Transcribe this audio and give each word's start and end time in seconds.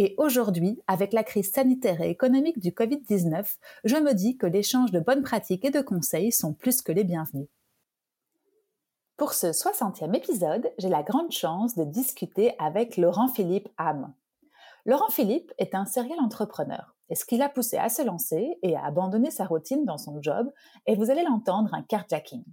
Et 0.00 0.14
aujourd'hui, 0.16 0.80
avec 0.86 1.12
la 1.12 1.24
crise 1.24 1.50
sanitaire 1.50 2.00
et 2.00 2.10
économique 2.10 2.60
du 2.60 2.70
Covid-19, 2.70 3.56
je 3.82 3.96
me 3.96 4.14
dis 4.14 4.36
que 4.36 4.46
l'échange 4.46 4.92
de 4.92 5.00
bonnes 5.00 5.24
pratiques 5.24 5.64
et 5.64 5.72
de 5.72 5.80
conseils 5.80 6.30
sont 6.30 6.54
plus 6.54 6.82
que 6.82 6.92
les 6.92 7.02
bienvenus. 7.02 7.48
Pour 9.16 9.32
ce 9.32 9.48
60e 9.48 10.14
épisode, 10.14 10.70
j'ai 10.78 10.88
la 10.88 11.02
grande 11.02 11.32
chance 11.32 11.74
de 11.74 11.82
discuter 11.82 12.54
avec 12.60 12.96
Laurent-Philippe 12.96 13.68
Ham. 13.76 14.14
Laurent-Philippe 14.86 15.52
est 15.58 15.74
un 15.74 15.84
serial 15.84 16.20
entrepreneur. 16.20 16.94
Et 17.10 17.16
ce 17.16 17.24
qui 17.24 17.36
l'a 17.36 17.48
poussé 17.48 17.76
à 17.76 17.88
se 17.88 18.02
lancer 18.02 18.58
et 18.62 18.76
à 18.76 18.84
abandonner 18.84 19.32
sa 19.32 19.46
routine 19.46 19.84
dans 19.84 19.98
son 19.98 20.22
job, 20.22 20.48
et 20.86 20.94
vous 20.94 21.10
allez 21.10 21.24
l'entendre, 21.24 21.74
un 21.74 21.82
carjacking. 21.82 22.44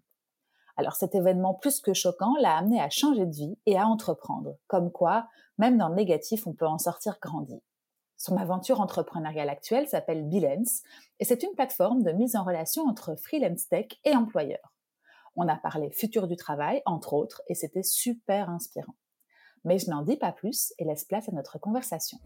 Alors 0.78 0.96
cet 0.96 1.14
événement 1.14 1.54
plus 1.54 1.80
que 1.80 1.94
choquant 1.94 2.34
l'a 2.42 2.58
amené 2.58 2.82
à 2.82 2.90
changer 2.90 3.28
de 3.28 3.36
vie 3.36 3.58
et 3.68 3.78
à 3.78 3.86
entreprendre. 3.86 4.56
Comme 4.68 4.92
quoi, 4.92 5.28
même 5.58 5.78
dans 5.78 5.90
le 5.90 5.96
négatif, 5.96 6.48
on 6.48 6.54
peut 6.54 6.68
en 6.68 6.78
sortir 6.78 7.18
grandi. 7.22 7.62
Son 8.18 8.38
aventure 8.38 8.82
entrepreneuriale 8.82 9.50
actuelle 9.50 9.88
s'appelle 9.88 10.28
Bilens 10.28 10.84
et 11.20 11.26
c'est 11.26 11.44
une 11.44 11.54
plateforme 11.54 12.04
de 12.04 12.12
mise 12.12 12.36
en 12.36 12.44
relation 12.44 12.84
entre 12.88 13.16
freelance 13.16 13.68
tech 13.68 13.88
et 14.04 14.16
employeurs. 14.16 14.74
On 15.36 15.48
a 15.48 15.56
parlé 15.56 15.92
futur 15.92 16.28
du 16.28 16.38
travail, 16.38 16.82
entre 16.86 17.14
autres, 17.14 17.42
et 17.48 17.56
c'était 17.56 17.84
super 17.84 18.50
inspirant. 18.50 18.96
Mais 19.66 19.80
je 19.80 19.90
n'en 19.90 20.02
dis 20.02 20.16
pas 20.16 20.32
plus 20.32 20.74
et 20.78 20.86
laisse 20.86 21.04
place 21.04 21.28
à 21.28 21.34
notre 21.34 21.60
conversation. 21.60 22.20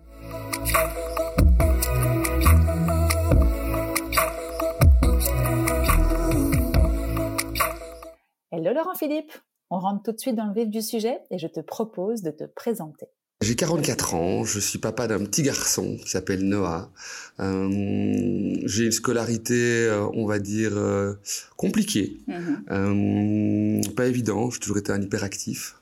Hello 8.52 8.74
Laurent 8.74 8.96
Philippe, 8.96 9.32
on 9.72 9.80
rentre 9.80 10.04
tout 10.04 10.12
de 10.12 10.20
suite 10.20 10.36
dans 10.36 10.48
le 10.48 10.54
vif 10.54 10.70
du 10.70 10.82
sujet 10.82 11.22
et 11.30 11.38
je 11.38 11.48
te 11.48 11.60
propose 11.60 12.22
de 12.22 12.32
te 12.32 12.44
présenter. 12.44 13.08
J'ai 13.42 13.56
44 13.56 14.16
ans, 14.16 14.44
je 14.44 14.60
suis 14.60 14.80
papa 14.80 15.08
d'un 15.08 15.20
petit 15.20 15.44
garçon 15.44 15.96
qui 16.04 16.10
s'appelle 16.10 16.44
Noah. 16.44 16.92
Euh, 17.40 18.54
j'ai 18.66 18.84
une 18.84 18.92
scolarité, 18.92 19.88
euh, 19.88 20.06
on 20.14 20.26
va 20.26 20.40
dire, 20.40 20.74
euh, 20.76 21.14
compliquée. 21.56 22.18
Mhm. 22.28 23.82
pas 23.96 24.08
évident, 24.08 24.50
j'ai 24.52 24.60
toujours 24.60 24.78
été 24.80 24.92
un 24.92 25.02
hyperactif. 25.02 25.78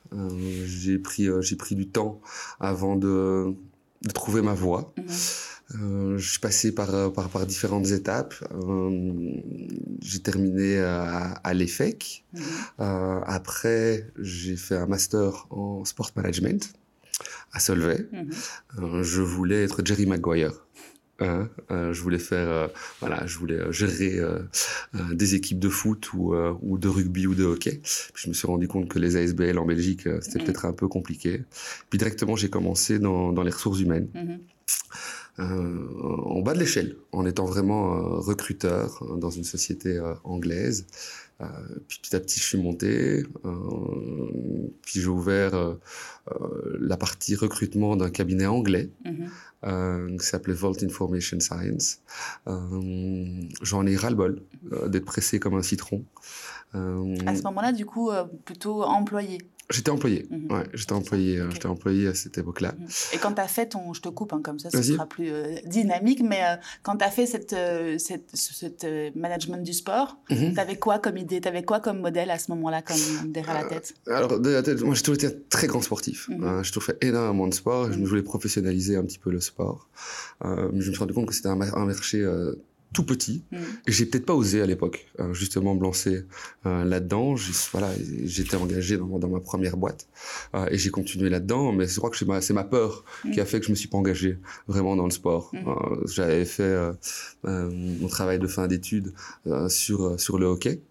j'ai 0.66 1.00
pris, 1.00 1.30
j'ai 1.42 1.56
pris 1.56 1.74
du 1.74 1.88
temps 1.88 2.22
avant 2.60 2.96
de, 2.96 3.56
de 4.04 4.12
trouver 4.14 4.44
ma 4.44 4.54
voie. 4.54 4.94
Mhm. 4.96 6.18
je 6.20 6.30
suis 6.30 6.40
passé 6.40 6.76
par, 6.76 7.12
par, 7.12 7.30
par 7.30 7.48
différentes 7.48 7.88
étapes. 7.88 8.36
j'ai 10.04 10.20
terminé 10.20 10.78
à, 10.78 11.32
à 11.44 11.54
l'EFEC. 11.56 12.24
Mhm. 12.34 13.24
après, 13.26 14.12
j'ai 14.20 14.58
fait 14.58 14.76
un 14.76 14.86
master 14.86 15.48
en 15.50 15.84
sport 15.86 16.12
management 16.16 16.72
à 17.58 17.60
Solvay. 17.60 18.08
Mhm. 18.12 18.30
Euh, 18.80 19.04
je 19.04 19.22
voulais 19.22 19.64
être 19.64 19.84
Jerry 19.84 20.06
Maguire. 20.06 20.54
Hein, 21.20 21.50
euh, 21.72 21.94
je 21.94 22.02
voulais 22.04 22.20
faire, 22.20 22.48
euh, 22.48 22.68
voilà, 23.00 23.26
je 23.26 23.40
voulais 23.40 23.60
gérer 23.72 24.22
des 25.12 25.34
équipes 25.34 25.58
de 25.58 25.70
foot 25.70 26.14
ou, 26.14 26.36
ou, 26.62 26.78
de 26.78 26.88
rugby 26.88 27.26
ou 27.26 27.34
de 27.34 27.44
hockey. 27.44 27.82
Puis 28.14 28.24
je 28.24 28.30
me 28.30 28.34
suis 28.36 28.48
rendu 28.48 28.68
compte 28.68 28.88
que 28.88 29.00
les 29.00 29.18
ASBL 29.18 29.58
en 29.58 29.66
Belgique, 29.66 30.04
c'était 30.22 30.40
mhm. 30.40 30.46
peut-être 30.46 30.66
un 30.66 30.74
peu 30.74 30.88
compliqué. 30.88 31.44
Puis 31.90 31.98
directement, 31.98 32.36
j'ai 32.36 32.50
commencé 32.50 33.00
dans, 33.00 33.34
dans, 33.34 33.44
les 33.44 33.52
ressources 33.52 33.80
humaines. 33.80 34.10
Mhm. 34.14 34.40
en 35.40 36.42
bas 36.42 36.54
de 36.54 36.60
l'échelle, 36.60 36.96
en 37.12 37.26
étant 37.26 37.46
vraiment 37.46 38.20
recruteur 38.20 39.04
dans 39.18 39.32
une 39.32 39.44
société 39.44 40.00
anglaise. 40.24 40.86
Euh, 41.40 41.46
puis 41.88 42.00
petit 42.02 42.16
à 42.16 42.20
petit, 42.20 42.40
je 42.40 42.46
suis 42.46 42.58
monté. 42.58 43.24
Euh, 43.46 44.72
puis 44.82 45.02
j'ai 45.02 45.08
ouvert 45.08 45.54
euh, 45.56 45.80
la 46.80 46.98
partie 46.98 47.36
recrutement 47.36 47.96
d'un 47.96 48.10
cabinet 48.10 48.48
anglais 48.48 48.90
mhm. 49.06 50.18
qui 50.18 50.26
s'appelait 50.26 50.54
Vault 50.54 50.84
Information 50.84 51.40
Science. 51.40 52.02
J'en 52.46 53.86
ai 53.86 53.96
ras-le-bol 53.96 54.42
d'être 54.88 55.06
pressé 55.06 55.40
comme 55.40 55.56
un 55.56 55.64
citron. 55.64 56.04
à 56.74 56.78
ce 57.36 57.44
moment-là, 57.44 57.72
du 57.72 57.86
coup, 57.86 58.10
plutôt 58.46 58.84
employé 58.84 59.40
J'étais 59.70 59.92
employé. 59.92 60.26
Mhm. 60.30 60.52
Ouais, 60.52 60.64
j'étais 60.74 60.94
employé. 60.94 61.40
Euh, 61.40 61.52
j'étais 61.52 61.66
employé 61.66 62.08
à 62.08 62.14
cette 62.14 62.38
époque-là. 62.38 62.74
Mhm. 62.80 62.88
Et 63.14 63.18
quand 63.18 63.34
tu 63.34 63.42
as 63.42 63.48
fait 63.50 63.68
ton, 63.68 63.94
je 63.94 64.02
te 64.02 64.08
coupe 64.08 64.32
hein, 64.32 64.40
comme 64.42 64.60
ça, 64.60 64.70
ce 64.70 64.82
sera 64.82 65.06
plus 65.06 65.30
euh, 65.30 65.56
dynamique. 65.66 66.22
Mais 66.24 66.42
euh, 66.42 66.56
quand 66.84 66.96
tu 66.98 67.04
as 67.04 67.12
fait 67.12 67.26
cette, 67.26 67.56
cette, 67.98 68.30
cette 68.34 68.88
management 69.16 69.64
du 69.64 69.74
sport, 69.74 70.18
mhm. 70.30 70.54
tu 70.54 70.60
avais 70.60 70.78
quoi 70.78 71.00
comme 71.00 71.18
idée? 71.18 71.42
Tu 71.42 71.48
avais 71.50 71.64
quoi 71.64 71.82
comme 71.82 72.00
modèle 72.00 72.32
à 72.32 72.40
ce 72.40 72.50
moment-là, 72.52 72.82
comme 72.82 73.32
derrière 73.32 73.56
la 73.56 73.66
tête? 73.66 73.94
Alors 74.08 74.40
derrière 74.40 74.62
la 74.62 74.64
tête, 74.64 74.82
moi 74.82 74.96
j'ai 74.96 75.02
toujours 75.02 75.16
été 75.16 75.28
un 75.28 75.40
très 75.50 75.68
grand 75.68 75.82
sportif. 75.82 76.30
J'ai 76.30 76.70
toujours 76.70 76.84
fait 76.84 76.98
énormément 77.02 77.48
de 77.48 77.54
sport. 77.54 77.92
Je 77.92 78.00
voulais 78.00 78.24
professionnaliser 78.24 78.96
un 78.96 79.04
petit 79.04 79.20
peu 79.20 79.32
le 79.32 79.42
sport. 79.42 79.90
je 80.44 80.72
me 80.72 80.82
suis 80.82 80.96
rendu 80.96 81.14
compte 81.14 81.28
que 81.28 81.34
c'était 81.34 81.50
un, 81.50 81.60
un 81.60 81.86
marché 81.86 82.26
tout 82.94 83.04
petit. 83.04 83.44
Mm. 83.52 83.58
Et 83.88 83.92
j'ai 83.92 84.06
peut-être 84.06 84.26
pas 84.26 84.34
osé 84.34 84.62
à 84.62 84.66
l'époque, 84.66 85.08
euh, 85.20 85.34
justement, 85.34 85.76
me 85.76 85.82
lancer 85.82 86.24
euh, 86.66 86.84
là-dedans. 86.84 87.36
Voilà, 87.72 87.92
j'étais 88.26 88.56
engagé 88.56 88.98
dans, 88.98 89.20
dans, 89.20 89.28
ma 89.30 89.40
première 89.40 89.78
boîte 89.78 90.08
euh, 90.56 90.68
et 90.72 90.78
j'ai 90.78 90.90
continué 90.90 91.30
là-dedans. 91.30 91.72
Mais 91.72 91.88
je 91.88 91.98
crois 91.98 92.10
que 92.10 92.18
c'est 92.18 92.26
ma, 92.26 92.40
ma, 92.50 92.64
peur 92.64 93.04
mm. 93.26 93.32
qui 93.32 93.42
a 93.42 93.46
fait 93.46 93.60
que 93.60 93.66
je 93.66 93.72
me 93.72 93.76
suis 93.76 93.88
pas 93.88 93.98
engagé 93.98 94.38
vraiment 94.68 94.96
dans 94.96 95.06
le 95.06 95.12
sport. 95.12 95.52
Mm. 95.54 96.08
J'avais 96.08 96.46
fait 96.46 96.76
mon 97.44 98.08
travail 98.08 98.40
de 98.40 98.48
fin 98.48 98.68
d'études 98.68 99.14
sur 99.68 100.20
sur 100.20 100.38
le 100.38 100.46
hockey. 100.46 100.82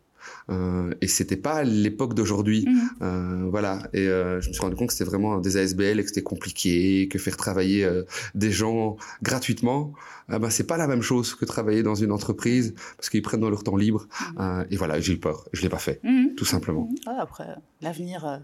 Euh, 0.50 0.94
et 1.00 1.08
c'était 1.08 1.36
pas 1.36 1.64
l'époque 1.64 2.14
d'aujourd'hui. 2.14 2.66
Euh, 3.02 3.46
voilà. 3.50 3.88
Et 3.92 4.06
euh, 4.06 4.40
je 4.40 4.48
me 4.48 4.52
suis 4.52 4.62
rendu 4.62 4.76
compte 4.76 4.88
que 4.88 4.92
c'était 4.92 5.08
vraiment 5.08 5.38
des 5.38 5.56
ASBL 5.56 5.98
et 5.98 6.02
que 6.02 6.08
c'était 6.08 6.22
compliqué, 6.22 7.08
que 7.08 7.18
faire 7.18 7.36
travailler 7.36 7.88
des 8.34 8.50
gens 8.50 8.96
gratuitement, 9.22 9.92
euh, 10.31 10.38
ben 10.38 10.50
c'est 10.50 10.66
pas 10.66 10.76
la 10.76 10.87
même 10.87 11.03
chose 11.03 11.34
que 11.34 11.44
travailler 11.44 11.82
dans 11.82 11.94
une 11.94 12.12
entreprise 12.12 12.75
parce 12.97 13.10
qu'ils 13.10 13.22
prennent 13.22 13.41
dans 13.41 13.50
leur 13.50 13.64
temps 13.64 13.76
libre. 13.76 14.06
Mhm. 14.37 14.66
et 14.70 14.76
voilà, 14.76 15.00
j'ai 15.00 15.14
eu 15.14 15.20
peur. 15.20 15.48
Je 15.53 15.62
l'ai 15.62 15.69
pas 15.69 15.78
fait, 15.78 16.00
mhm. 16.03 16.34
tout 16.37 16.44
simplement. 16.44 16.88
Ah, 17.06 17.19
après, 17.20 17.48
l'avenir 17.81 18.41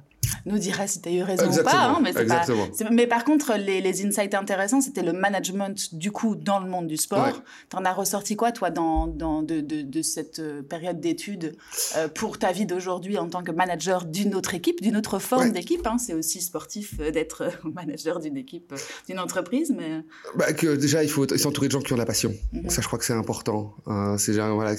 nous 0.47 0.59
dira 0.59 0.87
si 0.87 1.00
tu 1.00 1.09
as 1.09 1.12
eu 1.12 1.22
raison 1.22 1.50
ou 1.50 1.62
pas. 1.62 1.87
Hein, 1.87 2.00
mais, 2.03 2.12
pas 2.12 2.44
mais, 2.91 3.06
par 3.06 3.25
contre, 3.25 3.54
les, 3.56 3.81
les 3.81 4.04
insights 4.04 4.34
intéressants, 4.34 4.81
c'était 4.81 5.03
le 5.03 5.12
management 5.12 5.94
du 5.94 6.10
coup 6.10 6.34
dans 6.34 6.60
le 6.60 6.69
monde 6.69 6.87
du 6.87 6.97
sport. 6.97 7.42
Tu 7.71 7.76
en 7.76 7.84
as 7.84 7.92
ressorti 7.92 8.37
quoi, 8.37 8.53
toi, 8.53 8.71
dans, 8.71 9.06
dans 9.06 9.42
de, 9.42 9.60
de, 9.60 9.82
de, 9.82 10.03
cette 10.03 10.38
euh, 10.38 10.62
période 10.62 11.00
d'études 11.00 11.56
euh, 11.97 12.09
pour 12.09 12.38
ta 12.38 12.53
vie 12.53 12.66
d'aujourd'hui 12.66 13.19
en 13.19 13.28
tant 13.28 13.42
que 13.42 13.53
manager 13.53 14.04
d'une 14.04 14.34
autre 14.34 14.54
équipe, 14.54 14.81
d'une 14.81 14.97
autre 14.97 15.19
forme 15.19 15.50
d'équipe 15.53 15.87
hein? 15.87 15.98
C'est 15.98 16.15
aussi 16.15 16.41
sportif 16.41 16.94
euh, 17.00 17.10
d'être 17.10 17.44
manager 17.65 18.21
d'une 18.21 18.37
équipe, 18.37 18.75
d'une 19.09 19.19
entreprise. 19.19 19.72
Mais... 19.76 20.03
Bah, 20.34 20.53
que 20.53 20.76
déjà, 20.76 21.03
il 21.03 21.10
faut 21.10 21.26
s'entourer 21.37 21.69
de 21.72 21.81
gens 21.81 21.84
qui 21.84 21.93
ont 21.93 21.97
la 21.97 22.06
passion. 22.06 22.34
Mhm. 22.53 22.71
Ça, 22.71 22.83
je 22.83 22.87
crois 22.87 22.99
que 22.99 23.05
c'est 23.05 23.12
important. 23.12 23.75
c'est 24.19 24.33
voilà, 24.33 24.75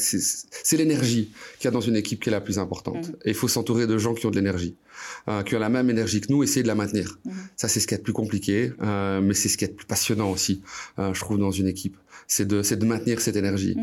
l'énergie 0.71 1.31
qu'il 1.57 1.65
y 1.65 1.67
a 1.67 1.71
dans 1.71 1.81
une 1.81 1.95
équipe 1.95 2.21
qui 2.21 2.29
est 2.29 2.31
la 2.31 2.41
plus 2.41 2.59
importante. 2.59 3.07
Mhm. 3.07 3.15
Et 3.25 3.29
il 3.29 3.35
faut 3.35 3.47
s'entourer 3.47 3.87
de 3.87 3.97
gens 3.97 4.13
qui 4.13 4.25
ont 4.25 4.31
de 4.31 4.35
l'énergie. 4.35 4.75
Euh, 5.27 5.43
qui 5.43 5.55
ont 5.55 5.59
la 5.59 5.69
même 5.69 5.89
énergie 5.89 6.21
que 6.21 6.31
nous, 6.31 6.43
essayer 6.43 6.63
de 6.63 6.67
la 6.67 6.75
maintenir. 6.75 7.17
Mhm. 7.25 7.33
Ça, 7.55 7.67
c'est 7.67 7.79
ce 7.79 7.87
qui 7.87 7.93
est 7.93 7.97
le 7.97 8.03
plus 8.03 8.13
compliqué, 8.13 8.73
euh, 8.81 9.21
mais 9.21 9.33
c'est 9.33 9.49
ce 9.49 9.57
qui 9.57 9.65
est 9.65 9.69
le 9.69 9.73
plus 9.73 9.85
passionnant 9.85 10.29
aussi, 10.29 10.61
euh, 10.99 11.13
je 11.13 11.19
trouve, 11.19 11.39
dans 11.39 11.51
une 11.51 11.67
équipe. 11.67 11.97
C'est 12.27 12.47
de, 12.47 12.61
de 12.61 12.85
maintenir 12.85 13.21
cette 13.21 13.35
énergie. 13.35 13.75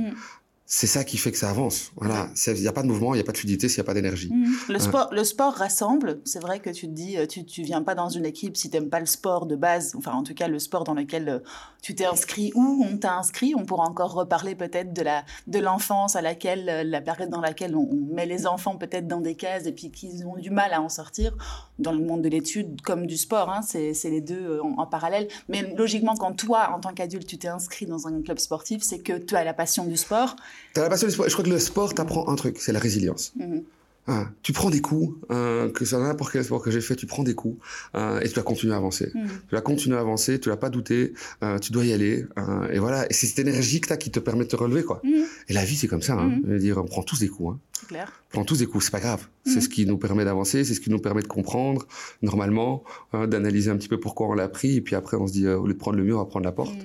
C'est 0.72 0.86
ça 0.86 1.02
qui 1.02 1.16
fait 1.16 1.32
que 1.32 1.36
ça 1.36 1.50
avance. 1.50 1.90
Voilà, 1.96 2.28
il 2.46 2.60
n'y 2.60 2.68
a 2.68 2.72
pas 2.72 2.82
de 2.82 2.86
mouvement, 2.86 3.12
il 3.12 3.16
n'y 3.16 3.22
a 3.22 3.24
pas 3.24 3.32
de 3.32 3.38
fluidité 3.38 3.68
s'il 3.68 3.78
n'y 3.78 3.86
a 3.86 3.88
pas 3.88 3.92
d'énergie. 3.92 4.30
Mmh. 4.32 4.54
Le, 4.68 4.78
sport, 4.78 5.08
le 5.10 5.24
sport 5.24 5.52
rassemble. 5.52 6.20
C'est 6.24 6.38
vrai 6.38 6.60
que 6.60 6.70
tu 6.70 6.86
te 6.86 6.92
dis, 6.92 7.18
euh, 7.18 7.26
tu 7.26 7.40
ne 7.40 7.66
viens 7.66 7.82
pas 7.82 7.96
dans 7.96 8.08
une 8.08 8.24
équipe 8.24 8.56
si 8.56 8.70
tu 8.70 8.76
n'aimes 8.76 8.88
pas 8.88 9.00
le 9.00 9.06
sport 9.06 9.46
de 9.46 9.56
base, 9.56 9.96
enfin 9.98 10.12
en 10.12 10.22
tout 10.22 10.32
cas 10.32 10.46
le 10.46 10.60
sport 10.60 10.84
dans 10.84 10.94
lequel 10.94 11.28
euh, 11.28 11.38
tu 11.82 11.96
t'es 11.96 12.04
inscrit 12.04 12.52
ou 12.54 12.86
on 12.88 12.96
t'a 12.98 13.16
inscrit. 13.16 13.52
On 13.56 13.64
pourra 13.64 13.82
encore 13.82 14.12
reparler 14.12 14.54
peut-être 14.54 14.92
de 14.92 15.02
la 15.02 15.24
de 15.48 15.58
l'enfance 15.58 16.14
à 16.14 16.22
laquelle, 16.22 16.68
euh, 16.68 16.84
la 16.84 17.00
période 17.00 17.30
dans 17.30 17.40
laquelle 17.40 17.74
on, 17.74 17.88
met 18.14 18.26
les 18.26 18.46
enfants 18.46 18.76
peut-être 18.76 19.08
dans 19.08 19.20
des 19.20 19.34
cases 19.34 19.66
et 19.66 19.72
puis 19.72 19.90
qu'ils 19.90 20.24
ont 20.24 20.36
du 20.36 20.50
mal 20.50 20.72
à 20.72 20.80
en 20.80 20.88
sortir. 20.88 21.36
Dans 21.80 21.92
le 21.92 22.04
monde 22.04 22.22
de 22.22 22.28
l'étude 22.28 22.80
comme 22.82 23.06
du 23.06 23.16
sport, 23.16 23.50
hein, 23.50 23.62
c'est 23.62 23.92
les 24.04 24.20
deux 24.20 24.60
en, 24.60 24.82
en, 24.82 24.86
parallèle. 24.86 25.26
Mais 25.48 25.62
logiquement, 25.76 26.14
quand 26.14 26.32
toi, 26.34 26.70
en 26.72 26.78
tant 26.78 26.92
qu'adulte, 26.92 27.26
tu 27.26 27.38
t'es 27.38 27.48
inscrit 27.48 27.86
dans 27.86 28.06
un 28.06 28.22
club 28.22 28.38
sportif, 28.38 28.82
c'est 28.82 29.00
que 29.00 29.14
tu 29.14 29.34
as 29.34 29.42
la 29.42 29.54
passion 29.54 29.84
du 29.84 29.96
sport 29.96 30.36
T'as 30.72 30.82
la 30.82 30.88
passion 30.88 31.06
du 31.06 31.12
sport. 31.12 31.28
Je 31.28 31.32
crois 31.32 31.44
que 31.44 31.50
le 31.50 31.58
sport 31.58 31.94
t'apprend 31.94 32.28
un 32.28 32.36
truc, 32.36 32.58
c'est 32.58 32.72
la 32.72 32.78
résilience. 32.78 33.32
Mhm. 33.36 33.64
Hein, 34.06 34.32
tu 34.42 34.52
prends 34.52 34.70
des 34.70 34.80
coups, 34.80 35.14
hein, 35.28 35.70
que 35.72 35.84
ce 35.84 35.90
soit 35.90 36.00
n'importe 36.00 36.32
quel 36.32 36.42
sport 36.42 36.62
que 36.62 36.70
j'ai 36.70 36.80
fait, 36.80 36.96
tu 36.96 37.06
prends 37.06 37.22
des 37.22 37.34
coups 37.34 37.62
hein, 37.94 38.18
et 38.22 38.28
tu 38.28 38.34
vas 38.34 38.42
continuer 38.42 38.72
à 38.74 38.76
avancer. 38.76 39.12
Mm. 39.14 39.26
Tu 39.48 39.54
vas 39.54 39.60
continuer 39.60 39.96
à 39.96 40.00
avancer, 40.00 40.40
tu 40.40 40.48
vas 40.48 40.56
pas 40.56 40.70
douter, 40.70 41.12
tu 41.60 41.72
dois 41.72 41.84
y 41.84 41.92
aller. 41.92 42.26
et 42.72 42.78
voilà, 42.78 43.06
et 43.08 43.12
c'est 43.12 43.26
cette 43.26 43.38
énergie 43.38 43.80
que 43.80 43.88
tu 43.88 43.92
as 43.92 43.96
qui 43.96 44.10
te 44.10 44.18
permet 44.18 44.44
de 44.44 44.48
te 44.48 44.56
relever. 44.56 44.82
quoi. 44.82 45.00
Mm. 45.04 45.10
Et 45.48 45.52
la 45.52 45.64
vie, 45.64 45.76
c'est 45.76 45.88
comme 45.88 46.02
ça. 46.02 46.16
Mm. 46.16 46.42
Je 46.44 46.52
veux 46.52 46.58
dire, 46.58 46.78
on 46.78 46.86
prend 46.86 47.02
tous 47.02 47.20
des 47.20 47.28
coups. 47.28 47.58
C'est 47.78 47.86
clair. 47.86 48.12
On 48.30 48.38
prend 48.38 48.44
tous 48.44 48.58
des 48.58 48.66
coups, 48.66 48.84
c'est 48.84 48.90
pas 48.90 49.00
grave. 49.00 49.26
C'est 49.46 49.60
ce 49.60 49.68
qui 49.68 49.86
nous 49.86 49.96
permet 49.96 50.24
d'avancer, 50.24 50.64
c'est 50.64 50.74
ce 50.74 50.80
qui 50.80 50.90
nous 50.90 50.98
permet 50.98 51.22
de 51.22 51.26
comprendre, 51.26 51.86
normalement, 52.22 52.84
d'analyser 53.12 53.70
un 53.70 53.76
petit 53.76 53.88
peu 53.88 53.98
pourquoi 53.98 54.28
on 54.28 54.34
l'a 54.34 54.48
pris, 54.48 54.76
et 54.76 54.80
puis 54.80 54.94
après 54.94 55.16
on 55.16 55.26
se 55.26 55.32
dit, 55.32 55.46
euh, 55.46 55.58
au 55.58 55.66
lieu 55.66 55.72
de 55.72 55.78
prendre 55.78 55.96
le 55.96 56.04
mur, 56.04 56.16
on 56.16 56.20
va 56.20 56.26
prendre 56.26 56.44
la 56.44 56.52
porte. 56.52 56.76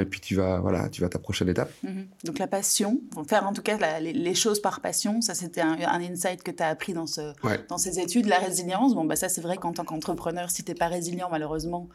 et 0.00 0.04
puis 0.04 0.20
tu 0.20 0.36
vas, 0.36 0.60
voilà, 0.60 0.88
tu 0.88 1.00
vas 1.00 1.08
à 1.08 1.10
ta 1.10 1.18
prochaine 1.18 1.48
étape. 1.48 1.72
Donc 2.24 2.38
la 2.38 2.46
passion, 2.46 3.00
faire 3.28 3.46
en 3.46 3.52
tout 3.52 3.62
cas 3.62 4.00
les, 4.00 4.34
choses 4.34 4.62
par 4.62 4.80
passion, 4.80 5.20
ça 5.20 5.34
c'était 5.34 5.60
un, 5.60 5.76
un 5.80 6.00
insight 6.00 6.42
que 6.42 6.52
tu 6.58 6.62
as 6.62 6.68
appris 6.68 6.92
dans, 6.92 7.06
ce, 7.06 7.32
dans 7.68 7.78
ces 7.78 7.98
études. 7.98 8.26
La 8.26 8.38
résilience, 8.38 8.94
bon, 8.94 9.04
bah, 9.04 9.16
ça, 9.16 9.28
c'est 9.28 9.40
vrai 9.40 9.56
qu'en 9.56 9.72
tant 9.72 9.84
qu'entrepreneur, 9.84 10.50
si 10.50 10.62
tu 10.62 10.70
n'es 10.70 10.74
pas 10.74 10.88
résilient, 10.88 11.28
malheureusement, 11.30 11.88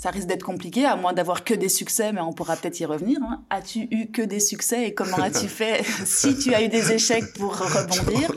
ça 0.00 0.08
risque 0.08 0.28
d'être 0.28 0.44
compliqué, 0.44 0.86
à 0.86 0.96
moins 0.96 1.12
d'avoir 1.12 1.44
que 1.44 1.52
des 1.52 1.68
succès, 1.68 2.10
mais 2.14 2.22
on 2.22 2.32
pourra 2.32 2.56
peut-être 2.56 2.80
y 2.80 2.86
revenir. 2.86 3.18
Hein. 3.22 3.42
As-tu 3.50 3.80
eu 3.90 4.06
que 4.10 4.22
des 4.22 4.40
succès 4.40 4.86
et 4.86 4.94
comment 4.94 5.18
as-tu 5.18 5.46
fait 5.60 5.84
si 6.06 6.38
tu 6.38 6.54
as 6.54 6.64
eu 6.64 6.68
des 6.68 6.92
échecs 6.92 7.34
pour 7.34 7.54
rebondir? 7.54 8.32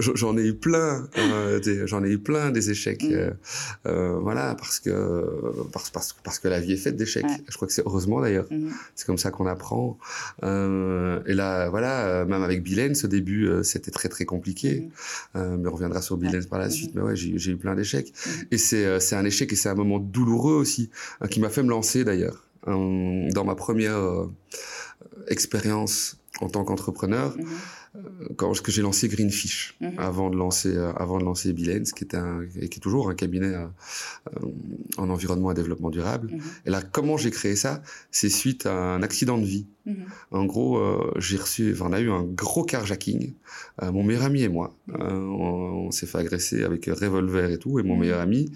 J'en 0.00 0.36
ai 0.36 0.42
eu 0.42 0.54
plein, 0.54 1.08
euh, 1.16 1.86
j'en 1.86 2.02
ai 2.02 2.10
eu 2.10 2.18
plein 2.18 2.50
des 2.50 2.70
échecs. 2.70 3.04
Mm. 3.04 3.12
Euh, 3.12 3.30
euh, 3.86 4.18
voilà, 4.20 4.56
parce 4.56 4.80
que 4.80 5.24
parce, 5.72 5.90
parce, 5.90 6.16
parce, 6.24 6.40
que 6.40 6.48
la 6.48 6.58
vie 6.58 6.72
est 6.72 6.78
faite 6.78 6.96
d'échecs. 6.96 7.26
Je 7.48 7.54
crois 7.54 7.68
que 7.68 7.74
c'est 7.74 7.86
heureusement 7.86 8.20
d'ailleurs. 8.20 8.46
Mm. 8.50 8.70
C'est 8.96 9.06
comme 9.06 9.18
ça 9.18 9.30
qu'on 9.30 9.46
apprend. 9.46 9.96
et 10.42 11.34
là, 11.34 11.68
voilà, 11.68 12.24
même 12.24 12.42
avec 12.42 12.64
Bilène, 12.64 12.96
ce 12.96 13.06
début, 13.06 13.48
c'était 13.62 13.92
très 13.92 14.08
très 14.08 14.24
compliqué. 14.24 14.88
Mm. 15.34 15.58
mais 15.60 15.68
on 15.68 15.74
reviendra 15.74 16.02
sur 16.02 16.16
Bilène 16.16 16.44
par 16.46 16.58
la 16.58 16.70
suite. 16.70 16.92
Mais 16.96 17.02
ouais, 17.02 17.14
j'ai 17.14 17.52
eu 17.52 17.56
plein 17.56 17.76
d'échecs. 17.76 18.12
Et 18.50 18.58
c'est 18.58 19.14
un 19.14 19.24
échec 19.24 19.52
et 19.52 19.56
c'est 19.56 19.68
un 19.68 19.76
moment 19.76 20.00
douloureux 20.00 20.54
aussi 20.54 20.90
euh, 21.03 21.03
qui 21.30 21.40
m'a 21.40 21.48
fait 21.48 21.62
me 21.62 21.70
lancer 21.70 22.04
d'ailleurs 22.04 22.44
dans 22.66 23.44
ma 23.44 23.54
première 23.54 23.96
euh, 23.96 24.26
expérience 25.28 26.16
en 26.40 26.48
tant 26.48 26.64
qu'entrepreneur. 26.64 27.36
Euh, 27.96 28.00
quand 28.36 28.60
que 28.60 28.72
j'ai 28.72 28.82
lancé 28.82 29.06
Greenfish 29.06 29.76
mhm. 29.80 29.92
avant 29.98 30.28
de 30.28 30.36
lancer 30.36 30.76
avant 30.96 31.18
de 31.18 31.24
lancer 31.24 31.52
Bilens 31.52 31.92
qui 31.94 32.02
est 32.02 32.16
un 32.16 32.44
qui 32.44 32.64
est 32.64 32.82
toujours 32.82 33.08
un 33.08 33.14
cabinet 33.14 33.54
en 34.96 35.10
environnement 35.10 35.52
et 35.52 35.54
développement 35.54 35.90
durable 35.90 36.32
mhm. 36.32 36.40
et 36.66 36.70
là 36.70 36.82
comment 36.82 37.16
j'ai 37.16 37.30
créé 37.30 37.54
ça? 37.54 37.82
C'est 38.10 38.30
suite 38.30 38.66
à 38.66 38.74
un 38.74 39.02
accident 39.04 39.38
de 39.38 39.44
vie 39.44 39.68
Mhm. 39.86 40.06
En 40.30 40.44
gros, 40.46 40.78
euh, 40.78 41.12
j'ai 41.18 41.36
reçu, 41.36 41.72
enfin, 41.72 41.86
on 41.90 41.92
a 41.92 42.00
eu 42.00 42.10
un 42.10 42.22
gros 42.22 42.64
carjacking. 42.64 43.34
Euh, 43.82 43.92
mon 43.92 44.02
meilleur 44.02 44.22
ami 44.22 44.42
et 44.42 44.48
moi, 44.48 44.74
euh, 44.88 45.12
on, 45.12 45.90
s'est 45.90 46.06
fait 46.06 46.18
agresser 46.18 46.64
avec 46.64 46.86
revolver 46.86 47.50
et 47.50 47.58
tout, 47.58 47.78
et 47.78 47.82
mon 47.82 47.96
meilleur 47.96 48.20
ami 48.20 48.50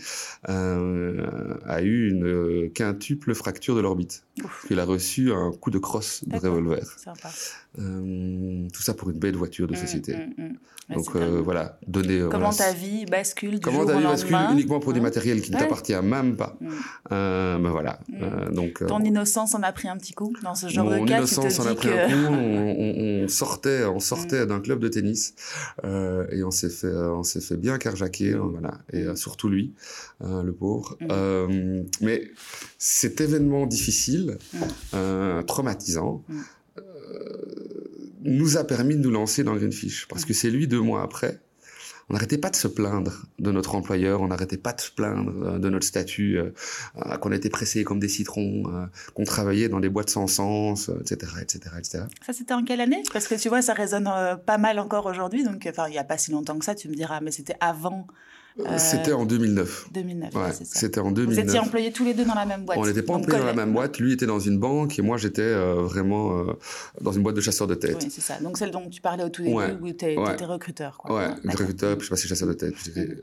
a 0.45 1.83
eu 1.83 2.11
une 2.11 2.71
quintuple 2.73 3.35
fracture 3.35 3.77
de 3.77 3.81
l'orbite. 3.81 4.25
Il 4.71 4.81
a 4.81 4.85
reçu 4.85 5.33
un 5.33 5.53
coup 5.53 5.71
de 5.71 5.79
crosse 5.79 6.25
de 6.27 6.38
revolver. 6.43 6.83
Tout 7.79 8.83
ça 8.83 8.95
pour 8.95 9.11
une 9.11 9.19
belle 9.19 9.37
voiture 9.37 9.67
de 9.67 9.75
mm, 9.75 9.77
société. 9.77 10.17
Mm, 10.17 10.43
mm. 10.43 10.95
Donc 10.95 11.17
voilà, 11.17 11.79
donner. 11.87 12.25
Comment 12.31 12.53
ta 12.53 12.73
vie 12.73 13.05
bascule 13.07 13.57
du 13.57 13.61
Comment 13.61 13.85
ta 13.85 13.99
vie 13.99 14.05
bascule 14.05 14.37
uniquement 14.53 14.81
pour 14.81 14.93
des 14.93 15.01
matériels 15.01 15.43
qui 15.43 15.53
ne 15.53 15.59
t'appartiennent 15.59 16.07
même 16.07 16.37
pas. 16.37 16.57
ben 17.11 17.71
voilà. 17.71 18.01
donc. 18.53 18.85
Ton 18.87 19.01
innocence 19.05 19.55
en 19.55 19.63
a 19.63 19.73
pris 19.73 19.89
un 19.89 19.97
petit 19.97 20.13
coup 20.13 20.35
dans 20.43 20.55
ce 20.55 20.69
genre 20.69 20.91
de 20.91 20.99
cas 21.07 21.23
on 21.59 21.67
a 21.67 21.75
pris 21.75 21.89
un 21.89 22.07
coup, 22.07 22.33
on, 22.33 23.29
sortait, 23.29 23.85
on 23.85 24.01
sortait 24.01 24.47
d'un 24.47 24.61
club 24.61 24.81
de 24.81 24.89
tennis 24.89 25.35
euh, 25.85 26.27
et 26.31 26.43
on 26.43 26.51
s'est 26.51 26.71
fait, 26.71 26.93
on 26.93 27.23
s'est 27.23 27.41
fait 27.41 27.57
bien 27.57 27.79
carjacker, 27.79 28.35
mm. 28.35 28.51
voilà, 28.51 28.79
et 28.93 29.03
euh, 29.03 29.17
surtout 29.17 29.49
lui, 29.49 29.75
euh, 30.23 30.43
le 30.43 30.53
pauvre. 30.53 30.97
Mais 32.01 32.31
cet 32.79 33.21
événement 33.21 33.67
difficile, 33.67 34.39
traumatisant, 35.47 36.25
nous 38.37 38.57
a 38.57 38.65
permis 38.65 38.97
de 38.97 39.01
nous 39.01 39.11
lancer 39.11 39.45
dans 39.45 39.55
Greenfish 39.55 40.07
parce 40.09 40.25
que 40.25 40.33
c'est 40.33 40.51
lui 40.51 40.67
deux 40.69 40.81
mois 40.81 41.03
après 41.03 41.41
on 42.11 42.15
n'arrêtait 42.15 42.39
pas 42.39 42.51
de 42.51 42.57
se 42.57 42.69
plaindre 42.69 43.27
de 43.39 43.51
notre 43.51 43.75
employeur, 43.75 44.23
on 44.23 44.29
n'arrêtait 44.29 44.57
pas 44.57 44.73
de 44.73 44.81
se 44.81 44.91
plaindre 44.91 45.33
euh, 45.43 45.59
de 45.59 45.69
notre 45.69 45.87
statut, 45.87 46.39
euh, 46.39 46.51
euh, 46.97 47.17
qu'on 47.17 47.33
était 47.33 47.51
pressé 47.51 47.85
comme 47.85 47.99
des 47.99 48.09
citrons, 48.09 48.89
qu'on 49.15 49.25
travaillait 49.25 49.69
dans 49.69 49.81
des 49.81 49.89
boîtes 49.89 50.11
sans 50.11 50.27
sens, 50.27 50.91
etc., 51.01 51.33
etc., 51.43 51.61
etc. 51.79 52.05
Ça, 52.25 52.33
c'était 52.33 52.55
en 52.55 52.65
quelle 52.65 52.81
année? 52.81 53.03
Parce 53.13 53.29
que 53.29 53.35
tu 53.35 53.49
vois, 53.49 53.63
ça 53.63 53.75
résonne 53.75 54.11
pas 54.47 54.59
mal 54.59 54.79
encore 54.79 55.07
aujourd'hui. 55.07 55.45
Donc, 55.45 55.67
enfin, 55.69 55.89
il 55.89 55.93
n'y 55.93 55.99
a 55.99 56.05
pas 56.05 56.19
si 56.19 56.31
longtemps 56.31 56.59
que 56.59 56.65
ça, 56.65 56.75
tu 56.75 56.89
me 56.89 56.95
diras, 56.95 57.21
mais 57.21 57.31
c'était 57.31 57.57
avant 57.61 58.07
euh, 58.61 58.79
c'était 58.79 59.13
en 59.13 59.25
2009. 59.25 59.89
2009, 59.93 60.35
ouais, 60.35 60.41
C'était 60.65 61.01
en 61.01 61.13
2009. 61.13 61.45
Vous 61.45 61.51
étiez 61.51 61.61
employés 61.61 61.93
tous 61.93 62.05
les 62.05 62.15
deux 62.15 62.25
dans 62.25 62.35
la 62.35 62.47
même 62.47 62.65
boîte 62.65 62.79
On 62.79 62.87
n'était 62.87 63.03
pas 63.03 63.15
employés 63.15 63.41
dans 63.41 63.47
la 63.47 63.55
même 63.55 63.73
boîte. 63.73 63.99
Lui 63.99 64.13
était 64.13 64.27
dans 64.27 64.41
une 64.41 64.59
banque 64.59 64.99
et 64.99 65.03
moi 65.03 65.17
j'étais 65.17 65.43
euh, 65.43 65.83
vraiment 65.83 66.39
euh, 66.39 66.53
dans 67.01 67.13
une 67.13 67.23
boîte 67.23 67.37
de 67.37 67.41
chasseurs 67.41 67.67
de 67.67 67.75
tête. 67.75 67.99
Oui, 68.03 68.11
c'est 68.11 68.21
ça. 68.21 68.39
Donc 68.41 68.59
celle 68.59 68.71
dont 68.71 68.89
tu 68.89 69.01
parlais 69.01 69.23
au 69.23 69.29
tout 69.29 69.43
début 69.43 69.55
où 69.55 69.93
tu 69.93 70.05
étais 70.07 70.45
recruteur. 70.45 70.99
Quoi. 70.99 71.17
Ouais, 71.17 71.29
recruteur, 71.45 71.97
puis 71.97 72.07
je 72.07 72.11
passais 72.11 72.27
chasseur 72.27 72.49
de 72.49 72.55
tête. 72.55 72.75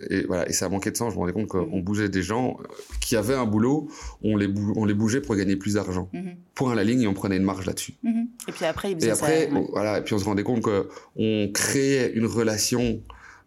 Et, 0.10 0.26
voilà, 0.26 0.48
et 0.48 0.54
ça 0.54 0.70
manquait 0.70 0.92
de 0.92 0.98
sens. 0.98 1.12
Je 1.12 1.16
me 1.16 1.22
rendais 1.22 1.34
compte 1.34 1.48
qu'on 1.48 1.80
bougeait 1.80 2.10
des 2.10 2.22
gens 2.22 2.58
qui 3.02 3.16
avaient 3.16 3.36
un 3.36 3.46
boulot, 3.46 3.90
on 4.24 4.38
les, 4.38 4.48
on 4.76 4.86
les 4.86 4.94
bougeait 4.94 5.22
pour 5.22 5.36
gagner 5.36 5.56
plus 5.56 5.74
d'argent. 5.74 6.10
Mhm. 6.14 6.36
Point 6.54 6.72
à 6.72 6.76
la 6.76 6.84
ligne 6.84 7.02
et 7.02 7.08
on 7.08 7.14
prenait 7.14 7.38
une 7.38 7.44
marge 7.44 7.66
là-dessus. 7.66 7.96
Mhm. 8.04 8.28
Et 8.48 8.52
puis 8.52 8.66
après, 8.66 8.92
ils 8.92 9.04
et 9.04 9.10
après, 9.10 9.50
voilà, 9.72 10.00
et 10.00 10.02
puis 10.02 10.14
on 10.14 10.20
se 10.20 10.26
rendait 10.26 10.44
compte 10.44 10.62
qu'on 10.62 11.52
créait 11.54 12.14
une 12.14 12.26
relation 12.26 13.02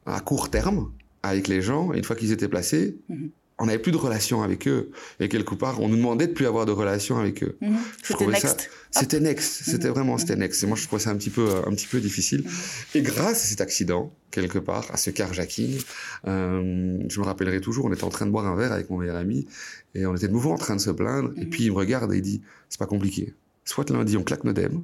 à 0.07 0.21
court 0.21 0.51
terme 0.51 0.91
avec 1.29 1.49
les 1.49 1.63
gens, 1.63 1.93
une 1.93 2.05
fois 2.05 2.17
qu'ils 2.17 2.33
étaient 2.33 2.49
placés, 2.49 2.97
mhm. 3.09 3.31
on 3.59 3.67
n'avait 3.67 3.79
plus 3.79 3.93
de 3.93 3.97
relation 3.97 4.43
avec 4.43 4.67
eux. 4.69 4.91
Et 5.21 5.29
quelque 5.29 5.55
part, 5.55 5.81
on 5.81 5.89
nous 5.89 5.97
demandait 5.97 6.27
de 6.27 6.33
plus 6.33 6.47
avoir 6.47 6.67
de 6.67 6.73
relation 6.73 7.19
avec 7.19 7.43
eux. 7.43 7.57
Mhm. 7.61 7.77
C'était 8.03 8.27
next. 8.27 8.71
C'était 8.91 9.21
next. 9.21 9.67
Mhm. 9.67 9.73
C'était 9.73 9.89
vraiment, 9.89 10.19
c'était 10.19 10.37
next. 10.37 10.63
Et 10.63 10.67
moi, 10.67 10.77
je 10.77 10.87
trouvais 10.87 11.03
ça 11.03 11.11
un 11.11 11.17
petit 11.17 11.31
peu, 11.31 11.49
un 11.67 11.71
petit 11.71 11.87
peu 11.87 12.01
difficile. 12.01 12.45
Et 12.95 13.03
grâce 13.03 13.45
à 13.45 13.47
cet 13.47 13.61
accident, 13.61 14.13
quelque 14.31 14.59
part, 14.59 14.87
à 14.93 14.97
ce 14.97 15.11
carjacking, 15.11 15.79
euh, 16.27 16.99
je 17.09 17.21
me 17.21 17.25
rappellerai 17.25 17.61
toujours, 17.61 17.87
on 17.87 17.93
était 17.93 18.05
en 18.05 18.11
train 18.11 18.27
de 18.27 18.31
boire 18.31 18.47
un 18.47 18.57
verre 18.57 18.73
avec 18.73 18.91
mon 18.91 18.99
meilleur 18.99 19.17
ami, 19.17 19.47
et 19.95 20.07
on 20.07 20.15
était 20.15 20.29
de 20.29 20.33
nouveau 20.33 20.53
en 20.53 20.59
train 20.59 20.77
de 20.77 20.81
se 20.81 20.91
plaindre, 20.91 21.33
et 21.37 21.47
puis 21.47 21.65
il 21.65 21.71
me 21.71 21.77
regarde 21.77 22.13
et 22.13 22.17
il 22.17 22.23
dit, 22.23 22.43
c'est 22.69 22.79
pas 22.79 22.87
compliqué. 22.87 23.35
Soit 23.65 23.91
lundi, 23.91 24.17
on 24.17 24.23
claque 24.23 24.45
nos 24.45 24.53
dèmes, 24.53 24.83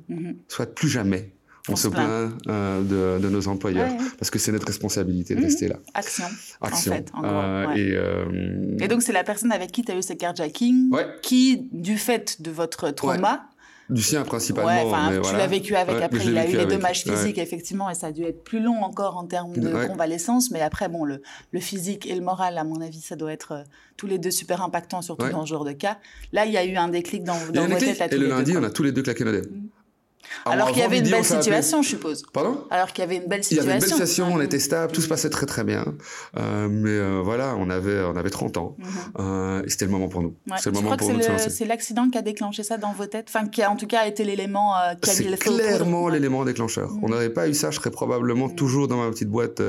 soit 0.48 0.66
plus 0.66 0.88
jamais 0.88 1.32
on, 1.68 1.76
se 1.76 1.88
plaint, 1.88 2.32
euh, 2.48 3.18
de, 3.18 3.28
nos 3.28 3.48
employeurs 3.48 3.90
parce 4.18 4.30
que 4.30 4.38
c'est 4.38 4.52
notre 4.52 4.66
responsabilité 4.66 5.34
de 5.34 5.42
rester 5.42 5.68
là. 5.68 5.76
Action. 5.94 6.24
Action. 6.60 6.92
En 6.92 6.94
fait, 6.96 7.10
en 7.14 7.24
euh, 7.24 7.74
et, 7.74 7.92
euh, 7.94 8.76
et, 8.80 8.88
donc 8.88 9.02
c'est 9.02 9.12
la 9.12 9.24
personne 9.24 9.52
avec 9.52 9.72
qui 9.72 9.82
tu 9.82 9.92
as 9.92 9.96
eu 9.96 10.02
ce 10.02 10.12
carjacking 10.12 10.94
qui, 11.22 11.68
du 11.72 11.96
fait 11.96 12.42
de 12.42 12.50
votre 12.50 12.90
trauma, 12.90 13.48
du 13.90 14.02
sien 14.02 14.22
principalement. 14.24 15.20
Tu 15.22 15.32
l'as 15.32 15.46
vécu 15.46 15.76
avec. 15.76 16.02
après, 16.02 16.24
il 16.24 16.38
a 16.38 16.48
eu 16.48 16.56
les 16.56 16.66
dommages 16.66 17.02
physiques, 17.04 17.38
effectivement, 17.38 17.90
et 17.90 17.94
ça 17.94 18.08
a 18.08 18.12
dû 18.12 18.22
être 18.24 18.42
plus 18.42 18.60
long 18.60 18.82
encore 18.82 19.16
en 19.16 19.26
termes 19.26 19.54
de 19.54 19.86
convalescence. 19.86 20.50
Mais 20.50 20.60
après, 20.60 20.88
bon, 20.88 21.04
le, 21.04 21.20
le, 21.52 21.60
physique 21.60 22.06
et 22.06 22.14
le 22.14 22.22
moral, 22.22 22.56
à 22.56 22.64
mon 22.64 22.80
avis, 22.80 23.00
ça 23.00 23.14
doit 23.14 23.32
être 23.32 23.64
tous 23.98 24.06
les 24.06 24.18
deux 24.18 24.30
super 24.30 24.62
impactants, 24.62 25.02
surtout 25.02 25.28
dans 25.28 25.44
ce 25.44 25.50
genre 25.50 25.64
de 25.64 25.72
cas. 25.72 25.98
Là, 26.32 26.46
il 26.46 26.52
y 26.52 26.56
a 26.56 26.64
eu 26.64 26.76
un 26.76 26.88
déclic 26.88 27.24
dans, 27.24 27.36
dans 27.52 27.66
vos 27.66 27.78
têtes. 27.78 28.12
Et 28.12 28.16
le 28.16 28.28
lundi, 28.28 28.56
on 28.56 28.62
a 28.62 28.70
tous 28.70 28.82
les 28.82 28.92
deux 28.92 29.02
claqué 29.02 29.24
nos 29.24 29.32
alors 30.44 30.68
qu'il 30.68 30.78
y 30.78 30.82
avait 30.82 30.98
une 30.98 31.10
belle 31.10 31.24
situation, 31.24 31.82
je 31.82 31.88
suppose. 31.88 32.22
Pardon? 32.32 32.64
Alors 32.70 32.92
qu'il 32.92 33.02
y 33.02 33.06
avait 33.06 33.16
une 33.16 33.26
belle 33.26 33.44
situation. 33.44 33.64
Il 33.64 33.68
y 33.68 33.70
avait 33.70 33.78
une 33.78 33.90
belle 33.90 33.98
situation, 33.98 34.28
on 34.32 34.40
était 34.40 34.58
stable, 34.58 34.92
tout 34.92 35.00
se 35.00 35.08
passait 35.08 35.30
très 35.30 35.46
très 35.46 35.64
bien. 35.64 35.84
Euh, 36.36 36.68
mais 36.70 36.90
euh, 36.90 37.20
voilà, 37.24 37.54
on 37.58 37.70
avait 37.70 38.02
on 38.02 38.16
avait 38.16 38.30
30 38.30 38.56
ans 38.56 38.76
mhm. 38.78 38.86
euh, 39.20 39.62
et 39.64 39.70
c'était 39.70 39.86
le 39.86 39.90
moment 39.90 40.08
pour 40.08 40.22
nous. 40.22 40.34
C'est 40.58 40.66
le 40.66 40.72
moment 40.72 40.96
pour 40.96 41.12
nous. 41.12 41.20
C'est 41.48 41.64
l'accident 41.64 42.08
qui 42.10 42.18
a 42.18 42.22
déclenché 42.22 42.62
ça 42.62 42.76
dans 42.76 42.92
vos 42.92 43.06
têtes, 43.06 43.26
enfin 43.28 43.46
qui 43.46 43.62
a 43.62 43.70
en 43.70 43.76
tout 43.76 43.86
cas 43.86 44.06
été 44.06 44.24
l'élément 44.24 44.72
qui 45.00 45.10
a 45.10 45.14
feu. 45.14 45.36
clairement 45.36 46.08
l'élément 46.08 46.44
déclencheur. 46.44 46.90
Mhm. 46.90 47.04
On 47.04 47.08
n'aurait 47.08 47.30
pas 47.30 47.48
eu 47.48 47.54
ça, 47.54 47.70
je 47.70 47.76
serais 47.76 47.90
probablement 47.90 48.48
mhm. 48.48 48.54
toujours 48.54 48.88
dans 48.88 49.02
ma 49.02 49.10
petite 49.10 49.28
boîte 49.28 49.62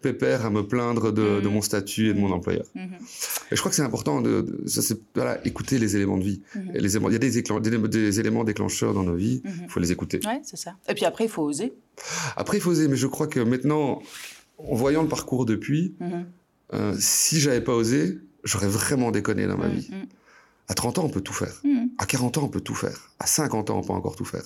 pépère 0.00 0.46
à 0.46 0.50
me 0.50 0.66
plaindre 0.66 1.12
de, 1.12 1.40
de, 1.40 1.48
mon 1.48 1.62
statut 1.62 2.10
et 2.10 2.14
de 2.14 2.20
mon 2.20 2.32
employeur. 2.32 2.64
Et 2.76 3.56
je 3.56 3.60
crois 3.60 3.70
que 3.70 3.76
c'est 3.76 3.82
important 3.82 4.20
de, 4.20 4.62
ça 4.66 4.82
c'est 4.82 4.98
voilà 5.14 5.44
écouter 5.46 5.78
les 5.78 5.96
éléments 5.96 6.18
de 6.18 6.24
vie. 6.24 6.42
les 6.74 6.96
il 6.96 7.12
y 7.12 7.16
a 7.16 7.18
des, 7.18 7.42
des, 7.88 8.20
éléments 8.20 8.44
déclencheurs 8.44 8.94
dans 8.94 9.02
nos 9.02 9.14
vies, 9.14 9.42
il 9.44 9.68
faut 9.68 9.80
les 9.80 9.92
écouter 9.92 10.01
Ouais, 10.24 10.40
c'est 10.42 10.56
ça. 10.56 10.76
Et 10.88 10.94
puis 10.94 11.04
après, 11.04 11.24
il 11.24 11.30
faut 11.30 11.42
oser. 11.42 11.74
Après, 12.36 12.56
il 12.58 12.60
faut 12.60 12.70
oser, 12.70 12.88
mais 12.88 12.96
je 12.96 13.06
crois 13.06 13.26
que 13.26 13.40
maintenant, 13.40 14.02
en 14.58 14.74
voyant 14.74 15.02
le 15.02 15.08
parcours 15.08 15.46
depuis, 15.46 15.94
mm-hmm. 16.00 16.24
euh, 16.74 16.94
si 16.98 17.40
j'avais 17.40 17.60
pas 17.60 17.74
osé, 17.74 18.18
j'aurais 18.44 18.68
vraiment 18.68 19.10
déconné 19.10 19.46
dans 19.46 19.56
ma 19.56 19.68
mm-hmm. 19.68 19.74
vie. 19.74 19.90
À 20.68 20.74
30 20.74 20.98
ans, 20.98 21.04
on 21.04 21.08
peut 21.10 21.20
tout 21.20 21.32
faire. 21.32 21.60
Mm-hmm. 21.64 21.88
À 21.98 22.06
40 22.06 22.38
ans, 22.38 22.44
on 22.44 22.48
peut 22.48 22.60
tout 22.60 22.74
faire. 22.74 23.10
À 23.18 23.26
50 23.26 23.70
ans, 23.70 23.78
on 23.78 23.82
peut 23.82 23.92
encore 23.92 24.16
tout 24.16 24.24
faire. 24.24 24.44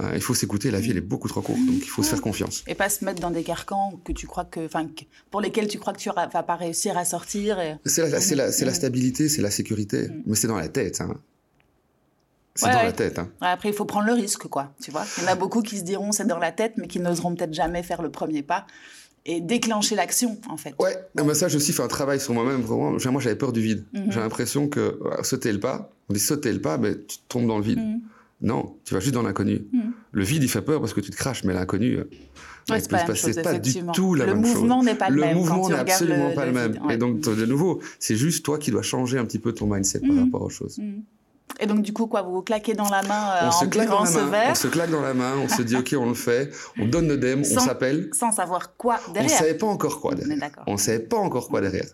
Euh, 0.00 0.12
il 0.14 0.22
faut 0.22 0.34
s'écouter, 0.34 0.70
la 0.70 0.80
vie, 0.80 0.92
elle 0.92 0.96
est 0.96 1.02
beaucoup 1.02 1.28
trop 1.28 1.42
courte, 1.42 1.58
donc 1.58 1.76
il 1.76 1.88
faut 1.88 2.02
se 2.02 2.10
faire 2.10 2.22
confiance. 2.22 2.64
Et 2.68 2.74
pas 2.74 2.88
se 2.88 3.04
mettre 3.04 3.20
dans 3.20 3.30
des 3.30 3.42
carcans 3.42 4.00
que 4.04 4.12
tu 4.12 4.26
crois 4.26 4.44
que, 4.44 4.64
enfin, 4.64 4.88
pour 5.30 5.40
lesquels 5.40 5.68
tu 5.68 5.78
crois 5.78 5.92
que 5.92 5.98
tu 5.98 6.08
vas 6.08 6.42
pas 6.42 6.56
réussir 6.56 6.96
à 6.96 7.04
sortir. 7.04 7.58
C'est 7.84 8.08
la, 8.08 8.46
la, 8.46 8.74
stabilité, 8.74 9.28
c'est 9.28 9.42
la 9.42 9.50
sécurité, 9.50 10.08
mais 10.26 10.36
c'est 10.36 10.46
dans 10.46 10.56
la 10.56 10.68
tête. 10.68 11.00
Hein. 11.00 11.20
C'est 12.58 12.72
dans 12.72 12.82
la 12.82 12.92
tête. 12.92 13.18
Hein. 13.18 13.28
Après, 13.40 13.68
il 13.68 13.74
faut 13.74 13.84
prendre 13.84 14.06
le 14.06 14.14
risque, 14.14 14.48
quoi. 14.48 14.72
Tu 14.82 14.90
vois, 14.90 15.04
il 15.16 15.24
y 15.24 15.26
en 15.26 15.30
a 15.30 15.36
beaucoup 15.36 15.62
qui 15.62 15.78
se 15.78 15.84
diront 15.84 16.10
c'est 16.10 16.26
dans 16.26 16.38
la 16.38 16.50
tête, 16.50 16.74
mais 16.76 16.88
qui 16.88 16.98
n'oseront 16.98 17.34
peut-être 17.34 17.54
jamais 17.54 17.82
faire 17.82 18.02
le 18.02 18.10
premier 18.10 18.42
pas. 18.42 18.66
et 19.24 19.40
déclencher 19.40 19.94
l'action, 19.94 20.38
en 20.48 20.56
fait. 20.56 20.74
Ouais, 20.78 20.96
mais 21.14 21.34
ça, 21.34 21.48
j'ai 21.48 21.56
aussi 21.56 21.72
fait 21.72 21.82
un 21.82 21.88
travail 21.88 22.18
sur 22.18 22.34
moi-même. 22.34 22.62
Vraiment, 22.62 22.92
moi, 22.92 23.20
j'avais 23.20 23.36
peur 23.36 23.52
du 23.52 23.60
vide. 23.60 23.84
Mhm. 23.92 24.10
J'ai 24.10 24.20
l'impression 24.20 24.68
que 24.68 24.98
sauter 25.22 25.52
le 25.52 25.60
pas, 25.60 25.90
on 26.08 26.14
dit 26.14 26.20
sauter 26.20 26.52
le 26.52 26.60
pas, 26.60 26.78
mais 26.78 26.96
tu 26.96 27.18
tombes 27.28 27.46
dans 27.46 27.58
le 27.58 27.64
vide. 27.64 27.78
Mhm. 27.78 28.00
Non, 28.40 28.76
tu 28.84 28.94
vas 28.94 29.00
juste 29.00 29.14
dans 29.14 29.22
l'inconnu. 29.22 29.66
Mhm. 29.72 29.92
Le 30.12 30.24
vide, 30.24 30.42
il 30.42 30.48
fait 30.48 30.62
peur 30.62 30.80
parce 30.80 30.94
que 30.94 31.00
tu 31.00 31.10
te 31.10 31.16
craches, 31.16 31.44
mais 31.44 31.52
l'inconnu, 31.52 31.94
euh, 31.94 32.08
ouais, 32.70 32.80
c'est 32.80 32.88
pas, 32.88 33.04
pas 33.04 33.58
du 33.58 33.74
tout 33.92 34.14
la 34.14 34.26
même 34.26 34.44
chose. 34.44 34.54
Le 34.54 34.60
mouvement 34.60 34.82
n'est 34.82 34.94
pas 34.94 35.10
le, 35.10 35.20
même. 35.20 35.30
Le 35.30 35.34
mouvement 35.36 35.68
n'est 35.68 35.74
absolument 35.74 36.32
pas 36.32 36.46
le, 36.46 36.52
même. 36.52 36.78
Et 36.90 36.96
donc, 36.96 37.20
de 37.20 37.46
nouveau, 37.46 37.80
c'est 37.98 38.16
juste 38.16 38.44
toi 38.44 38.58
qui 38.58 38.70
dois 38.70 38.82
changer 38.82 39.18
un 39.18 39.24
petit 39.24 39.38
peu 39.38 39.52
ton 39.52 39.66
mindset 39.66 40.00
par 40.00 40.16
rapport 40.16 40.42
aux 40.42 40.50
choses. 40.50 40.80
Et 41.60 41.66
donc, 41.66 41.82
du 41.82 41.92
coup, 41.92 42.06
quoi, 42.06 42.22
vous 42.22 42.32
vous 42.32 42.42
claquez 42.42 42.74
dans 42.74 42.88
la 42.88 43.02
main 43.02 43.30
euh, 43.30 43.38
on 43.44 43.48
en 43.48 43.52
se 43.52 43.64
claque 43.66 43.88
dans 43.88 44.04
la 44.04 44.10
main, 44.10 44.50
On 44.50 44.54
se 44.54 44.68
claque 44.68 44.90
dans 44.90 45.00
la 45.00 45.14
main, 45.14 45.34
on 45.42 45.48
se 45.48 45.62
dit, 45.62 45.76
OK, 45.76 45.94
on 45.98 46.08
le 46.08 46.14
fait, 46.14 46.50
on 46.78 46.86
donne 46.86 47.08
le 47.08 47.16
DEM, 47.16 47.40
on 47.40 47.60
s'appelle. 47.60 48.10
Sans 48.12 48.32
savoir 48.32 48.76
quoi 48.76 49.00
derrière. 49.12 49.30
On 49.30 49.34
ne 49.34 49.38
savait 49.38 49.54
pas 49.54 49.66
encore 49.66 50.00
quoi 50.00 50.14
derrière. 50.14 50.50
On 50.66 50.72
ne 50.72 50.78
savait 50.78 50.98
pas 51.00 51.16
encore 51.16 51.48
quoi 51.48 51.60
derrière. 51.60 51.88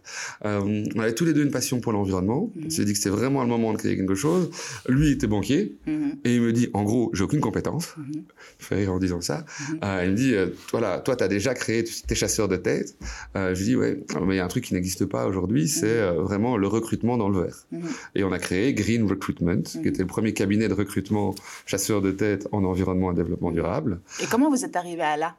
Euh, 0.45 0.85
on 0.95 1.01
avait 1.01 1.15
tous 1.15 1.25
les 1.25 1.33
deux 1.33 1.43
une 1.45 1.51
passion 1.51 1.81
pour 1.81 1.93
l'environnement. 1.93 2.51
On 2.65 2.71
s'est 2.71 2.85
dit 2.85 2.93
que 2.93 2.99
c'était 2.99 3.11
vraiment 3.11 3.43
le 3.43 3.49
moment 3.49 3.73
de 3.73 3.79
créer 3.79 3.97
quelque 3.97 4.15
chose. 4.15 4.51
Lui 4.89 5.13
était 5.13 5.27
banquier 5.27 5.77
mhm. 5.87 6.19
et 6.25 6.35
il 6.35 6.43
me 6.43 6.53
dit, 6.53 6.69
en 6.75 6.83
gros, 6.83 7.11
j'ai 7.15 7.25
aucune 7.25 7.41
compétence. 7.41 7.95
Mm 7.97 8.21
Je 8.59 8.67
fais 8.67 8.75
rire 8.77 8.93
en 8.93 8.99
disant 8.99 9.21
ça. 9.21 9.45
Mhm. 9.71 9.79
euh, 9.85 10.03
il 10.05 10.11
me 10.11 10.17
dit, 10.17 10.35
voilà, 10.73 10.99
toi, 10.99 11.17
tu 11.17 11.25
as 11.25 11.29
déjà 11.29 11.55
créé, 11.55 11.85
tes 11.85 12.15
chasseurs 12.15 12.49
de 12.49 12.57
tête. 12.57 12.97
Je 13.35 13.59
lui 13.59 13.65
dis, 13.65 13.77
ouais, 13.77 14.05
mais 14.23 14.35
il 14.35 14.39
y 14.39 14.41
a 14.41 14.45
un 14.45 14.49
truc 14.49 14.65
qui 14.65 14.75
n'existe 14.75 15.07
pas 15.07 15.27
aujourd'hui, 15.27 15.69
c'est 15.69 15.87
euh, 15.87 16.23
vraiment 16.23 16.57
le 16.57 16.67
recrutement 16.67 17.17
dans 17.17 17.29
le 17.29 17.43
vert. 17.43 17.67
Et 18.15 18.25
on 18.25 18.33
a 18.33 18.39
créé 18.39 18.75
Green 18.75 19.09
Recruitment 19.09 19.44
qui 19.65 19.79
mhm. 19.79 19.87
était 19.87 20.03
le 20.03 20.07
premier 20.07 20.33
cabinet 20.33 20.69
de 20.69 20.75
recrutement 20.75 21.35
chasseur 21.67 22.03
de 22.03 22.11
tête 22.11 22.49
en 22.53 22.65
environnement 22.65 23.13
et 23.13 23.15
développement 23.15 23.51
durable. 23.51 24.01
Et 24.23 24.27
comment 24.27 24.51
vous 24.51 24.65
êtes 24.65 24.77
arrivé 24.77 25.03
à 25.03 25.17
là? 25.17 25.37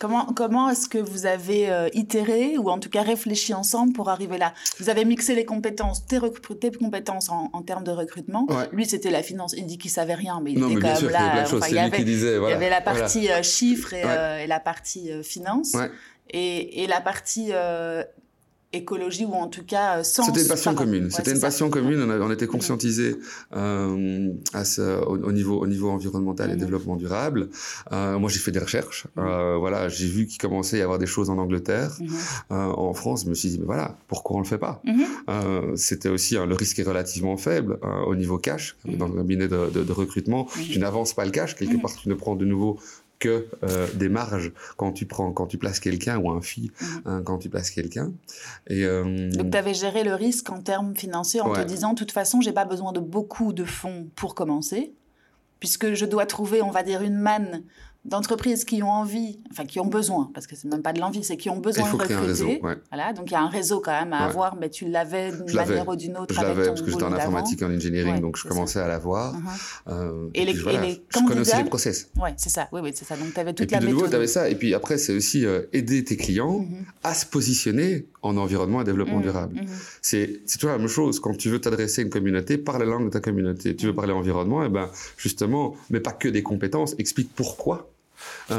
Comment, 0.00 0.26
comment 0.26 0.70
est-ce 0.70 0.88
que 0.88 0.98
vous 0.98 1.26
avez 1.26 1.70
euh, 1.70 1.88
itéré 1.92 2.56
ou 2.56 2.70
en 2.70 2.78
tout 2.78 2.88
cas 2.88 3.02
réfléchi 3.02 3.52
ensemble 3.52 3.92
pour 3.92 4.08
arriver 4.10 4.38
là? 4.38 4.54
Vous 4.78 4.90
avez 4.90 5.04
mixé 5.04 5.34
les 5.34 5.44
compétences, 5.44 6.06
tes, 6.06 6.20
tes 6.60 6.70
compétences 6.70 7.30
en, 7.30 7.62
termes 7.62 7.82
de 7.82 7.90
recrutement. 7.90 8.46
Lui, 8.70 8.86
c'était 8.86 9.10
la 9.10 9.24
finance. 9.24 9.54
Il 9.56 9.66
dit 9.66 9.76
qu'il 9.76 9.90
savait 9.90 10.14
rien, 10.14 10.40
mais 10.40 10.52
il 10.52 10.58
était 10.62 10.80
quand 10.80 11.02
même 11.02 11.10
là. 11.10 11.44
Il 11.68 11.74
y, 11.74 11.78
avait, 11.78 12.04
disait, 12.04 12.36
il 12.36 12.48
y 12.48 12.52
avait 12.52 12.70
la 12.70 12.80
partie 12.80 13.28
euh, 13.28 13.42
chiffres 13.42 13.92
et, 13.92 14.02
euh, 14.04 14.44
et, 14.44 14.46
la 14.46 14.60
partie 14.60 15.10
finance. 15.24 15.76
Et, 16.30 16.84
et, 16.84 16.86
la 16.86 17.00
partie 17.00 17.50
écologie 18.72 19.24
ou 19.24 19.32
en 19.32 19.48
tout 19.48 19.64
cas 19.64 19.98
euh, 19.98 20.02
sans 20.02 20.24
c'était 20.24 20.42
une 20.42 20.48
passion 20.48 20.74
commune. 20.74 21.10
c'était 21.10 21.32
une 21.32 21.40
passion 21.40 21.70
commune. 21.70 22.02
On, 22.02 22.10
on 22.10 22.30
était 22.30 22.46
conscientisé 22.46 23.16
euh, 23.56 24.30
à 24.52 24.64
ce, 24.64 25.02
au, 25.06 25.32
niveau 25.32 25.58
au 25.58 25.66
niveau 25.66 25.88
environnemental 25.88 26.50
et 26.50 26.52
mhm. 26.52 26.60
développement 26.60 26.96
durable. 26.96 27.48
Euh, 27.92 28.18
moi 28.18 28.28
j'ai 28.28 28.38
fait 28.38 28.50
des 28.50 28.58
recherches. 28.58 29.06
Mhm. 29.16 29.24
euh, 29.24 29.56
voilà 29.56 29.88
j'ai 29.88 30.06
vu 30.06 30.26
qu'il 30.26 30.38
commençait 30.38 30.76
à 30.76 30.80
y 30.80 30.82
avoir 30.82 30.98
des 30.98 31.06
choses 31.06 31.30
en 31.30 31.38
Angleterre. 31.38 31.96
Mhm. 32.00 32.08
en 32.50 32.92
France 32.92 33.24
je 33.24 33.30
me 33.30 33.34
suis 33.34 33.48
dit 33.48 33.58
mais 33.58 33.64
voilà 33.66 33.96
pourquoi 34.06 34.36
on 34.36 34.40
le 34.40 34.46
fait 34.46 34.58
pas? 34.58 34.82
Euh, 35.30 35.74
c'était 35.76 36.10
aussi 36.10 36.36
hein, 36.36 36.44
le 36.44 36.54
risque 36.54 36.78
est 36.78 36.84
relativement 36.84 37.38
faible 37.38 37.78
au 38.06 38.14
niveau 38.14 38.38
cash. 38.38 38.76
Dans 38.84 39.08
le 39.08 39.14
cabinet 39.14 39.48
de, 39.48 39.70
de, 39.70 39.82
de 39.82 39.92
recrutement 39.92 40.46
tu 40.70 40.78
n'avances 40.78 41.14
pas 41.14 41.24
le 41.24 41.30
cash. 41.30 41.56
Quelque 41.56 41.80
part 41.80 41.94
tu 41.94 42.08
ne 42.10 42.14
prends 42.14 42.36
de 42.36 42.44
nouveau 42.44 42.78
que 43.18 43.48
euh, 43.62 43.86
des 43.94 44.08
marges 44.08 44.52
quand 44.76 44.92
tu 44.92 45.06
prends 45.06 45.32
quand 45.32 45.46
tu 45.46 45.58
places 45.58 45.80
quelqu'un 45.80 46.18
ou 46.18 46.30
un 46.30 46.40
fille 46.40 46.70
mhm. 46.80 47.02
hein, 47.06 47.22
quand 47.24 47.38
tu 47.38 47.48
places 47.48 47.70
quelqu'un 47.70 48.12
et 48.68 48.84
euh, 48.84 49.30
donc 49.30 49.50
tu 49.50 49.58
avais 49.58 49.74
géré 49.74 50.04
le 50.04 50.14
risque 50.14 50.50
en 50.50 50.60
termes 50.60 50.94
financiers 50.96 51.40
en 51.40 51.52
te 51.52 51.60
disant 51.60 51.92
de 51.92 51.98
toute 51.98 52.12
façon 52.12 52.40
j'ai 52.40 52.52
pas 52.52 52.64
besoin 52.64 52.92
de 52.92 53.00
beaucoup 53.00 53.52
de 53.52 53.64
fonds 53.64 54.08
pour 54.14 54.34
commencer 54.34 54.92
puisque 55.60 55.94
je 55.94 56.04
dois 56.04 56.26
trouver 56.26 56.62
on 56.62 56.70
va 56.70 56.82
dire 56.82 57.02
une 57.02 57.18
manne 57.18 57.64
d'entreprises 58.08 58.64
qui 58.64 58.82
ont 58.82 58.90
envie, 58.90 59.38
enfin 59.50 59.66
qui 59.66 59.80
ont 59.80 59.86
besoin, 59.86 60.30
parce 60.32 60.46
que 60.46 60.56
c'est 60.56 60.68
même 60.68 60.82
pas 60.82 60.92
de 60.92 61.00
l'envie, 61.00 61.22
c'est 61.22 61.36
qui 61.36 61.50
ont 61.50 61.58
besoin 61.58 61.86
de 61.86 61.92
recruter. 61.92 62.14
Un 62.14 62.20
réseau, 62.20 62.50
Voilà, 62.90 63.12
donc 63.12 63.30
il 63.30 63.32
y 63.32 63.36
a 63.36 63.42
un 63.42 63.48
réseau 63.48 63.80
quand 63.80 63.92
même 63.92 64.12
à 64.12 64.24
avoir, 64.24 64.56
mais 64.56 64.70
tu 64.70 64.88
l'avais 64.88 65.30
d'une 65.30 65.54
manière 65.54 65.86
ou 65.86 65.94
d'une 65.94 66.16
autre. 66.16 66.34
Je 66.34 66.40
l'avais 66.40 66.66
parce 66.66 66.82
que 66.82 66.90
j'étais 66.90 67.02
en 67.02 67.12
informatique 67.12 67.62
et 67.62 67.64
en 67.64 67.74
engineering, 67.74 68.20
donc 68.20 68.36
je 68.36 68.48
commençais 68.48 68.80
à 68.80 68.88
l'avoir. 68.88 69.34
Uh-huh. 69.34 69.92
Euh, 69.92 70.30
et, 70.34 70.44
les, 70.44 70.52
et 70.52 70.78
les 70.78 71.02
je 71.08 71.26
connaissais 71.26 71.58
les 71.58 71.68
process. 71.68 72.10
Ouais, 72.16 72.34
c'est 72.36 72.48
ça. 72.48 72.68
Oui, 72.72 72.80
oui, 72.82 72.92
c'est 72.94 73.04
ça. 73.04 73.16
Donc 73.16 73.34
tu 73.34 73.40
avais 73.40 73.52
toute 73.52 73.64
et 73.64 73.66
puis 73.66 73.76
la 73.76 73.80
de 73.80 73.92
nouveau, 73.92 74.08
tu 74.08 74.14
avais 74.14 74.26
ça. 74.26 74.48
Et 74.48 74.54
puis 74.54 74.74
après, 74.74 74.96
c'est 74.96 75.14
aussi 75.14 75.44
euh, 75.44 75.62
aider 75.72 76.02
tes 76.02 76.16
clients 76.16 76.60
mm-hmm. 76.60 76.84
à 77.04 77.14
se 77.14 77.26
positionner 77.26 78.06
en 78.22 78.36
environnement 78.36 78.80
et 78.80 78.84
développement 78.84 79.20
mm-hmm. 79.20 79.22
durable. 79.22 79.56
Mm-hmm. 79.56 79.98
C'est 80.00 80.40
c'est 80.46 80.58
toujours 80.58 80.72
la 80.72 80.78
même 80.78 80.88
chose. 80.88 81.20
Quand 81.20 81.36
tu 81.36 81.50
veux 81.50 81.60
t'adresser 81.60 82.00
à 82.00 82.04
une 82.04 82.10
communauté, 82.10 82.56
parle 82.56 82.80
la 82.80 82.86
langue 82.86 83.04
de 83.04 83.10
ta 83.10 83.20
communauté. 83.20 83.76
Tu 83.76 83.86
veux 83.86 83.94
parler 83.94 84.12
environnement, 84.12 84.62
et 84.62 84.66
eh 84.66 84.70
ben 84.70 84.90
justement, 85.16 85.76
mais 85.90 86.00
pas 86.00 86.12
que 86.12 86.28
des 86.28 86.42
compétences. 86.42 86.94
Explique 86.98 87.34
pourquoi 87.34 87.90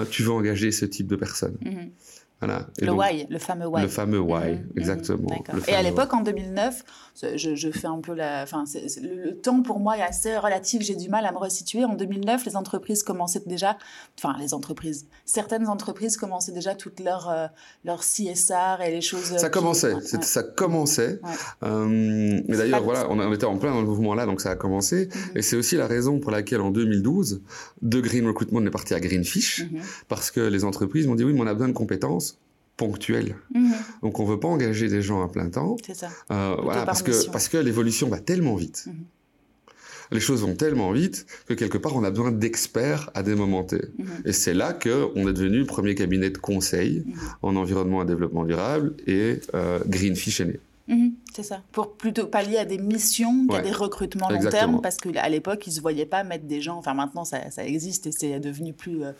tu 0.09 0.23
veux 0.23 0.31
engager 0.31 0.71
ce 0.71 0.85
type 0.85 1.07
de 1.07 1.15
personnes. 1.15 1.57
Mhm. 1.61 1.91
Voilà. 2.41 2.67
le 2.81 2.91
why, 2.91 3.27
le 3.29 3.37
fameux 3.37 3.67
why. 3.67 3.81
Le 3.81 3.87
fameux 3.89 4.19
why, 4.19 4.51
mhm. 4.51 4.71
exactement. 4.77 5.43
et 5.67 5.73
à 5.73 5.81
l'époque, 5.81 6.13
en 6.13 6.21
2009, 6.21 6.83
je, 7.35 7.55
je, 7.55 7.71
fais 7.71 7.87
un 7.87 7.99
peu 7.99 8.13
la. 8.13 8.43
Enfin, 8.43 8.63
le, 9.01 9.31
temps 9.31 9.61
pour 9.61 9.79
moi 9.79 9.97
est 9.97 10.01
assez 10.01 10.37
relatif, 10.37 10.81
j'ai 10.81 10.95
du 10.95 11.09
mal 11.09 11.25
à 11.25 11.33
me 11.33 11.37
resituer. 11.37 11.83
En 11.83 11.95
2009, 11.95 12.45
les 12.45 12.55
entreprises 12.55 13.03
commençaient 13.03 13.41
déjà. 13.45 13.77
Enfin, 14.17 14.37
les 14.39 14.53
entreprises. 14.53 15.05
Certaines 15.25 15.67
entreprises 15.67 16.15
commençaient 16.15 16.53
déjà 16.53 16.75
toutes 16.75 17.01
leurs 17.01 17.29
euh, 17.29 17.47
leur 17.83 17.99
CSR 17.99 18.81
et 18.85 18.91
les 18.91 19.01
choses. 19.01 19.35
Ça 19.37 19.49
commençait, 19.49 19.95
ça 20.21 20.43
commençait. 20.43 21.19
Euh, 21.63 21.85
mais 22.47 22.57
d'ailleurs, 22.57 22.83
voilà, 22.83 23.07
on 23.09 23.33
était 23.33 23.45
en 23.45 23.57
plein 23.57 23.71
dans 23.71 23.81
le 23.81 23.87
mouvement 23.87 24.15
là, 24.15 24.25
donc 24.25 24.39
ça 24.39 24.51
a 24.51 24.55
commencé. 24.55 25.07
Mhm. 25.07 25.37
Et 25.37 25.41
c'est 25.41 25.57
aussi 25.57 25.75
la 25.75 25.87
raison 25.87 26.19
pour 26.19 26.31
laquelle 26.31 26.61
en 26.61 26.71
2012, 26.71 27.41
de 27.81 27.99
Green 27.99 28.25
Recruitment 28.25 28.65
est 28.65 28.71
parti 28.71 28.93
à 28.93 28.99
Greenfish, 29.01 29.63
mhm. 29.63 29.81
parce 30.07 30.31
que 30.31 30.39
les 30.39 30.63
entreprises 30.63 31.05
m'ont 31.07 31.15
dit 31.15 31.25
oui, 31.25 31.33
mais 31.33 31.41
on 31.41 31.47
a 31.47 31.53
besoin 31.53 31.67
de 31.67 31.73
compétences 31.73 32.28
ponctuel. 32.79 33.35
Mhm. 33.53 33.73
Donc 34.01 34.19
on 34.19 34.25
veut 34.25 34.39
pas 34.39 34.47
engager 34.47 34.87
des 34.87 35.01
gens 35.01 35.21
à 35.21 35.27
plein 35.27 35.49
temps. 35.49 35.75
C'est 35.85 35.95
ça. 35.95 36.09
Euh, 36.31 36.55
voilà, 36.63 36.85
parce 36.85 37.03
que, 37.03 37.29
parce 37.29 37.49
que 37.49 37.57
l'évolution 37.57 38.07
va 38.07 38.19
tellement 38.19 38.55
vite. 38.55 38.85
Mhm. 38.87 38.93
Les 40.11 40.19
choses 40.19 40.41
vont 40.41 40.55
tellement 40.55 40.91
vite 40.91 41.27
que 41.45 41.53
quelque 41.53 41.77
part 41.77 41.95
on 41.95 42.03
a 42.03 42.09
besoin 42.09 42.31
d'experts 42.31 43.11
à 43.13 43.21
des 43.21 43.35
moments 43.35 43.63
T. 43.63 43.75
Mhm. 43.75 44.07
Et 44.25 44.31
c'est 44.31 44.53
là 44.53 44.73
que 44.73 45.09
on 45.15 45.27
est 45.27 45.33
devenu 45.33 45.65
premier 45.65 45.93
cabinet 45.93 46.29
de 46.29 46.37
conseil 46.37 47.03
en 47.43 47.55
environnement 47.57 48.01
et 48.01 48.05
développement 48.05 48.45
durable 48.45 48.95
et 49.05 49.41
euh, 49.53 49.79
Greenfish 49.85 50.39
est 50.39 50.45
né. 50.45 50.59
c'est 51.35 51.43
ça. 51.43 51.61
Pour 51.73 51.95
plutôt 51.95 52.27
pallier 52.27 52.57
à 52.57 52.65
des 52.65 52.79
missions 52.79 53.45
qu'à 53.47 53.61
des 53.61 53.73
recrutements 53.73 54.29
long 54.29 54.49
terme, 54.49 54.79
parce 54.81 54.97
qu'à 54.97 55.29
l'époque, 55.29 55.67
ils 55.67 55.71
ne 55.71 55.75
se 55.75 55.81
voyaient 55.81 56.07
pas 56.07 56.23
mettre 56.23 56.45
des 56.45 56.61
gens. 56.61 56.77
Enfin, 56.77 56.95
maintenant, 56.95 57.25
ça, 57.25 57.51
ça 57.51 57.63
existe 57.65 58.07
et 58.07 58.11
c'est 58.11 58.39
devenu 58.39 58.73
plus, 58.73 59.03
euh, 59.03 59.11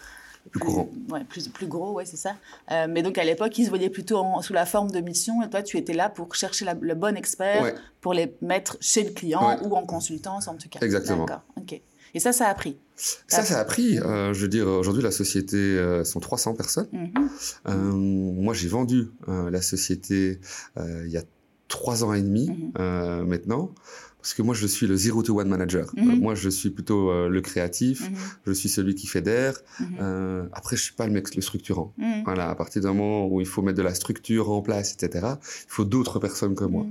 plus 0.52 0.60
courant. 0.60 0.90
Ouais, 1.10 1.24
plus, 1.24 1.48
plus 1.48 1.68
gros, 1.68 1.94
ouais, 1.94 2.06
c'est 2.06 2.18
ça. 2.18 2.36
Euh, 2.72 2.88
mais 2.90 3.04
donc 3.04 3.18
à 3.18 3.24
l'époque, 3.24 3.58
ils 3.58 3.66
se 3.66 3.70
voyaient 3.70 3.90
plutôt 3.90 4.24
sous 4.42 4.54
la 4.54 4.66
forme 4.66 4.92
de 4.92 5.00
mission 5.00 5.44
et 5.44 5.50
toi, 5.50 5.62
tu 5.62 5.78
étais 5.78 5.94
là 5.94 6.10
pour 6.10 6.34
chercher 6.36 6.66
le 6.82 6.96
bon 6.96 7.16
expert, 7.16 7.74
pour 8.02 8.14
les 8.14 8.36
mettre 8.42 8.78
chez 8.80 9.04
le 9.04 9.12
client 9.12 9.60
ou 9.64 9.76
en 9.76 9.86
consultance 9.86 10.48
en 10.48 10.56
tout 10.56 10.70
cas. 10.70 10.80
Exactement. 10.82 11.26
D'accord, 11.26 11.44
ok. 11.58 11.82
Et 12.14 12.20
ça, 12.20 12.32
ça 12.32 12.48
a 12.48 12.54
pris. 12.54 12.78
Ça, 12.96 13.44
ça 13.44 13.60
a 13.60 13.66
pris. 13.66 14.00
Euh, 14.00 14.34
je 14.34 14.42
veux 14.42 14.48
dire, 14.48 14.68
aujourd'hui, 14.68 15.04
la 15.04 15.12
société 15.12 15.58
euh, 15.58 16.04
sont 16.04 16.20
300 16.20 16.56
personnes. 16.56 16.88
Mhm. 16.92 17.30
euh, 17.68 17.74
moi, 17.74 18.54
j'ai 18.54 18.68
vendu 18.68 19.12
la 19.28 19.62
société 19.62 20.40
il 20.78 21.10
y 21.10 21.18
a 21.18 21.24
trois 21.70 22.04
ans 22.04 22.14
et 22.14 22.22
demi 22.22 22.50
mhm. 22.50 23.26
maintenant 23.26 23.74
parce 24.20 24.34
que 24.34 24.42
moi 24.42 24.54
je 24.54 24.68
suis 24.68 24.86
le 24.86 24.96
zero 24.96 25.24
to 25.24 25.40
one 25.40 25.48
manager. 25.48 25.92
Mhm. 25.96 26.10
Euh, 26.10 26.16
moi 26.16 26.36
je 26.36 26.50
suis 26.50 26.70
plutôt 26.70 27.10
euh, 27.10 27.30
le 27.30 27.42
créatif, 27.42 28.10
mhm. 28.10 28.18
je 28.48 28.52
suis 28.52 28.70
celui 28.70 28.96
qui 28.96 29.08
fédère. 29.08 29.58
Euh, 30.00 30.46
après 30.52 30.76
je 30.76 30.84
suis 30.84 30.94
pas 30.94 31.08
le 31.08 31.14
mec 31.14 31.34
le 31.34 31.42
structurant. 31.42 31.94
Voilà, 32.26 32.50
à 32.50 32.56
partir 32.56 32.82
d'un 32.82 32.94
moment 32.94 33.28
où 33.28 33.42
il 33.42 33.48
faut 33.48 33.62
mettre 33.62 33.78
de 33.78 33.84
la 33.84 33.94
structure 33.94 34.52
en 34.52 34.62
place, 34.62 34.94
etc. 34.94 35.26
Il 35.42 35.72
faut 35.72 35.86
d'autres 35.86 36.20
personnes 36.20 36.56
que 36.56 36.66
moi. 36.66 36.86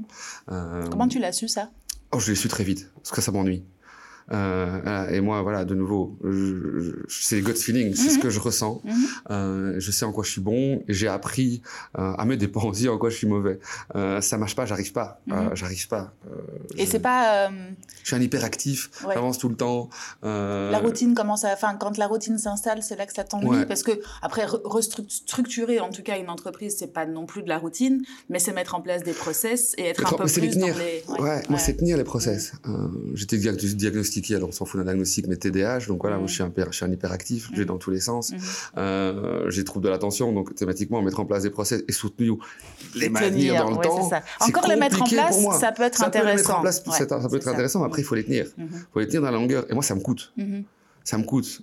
Euh, 0.50 0.86
Comment 0.90 1.08
tu 1.08 1.18
l'as 1.18 1.32
su 1.32 1.48
ça? 1.48 1.70
Oh 2.12 2.18
je 2.18 2.30
l'ai 2.30 2.36
su 2.36 2.48
très 2.48 2.64
vite 2.64 2.90
parce 2.94 3.10
que 3.10 3.20
ça 3.20 3.32
m'ennuie. 3.32 3.64
Euh, 4.32 5.08
et 5.10 5.20
moi, 5.20 5.42
voilà, 5.42 5.64
de 5.64 5.74
nouveau, 5.74 6.18
c'est 7.08 7.40
gut 7.40 7.54
feeling, 7.54 7.94
c'est 7.94 8.10
ce 8.10 8.16
mhm. 8.16 8.22
que 8.22 8.30
je 8.30 8.40
ressens. 8.40 8.80
Mhm. 8.84 8.94
euh, 9.30 9.74
je 9.78 9.90
sais 9.90 10.04
en 10.04 10.12
quoi 10.12 10.24
je 10.24 10.30
suis 10.30 10.40
bon. 10.40 10.82
J'ai 10.88 11.08
appris 11.08 11.62
euh, 11.98 12.12
à 12.12 12.24
me 12.24 12.36
dépendre 12.36 12.66
aussi 12.66 12.88
en 12.88 12.98
quoi 12.98 13.10
je 13.10 13.16
suis 13.16 13.26
mauvais. 13.26 13.58
Ça 14.20 14.38
marche 14.38 14.54
pas, 14.54 14.66
j'arrive 14.66 14.92
pas, 14.92 15.20
mhm. 15.26 15.54
j'arrive 15.54 15.88
pas. 15.88 16.12
Et 16.76 16.86
c'est 16.86 17.00
pas. 17.00 17.50
Je 18.02 18.06
suis 18.06 18.16
un 18.16 18.20
hyperactif, 18.20 18.90
ouais. 19.06 19.14
j'avance 19.14 19.38
tout 19.38 19.48
le 19.48 19.56
temps. 19.56 19.88
La 20.22 20.78
routine 20.78 21.14
commence 21.14 21.44
à, 21.44 21.52
enfin, 21.52 21.74
quand 21.74 21.96
la 21.98 22.06
routine 22.06 22.38
s'installe, 22.38 22.82
c'est 22.82 22.96
là 22.96 23.06
que 23.06 23.12
ça 23.12 23.24
t'ennuie 23.24 23.66
parce 23.66 23.82
que 23.82 23.92
après 24.22 24.44
restructurer, 24.46 25.80
en 25.80 25.90
tout 25.90 26.02
cas, 26.02 26.18
une 26.18 26.30
entreprise, 26.30 26.76
c'est 26.78 26.92
pas 26.92 27.06
non 27.06 27.26
plus 27.26 27.42
de 27.42 27.48
la 27.48 27.58
routine, 27.58 28.02
mais 28.28 28.38
c'est 28.38 28.52
mettre 28.52 28.74
en 28.74 28.80
place 28.80 29.02
des 29.02 29.12
process 29.12 29.74
et 29.78 29.84
être 29.86 30.06
un 30.06 30.16
peu 30.16 30.24
plus 30.24 30.50
tenir. 30.50 30.74
dans 30.74 30.80
les. 30.80 31.02
Ouais, 31.08 31.20
ouais 31.20 31.42
moi 31.48 31.58
c'est 31.58 31.74
tenir 31.74 31.96
les 31.96 32.04
process. 32.04 32.52
J'étais 33.14 33.38
diagnostiqué 33.38 34.17
alors 34.34 34.48
on 34.48 34.52
s'en 34.52 34.64
fout 34.64 34.78
d'un 34.78 34.84
diagnostic, 34.84 35.26
mais 35.26 35.36
TDAH, 35.36 35.86
donc 35.86 36.00
voilà, 36.00 36.18
moi 36.18 36.26
je 36.26 36.34
suis 36.34 36.42
un, 36.42 36.52
je 36.56 36.76
suis 36.76 36.84
un 36.84 36.92
hyperactif, 36.92 37.50
j'ai 37.54 37.64
dans 37.64 37.78
tous 37.78 37.90
les 37.90 38.00
sens, 38.00 38.32
euh, 38.76 39.48
j'ai 39.50 39.64
troubles 39.64 39.84
de 39.84 39.90
l'attention, 39.90 40.32
donc 40.32 40.54
thématiquement 40.54 41.02
mettre 41.02 41.20
en 41.20 41.24
place 41.24 41.42
des 41.42 41.50
process 41.50 41.82
et 41.86 41.92
soutenir 41.92 42.36
les 42.94 43.08
maintenir 43.08 43.64
dans 43.64 43.70
le 43.70 43.76
temps. 43.76 44.08
Ça. 44.08 44.22
Encore 44.40 44.68
les 44.68 44.76
mettre 44.76 45.02
en 45.02 45.06
place, 45.06 45.38
ça 45.60 45.72
peut 45.72 45.82
être 45.82 45.98
ça 45.98 46.06
intéressant. 46.06 46.56
Peut 46.56 46.62
place, 46.62 46.82
ça, 46.84 47.28
peut 47.28 47.36
être 47.36 47.48
intéressant, 47.48 47.80
mais 47.80 47.86
après 47.86 48.02
il 48.02 48.04
faut 48.04 48.14
les 48.14 48.24
tenir, 48.24 48.46
il 48.58 48.66
faut 48.92 49.00
les 49.00 49.06
tenir 49.06 49.22
dans 49.22 49.30
la 49.30 49.36
longueur, 49.36 49.66
et 49.70 49.74
moi 49.74 49.82
ça 49.82 49.94
me 49.94 50.00
coûte 50.00 50.32
ça 51.08 51.16
me 51.16 51.24
coûte. 51.24 51.62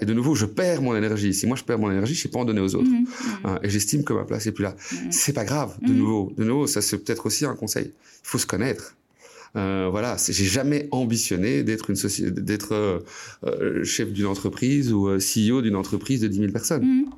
Et 0.00 0.06
de 0.06 0.14
nouveau, 0.14 0.34
je 0.34 0.46
perds 0.46 0.80
mon 0.80 0.96
énergie. 0.96 1.34
Si 1.34 1.46
moi 1.46 1.54
je 1.56 1.64
perds 1.64 1.78
mon 1.78 1.90
énergie, 1.90 2.14
je 2.14 2.22
sais 2.22 2.28
pas 2.30 2.38
en 2.38 2.46
donner 2.46 2.62
aux 2.62 2.74
autres. 2.74 2.88
Mhm, 2.88 3.06
hein, 3.44 3.58
et 3.62 3.68
j'estime 3.68 4.04
que 4.04 4.14
ma 4.14 4.24
place 4.24 4.46
est 4.46 4.52
plus 4.52 4.64
là. 4.64 4.74
C'est 5.10 5.34
pas 5.34 5.44
grave. 5.44 5.76
De 5.82 5.92
nouveau, 5.92 6.32
de 6.36 6.44
nouveau, 6.44 6.66
ça 6.66 6.80
c'est 6.80 6.96
peut-être 6.98 7.26
aussi 7.26 7.44
un 7.44 7.54
conseil. 7.54 7.92
Il 7.92 8.28
faut 8.30 8.38
se 8.38 8.46
connaître. 8.46 8.96
Euh, 9.56 9.88
voilà, 9.90 10.16
j'ai 10.18 10.44
jamais 10.44 10.88
ambitionné 10.90 11.62
d'être 11.62 11.88
une 11.88 11.96
société, 11.96 12.30
d'être 12.30 12.72
euh, 12.72 12.98
euh, 13.44 13.84
chef 13.84 14.12
d'une 14.12 14.26
entreprise 14.26 14.92
ou 14.92 15.08
euh, 15.08 15.18
CEO 15.18 15.62
d'une 15.62 15.76
entreprise 15.76 16.20
de 16.20 16.28
10 16.28 16.38
000 16.38 16.52
personnes. 16.52 16.84
Mhm. 16.84 17.10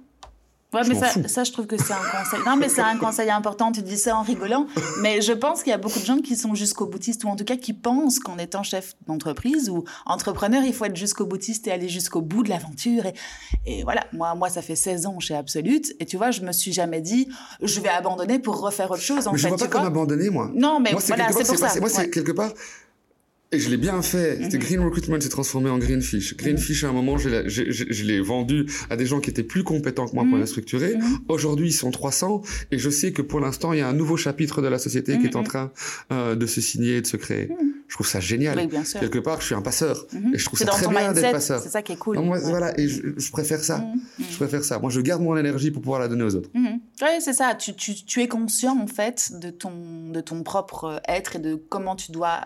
Ouais, 0.75 0.83
mais 0.87 0.95
ça, 0.95 1.29
ça, 1.29 1.45
je 1.45 1.53
trouve 1.53 1.67
que 1.67 1.79
c'est 1.79 1.95
un 1.95 1.97
conseil. 1.97 2.41
Non, 2.45 2.57
mais 2.57 2.69
c'est 2.69 2.83
un 2.83 2.99
conseil 2.99 3.31
important. 3.31 3.73
Tu 3.73 3.81
dis 3.81 3.97
ça 3.97 4.17
en 4.17 4.23
rigolant. 4.23 4.67
Mais 5.01 5.23
je 5.23 5.33
pense 5.33 5.63
qu'il 5.63 5.71
y 5.71 5.75
a 5.75 5.79
beaucoup 5.79 5.99
de 5.99 6.05
gens 6.05 6.19
qui 6.19 6.37
sont 6.37 6.55
jusqu'au 6.55 6.87
boutiste 6.87 7.25
ou 7.25 7.29
en 7.29 7.37
tout 7.37 7.45
cas 7.45 7.57
qui 7.57 7.73
pensent 7.73 8.19
qu'en 8.19 8.37
étant 8.37 8.63
chef 8.63 8.95
d'entreprise 9.07 9.71
ou 9.71 9.85
entrepreneur, 10.05 10.63
il 10.63 10.75
faut 10.75 10.85
être 10.85 10.97
jusqu'au 10.97 11.25
boutiste 11.25 11.67
et 11.69 11.73
aller 11.73 11.89
jusqu'au 11.89 12.21
bout 12.21 12.43
de 12.43 12.51
l'aventure. 12.51 13.07
Et, 13.07 13.15
et, 13.65 13.83
voilà, 13.83 14.05
moi, 14.13 14.35
moi, 14.35 14.51
ça 14.51 14.61
fait 14.61 14.77
16 14.77 15.07
ans 15.07 15.19
chez 15.21 15.35
Absolute. 15.35 15.95
Et 16.01 16.05
tu 16.05 16.19
vois, 16.19 16.31
je 16.33 16.43
me 16.43 16.53
suis 16.53 16.73
jamais 16.73 17.01
dit, 17.01 17.29
je 17.63 17.81
vais 17.81 17.89
abandonner 17.89 18.39
pour 18.39 18.61
refaire 18.61 18.91
autre 18.91 19.01
chose. 19.01 19.27
En 19.27 19.33
mais 19.33 19.39
fait, 19.39 19.45
je 19.45 19.55
vois 19.55 19.59
pas 19.59 19.69
comme 19.69 19.87
abandonner, 19.87 20.29
moi. 20.29 20.51
Non, 20.55 20.81
mais 20.81 20.93
voilà, 21.07 21.33
c'est 21.33 21.47
pour 21.47 21.57
ça. 21.57 21.81
Moi, 21.81 21.89
c'est 21.89 22.11
quelque 22.11 22.33
part, 22.33 22.53
et 23.51 23.59
je 23.59 23.71
l'ai 23.71 23.79
bien 23.79 24.03
fait. 24.03 24.39
C'était 24.43 24.59
mhm. 24.59 24.65
Green 24.65 24.81
Recruitment 24.81 25.21
s'est 25.21 25.31
transformé 25.31 25.71
en 25.71 25.79
Greenfish. 25.79 26.37
Greenfish, 26.37 26.85
à 26.85 26.89
un 26.89 26.93
moment, 26.93 27.17
je 27.17 28.03
l'ai 28.05 28.21
vendu 28.21 28.67
à 28.91 28.97
des 28.97 29.07
gens 29.07 29.21
qui 29.21 29.31
étaient 29.31 29.43
plus 29.43 29.65
compétents 29.65 30.07
que 30.07 30.15
moi 30.15 30.25
pour 30.25 30.35
mhm. 30.35 30.41
la 30.41 30.47
structurer. 30.47 30.97
Mhm. 30.97 31.19
Aujourd'hui, 31.29 31.69
ils 31.69 31.73
sont 31.73 31.91
300. 31.91 32.43
Et 32.71 32.79
je 32.79 32.91
sais 32.91 33.13
que 33.13 33.23
pour 33.23 33.41
l'instant, 33.41 33.73
il 33.73 33.79
y 33.79 33.83
a 33.83 33.89
un 33.89 33.95
nouveau 33.95 34.19
chapitre 34.19 34.61
de 34.61 34.69
la 34.69 34.79
société 34.79 35.19
qui 35.19 35.27
est 35.27 35.37
en 35.37 35.45
train 35.45 35.73
euh, 36.13 36.35
de 36.35 36.47
se 36.47 36.61
signer 36.61 36.97
et 36.97 37.01
de 37.01 37.07
se 37.07 37.17
créer. 37.17 37.49
Je 37.87 37.95
trouve 37.95 38.07
ça 38.07 38.21
génial. 38.21 38.59
Oui, 38.59 38.67
bien 38.67 38.85
sûr. 38.85 39.01
Quelque 39.01 39.19
part, 39.19 39.41
je 39.41 39.47
suis 39.47 39.55
un 39.55 39.63
passeur. 39.63 40.07
Et 40.35 40.37
je 40.37 40.45
trouve 40.45 40.59
ça 40.59 40.67
très 40.67 40.87
bien 40.89 41.13
d'être 41.15 41.33
passeur. 41.33 41.63
C'est 41.63 41.71
ça 41.71 41.81
qui 41.81 41.93
est 41.93 41.97
cool. 41.97 42.19
moi, 42.19 42.39
Voilà, 42.41 42.79
et 42.79 42.87
je, 42.87 43.01
je, 43.17 43.31
préfère 43.31 43.65
ça. 43.65 43.83
Je 44.19 44.37
préfère 44.37 44.63
ça. 44.63 44.79
Moi, 44.79 44.91
je 44.91 45.01
garde 45.01 45.23
mon 45.23 45.37
énergie 45.39 45.71
pour 45.71 45.81
pouvoir 45.81 46.01
la 46.01 46.09
donner 46.09 46.25
aux 46.25 46.35
autres. 46.35 46.51
Oui, 46.55 47.09
c'est 47.21 47.33
ça. 47.33 47.55
Tu, 47.55 47.75
tu, 47.75 47.95
tu 47.95 48.21
es 48.21 48.29
conscient, 48.29 48.79
en 48.79 48.87
fait, 48.87 49.33
de 49.41 49.49
ton, 49.49 50.11
de 50.11 50.21
ton 50.21 50.43
propre 50.43 51.01
être 51.09 51.37
et 51.37 51.39
de 51.39 51.55
comment 51.55 51.97
tu 51.97 52.13
dois 52.13 52.41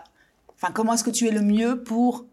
Enfin, 0.63 0.71
comment 0.71 0.93
est-ce 0.93 1.03
que 1.03 1.09
tu 1.09 1.27
es 1.27 1.31
le 1.31 1.41
mieux 1.41 1.83
pour 1.83 2.25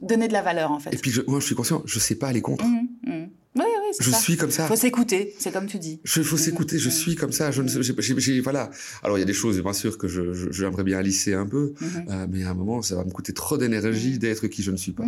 donner 0.00 0.26
de 0.26 0.32
la 0.32 0.40
valeur, 0.40 0.72
en 0.72 0.78
fait? 0.78 0.94
Et 0.94 0.96
puis, 0.96 1.12
moi, 1.26 1.38
je 1.38 1.44
suis 1.44 1.54
conscient, 1.54 1.82
je 1.84 1.98
sais 1.98 2.14
pas 2.14 2.28
aller 2.28 2.40
contre. 2.40 2.64
Mmh, 2.64 2.88
mmh. 3.02 3.26
Oui, 3.56 3.62
oui, 3.62 3.96
je 4.00 4.10
ça. 4.10 4.18
suis 4.18 4.36
comme 4.36 4.50
ça. 4.50 4.66
Faut 4.66 4.74
s'écouter, 4.74 5.34
c'est 5.38 5.52
comme 5.52 5.66
tu 5.66 5.78
dis. 5.78 6.00
Il 6.02 6.24
faut 6.24 6.36
s'écouter, 6.36 6.78
je 6.78 6.88
mmh. 6.88 6.92
suis 6.92 7.14
comme 7.14 7.30
ça. 7.30 7.50
Je 7.52 7.62
ne, 7.62 7.68
j'ai, 7.68 8.40
voilà. 8.40 8.70
Alors 9.02 9.18
il 9.18 9.20
y 9.20 9.22
a 9.22 9.26
des 9.26 9.34
choses, 9.34 9.60
bien 9.60 9.72
sûr, 9.74 9.96
que 9.98 10.08
je, 10.08 10.50
j'aimerais 10.50 10.82
bien 10.82 11.00
lisser 11.02 11.34
un 11.34 11.46
peu, 11.46 11.74
euh, 11.82 12.26
mais 12.28 12.42
à 12.42 12.50
un 12.50 12.54
moment, 12.54 12.82
ça 12.82 12.96
va 12.96 13.04
me 13.04 13.10
coûter 13.10 13.32
trop 13.32 13.56
d'énergie 13.56 14.18
d'être 14.18 14.48
qui 14.48 14.62
je 14.62 14.72
ne 14.72 14.76
suis 14.76 14.90
pas. 14.92 15.04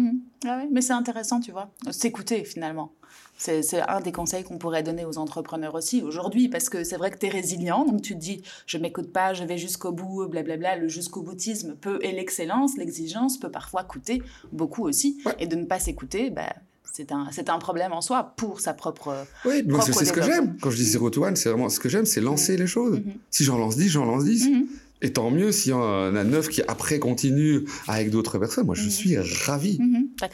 Ah 0.46 0.60
oui, 0.62 0.68
mais 0.70 0.80
c'est 0.80 0.92
intéressant, 0.92 1.40
tu 1.40 1.50
vois, 1.50 1.72
s'écouter 1.90 2.44
finalement. 2.44 2.92
C'est 3.36 3.80
un 3.88 4.00
des 4.00 4.12
conseils 4.12 4.44
qu'on 4.44 4.58
pourrait 4.58 4.82
donner 4.82 5.04
aux 5.04 5.18
entrepreneurs 5.18 5.74
aussi 5.74 6.02
aujourd'hui, 6.02 6.48
parce 6.48 6.68
que 6.68 6.84
c'est 6.84 6.96
vrai 6.96 7.10
que 7.10 7.18
tu 7.18 7.26
es 7.26 7.28
résilient, 7.28 7.84
donc 7.84 8.02
tu 8.02 8.14
te 8.14 8.18
dis, 8.18 8.42
je 8.66 8.78
m'écoute 8.78 9.12
pas, 9.12 9.34
je 9.34 9.44
vais 9.44 9.58
jusqu'au 9.58 9.92
bout, 9.92 10.26
blablabla. 10.26 10.76
Le 10.76 10.88
jusqu'au 10.88 11.22
boutisme 11.22 11.74
peut, 11.74 11.98
et 12.02 12.12
l'excellence, 12.12 12.76
l'exigence 12.76 13.38
peut 13.38 13.50
parfois 13.50 13.84
coûter 13.84 14.22
beaucoup 14.52 14.84
aussi. 14.84 15.18
Et 15.38 15.46
de 15.46 15.56
ne 15.56 15.64
pas 15.64 15.78
s'écouter, 15.78 16.30
bah, 16.30 16.52
c'est 16.92 17.12
un, 17.12 17.28
un 17.48 17.58
problème 17.58 17.92
en 17.92 18.00
soi 18.00 18.32
pour 18.36 18.60
sa 18.60 18.72
propre. 18.72 19.26
Oui, 19.44 19.62
c'est 19.82 20.04
ce 20.04 20.12
que 20.12 20.22
j'aime. 20.22 20.56
Quand 20.60 20.70
je 20.70 20.76
dis 20.76 20.84
zero 20.84 21.10
to 21.10 21.24
one, 21.24 21.36
c'est 21.36 21.50
vraiment 21.50 21.68
ce 21.68 21.78
que 21.78 21.88
j'aime, 21.90 22.06
c'est 22.06 22.22
lancer 22.22 22.56
les 22.56 22.66
choses. 22.66 22.98
Mm-hmm. 22.98 23.16
Si 23.30 23.44
j'en 23.44 23.58
lance 23.58 23.76
10, 23.76 23.88
j'en 23.90 24.06
lance 24.06 24.24
10. 24.24 24.48
Mm-hmm. 24.48 24.66
Et 25.02 25.12
tant 25.12 25.30
mieux 25.30 25.52
s'il 25.52 25.72
y 25.72 25.74
en 25.74 26.14
a 26.16 26.24
neuf 26.24 26.48
qui 26.48 26.62
après 26.68 26.98
continuent 26.98 27.64
avec 27.86 28.10
d'autres 28.10 28.38
personnes. 28.38 28.66
Moi, 28.66 28.74
je 28.74 28.82
mm-hmm. 28.82 28.90
suis 28.90 29.18
ravi. 29.18 29.78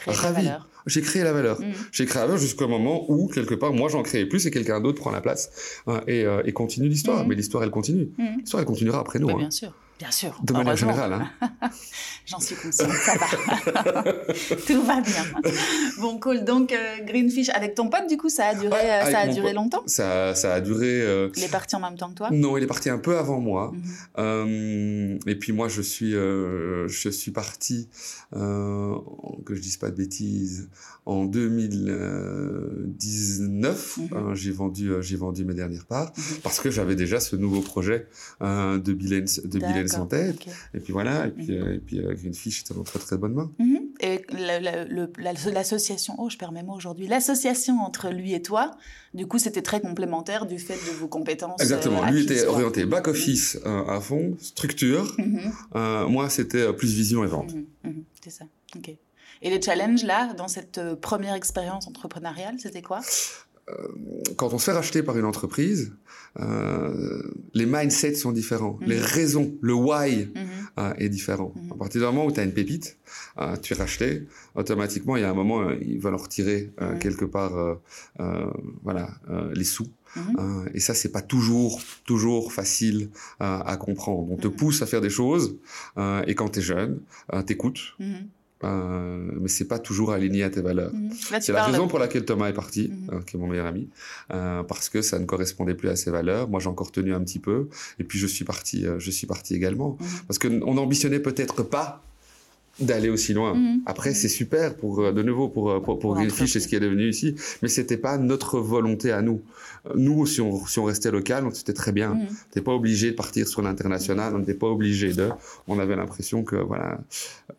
ravi. 0.07 0.49
J'ai 0.85 1.01
créé 1.01 1.23
la 1.23 1.33
valeur. 1.33 1.59
Mm. 1.59 1.65
J'ai 1.91 2.05
créé 2.05 2.21
la 2.21 2.27
valeur 2.27 2.39
jusqu'au 2.39 2.67
moment 2.67 3.05
où, 3.11 3.27
quelque 3.27 3.55
part, 3.55 3.73
moi, 3.73 3.89
j'en 3.89 4.03
créais 4.03 4.25
plus 4.25 4.45
et 4.45 4.51
quelqu'un 4.51 4.79
d'autre 4.79 4.99
prend 4.99 5.11
la 5.11 5.21
place 5.21 5.81
hein, 5.87 6.01
et, 6.07 6.25
euh, 6.25 6.41
et, 6.45 6.53
continue 6.53 6.87
l'histoire. 6.87 7.25
Mais 7.27 7.35
l'histoire, 7.35 7.63
elle 7.63 7.71
continue. 7.71 8.09
L'histoire, 8.37 8.61
elle 8.61 8.67
continuera 8.67 8.99
après 8.99 9.19
nous. 9.19 9.27
Bah, 9.27 9.33
hein. 9.35 9.39
Bien 9.39 9.51
sûr. 9.51 9.73
Bien 10.03 10.11
sûr. 10.11 10.37
De 10.43 10.51
manière 10.51 10.75
générale. 10.75 11.13
Hein. 11.13 11.29
J'en 12.25 12.41
suis 12.41 12.55
consciente, 12.55 12.91
ça 12.91 13.13
va. 13.15 14.03
Tout 14.67 14.83
va 14.83 14.99
bien. 14.99 15.23
Bon, 16.01 16.19
cool. 16.19 16.43
Donc, 16.43 16.73
euh, 16.73 16.97
Greenfish, 17.05 17.47
avec 17.49 17.75
ton 17.75 17.89
pote, 17.89 18.09
du 18.09 18.17
coup, 18.17 18.27
ça 18.27 18.47
a 18.47 18.55
duré, 18.55 18.75
euh, 18.75 19.09
ça 19.09 19.19
a 19.19 19.27
duré 19.27 19.53
longtemps? 19.53 19.83
Ça, 19.85 20.35
ça 20.35 20.55
a 20.55 20.59
duré... 20.59 21.01
Euh... 21.01 21.29
Il 21.37 21.43
est 21.43 21.51
parti 21.51 21.77
en 21.77 21.79
même 21.79 21.97
temps 21.97 22.09
que 22.09 22.15
toi? 22.15 22.29
Non, 22.31 22.57
il 22.57 22.63
est 22.63 22.67
parti 22.67 22.89
un 22.89 22.97
peu 22.97 23.17
avant 23.17 23.39
moi. 23.39 23.71
Mhm. 24.17 25.19
et 25.25 25.35
puis 25.35 25.53
moi, 25.53 25.69
je 25.69 25.81
suis, 25.81 26.11
je 26.11 27.09
suis 27.09 27.31
parti, 27.31 27.87
que 28.33 29.55
je 29.55 29.61
dise 29.61 29.77
pas 29.77 29.89
de 29.89 29.95
bêtises, 29.95 30.67
en 31.05 31.25
2019. 31.25 33.97
Mhm. 33.97 34.07
Hein, 34.11 34.31
j'ai 34.33 34.51
vendu, 34.51 34.91
j'ai 35.01 35.17
vendu 35.17 35.45
mes 35.45 35.53
dernières 35.53 35.85
parts 35.85 36.11
mhm. 36.17 36.23
parce 36.43 36.59
que 36.59 36.71
j'avais 36.71 36.95
déjà 36.95 37.21
ce 37.21 37.37
nouveau 37.37 37.61
projet 37.61 38.07
de 38.41 38.93
Bilens, 38.93 39.39
de 39.43 39.59
Bilens 39.59 39.92
en 39.97 40.05
tête. 40.05 40.37
Et 40.73 40.79
puis 40.79 40.93
voilà, 40.93 41.27
et 41.27 41.31
puis, 41.31 41.47
mhm. 41.47 41.63
euh, 41.63 41.75
et 41.75 41.79
puis 41.79 41.99
euh, 41.99 42.13
Greenfish 42.13 42.61
était 42.61 42.73
dans 42.73 42.83
très 42.83 42.99
très 42.99 43.17
bonne 43.17 43.33
main. 43.33 43.51
Mhm. 43.59 43.79
Et 43.99 44.25
l'association, 45.19 46.15
oh 46.17 46.29
je 46.29 46.37
perds 46.37 46.51
mes 46.51 46.63
mots 46.63 46.75
aujourd'hui, 46.75 47.07
l'association 47.07 47.79
entre 47.81 48.09
lui 48.09 48.33
et 48.33 48.41
toi, 48.41 48.71
du 49.13 49.27
coup 49.27 49.39
c'était 49.39 49.61
très 49.61 49.81
complémentaire 49.81 50.45
du 50.45 50.59
fait 50.59 50.75
de 50.75 50.97
vos 50.97 51.07
compétences. 51.07 51.61
Exactement, 51.61 52.03
euh, 52.03 52.11
lui 52.11 52.23
était 52.23 52.45
orienté 52.45 52.85
back-office 52.85 53.59
à 53.65 53.99
fond, 54.01 54.35
structure, 54.39 55.15
mhm. 55.17 56.07
moi 56.09 56.29
c'était 56.29 56.71
plus 56.73 56.93
vision 56.93 57.23
et 57.23 57.27
vente. 57.27 57.53
C'est 58.23 58.31
ça, 58.31 58.45
ok. 58.75 58.95
Et 59.45 59.49
les 59.49 59.61
challenges 59.61 60.03
là, 60.03 60.33
dans 60.33 60.47
cette 60.47 60.79
première 61.01 61.33
expérience 61.33 61.87
entrepreneuriale, 61.87 62.55
c'était 62.59 62.81
quoi? 62.81 63.01
Quand 64.35 64.53
on 64.53 64.57
se 64.57 64.65
fait 64.65 64.71
racheter 64.73 65.03
par 65.03 65.17
une 65.17 65.25
entreprise, 65.25 65.93
euh, 66.39 67.21
les 67.53 67.65
mindsets 67.65 68.15
sont 68.15 68.31
différents, 68.31 68.79
les 68.81 68.97
mhm. 68.97 69.03
raisons, 69.03 69.53
le 69.61 69.73
why 69.73 70.25
mhm. 70.25 70.47
euh, 70.79 70.93
est 70.97 71.09
différent. 71.09 71.53
Mhm. 71.55 71.71
À 71.73 71.75
partir 71.75 72.01
du 72.01 72.05
moment 72.07 72.25
où 72.25 72.31
tu 72.31 72.39
as 72.39 72.43
une 72.43 72.53
pépite, 72.53 72.97
euh, 73.39 73.55
tu 73.57 73.73
es 73.73 73.77
racheté, 73.77 74.27
automatiquement 74.55 75.15
il 75.15 75.21
y 75.21 75.25
a 75.25 75.29
un 75.29 75.35
moment 75.35 75.61
euh, 75.61 75.75
ils 75.81 75.99
veulent 75.99 76.15
en 76.15 76.17
retirer 76.17 76.71
euh, 76.81 76.97
quelque 76.97 77.25
part, 77.25 77.79
voilà, 78.83 79.09
les 79.53 79.63
sous. 79.63 79.87
et 80.73 80.79
ça 80.79 80.93
c'est 80.93 81.11
pas 81.11 81.21
toujours 81.21 81.81
toujours 82.05 82.53
facile 82.53 83.09
à 83.39 83.77
comprendre. 83.77 84.31
On 84.31 84.37
te 84.37 84.47
pousse 84.47 84.81
à 84.81 84.85
faire 84.85 85.01
des 85.01 85.09
choses 85.09 85.57
et 86.27 86.35
quand 86.35 86.49
tu 86.49 86.59
es 86.59 86.61
jeune, 86.61 86.99
t'écoutes. 87.45 87.95
Euh, 88.63 89.31
mais 89.41 89.47
c'est 89.47 89.67
pas 89.67 89.79
toujours 89.79 90.11
aligné 90.11 90.43
à 90.43 90.49
tes 90.49 90.61
valeurs. 90.61 90.93
Mhm. 90.93 91.11
C'est 91.41 91.51
la 91.51 91.65
raison 91.65 91.87
pour 91.87 91.99
laquelle 91.99 92.25
Thomas 92.25 92.49
est 92.49 92.53
parti, 92.53 92.89
mhm. 92.89 93.09
euh, 93.13 93.21
qui 93.21 93.35
est 93.35 93.39
mon 93.39 93.47
meilleur 93.47 93.65
ami, 93.65 93.89
euh, 94.31 94.63
parce 94.63 94.89
que 94.89 95.01
ça 95.01 95.19
ne 95.19 95.25
correspondait 95.25 95.75
plus 95.75 95.89
à 95.89 95.95
ses 95.95 96.11
valeurs. 96.11 96.49
Moi, 96.49 96.59
j'ai 96.59 96.69
encore 96.69 96.91
tenu 96.91 97.13
un 97.13 97.21
petit 97.21 97.39
peu, 97.39 97.69
et 97.99 98.03
puis 98.03 98.19
je 98.19 98.27
suis 98.27 98.45
parti, 98.45 98.85
euh, 98.85 98.99
je 98.99 99.11
suis 99.11 99.27
parti 99.27 99.55
également, 99.55 99.97
mhm. 99.99 100.07
parce 100.27 100.39
que 100.39 100.47
on 100.63 100.75
n'ambitionnait 100.75 101.19
peut-être 101.19 101.63
pas 101.63 102.03
d'aller 102.79 103.09
aussi 103.09 103.33
loin. 103.33 103.55
Après, 103.85 104.13
c'est 104.13 104.29
super 104.29 104.75
pour 104.75 105.13
de 105.13 105.23
nouveau 105.23 105.47
pour 105.47 105.81
pour, 105.81 105.99
pour 105.99 106.15
Greenfish 106.15 106.55
et 106.55 106.59
ce 106.59 106.67
qui 106.67 106.75
est 106.75 106.79
devenu 106.79 107.09
ici, 107.09 107.35
mais 107.61 107.67
c'était 107.67 107.97
pas 107.97 108.17
notre 108.17 108.59
volonté 108.59 109.11
à 109.11 109.21
nous. 109.21 109.41
Nous, 109.95 110.25
si 110.25 110.39
on, 110.39 110.65
si 110.65 110.79
on 110.79 110.85
restait 110.85 111.11
local, 111.11 111.45
c'était 111.53 111.73
très 111.73 111.91
bien. 111.91 112.15
Mm. 112.15 112.27
T'es 112.51 112.61
pas 112.61 112.71
obligé 112.71 113.11
de 113.11 113.15
partir 113.15 113.47
sur 113.47 113.61
l'international, 113.61 114.33
on 114.33 114.39
n'était 114.39 114.53
pas 114.53 114.67
obligé 114.67 115.13
de. 115.13 115.29
On 115.67 115.77
avait 115.77 115.95
l'impression 115.95 116.43
que 116.43 116.55
voilà, 116.55 116.99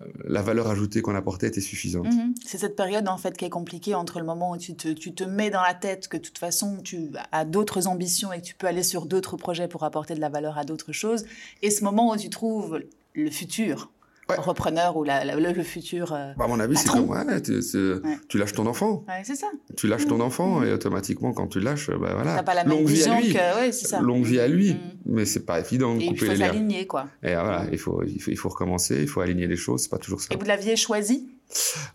euh, 0.01 0.07
la 0.25 0.43
valeur 0.43 0.69
ajoutée 0.69 1.03
qu'on 1.03 1.15
apportait 1.15 1.49
était 1.49 1.61
suffisante. 1.61 2.07
Mm-hmm. 2.07 2.35
C'est 2.45 2.59
cette 2.59 2.77
période 2.77 3.09
en 3.09 3.19
fait 3.19 3.37
qui 3.37 3.45
est 3.45 3.51
compliquée 3.51 3.95
entre 3.95 4.19
le 4.19 4.25
moment 4.25 4.53
où 4.53 4.57
tu 4.57 4.75
te, 4.75 4.89
tu 4.89 5.13
te 5.13 5.25
mets 5.25 5.51
dans 5.51 5.63
la 5.63 5.75
tête 5.75 6.09
que 6.09 6.17
de 6.17 6.23
toute 6.23 6.39
façon 6.39 6.79
tu 6.83 7.11
as 7.31 7.45
d'autres 7.45 7.87
ambitions 7.87 8.33
et 8.33 8.41
que 8.41 8.47
tu 8.47 8.55
peux 8.55 8.67
aller 8.67 8.83
sur 8.83 9.07
d'autres 9.07 9.37
projets 9.37 9.69
pour 9.69 9.85
apporter 9.85 10.15
de 10.15 10.21
la 10.21 10.29
valeur 10.29 10.59
à 10.59 10.65
d'autres 10.65 10.93
choses, 10.93 11.25
et 11.63 11.71
ce 11.71 11.85
moment 11.85 12.13
où 12.13 12.17
tu 12.17 12.31
trouves 12.31 12.81
le 13.15 13.31
futur 13.31 13.91
repreneur 14.29 14.97
ou 14.97 15.05
la, 15.05 15.25
le, 15.25 15.63
futur. 15.63 16.13
Euh, 16.13 16.33
bah, 16.37 16.45
à 16.45 16.49
mon 16.49 16.61
avis, 16.61 16.77
c'est 16.77 16.89
comme 16.89 17.09
ouais, 17.09 17.43
tu 17.43 18.39
lâches 18.39 18.53
ton 18.53 18.67
enfant. 18.67 19.05
Ouais, 19.09 19.23
c'est 19.25 19.35
ça. 19.35 19.49
Tu 19.77 19.87
lâches 19.87 20.07
ton 20.07 20.21
enfant 20.21 20.63
et 20.63 20.73
automatiquement, 20.73 21.33
quand 21.33 21.49
tu 21.49 21.61
lâches, 21.61 21.91
bah, 21.91 22.11
voilà. 22.15 22.37
T'as 22.37 22.43
pas 22.43 22.55
la 22.55 22.65
même 22.65 22.79
longue 22.79 22.89
vision 22.89 23.19
vie 23.21 23.37
à 23.39 23.61
lui. 23.61 23.71
que. 23.71 23.77
Ça. 23.77 24.01
Longue 24.01 24.25
vie 24.25 24.41
à 24.41 24.49
lui. 24.49 24.75
Mm. 24.75 24.79
Mais 25.07 25.25
c'est 25.25 25.45
pas 25.45 25.61
évident 25.61 25.95
de 25.95 26.01
et 26.01 26.07
couper 26.07 26.29
les 26.29 26.37
liens. 26.37 26.47
Il 26.47 26.49
faut 26.49 26.55
s'aligner, 26.55 26.87
quoi. 26.87 27.09
Et 27.23 27.35
voilà, 27.35 27.67
il 27.71 27.79
faut, 27.79 28.03
il 28.03 28.21
faut, 28.21 28.31
il 28.31 28.37
faut 28.37 28.49
recommencer, 28.49 29.01
il 29.01 29.09
faut 29.09 29.21
aligner 29.21 29.47
les 29.47 29.57
choses, 29.57 29.83
c'est 29.83 29.91
pas 29.91 29.99
toujours 29.99 30.21
ça. 30.21 30.29
Et 30.33 30.37
vous 30.37 30.47
l'aviez 30.47 30.77
choisi? 30.77 31.29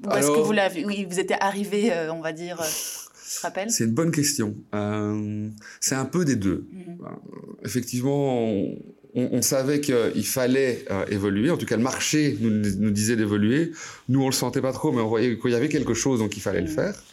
Ou 0.06 0.12
est-ce 0.12 0.28
que 0.28 0.40
vous 0.40 0.52
l'avez. 0.52 0.86
Oui, 0.86 1.06
vous 1.10 1.20
étiez 1.20 1.36
arrivé, 1.42 1.92
euh, 1.92 2.14
on 2.14 2.22
va 2.22 2.32
dire. 2.32 2.62
Euh, 2.62 2.66
c'est 3.68 3.84
une 3.84 3.92
bonne 3.92 4.12
question. 4.12 4.56
Euh, 4.74 5.50
c'est 5.80 5.96
un 5.96 6.06
peu 6.06 6.26
des 6.26 6.36
deux. 6.36 6.68
Euh, 6.74 7.06
effectivement, 7.64 8.40
on, 8.40 8.78
on, 9.16 9.42
savait 9.42 9.82
qu'il 9.82 10.26
fallait 10.26 10.86
euh, 10.92 11.06
évoluer. 11.10 11.50
En 11.50 11.58
tout 11.58 11.66
cas, 11.66 11.78
le 11.78 11.84
marché 11.84 12.38
nous, 12.40 12.50
nous 12.50 12.92
disait 12.92 13.16
d'évoluer. 13.16 13.72
Nous, 14.08 14.22
on 14.22 14.28
le 14.28 14.34
sentait 14.34 14.62
pas 14.62 14.72
trop, 14.74 14.92
mais 14.92 15.02
on 15.02 15.08
voyait 15.08 15.38
qu'il 15.38 15.52
y 15.52 15.56
avait 15.56 15.70
quelque 15.70 15.94
chose, 15.94 16.20
donc 16.20 16.38
il 16.38 16.42
fallait 16.42 16.62
le 16.62 16.68
mm. 16.68 16.76
faire. 16.76 17.04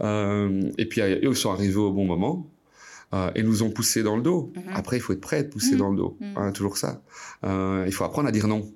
Euh, 0.00 0.70
et 0.78 0.86
puis, 0.86 1.00
ils 1.00 1.36
sont 1.36 1.50
arrivés 1.50 1.76
au 1.76 1.92
bon 1.92 2.04
moment. 2.04 2.50
Euh, 3.14 3.30
et 3.34 3.42
nous 3.42 3.62
ont 3.62 3.70
poussé 3.70 4.02
dans 4.02 4.16
le 4.16 4.22
dos. 4.22 4.52
Mm-hmm. 4.54 4.74
Après, 4.74 4.96
il 4.98 5.00
faut 5.00 5.14
être 5.14 5.20
prêt 5.20 5.38
à 5.38 5.44
pousser 5.44 5.74
mm. 5.74 5.78
dans 5.78 5.90
le 5.90 5.96
dos. 5.96 6.16
Mm. 6.20 6.26
Hein, 6.36 6.52
toujours 6.52 6.76
ça. 6.76 7.02
Il 7.44 7.92
faut 7.92 8.04
apprendre 8.04 8.28
à 8.28 8.32
dire 8.32 8.48
non. 8.48 8.70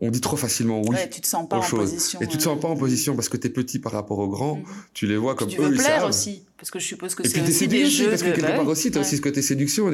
On 0.00 0.10
dit 0.10 0.20
trop 0.20 0.36
facilement 0.36 0.80
oui 0.80 0.96
ouais, 0.96 1.08
tu 1.08 1.20
te 1.20 1.26
sens 1.26 1.48
pas 1.48 1.58
en 1.58 1.60
position. 1.60 2.20
Et 2.20 2.26
tu 2.26 2.38
te 2.38 2.42
sens 2.42 2.58
pas 2.58 2.68
en 2.68 2.76
position 2.76 3.14
parce 3.14 3.28
que 3.28 3.36
tu 3.36 3.46
es 3.46 3.50
petit 3.50 3.78
par 3.78 3.92
rapport 3.92 4.18
aux 4.18 4.28
grands. 4.28 4.56
Mhm. 4.56 4.64
Tu 4.94 5.06
les 5.06 5.16
vois 5.16 5.34
comme 5.34 5.48
tu 5.48 5.60
eux, 5.60 5.64
veux 5.64 5.74
ils 5.74 5.78
plaire 5.78 6.00
savent. 6.00 6.08
aussi. 6.08 6.44
Parce 6.56 6.70
que 6.70 6.78
je 6.78 6.86
suppose 6.86 7.14
que 7.14 7.26
c'est 7.26 7.42
aussi 7.42 7.68
des 7.68 7.86
jeux. 7.86 8.08
Parce 8.08 8.22
que 8.22 8.30
quelque 8.30 8.56
part 8.56 8.66
aussi, 8.66 8.90
tu 8.90 8.98
as 8.98 9.00
aussi 9.00 9.16
ce 9.16 9.22
côté 9.22 9.42
séduction. 9.42 9.90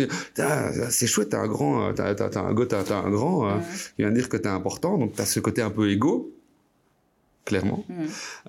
C'est 0.91 1.07
chouette, 1.07 1.31
t'as 1.31 1.41
un 1.41 1.49
grand, 1.49 1.93
t'as 1.95 2.11
as, 2.11 2.39
un, 2.39 2.55
as, 2.55 2.95
un 2.95 3.11
grand, 3.11 3.49
euh, 3.49 3.57
il 3.99 4.05
vient 4.05 4.13
dire 4.13 4.29
que 4.29 4.37
t'es 4.37 4.49
important. 4.49 4.99
Donc 4.99 5.15
tu 5.15 5.21
as 5.21 5.27
ce 5.27 5.41
côté 5.41 5.63
un 5.63 5.71
peu 5.71 5.91
égo 5.91 6.33
clairement. 7.49 7.85
Mm. 7.89 7.95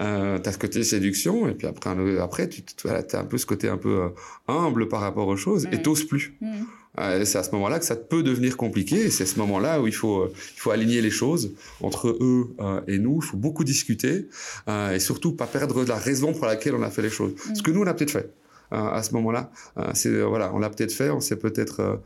Euh, 0.01 0.39
tu 0.39 0.49
as 0.49 0.51
ce 0.51 0.57
côté 0.57 0.83
séduction, 0.83 1.47
et 1.47 1.53
puis 1.53 1.67
après, 1.67 1.89
après 2.19 2.49
tu 2.49 2.63
as 2.89 3.19
un 3.19 3.23
peu 3.23 3.37
ce 3.37 3.45
côté 3.45 3.69
un 3.69 3.77
peu 3.77 4.01
euh, 4.01 4.09
humble 4.49 4.89
par 4.89 4.99
rapport 4.99 5.27
aux 5.27 5.37
choses, 5.37 5.67
et 5.71 5.77
mm. 5.77 5.81
t'oses 5.81 6.03
plus. 6.03 6.33
Mm. 6.41 6.63
Euh, 6.97 7.23
c'est 7.23 7.37
à 7.37 7.43
ce 7.43 7.51
moment-là 7.51 7.79
que 7.79 7.85
ça 7.85 7.95
peut 7.95 8.23
devenir 8.23 8.57
compliqué, 8.57 8.95
et 9.05 9.09
c'est 9.11 9.25
ce 9.25 9.37
moment-là 9.39 9.79
où 9.81 9.87
il 9.87 9.93
faut, 9.93 10.21
euh, 10.21 10.33
il 10.55 10.59
faut 10.59 10.71
aligner 10.71 11.01
les 11.01 11.11
choses 11.11 11.53
entre 11.81 12.09
eux 12.09 12.55
euh, 12.59 12.81
et 12.87 12.97
nous, 12.97 13.19
il 13.21 13.25
faut 13.25 13.37
beaucoup 13.37 13.63
discuter, 13.63 14.27
euh, 14.67 14.95
et 14.95 14.99
surtout 14.99 15.33
pas 15.33 15.45
perdre 15.45 15.83
la 15.85 15.97
raison 15.97 16.33
pour 16.33 16.45
laquelle 16.47 16.73
on 16.75 16.81
a 16.81 16.89
fait 16.89 17.03
les 17.03 17.09
choses. 17.09 17.33
Ce 17.53 17.61
que 17.61 17.71
nous, 17.71 17.81
on 17.81 17.87
a 17.87 17.93
peut-être 17.93 18.11
fait. 18.11 18.33
à 18.71 19.01
ce 19.01 19.13
moment-là, 19.13 19.51
c'est 19.93 20.21
voilà, 20.21 20.53
on 20.53 20.59
l'a 20.59 20.69
peut-être 20.69 20.91
fait, 20.91 21.09
on 21.09 21.19
s'est 21.19 21.37
peut-être 21.37 21.99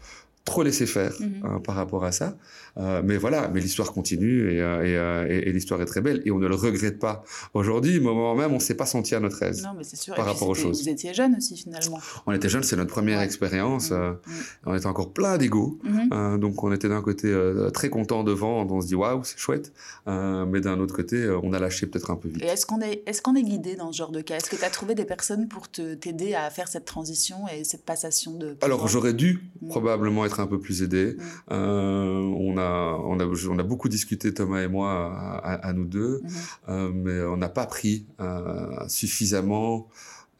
trop 0.45 0.63
laissé 0.63 0.85
faire 0.85 1.13
mm-hmm. 1.13 1.61
par 1.61 1.75
rapport 1.75 2.03
à 2.03 2.11
ça. 2.11 2.35
Euh, 2.77 3.01
mais 3.03 3.17
voilà, 3.17 3.49
mais 3.53 3.61
l'histoire 3.61 3.91
continue 3.93 4.51
et, 4.51 4.59
euh, 4.59 4.81
euh, 4.83 5.27
et, 5.29 5.49
et, 5.49 5.53
l'histoire 5.53 5.79
est 5.81 5.85
très 5.85 6.01
belle 6.01 6.23
et 6.25 6.31
on 6.31 6.39
ne 6.39 6.47
le 6.47 6.55
regrette 6.55 6.97
pas. 6.97 7.23
Aujourd'hui, 7.53 7.99
au 7.99 8.01
moment 8.01 8.33
même, 8.35 8.51
on 8.51 8.55
ne 8.55 8.59
s'est 8.59 8.73
pas 8.73 8.87
senti 8.87 9.13
à 9.13 9.19
notre 9.19 9.43
aise. 9.43 9.61
Non, 9.61 9.73
mais 9.77 9.83
sûr. 9.83 10.15
Par 10.15 10.25
rapport 10.25 10.49
aux 10.49 10.55
choses. 10.55 10.81
Vous 10.81 10.89
étiez 10.89 11.13
jeune 11.13 11.35
aussi 11.35 11.55
finalement. 11.55 11.99
On 12.25 12.31
était 12.31 12.49
jeune, 12.49 12.63
c'est 12.63 12.75
notre 12.75 12.91
première 12.91 13.21
expérience. 13.21 13.91
Mmh. 13.91 13.95
Mmh. 13.95 14.31
On 14.65 14.75
était 14.75 14.87
encore 14.87 15.13
plein 15.13 15.37
d'ego, 15.37 15.79
mmh. 15.83 16.39
donc 16.39 16.63
on 16.63 16.71
était 16.71 16.89
d'un 16.89 17.01
côté 17.01 17.33
très 17.73 17.89
content 17.89 18.23
devant, 18.23 18.65
on 18.65 18.81
se 18.81 18.87
dit 18.87 18.95
waouh, 18.95 19.23
c'est 19.23 19.37
chouette, 19.37 19.71
mais 20.07 20.61
d'un 20.61 20.79
autre 20.79 20.95
côté, 20.95 21.29
on 21.43 21.53
a 21.53 21.59
lâché 21.59 21.85
peut-être 21.85 22.09
un 22.09 22.15
peu 22.15 22.29
vite. 22.29 22.43
Et 22.43 22.47
est-ce 22.47 22.65
qu'on 22.65 22.81
est, 22.81 23.03
est-ce 23.05 23.21
qu'on 23.21 23.35
est 23.35 23.43
guidé 23.43 23.75
dans 23.75 23.91
ce 23.91 23.97
genre 23.97 24.11
de 24.11 24.21
cas? 24.21 24.37
Est-ce 24.37 24.49
que 24.49 24.55
tu 24.55 24.63
as 24.63 24.69
trouvé 24.69 24.95
des 24.95 25.05
personnes 25.05 25.47
pour 25.47 25.69
t'aider 25.69 26.33
à 26.33 26.49
faire 26.49 26.67
cette 26.67 26.85
transition 26.85 27.47
et 27.55 27.63
cette 27.63 27.85
passation 27.85 28.33
de 28.33 28.57
Alors 28.61 28.87
j'aurais 28.87 29.13
dû 29.13 29.51
probablement 29.69 30.25
être 30.25 30.32
un 30.39 30.47
peu 30.47 30.59
plus 30.59 30.83
aidé. 30.83 31.17
on 31.49 32.57
a 32.57 32.73
on 33.03 33.19
a, 33.19 33.25
on 33.25 33.59
a 33.59 33.63
beaucoup 33.63 33.89
discuté 33.89 34.33
Thomas 34.33 34.61
et 34.61 34.67
moi 34.67 35.41
à, 35.43 35.73
nous 35.73 35.85
deux, 35.85 36.21
mhm. 36.23 36.29
euh, 36.69 36.91
mais 36.93 37.21
on 37.23 37.37
n'a 37.37 37.49
pas 37.49 37.65
pris 37.65 38.05
euh, 38.19 38.87
suffisamment 38.87 39.87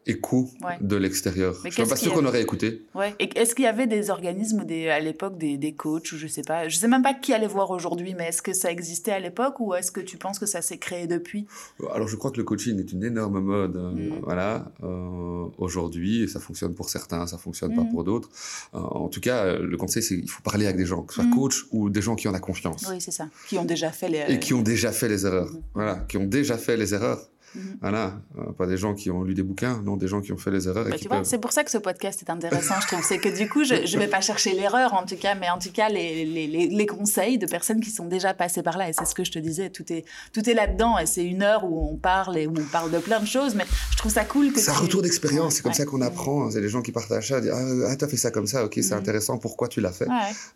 écho 0.06 0.50
de 0.82 0.96
l'extérieur. 0.96 1.56
Je 1.64 1.70
suis 1.70 1.86
pas 1.86 1.96
sûr 1.96 2.14
qu'on 2.14 2.26
aurait 2.26 2.42
écouté. 2.42 2.86
Ouais. 2.96 3.16
Est-ce 3.20 3.56
qu'il 3.56 3.66
y 3.66 3.68
avait 3.68 3.88
des 3.88 4.10
organismes 4.10 4.66
des, 4.66 4.90
à 4.90 5.00
l'époque, 5.00 5.38
des, 5.38 5.58
des, 5.58 5.74
coachs 5.74 6.12
ou 6.12 6.18
je 6.18 6.28
sais 6.28 6.42
pas, 6.42 6.68
je 6.68 6.78
sais 6.78 6.88
même 6.88 7.02
pas 7.02 7.14
qui 7.14 7.34
allait 7.34 7.48
voir 7.48 7.72
aujourd'hui, 7.72 8.14
mais 8.18 8.28
est-ce 8.28 8.42
que 8.42 8.54
ça 8.54 8.72
existait 8.72 9.12
à 9.12 9.20
l'époque 9.20 9.60
ou 9.60 9.74
est-ce 9.74 9.92
que 9.92 10.02
tu 10.02 10.18
penses 10.18 10.40
que 10.40 10.46
ça 10.46 10.62
s'est 10.62 10.78
créé 10.78 11.08
depuis? 11.08 11.48
Alors 11.94 12.08
je 12.08 12.16
crois 12.16 12.32
que 12.32 12.38
le 12.38 12.44
coaching 12.44 12.80
est 12.80 12.92
une 12.92 13.04
énorme 13.04 13.40
mode, 13.40 13.78
euh, 13.78 13.92
mm. 13.92 14.20
voilà, 14.24 14.72
euh, 14.84 15.46
aujourd'hui, 15.58 16.24
et 16.24 16.28
ça 16.28 16.40
fonctionne 16.40 16.76
pour 16.76 16.90
certains, 16.90 17.28
ça 17.28 17.38
fonctionne 17.38 17.76
pas 17.76 17.84
mm. 17.84 17.90
pour 17.90 18.04
d'autres. 18.04 18.30
Euh, 18.74 18.80
en 18.80 19.10
tout 19.10 19.22
cas, 19.22 19.56
le 19.58 19.78
conseil 19.78 20.04
c'est 20.04 20.20
qu'il 20.20 20.30
faut 20.30 20.44
parler 20.44 20.66
avec 20.66 20.78
des 20.78 20.86
gens, 20.86 21.04
que 21.04 21.14
ce 21.14 21.22
soit 21.22 21.30
mm. 21.30 21.36
coach 21.36 21.66
ou 21.72 21.90
des 21.90 22.02
gens 22.02 22.16
qui 22.16 22.28
en 22.28 22.36
ont 22.36 22.40
confiance. 22.40 22.86
Oui, 22.90 23.00
c'est 23.00 23.12
ça, 23.12 23.28
qui 23.48 23.58
ont 23.58 23.66
déjà 23.66 23.92
fait 23.92 24.10
les 24.10 24.24
et 24.28 24.40
qui 24.40 24.54
ont 24.54 24.62
déjà 24.62 24.92
fait 24.92 25.08
les 25.08 25.26
erreurs, 25.26 25.52
voilà, 25.74 25.96
qui 26.08 26.18
ont 26.18 26.26
déjà 26.26 26.58
fait 26.58 26.78
les 26.78 26.94
erreurs. 26.94 27.30
Mhm. 27.56 27.78
Voilà, 27.82 28.14
euh, 28.38 28.52
pas 28.54 28.66
des 28.66 28.78
gens 28.78 28.94
qui 28.94 29.12
ont 29.12 29.24
lu 29.24 29.34
des 29.34 29.44
bouquins, 29.44 29.82
non, 29.84 29.98
des 29.98 30.08
gens 30.08 30.22
qui 30.22 30.32
ont 30.32 30.38
fait 30.38 30.52
les 30.52 30.68
erreurs. 30.68 30.86
Bah, 31.10 31.22
c'est 31.24 31.38
pour 31.38 31.52
ça 31.52 31.64
que 31.64 31.72
ce 31.72 31.78
podcast 31.78 32.22
est 32.22 32.30
intéressant, 32.30 32.76
je 32.82 32.88
trouve. 32.88 33.04
C'est 33.04 33.20
que 33.20 33.30
du 33.30 33.50
coup, 33.50 33.64
je 33.64 33.76
ne 33.76 34.00
vais 34.00 34.08
pas 34.08 34.22
chercher 34.22 34.54
l'erreur, 34.54 34.94
en 34.94 35.06
tout 35.06 35.16
cas, 35.16 35.36
mais 35.36 35.50
en 35.50 35.60
tout 35.60 35.72
cas, 35.72 35.90
les, 35.90 36.26
les, 36.26 36.48
les, 36.48 36.86
conseils 36.86 37.38
de 37.38 37.46
personnes 37.46 37.80
qui 37.80 37.90
sont 37.90 38.06
déjà 38.06 38.34
passées 38.34 38.64
par 38.64 38.78
là. 38.78 38.90
Et 38.90 38.94
c'est 38.94 39.06
ce 39.06 39.16
que 39.16 39.24
je 39.24 39.32
te 39.32 39.40
disais, 39.40 39.70
tout 39.70 39.92
est, 39.92 40.06
tout 40.32 40.48
est 40.50 40.54
là-dedans. 40.54 40.98
Et 40.98 41.06
c'est 41.06 41.24
une 41.24 41.44
heure 41.44 41.64
où 41.64 41.90
on 41.92 41.96
parle 41.96 42.38
et 42.38 42.48
où 42.48 42.54
on 42.58 42.66
parle 42.72 42.92
de 42.92 43.00
plein 43.00 43.20
de 43.20 43.26
choses, 43.26 43.56
mais 43.56 43.66
je 43.92 43.98
trouve 43.98 44.12
ça 44.12 44.26
cool 44.26 44.52
que. 44.52 44.60
C'est 44.60 44.72
un 44.72 44.76
retour 44.76 45.02
d'expérience, 45.02 45.56
c'est 45.56 45.64
comme 45.64 45.74
ça 45.74 45.86
qu'on 45.86 46.02
apprend. 46.02 46.50
C'est 46.52 46.62
les 46.62 46.70
gens 46.70 46.82
qui 46.82 46.92
partagent 46.92 47.30
ça, 47.30 47.42
dire 47.42 47.54
Ah, 47.56 47.96
tu 47.96 48.06
as 48.06 48.08
fait 48.08 48.18
ça 48.18 48.32
comme 48.32 48.48
ça, 48.48 48.66
ok, 48.66 48.74
c'est 48.76 48.92
mhm. 48.94 49.02
intéressant, 49.02 49.38
pourquoi 49.38 49.68
tu 49.68 49.82
l'as 49.82 49.92
fait? 49.92 50.08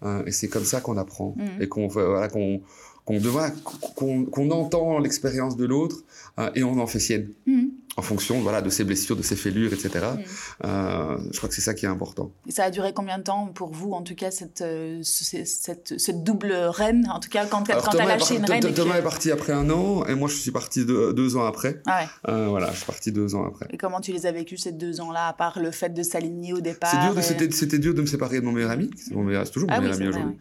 Euh, 0.03 0.23
Et 0.25 0.31
c'est 0.31 0.47
comme 0.47 0.65
ça 0.65 0.81
qu'on 0.81 0.97
apprend. 0.97 1.35
Mhm. 1.37 1.61
Et 1.61 1.67
qu'on 1.67 1.87
voilà, 1.87 2.27
qu'on 2.27 2.61
qu'on 3.07 4.51
entend 4.51 4.99
l'expérience 4.99 5.55
de 5.55 5.65
l'autre 5.65 6.03
euh, 6.39 6.51
et 6.55 6.63
on 6.63 6.77
en 6.79 6.87
fait 6.87 6.99
sienne. 6.99 7.29
Mm. 7.45 7.67
En 7.95 8.03
fonction 8.03 8.39
voilà, 8.41 8.61
de 8.61 8.69
ses 8.69 8.83
blessures, 8.83 9.15
de 9.15 9.23
ses 9.23 9.35
fêlures, 9.35 9.73
etc. 9.73 9.89
Mm. 9.95 10.65
Euh, 10.65 11.17
je 11.31 11.37
crois 11.37 11.49
que 11.49 11.55
c'est 11.55 11.61
ça 11.61 11.73
qui 11.73 11.85
est 11.85 11.89
important. 11.89 12.31
Et 12.47 12.51
ça 12.51 12.65
a 12.65 12.69
duré 12.69 12.93
combien 12.93 13.17
de 13.17 13.23
temps 13.23 13.47
pour 13.47 13.71
vous, 13.71 13.93
en 13.93 14.03
tout 14.03 14.13
cas, 14.13 14.29
cette, 14.29 14.61
euh, 14.61 14.99
cette, 15.03 15.97
cette, 15.97 16.23
double 16.23 16.51
reine 16.53 17.09
En 17.11 17.19
tout 17.19 17.29
cas, 17.29 17.45
quand, 17.47 17.63
tu 17.63 17.71
as 17.71 18.05
lâché 18.05 18.35
une 18.35 18.45
reine. 18.45 18.61
Thomas 18.73 18.97
est 18.97 19.03
parti 19.03 19.31
après 19.31 19.53
un 19.53 19.69
an 19.69 20.05
et 20.05 20.13
moi, 20.13 20.27
je 20.27 20.35
suis 20.35 20.51
parti 20.51 20.85
deux, 20.85 21.37
ans 21.37 21.45
après. 21.45 21.81
Ah 21.87 22.03
ouais. 22.27 22.47
voilà, 22.47 22.71
je 22.71 22.77
suis 22.77 22.85
parti 22.85 23.11
deux 23.11 23.33
ans 23.35 23.45
après. 23.47 23.67
Et 23.71 23.77
comment 23.77 24.01
tu 24.01 24.11
les 24.11 24.25
as 24.25 24.31
vécus 24.31 24.63
ces 24.63 24.73
deux 24.73 24.99
ans-là, 24.99 25.27
à 25.27 25.33
part 25.33 25.59
le 25.59 25.71
fait 25.71 25.93
de 25.93 26.03
s'aligner 26.03 26.53
au 26.53 26.59
départ 26.59 26.91
C'était 26.91 27.47
dur, 27.47 27.53
c'était, 27.53 27.79
dur 27.79 27.93
de 27.93 28.01
me 28.01 28.05
séparer 28.05 28.41
de 28.41 28.45
mon 28.45 28.51
meilleur 28.51 28.71
ami. 28.71 28.91
C'est, 28.97 29.13
toujours 29.51 29.69
mon 29.69 29.75
ah 29.75 29.79
meilleur 29.79 29.95
ami 29.95 30.07
aujourd'hui. 30.07 30.35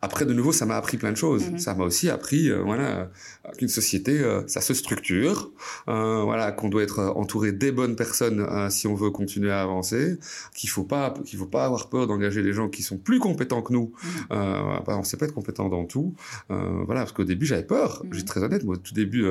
Après, 0.00 0.24
de 0.24 0.32
nouveau, 0.32 0.52
ça 0.52 0.66
m'a 0.66 0.76
appris 0.76 0.96
plein 0.96 1.10
de 1.10 1.16
choses. 1.16 1.50
Mhm. 1.50 1.58
Ça 1.58 1.74
m'a 1.74 1.84
aussi 1.84 2.08
appris, 2.08 2.50
euh, 2.50 2.62
voilà, 2.62 3.10
qu'une 3.56 3.68
société, 3.68 4.20
euh, 4.20 4.42
ça 4.46 4.60
se 4.60 4.74
structure, 4.74 5.50
euh, 5.88 6.22
voilà, 6.22 6.52
qu'on 6.52 6.68
doit 6.68 6.82
être 6.82 7.00
entouré 7.16 7.52
des 7.52 7.72
bonnes 7.72 7.96
personnes 7.96 8.46
si 8.70 8.86
on 8.86 8.94
veut 8.94 9.10
continuer 9.10 9.50
à 9.50 9.62
avancer, 9.62 10.18
qu'il 10.54 10.70
faut 10.70 10.84
pas, 10.84 11.14
qu'il 11.24 11.38
faut 11.38 11.46
pas 11.46 11.64
avoir 11.64 11.88
peur 11.88 12.06
d'engager 12.06 12.42
des 12.42 12.52
gens 12.52 12.68
qui 12.68 12.82
sont 12.82 12.98
plus 12.98 13.18
compétents 13.18 13.62
que 13.62 13.72
nous. 13.72 13.92
Mhm. 14.02 14.26
Bah, 14.86 14.96
on 14.98 15.02
sait 15.02 15.16
pas 15.16 15.26
être 15.26 15.34
compétent 15.34 15.68
dans 15.68 15.84
tout, 15.84 16.14
voilà, 16.48 17.00
parce 17.00 17.12
qu'au 17.12 17.24
début 17.24 17.46
j'avais 17.46 17.64
peur. 17.64 18.02
Mhm. 18.04 18.10
Je 18.12 18.16
suis 18.18 18.24
très 18.24 18.42
honnête, 18.42 18.64
moi, 18.64 18.74
au 18.74 18.78
tout 18.78 18.94
début, 18.94 19.26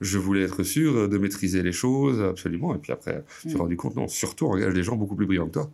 je 0.00 0.18
voulais 0.18 0.42
être 0.42 0.62
sûr 0.62 1.08
de 1.08 1.18
maîtriser 1.18 1.62
les 1.62 1.72
choses 1.72 2.20
absolument, 2.22 2.74
et 2.74 2.78
puis 2.78 2.92
après, 2.92 3.24
je 3.42 3.48
me 3.48 3.50
suis 3.50 3.58
rendu 3.58 3.76
compte, 3.76 3.96
non, 3.96 4.08
surtout 4.08 4.46
engage 4.46 4.74
des 4.74 4.82
gens 4.82 4.96
beaucoup 4.96 5.16
plus 5.16 5.26
brillants 5.26 5.46
que 5.46 5.52
toi. 5.52 5.70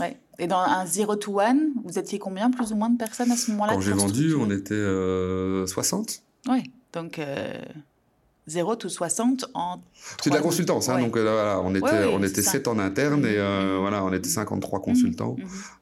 Ouais. 0.00 0.16
Et 0.38 0.46
dans 0.46 0.58
un 0.58 0.84
0 0.84 1.16
to 1.16 1.40
1, 1.40 1.56
vous 1.84 1.98
étiez 1.98 2.18
combien 2.18 2.50
plus 2.50 2.72
ou 2.72 2.76
moins 2.76 2.90
de 2.90 2.98
personnes 2.98 3.30
à 3.30 3.36
ce 3.36 3.50
moment-là 3.52 3.74
Quand 3.74 3.80
j'ai 3.80 3.92
vendu, 3.92 4.34
on 4.34 4.50
était 4.50 4.74
euh, 4.74 5.66
60. 5.66 6.22
Oui, 6.48 6.64
donc 6.92 7.18
euh, 7.18 7.54
0 8.46 8.76
to 8.76 8.88
60 8.88 9.46
en. 9.54 9.80
C'est 10.22 10.30
de 10.30 10.34
la 10.34 10.42
consultance, 10.42 10.88
hein, 10.88 11.00
donc 11.00 11.16
euh, 11.16 11.22
voilà, 11.22 11.60
on 11.60 11.74
était, 11.74 12.04
on 12.12 12.22
était 12.22 12.42
7 12.42 12.68
en 12.68 12.78
interne 12.78 13.24
et 13.24 13.36
euh, 13.36 13.74
mhm. 13.74 13.80
voilà, 13.80 14.04
on 14.04 14.12
était 14.12 14.28
53 14.28 14.78
mhm. 14.78 14.84
consultants. 14.84 15.36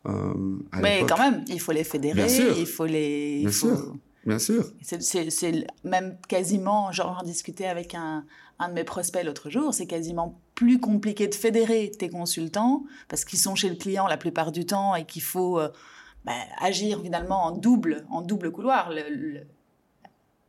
Mhm. 0.04 0.62
Mais 0.80 1.04
quand 1.08 1.18
même, 1.18 1.44
il 1.48 1.60
faut 1.60 1.72
les 1.72 1.84
fédérer, 1.84 2.26
il 2.58 2.66
faut 2.66 2.86
les. 2.86 3.40
Bien 3.40 3.52
sûr. 3.52 3.94
Bien 4.24 4.38
sûr. 4.38 4.72
C'est 4.82 5.66
même 5.84 6.16
quasiment, 6.28 6.92
genre, 6.92 7.18
en 7.20 7.24
discuter 7.24 7.66
avec 7.66 7.94
un, 7.94 8.24
un 8.62 8.68
de 8.68 8.74
mes 8.74 8.84
prospects 8.84 9.24
l'autre 9.24 9.50
jour, 9.50 9.74
c'est 9.74 9.86
quasiment 9.86 10.40
plus 10.54 10.78
compliqué 10.78 11.26
de 11.26 11.34
fédérer 11.34 11.90
tes 11.90 12.08
consultants 12.08 12.84
parce 13.08 13.24
qu'ils 13.24 13.38
sont 13.38 13.54
chez 13.54 13.68
le 13.68 13.74
client 13.74 14.06
la 14.06 14.16
plupart 14.16 14.52
du 14.52 14.64
temps 14.64 14.94
et 14.94 15.04
qu'il 15.04 15.22
faut 15.22 15.58
euh, 15.58 15.68
bah, 16.24 16.32
agir 16.60 17.00
finalement 17.02 17.44
en 17.44 17.50
double, 17.52 18.06
en 18.10 18.22
double 18.22 18.52
couloir. 18.52 18.90
Le, 18.92 19.46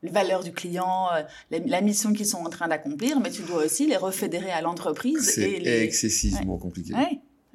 valeur 0.04 0.44
du 0.44 0.52
client, 0.52 1.08
euh, 1.14 1.60
la, 1.66 1.80
mission 1.80 2.12
qu'ils 2.12 2.26
sont 2.26 2.46
en 2.46 2.50
train 2.50 2.68
d'accomplir, 2.68 3.22
mais 3.22 3.32
tu 3.32 3.42
dois 3.44 3.64
aussi 3.64 3.88
les 3.88 3.96
refédérer 3.96 4.52
à 4.52 4.62
l'entreprise. 4.62 5.22
C'est 5.22 5.64
excessivement 5.64 6.58
compliqué. 6.58 6.94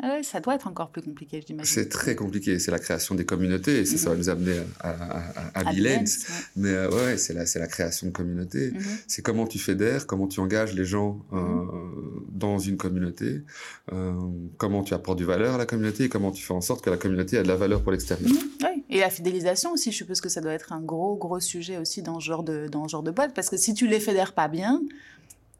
Ah 0.00 0.22
ça 0.22 0.38
doit 0.38 0.54
être 0.54 0.68
encore 0.68 0.90
plus 0.90 1.02
compliqué, 1.02 1.42
j'imagine. 1.44 1.72
C'est 1.72 1.88
très 1.88 2.14
compliqué. 2.14 2.58
C'est 2.60 2.70
la 2.70 2.78
création 2.78 3.16
des 3.16 3.24
communautés. 3.24 3.80
Et 3.80 3.84
ça, 3.84 3.96
ça 3.98 4.10
va 4.10 4.14
mhm. 4.14 4.20
nous 4.20 4.28
amener 4.28 4.60
à, 4.78 4.90
à, 4.90 5.60
à, 5.60 5.72
Mais 6.56 6.68
euh, 6.68 6.90
ouais, 6.90 7.16
c'est 7.16 7.34
la, 7.34 7.44
la 7.52 7.66
création 7.66 8.06
de 8.06 8.12
communautés. 8.12 8.70
Mhm. 8.70 8.80
C'est 9.08 9.22
comment 9.22 9.46
tu 9.46 9.58
fédères, 9.58 10.06
comment 10.06 10.28
tu 10.28 10.38
engages 10.38 10.72
les 10.74 10.84
gens 10.84 11.20
euh, 11.32 11.36
mhm. 11.36 12.26
dans 12.30 12.58
une 12.58 12.76
communauté, 12.76 13.42
euh, 13.92 14.12
comment 14.56 14.84
tu 14.84 14.94
apportes 14.94 15.18
du 15.18 15.24
valeur 15.24 15.56
à 15.56 15.58
la 15.58 15.66
communauté 15.66 16.04
et 16.04 16.08
comment 16.08 16.30
tu 16.30 16.44
fais 16.44 16.54
en 16.54 16.60
sorte 16.60 16.84
que 16.84 16.90
la 16.90 16.96
communauté 16.96 17.36
a 17.38 17.42
de 17.42 17.48
la 17.48 17.56
valeur 17.56 17.82
pour 17.82 17.90
l'extérieur. 17.90 18.30
Oui. 18.30 18.84
Et 18.90 19.00
la 19.00 19.10
fidélisation 19.10 19.72
aussi, 19.72 19.90
je 19.90 19.96
suppose 19.96 20.20
que 20.20 20.28
ça 20.28 20.40
doit 20.40 20.52
être 20.52 20.72
un 20.72 20.80
gros, 20.80 21.16
gros 21.16 21.40
sujet 21.40 21.76
aussi 21.76 22.02
dans 22.02 22.20
ce 22.20 22.26
genre 22.26 22.42
de, 22.42 22.68
dans 22.68 22.86
ce 22.86 22.92
genre 22.92 23.02
de 23.02 23.10
boîte. 23.10 23.34
Parce 23.34 23.50
que 23.50 23.56
si 23.56 23.74
tu 23.74 23.86
les 23.86 24.00
fédères 24.00 24.32
pas 24.32 24.48
bien, 24.48 24.80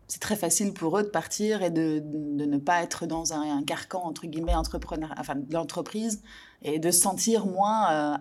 c'est 0.09 0.21
très 0.21 0.37
facile 0.37 0.73
pour 0.73 0.99
eux 0.99 1.03
de 1.03 1.09
partir 1.09 1.62
et 1.62 1.71
de, 1.71 2.03
de 2.03 2.47
ne 2.47 2.57
pas 2.57 2.83
être 2.83 3.07
dans 3.07 3.35
un, 3.35 3.62
carcan, 3.62 4.03
entre 4.05 4.27
guillemets, 4.27 4.55
entrepreneur, 4.55 5.14
enfin, 5.18 5.35
de 5.37 5.53
l'entreprise 5.53 6.23
et 6.62 6.79
de 6.79 6.90
se 6.90 7.01
sentir 7.01 7.47
moins 7.47 7.92
euh, 7.92 8.16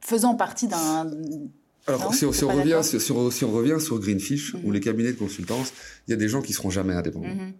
faisant 0.00 0.34
partie 0.34 0.68
d'un. 0.68 1.10
Alors, 1.86 2.14
si, 2.14 2.24
on, 2.24 2.30
revient, 2.30 2.80
si, 2.82 3.12
on, 3.12 3.52
revient 3.52 3.80
sur 3.80 3.98
Greenfish 3.98 4.54
ou 4.54 4.68
mhm. 4.68 4.72
les 4.72 4.80
cabinets 4.80 5.12
de 5.12 5.18
consultance, 5.18 5.72
il 6.06 6.12
y 6.12 6.14
a 6.14 6.16
des 6.16 6.28
gens 6.28 6.40
qui 6.40 6.54
seront 6.54 6.70
jamais 6.70 6.94
indépendants. 6.94 7.28
Mhm. 7.28 7.52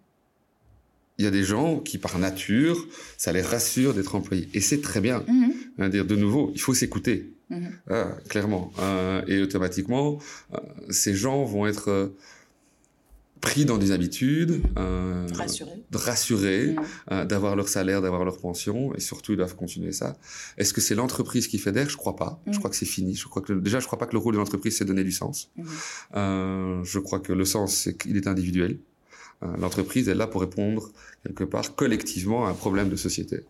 Il 1.19 1.25
y 1.25 1.29
a 1.29 1.31
des 1.31 1.45
gens 1.45 1.79
qui, 1.79 1.99
par 1.99 2.19
nature, 2.19 2.87
ça 3.19 3.33
les 3.33 3.43
rassure 3.43 3.93
d'être 3.93 4.15
employés. 4.15 4.49
Et 4.55 4.63
c'est 4.63 4.81
très 4.81 5.03
bien. 5.03 5.23
Mhm. 5.29 5.91
dire, 5.91 6.07
de 6.07 6.17
nouveau, 6.17 6.53
il 6.55 6.61
faut 6.61 6.73
s'écouter. 6.75 7.35
Ah, 7.91 8.17
clairement. 8.29 8.73
Euh, 8.79 9.23
et 9.27 9.43
automatiquement, 9.43 10.19
euh, 10.55 10.59
ces 10.89 11.15
gens 11.15 11.45
vont 11.45 11.67
être 11.67 12.13
pris 13.41 13.65
dans 13.65 13.79
des 13.79 13.93
habitudes, 13.93 14.63
euh, 14.79 15.27
rassurés, 15.93 16.73
mmh. 16.73 16.81
euh, 17.13 17.25
d'avoir 17.25 17.57
leur 17.57 17.69
salaire, 17.69 18.03
d'avoir 18.03 18.25
leur 18.25 18.39
pension, 18.39 18.95
et 18.95 19.01
surtout 19.01 19.33
ils 19.33 19.37
doivent 19.37 19.57
continuer 19.57 19.93
ça. 19.93 20.17
Est-ce 20.59 20.73
que 20.73 20.81
c'est 20.81 20.95
l'entreprise 20.95 21.49
qui 21.49 21.59
fédère 21.59 21.89
Je 21.89 21.97
crois 21.97 22.17
pas. 22.17 22.41
Je 22.47 22.53
mmh. 22.53 22.59
crois 22.59 22.71
que 22.71 22.77
c'est 22.77 22.87
fini. 22.87 23.15
Je 23.15 23.27
crois 23.29 23.43
que 23.43 23.53
déjà, 23.53 23.81
je 23.81 23.87
crois 23.87 23.99
pas 23.99 24.07
que 24.07 24.13
le 24.13 24.19
rôle 24.19 24.35
de 24.35 24.39
l'entreprise 24.39 24.77
c'est 24.77 24.85
donner 24.85 25.05
du 25.05 25.13
sens. 25.13 25.51
Euh, 26.15 26.83
je 26.85 26.99
crois 26.99 27.21
que 27.21 27.33
le 27.33 27.45
sens 27.45 27.75
c'est 27.75 27.97
qu'il 27.97 28.17
est 28.17 28.27
individuel. 28.27 28.79
Euh, 29.43 29.57
l'entreprise 29.59 30.09
est 30.09 30.15
là 30.15 30.27
pour 30.27 30.43
répondre 30.43 30.91
quelque 31.25 31.45
part 31.45 31.75
collectivement 31.75 32.47
à 32.47 32.51
un 32.51 32.55
problème 32.55 32.91
de 32.91 32.97
société. 32.97 33.45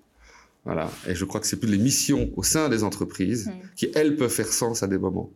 Voilà. 0.65 0.91
Et 1.09 1.15
je 1.15 1.25
crois 1.25 1.41
que 1.41 1.47
c'est 1.47 1.59
plus 1.59 1.71
les 1.71 1.79
missions 1.79 2.31
au 2.37 2.43
sein 2.43 2.69
des 2.69 2.85
entreprises 2.85 3.51
qui 3.77 3.89
elles 3.95 4.17
peuvent 4.17 4.31
faire 4.31 4.53
sens 4.53 4.83
à 4.83 4.87
des 4.87 4.99
moments 4.99 5.31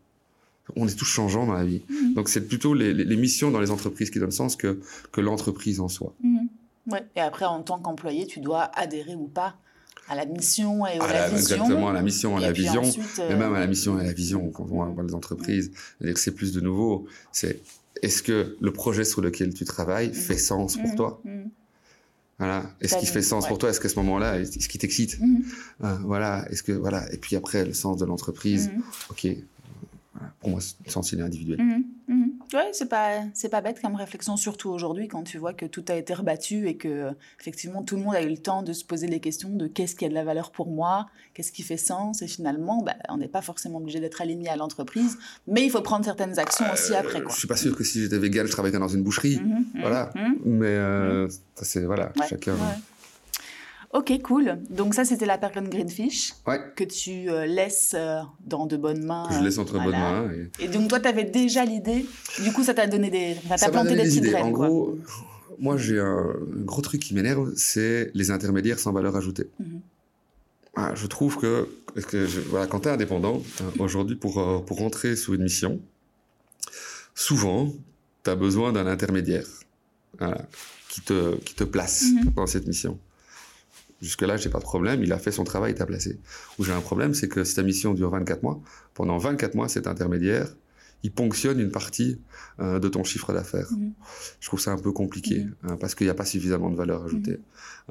on 0.77 0.88
est 0.88 0.98
tous 0.98 1.05
changeants 1.05 1.46
dans 1.46 1.53
la 1.53 1.64
vie. 1.64 1.83
Mhm. 1.88 2.14
Donc 2.14 2.29
c'est 2.29 2.46
plutôt 2.46 2.74
les, 2.74 3.16
missions 3.16 3.50
dans 3.50 3.61
les 3.61 3.70
entreprises 3.70 4.11
qui 4.11 4.18
donnent 4.18 4.31
sens 4.31 4.57
que, 4.57 4.81
que 5.12 5.20
l'entreprise 5.20 5.81
en 5.81 5.88
soi. 5.88 6.14
Mhm. 6.22 6.48
Ouais. 6.90 7.05
Et 7.16 7.20
après, 7.20 7.44
en 7.44 7.62
tant 7.62 7.79
qu'employé, 7.79 8.27
tu 8.27 8.40
dois 8.40 8.70
adhérer 8.74 9.14
ou 9.14 9.27
pas 9.27 9.57
à 10.09 10.14
la 10.14 10.27
mission 10.27 10.87
et 10.87 10.98
à, 10.98 11.12
la, 11.12 11.29
vision. 11.29 11.57
Exactement, 11.57 11.88
à 11.88 11.92
la 11.94 12.03
mission, 12.03 12.37
à 12.37 12.40
la 12.40 12.53
vision, 12.53 12.83
mais 13.18 13.37
même 13.37 13.55
à 13.55 13.61
la 13.61 13.66
mission 13.66 13.98
et 13.98 14.03
à 14.03 14.05
la 14.05 14.12
vision 14.12 14.50
quand 14.50 14.64
on 14.64 14.66
voit 14.66 14.94
les 15.03 15.14
entreprises. 15.14 15.72
C'est 16.14 16.35
plus 16.35 16.53
de 16.53 16.61
nouveau. 16.61 17.07
C'est 17.33 17.61
est-ce 18.03 18.22
que 18.22 18.57
le 18.61 18.72
projet 18.72 19.05
sur 19.05 19.22
lequel 19.22 19.55
tu 19.55 19.64
travailles 19.64 20.09
mhm. 20.09 20.14
fait 20.14 20.38
sens 20.38 20.77
pour 20.77 20.94
toi? 20.94 21.22
Voilà. 22.38 22.64
Est-ce 22.81 22.98
qu'il 22.98 23.09
fait 23.09 23.22
sens 23.22 23.46
pour 23.46 23.59
toi? 23.59 23.70
Est-ce 23.70 23.81
qu'à 23.81 23.88
ce, 23.88 23.96
moment-là, 23.96 24.40
est-ce 24.40 24.68
qu'il 24.68 24.81
t'excite? 24.81 25.18
Euh, 25.83 25.96
Voilà. 26.03 26.46
Est-ce 26.50 26.62
que 26.62 26.72
voilà. 26.72 27.11
Et 27.12 27.16
puis 27.16 27.37
après, 27.37 27.64
le 27.64 27.72
sens 27.72 27.96
de 27.96 28.05
l'entreprise. 28.05 28.70
Ok 29.11 29.29
pour 30.40 30.50
moi, 30.50 30.61
le 30.85 30.90
sens 30.90 31.12
il 31.12 31.20
est 31.20 31.22
individuel. 31.22 31.59
Mhm, 31.61 31.85
mhm. 32.09 32.31
Oui, 32.53 32.61
c'est 32.72 32.88
pas, 32.88 33.22
c'est 33.33 33.48
pas 33.48 33.61
bête 33.61 33.81
comme 33.81 33.96
réflexion, 33.96 34.37
surtout 34.37 34.70
aujourd'hui 34.70 35.09
quand 35.09 35.22
tu 35.24 35.38
vois 35.38 35.55
que 35.55 35.66
tout 35.66 35.85
a 35.88 35.94
été 35.94 36.14
rebattu 36.14 36.68
et 36.68 36.77
que 36.77 37.11
effectivement 37.40 37.83
tout 37.83 37.96
le 37.96 38.03
monde 38.03 38.14
a 38.14 38.22
eu 38.22 38.29
le 38.29 38.37
temps 38.37 38.62
de 38.62 38.72
se 38.72 38.85
poser 38.85 39.07
les 39.07 39.20
questions 39.20 39.50
de 39.50 39.66
qu'est-ce 39.66 39.94
qui 39.94 40.05
a 40.05 40.09
de 40.09 40.14
la 40.14 40.24
valeur 40.24 40.53
pour 40.53 40.70
moi, 40.70 41.07
qu'est-ce 41.33 41.53
qui 41.53 41.62
fait 41.62 41.77
sens, 41.77 42.22
et 42.22 42.29
finalement, 42.29 42.83
bah, 42.83 42.94
on 43.09 43.16
n'est 43.16 43.29
pas 43.29 43.42
forcément 43.42 43.79
obligé 43.79 44.00
d'être 44.00 44.20
aligné 44.20 44.48
à 44.48 44.57
l'entreprise, 44.57 45.18
mais 45.46 45.64
il 45.64 45.70
faut 45.70 45.83
prendre 45.83 46.05
certaines 46.05 46.38
actions 46.38 46.66
aussi 46.72 46.92
euh, 46.92 47.00
après. 47.00 47.22
Quoi. 47.22 47.33
Je 47.33 47.38
suis 47.38 47.48
pas 47.48 47.57
sûr 47.57 47.77
que 47.77 47.83
si 47.83 48.00
j'étais 48.00 48.18
vegan, 48.18 48.46
je 48.46 48.53
travaillerais 48.53 48.79
dans 48.79 48.88
une 48.88 49.03
boucherie, 49.03 49.40
mhm, 49.40 49.64
voilà. 49.81 50.11
Mais 50.44 50.66
euh, 50.66 51.29
ça 51.55 51.64
c'est 51.64 51.85
voilà, 51.85 52.12
chacun. 52.29 52.55
Ok, 53.95 54.13
cool. 54.23 54.59
Donc 54.71 54.93
ça, 54.93 55.05
c'était 55.05 55.25
la 55.25 55.39
Perkin 55.39 55.63
Greenfish 55.63 56.35
que 56.75 56.83
tu 56.83 57.31
euh, 57.31 57.47
laisses 57.47 57.95
euh, 57.95 58.23
dans 58.45 58.67
de 58.67 58.77
bonnes 58.77 59.05
mains. 59.05 59.29
Que 59.29 59.35
je 59.37 59.41
laisse 59.41 59.57
entre 59.57 59.75
bonnes 59.75 59.93
mains. 59.93 60.29
Et... 60.59 60.67
donc 60.67 60.89
toi, 60.89 60.99
tu 60.99 61.07
avais 61.07 61.23
déjà 61.23 61.65
l'idée. 61.65 62.05
Du 62.43 62.53
coup, 62.53 62.65
ça 62.65 62.75
t'a 62.75 62.89
donné 62.89 63.09
des, 63.09 63.37
ça 63.49 63.57
t'a 63.57 63.71
planté 63.71 63.95
des, 63.95 64.03
des 64.03 64.19
idées. 64.19 64.35
en 64.35 64.51
gros, 64.51 64.99
moi, 65.61 65.77
j'ai 65.77 66.01
un, 66.01 66.35
gros 66.65 66.83
truc 66.83 67.03
qui 67.03 67.15
m'énerve, 67.15 67.53
c'est 67.55 68.11
les 68.15 68.33
intermédiaires 68.33 68.81
sans 68.81 68.93
valeur 68.93 69.15
ajoutée. 69.15 69.49
Mhm. 69.61 69.81
Ah, 70.75 70.93
je 70.97 71.07
trouve 71.07 71.39
que, 71.39 71.69
que 72.09 72.27
voilà, 72.49 72.67
quand 72.67 72.81
tu 72.81 72.89
es 72.89 72.91
indépendant, 72.91 73.41
hein, 73.61 73.73
aujourd'hui, 73.79 74.17
pour, 74.17 74.41
euh, 74.41 74.59
pour 74.59 74.79
rentrer 74.79 75.15
sur 75.15 75.35
une 75.35 75.45
mission, 75.45 75.81
souvent, 77.15 77.73
tu 78.25 78.31
as 78.31 78.35
besoin 78.35 78.73
d'un 78.73 78.89
intermédiaire 78.89 79.47
qui, 80.89 81.01
te, 81.01 81.37
qui 81.37 81.55
te 81.55 81.63
place 81.63 82.07
mhm. 82.07 82.33
dans 82.35 82.49
cette 82.49 82.67
mission. 82.67 82.99
Jusque-là, 84.05 84.37
j'ai 84.37 84.51
pas 84.51 84.59
de 84.59 84.64
problème. 84.64 85.03
Il 85.03 85.12
a 85.12 85.19
fait 85.19 85.33
son 85.33 85.45
travail, 85.45 85.73
il 85.73 85.75
t'a 85.75 85.87
placé. 85.87 86.21
Où 86.59 86.64
j'ai 86.64 86.73
un 86.73 86.81
problème, 86.81 87.14
c'est 87.14 87.29
que 87.29 87.43
si 87.43 87.55
ta 87.55 87.62
mission 87.62 87.95
dure 87.95 88.11
24 88.11 88.43
mois, 88.43 88.61
pendant 88.93 89.17
24 89.17 89.55
mois, 89.55 89.69
cet 89.69 89.87
intermédiaire, 89.87 90.49
il 91.05 91.12
ponctionne 91.12 91.61
une 91.61 91.71
partie 91.71 92.19
euh, 92.61 92.79
de 92.79 92.88
ton 92.88 93.03
chiffre 93.03 93.33
d'affaires. 93.33 93.69
Mhm. 93.71 93.93
Je 94.40 94.49
trouve 94.49 94.61
ça 94.61 94.73
un 94.73 94.79
peu 94.79 94.93
compliqué 94.93 95.45
mhm. 95.45 95.55
hein, 95.64 95.77
parce 95.81 95.95
qu'il 95.95 96.07
n'y 96.07 96.11
a 96.11 96.14
pas 96.14 96.25
suffisamment 96.25 96.71
de 96.71 96.77
valeur 96.77 97.05
ajoutée. 97.05 97.38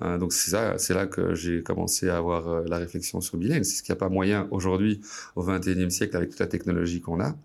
Mhm. 0.01 0.03
Euh, 0.03 0.17
donc 0.17 0.33
c'est 0.33 0.51
ça, 0.51 0.77
c'est 0.77 0.93
là 0.93 1.07
que 1.07 1.33
j'ai 1.33 1.63
commencé 1.63 2.09
à 2.09 2.17
avoir 2.17 2.47
euh, 2.47 2.63
la 2.67 2.77
réflexion 2.77 3.21
sur 3.21 3.37
Bilane. 3.37 3.63
C'est 3.63 3.77
ce 3.77 3.83
qu'il 3.83 3.93
n'y 3.93 3.97
a 3.97 3.99
pas 3.99 4.09
moyen 4.09 4.47
aujourd'hui, 4.51 5.01
au 5.35 5.43
21e 5.43 5.89
siècle, 5.89 6.15
avec 6.15 6.31
toute 6.31 6.39
la 6.39 6.47
technologie 6.47 7.01
qu'on 7.01 7.19
a, 7.21 7.35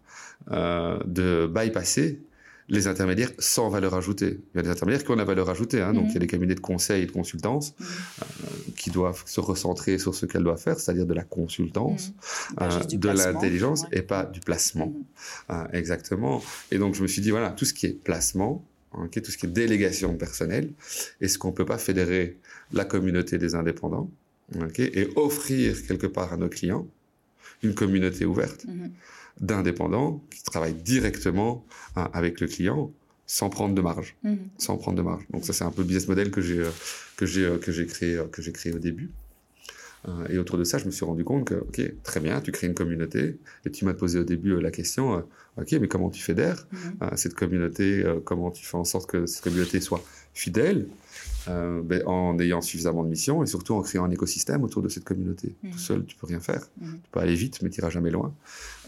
de 1.06 1.46
bypasser 1.46 2.20
les 2.68 2.86
intermédiaires 2.86 3.30
sans 3.38 3.70
valeur 3.70 3.94
ajoutée. 3.94 4.40
Il 4.54 4.56
y 4.56 4.60
a 4.60 4.62
des 4.62 4.68
intermédiaires 4.68 5.04
qui 5.04 5.10
ont 5.10 5.16
la 5.16 5.24
valeur 5.24 5.48
ajoutée. 5.48 5.80
Hein, 5.80 5.94
Donc, 5.94 6.06
il 6.08 6.14
y 6.14 6.16
a 6.16 6.20
des 6.20 6.26
cabinets 6.26 6.54
de 6.54 6.60
conseil 6.60 7.02
et 7.02 7.06
de 7.06 7.12
consultance 7.12 7.74
mhm. 7.78 7.86
euh, 7.86 8.24
qui 8.76 8.90
doivent 8.90 9.22
se 9.26 9.40
recentrer 9.40 9.98
sur 9.98 10.14
ce 10.14 10.26
qu'elles 10.26 10.44
doivent 10.44 10.60
faire, 10.60 10.78
c'est-à-dire 10.78 11.06
de 11.06 11.14
la 11.14 11.24
consultance, 11.24 12.12
mhm. 12.60 12.68
euh, 12.68 12.84
de 12.84 13.08
l'intelligence 13.08 13.86
et 13.92 14.02
pas 14.02 14.24
du 14.24 14.40
placement. 14.40 14.86
Mhm. 14.86 15.04
Euh, 15.50 15.64
exactement. 15.72 16.42
Et 16.70 16.78
donc, 16.78 16.94
je 16.94 17.02
me 17.02 17.06
suis 17.06 17.22
dit, 17.22 17.30
voilà, 17.30 17.50
tout 17.50 17.64
ce 17.64 17.72
qui 17.72 17.86
est 17.86 17.92
placement, 18.04 18.64
okay, 18.92 19.22
tout 19.22 19.30
ce 19.30 19.38
qui 19.38 19.46
est 19.46 19.50
délégation 19.50 20.14
personnelle, 20.16 20.72
est-ce 21.20 21.38
qu'on 21.38 21.52
peut 21.52 21.66
pas 21.66 21.78
fédérer 21.78 22.36
la 22.72 22.84
communauté 22.84 23.38
des 23.38 23.54
indépendants 23.54 24.10
okay, 24.60 24.90
et 24.98 25.08
offrir 25.16 25.86
quelque 25.86 26.06
part 26.06 26.34
à 26.34 26.36
nos 26.36 26.48
clients 26.48 26.86
une 27.62 27.74
communauté 27.74 28.24
ouverte 28.24 28.66
d'indépendants 29.40 30.22
qui 30.30 30.42
travaillent 30.42 30.74
directement 30.74 31.64
hein, 31.96 32.10
avec 32.12 32.40
le 32.40 32.46
client 32.46 32.92
sans 33.28 33.50
prendre 33.50 33.74
de 33.74 33.80
marge, 33.80 34.16
mhm. 34.24 34.38
sans 34.56 34.78
prendre 34.78 34.96
de 34.96 35.02
marge. 35.02 35.24
Donc 35.30 35.44
ça 35.44 35.52
c'est 35.52 35.64
un 35.64 35.70
peu 35.70 35.82
le 35.82 35.86
business 35.86 36.08
model 36.08 36.30
que 36.30 36.40
j'ai 36.40 36.60
euh, 36.60 36.70
que 37.16 37.26
j'ai 37.26 37.44
euh, 37.44 37.58
que 37.58 37.70
j'ai 37.70 37.86
créé 37.86 38.16
euh, 38.16 38.24
que 38.24 38.42
j'ai 38.42 38.52
créé 38.52 38.72
au 38.72 38.78
début. 38.78 39.10
Et 40.30 40.38
autour 40.38 40.56
de 40.56 40.64
ça, 40.64 40.78
je 40.78 40.86
me 40.86 40.90
suis 40.90 41.04
rendu 41.04 41.22
compte 41.24 41.44
que, 41.44 41.54
ok, 41.54 41.82
très 42.02 42.20
bien, 42.20 42.40
tu 42.40 42.50
crées 42.50 42.68
une 42.68 42.74
communauté. 42.74 43.36
Et 43.66 43.70
tu 43.70 43.84
m'as 43.84 43.92
posé 43.92 44.18
au 44.18 44.24
début 44.24 44.58
la 44.58 44.70
question, 44.70 45.24
ok, 45.58 45.72
mais 45.72 45.88
comment 45.88 46.08
tu 46.08 46.22
fédères 46.22 46.66
mhm. 46.72 47.16
cette 47.16 47.34
communauté 47.34 48.04
Comment 48.24 48.50
tu 48.50 48.64
fais 48.64 48.76
en 48.76 48.84
sorte 48.84 49.10
que 49.10 49.26
cette 49.26 49.42
communauté 49.42 49.80
soit 49.80 50.02
fidèle 50.38 50.86
euh, 51.48 51.80
ben, 51.82 52.02
en 52.06 52.38
ayant 52.38 52.60
suffisamment 52.60 53.02
de 53.02 53.08
missions 53.08 53.42
et 53.42 53.46
surtout 53.46 53.74
en 53.74 53.82
créant 53.82 54.04
un 54.04 54.10
écosystème 54.10 54.62
autour 54.64 54.82
de 54.82 54.88
cette 54.88 55.04
communauté. 55.04 55.54
Tout 55.62 55.66
mhm. 55.68 55.78
seul, 55.78 56.04
tu 56.04 56.16
peux 56.16 56.26
rien 56.26 56.40
faire. 56.40 56.62
Mhm. 56.80 57.00
Tu 57.02 57.10
peux 57.10 57.20
aller 57.20 57.34
vite, 57.34 57.62
mais 57.62 57.70
tu 57.70 57.80
n'iras 57.80 57.90
jamais 57.90 58.10
loin. 58.10 58.34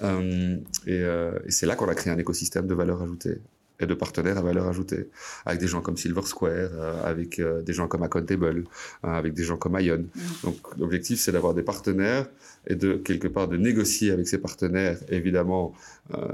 Euh, 0.02 0.56
euh, 0.88 1.38
et, 1.46 1.50
c'est 1.50 1.66
là 1.66 1.74
qu'on 1.74 1.88
a 1.88 1.94
créé 1.94 2.12
un 2.12 2.18
écosystème 2.18 2.66
de 2.66 2.74
valeur 2.74 3.02
ajoutée 3.02 3.38
et 3.82 3.86
de 3.86 3.94
partenaires 3.94 4.36
à 4.36 4.42
valeur 4.42 4.68
ajoutée, 4.68 5.08
avec 5.46 5.58
des 5.58 5.66
gens 5.66 5.80
comme 5.80 5.96
Silver 5.96 6.20
Square, 6.26 6.70
avec 7.02 7.40
des 7.40 7.72
gens 7.72 7.88
comme 7.88 8.02
Accountable, 8.02 8.64
avec 9.02 9.32
des 9.32 9.42
gens 9.42 9.56
comme 9.56 9.80
Ion. 9.80 9.96
Mhm. 9.96 10.22
Donc 10.44 10.56
l'objectif, 10.76 11.18
c'est 11.18 11.32
d'avoir 11.32 11.54
des 11.54 11.62
partenaires 11.62 12.26
et 12.66 12.74
de 12.74 12.96
quelque 12.96 13.26
part 13.26 13.48
de 13.48 13.56
négocier 13.56 14.10
avec 14.10 14.28
ces 14.28 14.36
partenaires, 14.36 14.98
évidemment, 15.08 15.72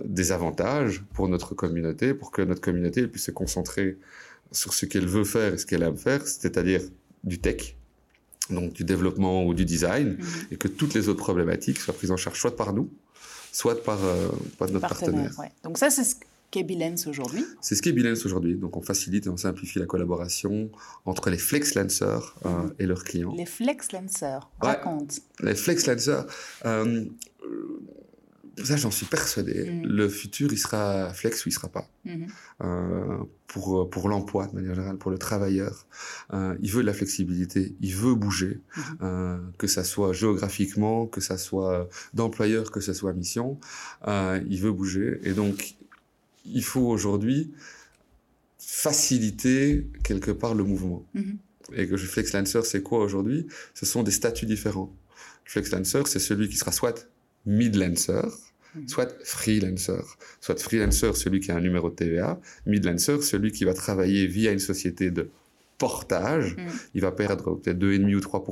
des 0.04 0.32
avantages 0.32 1.04
pour 1.14 1.28
notre 1.28 1.54
communauté, 1.54 2.14
pour 2.14 2.32
que 2.32 2.42
notre 2.42 2.60
communauté 2.60 3.06
puisse 3.06 3.26
se 3.26 3.30
concentrer 3.30 3.96
sur 4.52 4.74
ce 4.74 4.86
qu'elle 4.86 5.06
veut 5.06 5.24
faire 5.24 5.54
et 5.54 5.58
ce 5.58 5.66
qu'elle 5.66 5.82
aime 5.82 5.96
faire, 5.96 6.26
c'est-à-dire 6.26 6.82
du 7.24 7.38
tech, 7.38 7.76
donc 8.50 8.72
du 8.72 8.84
développement 8.84 9.44
ou 9.44 9.54
du 9.54 9.64
design, 9.64 10.16
mhm. 10.18 10.26
et 10.52 10.56
que 10.56 10.68
toutes 10.68 10.94
les 10.94 11.08
autres 11.08 11.22
problématiques 11.22 11.78
soient 11.78 11.94
prises 11.94 12.10
en 12.10 12.16
charge 12.16 12.38
soit 12.38 12.56
par 12.56 12.72
nous, 12.72 12.90
soit 13.52 13.82
par, 13.82 14.02
euh, 14.04 14.28
notre 14.60 14.80
partenaire. 14.80 15.32
Donc 15.62 15.78
ça, 15.78 15.90
c'est 15.90 16.04
ce 16.04 16.14
qu'est 16.50 16.62
Bilens 16.62 17.06
aujourd'hui 17.06 17.44
C'est 17.60 17.74
ce 17.74 17.82
qu'est 17.82 17.92
Bilens 17.92 18.24
aujourd'hui. 18.24 18.56
Donc 18.56 18.76
on 18.76 18.82
facilite 18.82 19.26
et 19.26 19.28
on 19.28 19.36
simplifie 19.36 19.78
la 19.78 19.86
collaboration 19.86 20.70
entre 21.04 21.30
les 21.30 21.38
flexlancers 21.38 22.36
euh, 22.44 22.48
mhm. 22.48 22.74
et 22.78 22.86
leurs 22.86 23.04
clients. 23.04 23.34
Les 23.34 23.46
flexlancers, 23.46 24.48
raconte. 24.60 25.20
Les 25.40 25.54
flexlancers, 25.54 26.26
euh, 26.64 27.04
ça, 28.64 28.76
j'en 28.76 28.90
suis 28.90 29.06
persuadé. 29.06 29.70
Mm. 29.70 29.86
Le 29.86 30.08
futur, 30.08 30.52
il 30.52 30.58
sera 30.58 31.12
flex 31.12 31.44
ou 31.44 31.50
il 31.50 31.52
sera 31.52 31.68
pas. 31.68 31.88
Mm-hmm. 32.06 32.28
Euh, 32.62 33.18
pour 33.46 33.88
pour 33.90 34.08
l'emploi 34.08 34.46
de 34.46 34.54
manière 34.54 34.74
générale, 34.74 34.96
pour 34.96 35.10
le 35.10 35.18
travailleur, 35.18 35.86
euh, 36.32 36.56
il 36.62 36.70
veut 36.70 36.82
de 36.82 36.86
la 36.86 36.94
flexibilité, 36.94 37.74
il 37.80 37.94
veut 37.94 38.14
bouger, 38.14 38.60
mm-hmm. 38.60 38.82
euh, 39.02 39.38
que 39.58 39.66
ça 39.66 39.84
soit 39.84 40.12
géographiquement, 40.12 41.06
que 41.06 41.20
ça 41.20 41.36
soit 41.36 41.88
d'employeur, 42.14 42.70
que 42.70 42.80
ça 42.80 42.94
soit 42.94 43.12
mission, 43.12 43.58
euh, 44.08 44.40
il 44.48 44.60
veut 44.60 44.72
bouger. 44.72 45.20
Et 45.22 45.32
donc, 45.32 45.74
il 46.46 46.64
faut 46.64 46.86
aujourd'hui 46.86 47.52
faciliter 48.58 49.86
quelque 50.02 50.30
part 50.30 50.54
le 50.54 50.64
mouvement. 50.64 51.04
Mm-hmm. 51.14 51.36
Et 51.74 51.88
que 51.88 51.96
je 51.96 52.06
flexlancer, 52.06 52.62
c'est 52.62 52.82
quoi 52.82 53.00
aujourd'hui? 53.00 53.46
Ce 53.74 53.84
sont 53.86 54.02
des 54.02 54.12
statuts 54.12 54.46
différents. 54.46 54.94
Flexlancer, 55.44 56.02
c'est 56.06 56.20
celui 56.20 56.48
qui 56.48 56.56
sera 56.56 56.72
soit 56.72 57.08
mid-lancer. 57.44 58.22
Soit 58.86 59.16
freelancer. 59.24 60.02
Soit 60.40 60.60
freelancer, 60.60 61.16
celui 61.16 61.40
qui 61.40 61.50
a 61.50 61.56
un 61.56 61.60
numéro 61.60 61.90
de 61.90 61.94
TVA, 61.94 62.40
midlancer, 62.66 63.22
celui 63.22 63.52
qui 63.52 63.64
va 63.64 63.74
travailler 63.74 64.26
via 64.26 64.52
une 64.52 64.58
société 64.58 65.10
de 65.10 65.30
portage. 65.78 66.56
Mhm. 66.56 66.68
Il 66.94 67.00
va 67.02 67.12
perdre 67.12 67.54
peut-être 67.54 67.78
2,5 67.78 68.14
ou 68.14 68.20
3 68.20 68.44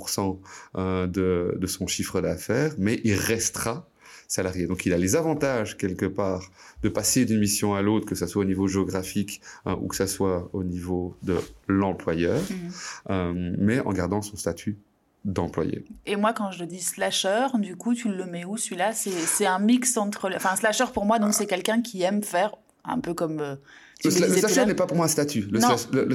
euh, 0.77 1.07
de, 1.07 1.57
de 1.59 1.67
son 1.67 1.87
chiffre 1.87 2.21
d'affaires, 2.21 2.75
mais 2.79 3.01
il 3.05 3.15
restera 3.15 3.89
salarié. 4.29 4.67
Donc 4.67 4.87
il 4.87 4.93
a 4.93 4.99
les 4.99 5.17
avantages 5.17 5.77
quelque 5.77 6.07
part 6.07 6.51
de 6.83 6.89
passer 6.89 7.25
d'une 7.25 7.41
mission 7.41 7.75
à 7.75 7.83
l'autre, 7.83 8.07
que 8.07 8.15
ce 8.15 8.27
soit 8.27 8.43
au 8.43 8.47
niveau 8.47 8.69
géographique 8.69 9.41
hein, 9.65 9.79
ou 9.81 9.89
que 9.89 9.97
ce 9.97 10.07
soit 10.07 10.49
au 10.53 10.65
niveau 10.65 11.17
de 11.23 11.37
l'employeur, 11.69 12.41
mhm. 12.41 12.71
euh, 13.11 13.55
mais 13.59 13.81
en 13.81 13.93
gardant 13.93 14.23
son 14.23 14.37
statut 14.37 14.77
d'employés. 15.25 15.85
Et 16.07 16.17
moi, 16.17 16.33
quand 16.33 16.51
je 16.51 16.65
dis 16.65 16.81
slasher, 16.81 17.47
du 17.55 17.77
coup, 17.77 17.95
tu 17.95 18.09
le 18.09 18.27
mets 18.27 18.45
où 18.45 18.57
celui-là? 18.57 18.93
C'est 18.93 19.47
un 19.47 19.59
mix 19.59 19.97
entre... 19.97 20.31
Enfin, 20.35 20.55
slasher, 20.57 20.87
pour 20.93 21.05
moi, 21.05 21.19
donc 21.19 21.35
c'est 21.35 21.47
quelqu'un 21.47 21.81
qui 21.81 22.03
aime 22.03 22.23
faire 22.23 22.55
un 22.85 23.01
peu 23.01 23.15
comme... 23.15 23.41
Euh, 23.41 23.57
le, 24.05 24.11
slasher 24.11 24.67
n'est 24.67 24.75
pas 24.75 24.87
pour 24.87 24.99
moi 24.99 25.07
un 25.07 25.09
statut. 25.09 25.49
Le 25.51 25.61
non, 25.61 25.69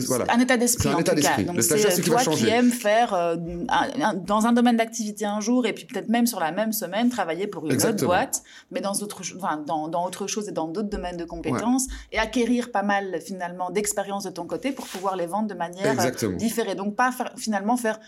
voilà. 0.07 0.25
un 0.31 0.39
état 0.39 0.57
d'esprit 0.57 0.89
en 0.89 0.97
tout 0.97 1.03
cas. 1.03 1.41
Donc 1.41 1.63
c'est 1.63 1.99
euh, 1.99 2.03
toi 2.03 2.19
qui 2.19 2.47
aimes 2.47 2.71
faire 2.71 3.15
euh, 3.15 3.35
dans 4.27 4.45
un 4.45 4.51
domaine 4.51 4.77
d'activité 4.77 5.25
un 5.25 5.39
jour 5.39 5.65
et 5.65 5.73
puis 5.73 5.85
peut-être 5.85 6.09
même 6.09 6.27
sur 6.27 6.39
la 6.39 6.51
même 6.51 6.71
semaine 6.71 7.09
travailler 7.09 7.47
pour 7.47 7.65
une 7.65 7.73
autre 7.73 8.05
boîte, 8.05 8.43
mais 8.69 8.81
dans 8.81 8.93
autre, 8.93 9.21
enfin, 9.37 9.63
dans, 9.65 9.87
dans 9.87 10.05
autre 10.05 10.27
chose 10.27 10.47
et 10.49 10.51
dans 10.51 10.67
d'autres 10.67 10.89
domaines 10.89 11.17
de 11.17 11.25
compétences 11.25 11.87
et 12.11 12.19
acquérir 12.19 12.71
pas 12.71 12.83
mal 12.83 13.19
finalement 13.25 13.71
d'expérience 13.71 14.25
de 14.25 14.29
ton 14.29 14.45
côté 14.45 14.71
pour 14.71 14.85
pouvoir 14.85 15.15
les 15.15 15.25
vendre 15.25 15.47
de 15.47 15.55
manière 15.55 15.95
différée. 16.35 16.75
Donc 16.75 16.95
pas 16.95 17.11
finalement 17.37 17.75
faire 17.75 17.99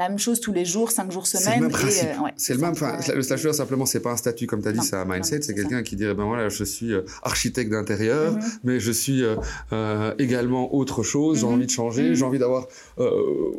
la 0.00 0.08
même 0.08 0.18
chose 0.18 0.40
tous 0.40 0.54
les 0.54 0.64
jours, 0.64 0.90
cinq 0.90 1.12
jours 1.12 1.26
semaine. 1.26 1.44
C'est 1.44 1.54
le 1.56 1.60
même 1.60 1.70
principe. 1.70 2.08
Euh, 2.08 2.30
c'est 2.36 2.54
le 2.54 2.60
même. 2.60 2.74
le 3.14 3.22
slasher 3.22 3.52
simplement, 3.52 3.84
c'est 3.84 4.00
pas 4.00 4.10
un 4.10 4.16
statut 4.16 4.46
comme 4.46 4.62
tu 4.62 4.68
as 4.68 4.72
dit, 4.72 4.80
c'est 4.80 4.96
un 4.96 5.04
mindset. 5.04 5.42
C'est 5.42 5.54
quelqu'un 5.54 5.82
qui 5.82 5.94
dirait 5.94 6.14
ben 6.14 6.24
voilà, 6.24 6.48
je 6.48 6.64
suis 6.64 6.94
euh, 6.94 7.02
architecte 7.22 7.70
d'intérieur, 7.70 8.34
mm-hmm. 8.34 8.58
mais 8.64 8.80
je 8.80 8.92
suis 8.92 9.22
euh, 9.22 10.14
également 10.18 10.74
autre 10.74 11.02
chose. 11.02 11.40
J'ai 11.40 11.46
mm-hmm. 11.46 11.50
envie 11.50 11.66
de 11.66 11.70
changer. 11.70 12.10
Mm-hmm. 12.10 12.14
J'ai 12.14 12.24
envie 12.24 12.38
d'avoir 12.38 12.66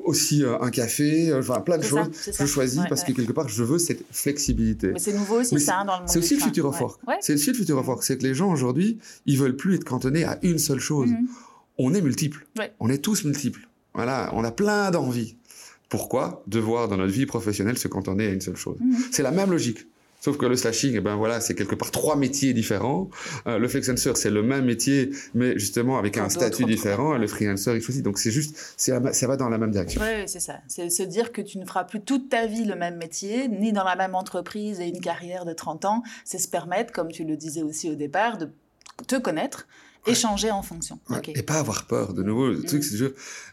aussi 0.04 0.44
un 0.44 0.70
café. 0.72 1.32
Enfin, 1.32 1.62
plein 1.62 1.78
de 1.78 1.84
choses. 1.84 2.10
je 2.40 2.46
choisis 2.46 2.82
parce 2.90 3.04
que 3.04 3.12
quelque 3.12 3.34
part, 3.34 3.48
je 3.48 3.64
veux 3.64 3.78
cette 3.78 4.04
flexibilité. 4.12 4.88
Mais 4.94 5.00
c'est 5.00 5.14
nouveau 5.14 5.42
aussi 5.42 5.60
ça 5.60 5.84
dans 5.86 5.94
le 5.94 6.00
monde. 6.00 6.10
C'est 6.10 6.20
aussi 6.20 6.36
le 6.36 6.42
futur 6.42 6.76
fort. 6.76 7.00
C'est 7.20 7.36
aussi 7.36 7.52
le 7.52 7.58
futur 7.58 7.86
fort. 7.86 8.04
C'est 8.04 8.18
que 8.18 8.24
les 8.24 8.34
gens 8.34 8.52
aujourd'hui, 8.52 8.98
ils 9.28 9.38
veulent 9.38 9.56
plus 9.56 9.76
être 9.76 9.86
cantonnés 9.86 10.24
à 10.24 10.40
une 10.42 10.58
seule 10.58 10.80
chose. 10.80 11.12
On 11.78 11.94
est 11.94 12.02
multiples. 12.02 12.48
On 12.80 12.90
est 12.90 12.98
tous 12.98 13.26
multiples. 13.26 13.68
Voilà, 13.94 14.32
on 14.34 14.44
a 14.44 14.52
plein 14.52 14.90
d'envies. 14.90 15.36
Pourquoi 15.92 16.42
devoir 16.48 16.88
dans 16.88 16.96
notre 16.96 17.12
vie 17.12 17.26
professionnelle 17.26 17.78
se 17.78 17.90
cantonner 17.90 18.26
à 18.26 18.30
une 18.30 18.40
seule 18.40 18.56
chose 18.56 18.78
mhm. 18.80 18.96
C'est 19.12 19.24
la 19.24 19.32
même 19.32 19.52
logique. 19.52 19.86
Sauf 20.22 20.38
que 20.38 20.46
le 20.46 20.56
slashing, 20.56 20.94
eh 20.96 21.02
ben 21.02 21.16
voilà, 21.16 21.42
c'est 21.42 21.54
quelque 21.54 21.76
part 21.76 21.92
trois 21.92 22.16
métiers 22.16 22.54
différents. 22.54 23.10
Euh, 23.48 23.58
le 23.58 23.68
flexencer, 23.68 24.12
c'est 24.16 24.30
le 24.30 24.42
même 24.42 24.66
métier, 24.66 25.10
mais 25.34 25.58
justement 25.60 25.98
avec 25.98 26.18
un 26.18 26.30
statut 26.30 26.64
différent. 26.64 27.18
Le 27.18 27.28
freelancer, 27.28 27.76
il 27.76 27.82
choisit. 27.82 28.04
Donc 28.04 28.20
c'est 28.20 28.32
juste, 28.32 28.56
ça 28.78 29.00
va 29.00 29.36
dans 29.36 29.50
la 29.50 29.58
même 29.58 29.72
direction. 29.72 30.00
Oui, 30.00 30.24
c'est 30.28 30.40
ça. 30.40 30.60
C'est 30.68 30.90
se 30.90 31.04
dire 31.04 31.34
que 31.34 31.42
tu 31.42 31.58
ne 31.58 31.66
feras 31.66 31.84
plus 31.84 32.02
toute 32.02 32.30
ta 32.30 32.46
vie 32.46 32.64
le 32.64 32.76
même 32.76 32.98
métier, 32.98 33.50
ni 33.50 33.74
dans 33.74 33.84
la 33.84 33.98
même 33.98 34.16
entreprise 34.16 34.80
et 34.80 34.88
une 34.88 35.02
carrière 35.02 35.44
de 35.44 35.54
30 35.54 35.86
ans. 35.86 36.04
C'est 36.24 36.40
se 36.40 36.48
permettre, 36.48 36.94
comme 36.94 37.12
tu 37.12 37.26
le 37.26 37.36
disais 37.36 37.64
aussi 37.64 37.90
au 37.90 37.96
départ, 37.96 38.38
de 38.38 38.50
te 39.08 39.16
connaître, 39.16 39.68
échanger 40.06 40.52
en 40.52 40.62
fonction. 40.62 41.00
Et 41.28 41.44
pas 41.44 41.60
avoir 41.60 41.86
peur. 41.86 42.14
De 42.14 42.24
nouveau, 42.24 42.50
le 42.50 42.60
mm. 42.60 42.66
truc, 42.66 42.84
c'est 42.84 42.98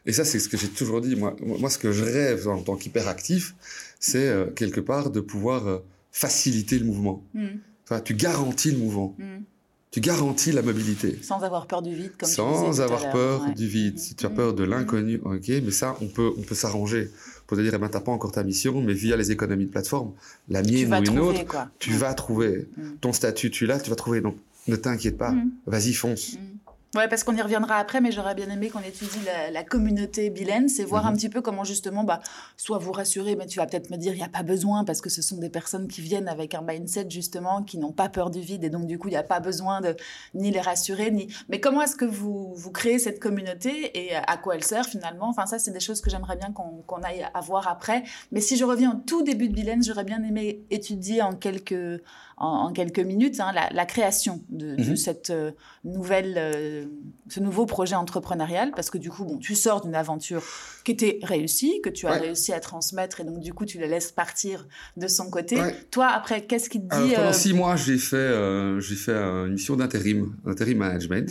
et 0.07 0.13
ça, 0.13 0.25
c'est 0.25 0.39
ce 0.39 0.49
que 0.49 0.57
j'ai 0.57 0.69
toujours 0.69 1.01
dit. 1.01 1.17
Moi, 1.17 1.37
moi, 1.41 1.71
ce 1.71 1.79
que 1.79 1.93
je 1.93 2.05
rêve 2.05 2.49
en 2.49 2.63
tant 2.63 2.77
qu'hyperactif, 2.77 3.55
c'est 4.01 4.29
euh, 4.29 4.47
quelque 4.47 4.81
part 4.81 5.11
de 5.11 5.21
pouvoir 5.21 5.67
euh, 5.67 5.79
faciliter 6.13 6.79
le 6.79 6.87
mouvement. 6.87 7.23
Mm. 7.35 7.47
Enfin, 7.85 8.01
tu 8.01 8.15
garantis 8.15 8.71
le 8.71 8.79
mouvement. 8.79 9.15
Mm. 9.19 9.43
Tu 9.91 10.01
garantis 10.01 10.53
la 10.53 10.61
mobilité. 10.61 11.19
Sans 11.23 11.43
avoir 11.43 11.67
peur 11.67 11.81
du 11.81 11.95
vide, 11.95 12.13
comme 12.19 12.29
Sans 12.29 12.83
avoir 12.83 13.11
peur 13.11 13.55
du 13.55 13.67
vide. 13.67 13.99
Si 13.99 14.15
tu 14.15 14.27
as 14.27 14.31
peur 14.31 14.53
de 14.53 14.63
l'inconnu, 14.63 15.19
ok, 15.25 15.49
mais 15.49 15.71
ça, 15.71 15.97
on 16.03 16.09
peut, 16.09 16.31
on 16.37 16.43
peut 16.43 16.55
s'arranger. 16.55 17.11
Pour 17.47 17.57
te 17.57 17.63
dire, 17.63 17.73
eh 17.75 17.79
ben, 17.79 17.89
t'as 17.89 18.01
pas 18.01 18.13
encore 18.13 18.33
ta 18.33 18.45
mission, 18.45 18.83
mais 18.83 18.93
via 18.93 19.17
les 19.17 19.31
économies 19.31 19.65
de 19.65 19.71
plateforme, 19.71 20.13
la 20.51 20.63
mienne 20.63 20.93
ou 20.93 21.11
une 21.11 21.19
autre, 21.19 21.41
tu 21.79 21.93
vas 21.93 22.13
trouver. 22.13 22.69
Ton 23.01 23.15
statut, 23.15 23.51
tu 23.51 23.65
l'as, 23.65 23.81
tu 23.81 23.89
vas 23.89 23.97
trouver. 23.97 24.21
Donc, 24.21 24.37
ne 24.69 24.77
t'inquiète 24.77 25.19
pas, 25.19 25.33
mm. 25.33 25.51
vas-y, 25.67 25.93
fonce. 25.93 26.35
Mm. 26.35 26.59
Ouais, 26.95 27.07
parce 27.07 27.23
qu'on 27.23 27.37
y 27.37 27.43
reviendra 27.43 27.77
après, 27.77 28.01
mais 28.01 28.11
j'aurais 28.11 28.35
bien 28.35 28.49
aimé 28.49 28.71
qu'on 28.71 28.81
étudie 28.81 29.19
la, 29.53 29.63
communauté 29.63 30.31
Bilens 30.31 30.79
et 30.79 30.85
voir 30.87 31.07
un 31.07 31.11
mhm. 31.11 31.17
petit 31.17 31.29
peu 31.29 31.43
comment 31.43 31.63
justement, 31.63 32.03
bah, 32.03 32.21
soit 32.57 32.79
vous 32.79 32.93
rassurer, 32.93 33.37
mais 33.37 33.45
tu 33.45 33.59
vas 33.59 33.67
peut-être 33.67 33.91
me 33.91 33.97
dire, 33.99 34.15
il 34.15 34.17
n'y 34.17 34.25
a 34.25 34.29
pas 34.29 34.43
besoin, 34.43 34.85
parce 34.85 35.03
que 35.03 35.11
ce 35.11 35.21
sont 35.21 35.37
des 35.37 35.51
personnes 35.51 35.87
qui 35.87 36.01
viennent 36.01 36.29
avec 36.29 36.55
un 36.55 36.63
mindset 36.63 37.11
justement, 37.11 37.63
qui 37.63 37.77
n'ont 37.77 37.93
pas 37.93 38.09
peur 38.09 38.31
du 38.31 38.41
vide, 38.41 38.65
et 38.65 38.71
donc 38.71 38.87
du 38.87 38.99
coup, 38.99 39.09
il 39.09 39.11
n'y 39.11 39.19
a 39.19 39.23
pas 39.23 39.39
besoin 39.39 39.83
de 39.83 39.95
ni 40.33 40.51
les 40.51 40.63
rassurer, 40.63 41.11
ni... 41.11 41.29
Mais 41.51 41.61
comment 41.61 41.83
est-ce 41.83 41.95
que 41.95 42.07
vous, 42.07 42.55
vous 42.55 42.71
créez 42.71 42.99
cette 42.99 43.21
communauté 43.21 43.91
et 44.07 44.15
à 44.15 44.39
quoi 44.39 44.55
elle 44.55 44.65
sert 44.65 44.87
finalement? 44.87 45.29
Enfin, 45.29 45.45
ça, 45.45 45.59
c'est 45.59 45.73
des 45.73 45.81
choses 45.81 46.01
que 46.01 46.09
j'aimerais 46.09 46.37
bien 46.37 46.53
qu'on 46.53 47.03
aille 47.03 47.27
à 47.35 47.41
voir 47.43 47.69
après. 47.69 48.03
Mais 48.33 48.41
si 48.41 48.57
je 48.57 48.65
reviens 48.65 48.93
au 48.93 49.01
tout 49.07 49.23
début 49.23 49.51
de 49.51 49.55
Bilens, 49.55 49.83
j'aurais 49.85 50.05
bien 50.05 50.23
aimé 50.23 50.65
étudier 50.71 51.21
en 51.21 51.35
quelques, 51.35 52.03
en, 52.41 52.73
quelques 52.73 53.01
minutes 53.01 53.41
hein, 53.41 53.53
la, 53.53 53.87
création 53.87 54.43
de, 54.49 54.77
mhm. 54.77 54.97
cette 54.97 55.31
euh, 55.31 55.51
nouvelle... 55.85 56.35
Euh, 56.37 56.85
ce 57.29 57.41
nouveau 57.41 57.67
projet 57.67 57.95
entrepreneurial 57.95 58.71
parce 58.75 58.91
que 58.91 58.97
du 58.97 59.11
coup, 59.11 59.25
bon, 59.25 59.39
tu 59.39 59.55
sors 59.55 59.83
d'une 59.83 59.95
aventure 59.95 60.43
qui 60.85 60.93
était 60.93 61.19
réussie, 61.23 61.81
que 61.83 61.91
tu 61.91 62.07
as 62.07 62.13
réussi 62.13 62.53
à 62.53 62.61
transmettre 62.61 63.21
et 63.21 63.25
donc 63.25 63.41
du 63.41 63.53
coup, 63.53 63.67
tu 63.67 63.79
la 63.79 63.87
laisses 63.87 64.13
partir 64.13 64.67
de 64.97 65.07
son 65.09 65.29
côté. 65.31 65.61
Toi, 65.91 66.07
après, 66.07 66.47
qu'est-ce 66.47 66.71
qui 66.71 66.81
te 66.81 66.85
dit 66.85 67.15
Pendant 67.15 67.29
euh, 67.29 67.33
six 67.33 67.53
mois, 67.53 67.77
j'ai 67.77 67.99
fait, 67.99 68.81
j'ai 68.81 68.95
fait 68.95 69.13
une 69.13 69.53
mission 69.53 69.77
d'intérim, 69.77 70.35
d'intérim 70.47 70.79
management. 70.79 71.31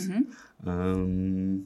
Euh, 0.66 1.56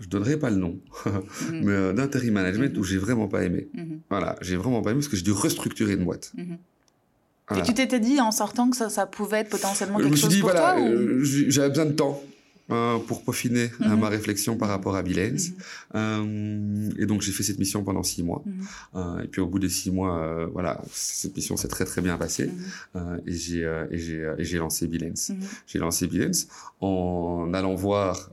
je 0.00 0.08
donnerai 0.08 0.38
pas 0.38 0.50
le 0.50 0.56
nom, 0.56 0.80
mhm. 1.06 1.22
mais 1.64 1.92
d'intérim 1.92 2.32
management 2.32 2.72
mhm. 2.72 2.80
où 2.80 2.84
j'ai 2.84 2.98
vraiment 2.98 3.28
pas 3.28 3.44
aimé. 3.44 3.68
Voilà, 4.08 4.36
j'ai 4.40 4.56
vraiment 4.56 4.80
pas 4.80 4.90
aimé 4.90 5.00
parce 5.00 5.08
que 5.08 5.16
j'ai 5.16 5.22
dû 5.22 5.32
restructurer 5.32 5.94
une 5.94 6.04
boîte. 6.04 6.32
Et 7.56 7.62
tu 7.62 7.74
t'étais 7.74 8.00
dit 8.00 8.20
en 8.20 8.30
sortant 8.30 8.70
que 8.70 8.76
ça, 8.76 8.88
ça 8.88 9.06
pouvait 9.06 9.40
être 9.40 9.50
potentiellement 9.50 9.98
quelque 9.98 10.16
chose 10.16 10.40
pour 10.40 10.50
toi 10.50 10.76
Je 10.76 10.82
me 10.82 11.24
suis 11.24 11.44
dit, 11.44 11.44
voilà, 11.44 11.50
j'avais 11.50 11.68
besoin 11.68 11.86
de 11.86 11.92
temps. 11.92 12.22
Euh, 12.70 12.98
pour 12.98 13.22
peaufiner 13.22 13.70
euh, 13.82 13.88
mhm. 13.88 14.00
ma 14.00 14.08
réflexion 14.08 14.56
par 14.56 14.70
rapport 14.70 14.96
à 14.96 15.02
Bilens. 15.02 15.50
Mhm. 15.50 15.54
Euh, 15.96 16.90
et 16.98 17.04
donc 17.04 17.20
j'ai 17.20 17.30
fait 17.30 17.42
cette 17.42 17.58
mission 17.58 17.84
pendant 17.84 18.02
six 18.02 18.22
mois. 18.22 18.42
Mhm. 18.46 19.22
et 19.22 19.26
puis 19.26 19.42
au 19.42 19.46
bout 19.46 19.58
des 19.58 19.68
six 19.68 19.90
mois, 19.90 20.46
voilà, 20.50 20.80
cette 20.90 21.36
mission 21.36 21.58
s'est 21.58 21.68
très 21.68 21.84
très 21.84 22.00
bien 22.00 22.16
passée. 22.16 22.50
et 23.26 23.32
j'ai 23.32 23.84
et 23.90 23.98
j'ai 23.98 24.32
et 24.38 24.44
j'ai 24.44 24.56
lancé 24.56 24.86
Bilens. 24.86 25.34
J'ai 25.66 25.78
lancé 25.78 26.06
Bilens 26.06 26.46
en 26.80 27.52
allant 27.52 27.74
voir 27.74 28.30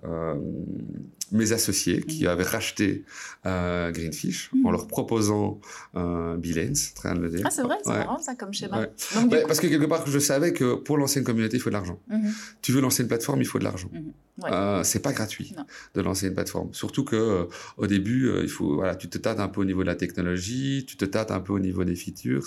mes 1.32 1.52
associés 1.52 2.02
qui 2.02 2.28
avaient 2.28 2.44
racheté 2.44 3.04
euh, 3.46 3.92
Greenfish 3.92 4.52
en 4.66 4.72
leur 4.72 4.88
proposant 4.88 5.60
euh, 5.96 6.38
Bilens, 6.38 6.94
train 6.96 7.16
de 7.16 7.22
le 7.22 7.30
dire. 7.30 7.42
Ah, 7.46 7.50
c'est 7.50 7.64
vrai, 7.64 7.78
c'est 7.84 7.90
marrant 7.90 8.20
ça 8.20 8.36
comme 8.36 8.54
schéma. 8.54 8.88
Parce 9.48 9.60
que 9.60 9.68
quelque 9.68 9.86
part, 9.86 10.06
je 10.08 10.20
savais 10.20 10.54
que 10.54 10.76
pour 10.76 10.98
lancer 10.98 11.20
une 11.20 11.26
communauté, 11.26 11.58
il 11.58 11.60
faut 11.60 11.70
de 11.70 11.76
l'argent. 11.76 12.00
Tu 12.62 12.72
veux 12.72 12.82
lancer 12.82 13.04
une 13.04 13.10
plateforme, 13.10 13.42
il 13.42 13.48
faut 13.48 13.60
de 13.60 13.64
l'argent. 13.64 13.90
Euh, 14.46 14.84
c'est 14.84 15.02
pas 15.02 15.14
gratuit 15.14 15.54
de 15.94 16.02
lancer 16.02 16.28
une 16.28 16.34
plateforme. 16.34 16.74
Surtout 16.74 17.04
que 17.04 17.16
euh, 17.16 17.46
au 17.78 17.88
début, 17.88 18.28
euh, 18.28 18.42
il 18.44 18.50
faut, 18.50 18.76
voilà, 18.76 18.96
tu 18.96 19.10
te 19.10 19.18
tâtes 19.18 19.40
un 19.40 19.48
peu 19.48 19.62
au 19.62 19.66
niveau 19.66 19.82
de 19.82 19.88
la 19.88 19.96
technologie, 19.96 20.86
tu 20.88 20.98
te 20.98 21.06
tâtes 21.06 21.32
un 21.32 21.40
peu 21.40 21.54
au 21.54 21.60
niveau 21.60 21.84
des 21.84 21.96
features, 21.96 22.46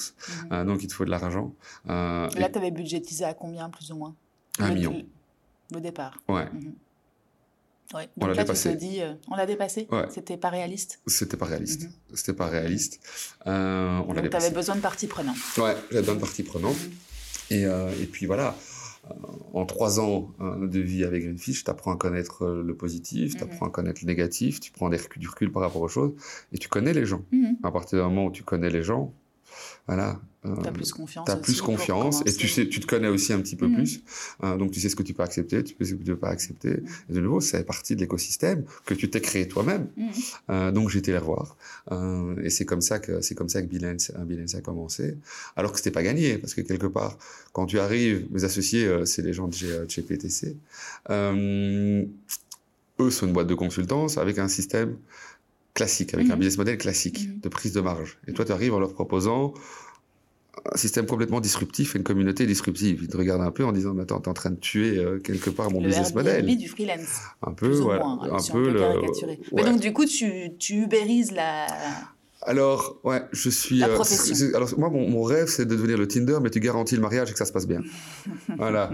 mhm. 0.51 0.66
donc 0.66 0.83
il 0.83 0.88
te 0.88 0.94
faut 0.94 1.05
de 1.05 1.11
l'argent. 1.11 1.55
là, 1.87 2.29
tu 2.31 2.59
avais 2.59 2.70
budgétisé 2.70 3.25
à 3.25 3.35
combien 3.35 3.68
plus 3.70 3.92
ou 3.92 3.97
moins? 3.97 4.14
Un 4.59 4.73
million. 4.73 5.05
Le 5.73 5.81
départ. 5.81 6.18
Ouais. 6.29 6.47
Ouais. 7.92 8.09
Donc 8.16 8.25
on 8.25 8.27
l'a 8.29 8.35
dépassé. 8.35 8.77
Dit, 8.77 9.01
on 9.31 9.37
l'a 9.37 9.47
dépassé? 9.47 9.87
Ouais. 9.90 10.07
C'était 10.11 10.37
pas 10.37 10.51
réaliste? 10.51 11.01
C'était 11.07 11.37
pas 11.37 11.47
réaliste. 11.47 11.83
Mhm. 11.83 11.90
C'était 12.14 12.33
pas 12.33 12.47
réaliste. 12.47 13.01
Euh, 13.47 14.01
on 14.09 14.14
Donc 14.14 14.31
tu 14.31 14.37
avais 14.37 14.51
besoin 14.51 14.77
de 14.77 14.81
parties 14.81 15.07
prenantes. 15.07 15.37
Ouais, 15.59 15.77
j'avais 15.90 16.01
besoin 16.01 16.14
de 16.14 16.20
parties 16.20 16.42
prenantes. 16.42 16.77
Et, 17.51 17.62
et 17.62 18.07
puis 18.11 18.27
voilà. 18.27 18.55
Euh, 19.11 19.14
en 19.53 19.66
trois 19.66 20.01
ans 20.01 20.33
euh, 20.40 20.66
de 20.66 20.81
vie 20.81 21.05
avec 21.05 21.25
Greenfish, 21.25 21.64
tu 21.64 21.70
apprends 21.70 21.92
à 21.92 21.97
connaître 21.97 22.44
euh, 22.44 22.62
le 22.62 22.75
positif, 22.77 23.37
tu 23.37 23.42
apprends 23.42 23.66
à 23.66 23.70
connaître 23.70 24.01
le 24.03 24.07
négatif, 24.07 24.61
tu 24.61 24.73
prends 24.73 24.88
des 24.88 24.99
du 25.16 25.29
recul 25.29 25.53
par 25.53 25.62
rapport 25.62 25.83
aux 25.83 25.88
choses 25.88 26.12
et 26.53 26.59
tu 26.59 26.68
connais 26.68 26.92
les 26.92 27.05
gens. 27.05 27.23
À 27.62 27.70
partir 27.70 27.99
du 27.99 28.05
moment 28.05 28.27
où 28.27 28.31
tu 28.31 28.42
connais 28.42 28.70
les 28.70 28.83
gens, 28.83 29.12
voilà. 29.87 30.20
Euh, 30.46 30.55
tu 30.62 30.68
as 30.68 30.72
plus 30.72 30.92
confiance. 30.92 31.31
Tu 31.31 31.40
plus 31.40 31.61
confiance 31.62 32.20
et 32.27 32.33
tu, 32.33 32.48
sais, 32.48 32.68
tu 32.68 32.81
te 32.81 32.87
connais 32.87 33.09
aussi 33.09 33.33
un 33.33 33.40
petit 33.40 33.57
peu 33.57 33.66
mhm. 33.66 33.77
plus. 33.77 34.03
Euh, 34.42 34.57
donc 34.57 34.72
tu 34.72 34.81
sais 34.81 34.88
ce 34.88 34.96
que 34.96 35.03
tu 35.03 35.14
peux 35.14 35.22
accepter, 35.22 35.64
tu 35.64 35.74
sais 35.79 35.85
ce 35.85 35.94
que 35.94 36.03
tu 36.03 36.11
ne 36.11 36.14
peux 36.14 36.20
pas 36.20 36.29
accepter. 36.29 36.68
Mhm. 36.68 36.87
Et 37.11 37.12
de 37.14 37.20
nouveau, 37.20 37.40
c'est 37.40 37.64
partie 37.64 37.96
de 37.96 38.00
l'écosystème 38.00 38.64
que 38.85 38.94
tu 38.94 39.09
t'es 39.09 39.20
créé 39.20 39.48
toi-même. 39.48 39.88
Mhm. 39.96 40.11
Euh, 40.50 40.70
donc 40.70 40.94
été 40.94 41.12
les 41.12 41.18
revoir. 41.18 41.57
Euh, 41.92 42.37
et 42.42 42.50
c'est 42.50 42.64
comme 42.64 42.81
ça 42.81 42.98
que 42.98 43.20
c'est 43.20 43.35
comme 43.35 43.48
ça 43.48 43.62
que 43.62 43.66
Bilens, 43.66 44.12
Bilens 44.27 44.55
a 44.55 44.61
commencé. 44.61 45.16
Alors 45.57 45.72
que 45.72 45.79
c'était 45.79 45.90
pas 45.90 46.03
gagné 46.03 46.38
parce 46.38 46.55
que 46.55 46.61
quelque 46.61 46.87
part, 46.87 47.18
quand 47.53 47.66
tu 47.66 47.79
arrives, 47.79 48.27
mes 48.31 48.44
associés, 48.44 48.87
euh, 48.87 49.05
c'est 49.05 49.22
les 49.22 49.33
gens 49.33 49.48
de 49.48 49.55
chez, 49.55 49.85
chez 49.88 50.03
PTC. 50.03 50.57
eux 51.11 53.11
sont 53.11 53.27
une 53.27 53.33
boîte 53.33 53.48
de 53.48 53.55
consultance 53.55 54.18
avec 54.18 54.38
un 54.38 54.48
système 54.48 54.96
classique, 55.75 56.15
avec 56.15 56.27
un 56.27 56.35
mhm. 56.35 56.39
business 56.39 56.59
model 56.59 56.79
classique 56.79 57.29
mhm. 57.29 57.41
de 57.41 57.49
prise 57.49 57.73
de 57.73 57.81
marge. 57.81 58.19
Et 58.29 58.33
toi, 58.33 58.45
tu 58.45 58.53
arrives 58.53 58.75
en 58.75 58.81
leur 58.81 58.95
proposant 58.95 59.55
un 60.73 60.77
système 60.77 61.05
complètement 61.07 61.41
disruptif 61.41 61.95
et 61.95 61.99
une 61.99 62.05
communauté 62.05 62.47
disruptive. 62.47 63.01
Ils 63.03 63.09
te 63.09 63.17
regardent 63.17 63.43
un 63.43 63.51
peu 63.51 63.65
en 63.65 63.73
disant, 63.73 63.93
mais 63.93 64.03
attends, 64.03 64.21
t'es 64.21 64.29
en 64.29 64.35
train 64.35 64.51
de 64.51 64.57
tuer 64.57 64.99
euh, 64.99 65.19
quelque 65.19 65.51
part 65.51 65.71
mon 65.71 65.83
business 65.83 66.15
model. 66.15 66.57
du 66.57 66.69
freelance. 66.69 67.23
Un 67.43 67.53
peu, 67.53 67.71
voilà. 67.71 68.07
un 68.07 68.53
peu, 68.53 68.71
le... 68.71 69.01
Mais 69.53 69.65
donc, 69.65 69.81
du 69.81 69.93
coup, 69.93 70.07
tu, 70.07 70.53
tu 70.59 70.85
ubérises 70.85 71.33
la, 71.33 71.67
alors, 72.47 73.01
ouais, 73.05 73.23
je 73.33 73.49
suis. 73.49 73.79
La 73.79 73.88
euh, 73.88 74.03
alors, 74.55 74.69
moi, 74.79 74.90
mon, 74.90 75.23
rêve, 75.23 75.49
c'est 75.49 75.65
de 75.65 75.75
devenir 75.75 75.97
le 75.97 76.07
Tinder, 76.07 76.38
mais 76.42 76.51
tu 76.51 76.61
garantis 76.61 76.95
le 76.95 77.01
mariage 77.01 77.31
et 77.31 77.33
que 77.33 77.38
ça 77.38 77.47
se 77.47 77.53
passe 77.53 77.67
bien. 77.67 77.81
voilà. 78.59 78.90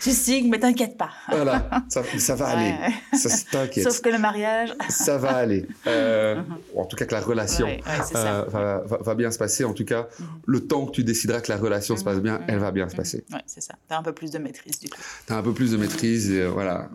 tu 0.00 0.10
signes, 0.10 0.48
mais 0.48 0.58
t'inquiète 0.58 0.96
pas. 0.96 1.10
voilà, 1.28 1.68
ça, 1.88 2.02
ça 2.18 2.34
va 2.34 2.46
aller. 2.48 2.74
Ça, 3.12 3.28
t'inquiète. 3.50 3.84
Sauf 3.84 4.00
que 4.00 4.08
le 4.08 4.18
mariage. 4.18 4.72
ça 4.88 5.18
va 5.18 5.36
aller. 5.36 5.66
Euh, 5.86 6.40
en 6.74 6.86
tout 6.86 6.96
cas, 6.96 7.04
que 7.04 7.14
la 7.14 7.20
relation 7.20 7.66
euh, 7.66 8.44
va, 8.48 8.82
va, 8.86 9.14
bien 9.14 9.30
se 9.30 9.38
passer. 9.38 9.64
En 9.64 9.74
tout 9.74 9.84
cas, 9.84 10.08
mhm. 10.18 10.26
le 10.46 10.66
temps 10.66 10.86
que 10.86 10.92
tu 10.92 11.04
décideras 11.04 11.40
que 11.40 11.52
la 11.52 11.58
relation 11.58 11.96
se 11.96 12.04
passe 12.04 12.20
bien, 12.20 12.38
mhm. 12.38 12.44
elle 12.48 12.58
va 12.58 12.70
bien 12.70 12.88
se 12.88 12.96
passer. 12.96 13.24
Ouais, 13.30 13.42
c'est 13.46 13.62
ça. 13.62 13.74
T'as 13.88 13.98
un 13.98 14.02
peu 14.02 14.12
plus 14.12 14.30
de 14.30 14.38
maîtrise, 14.38 14.78
du 14.78 14.88
coup. 14.88 14.98
T'as 15.26 15.36
un 15.36 15.42
peu 15.42 15.52
plus 15.52 15.72
de 15.72 15.76
maîtrise, 15.76 16.30
et, 16.30 16.46
voilà. 16.46 16.88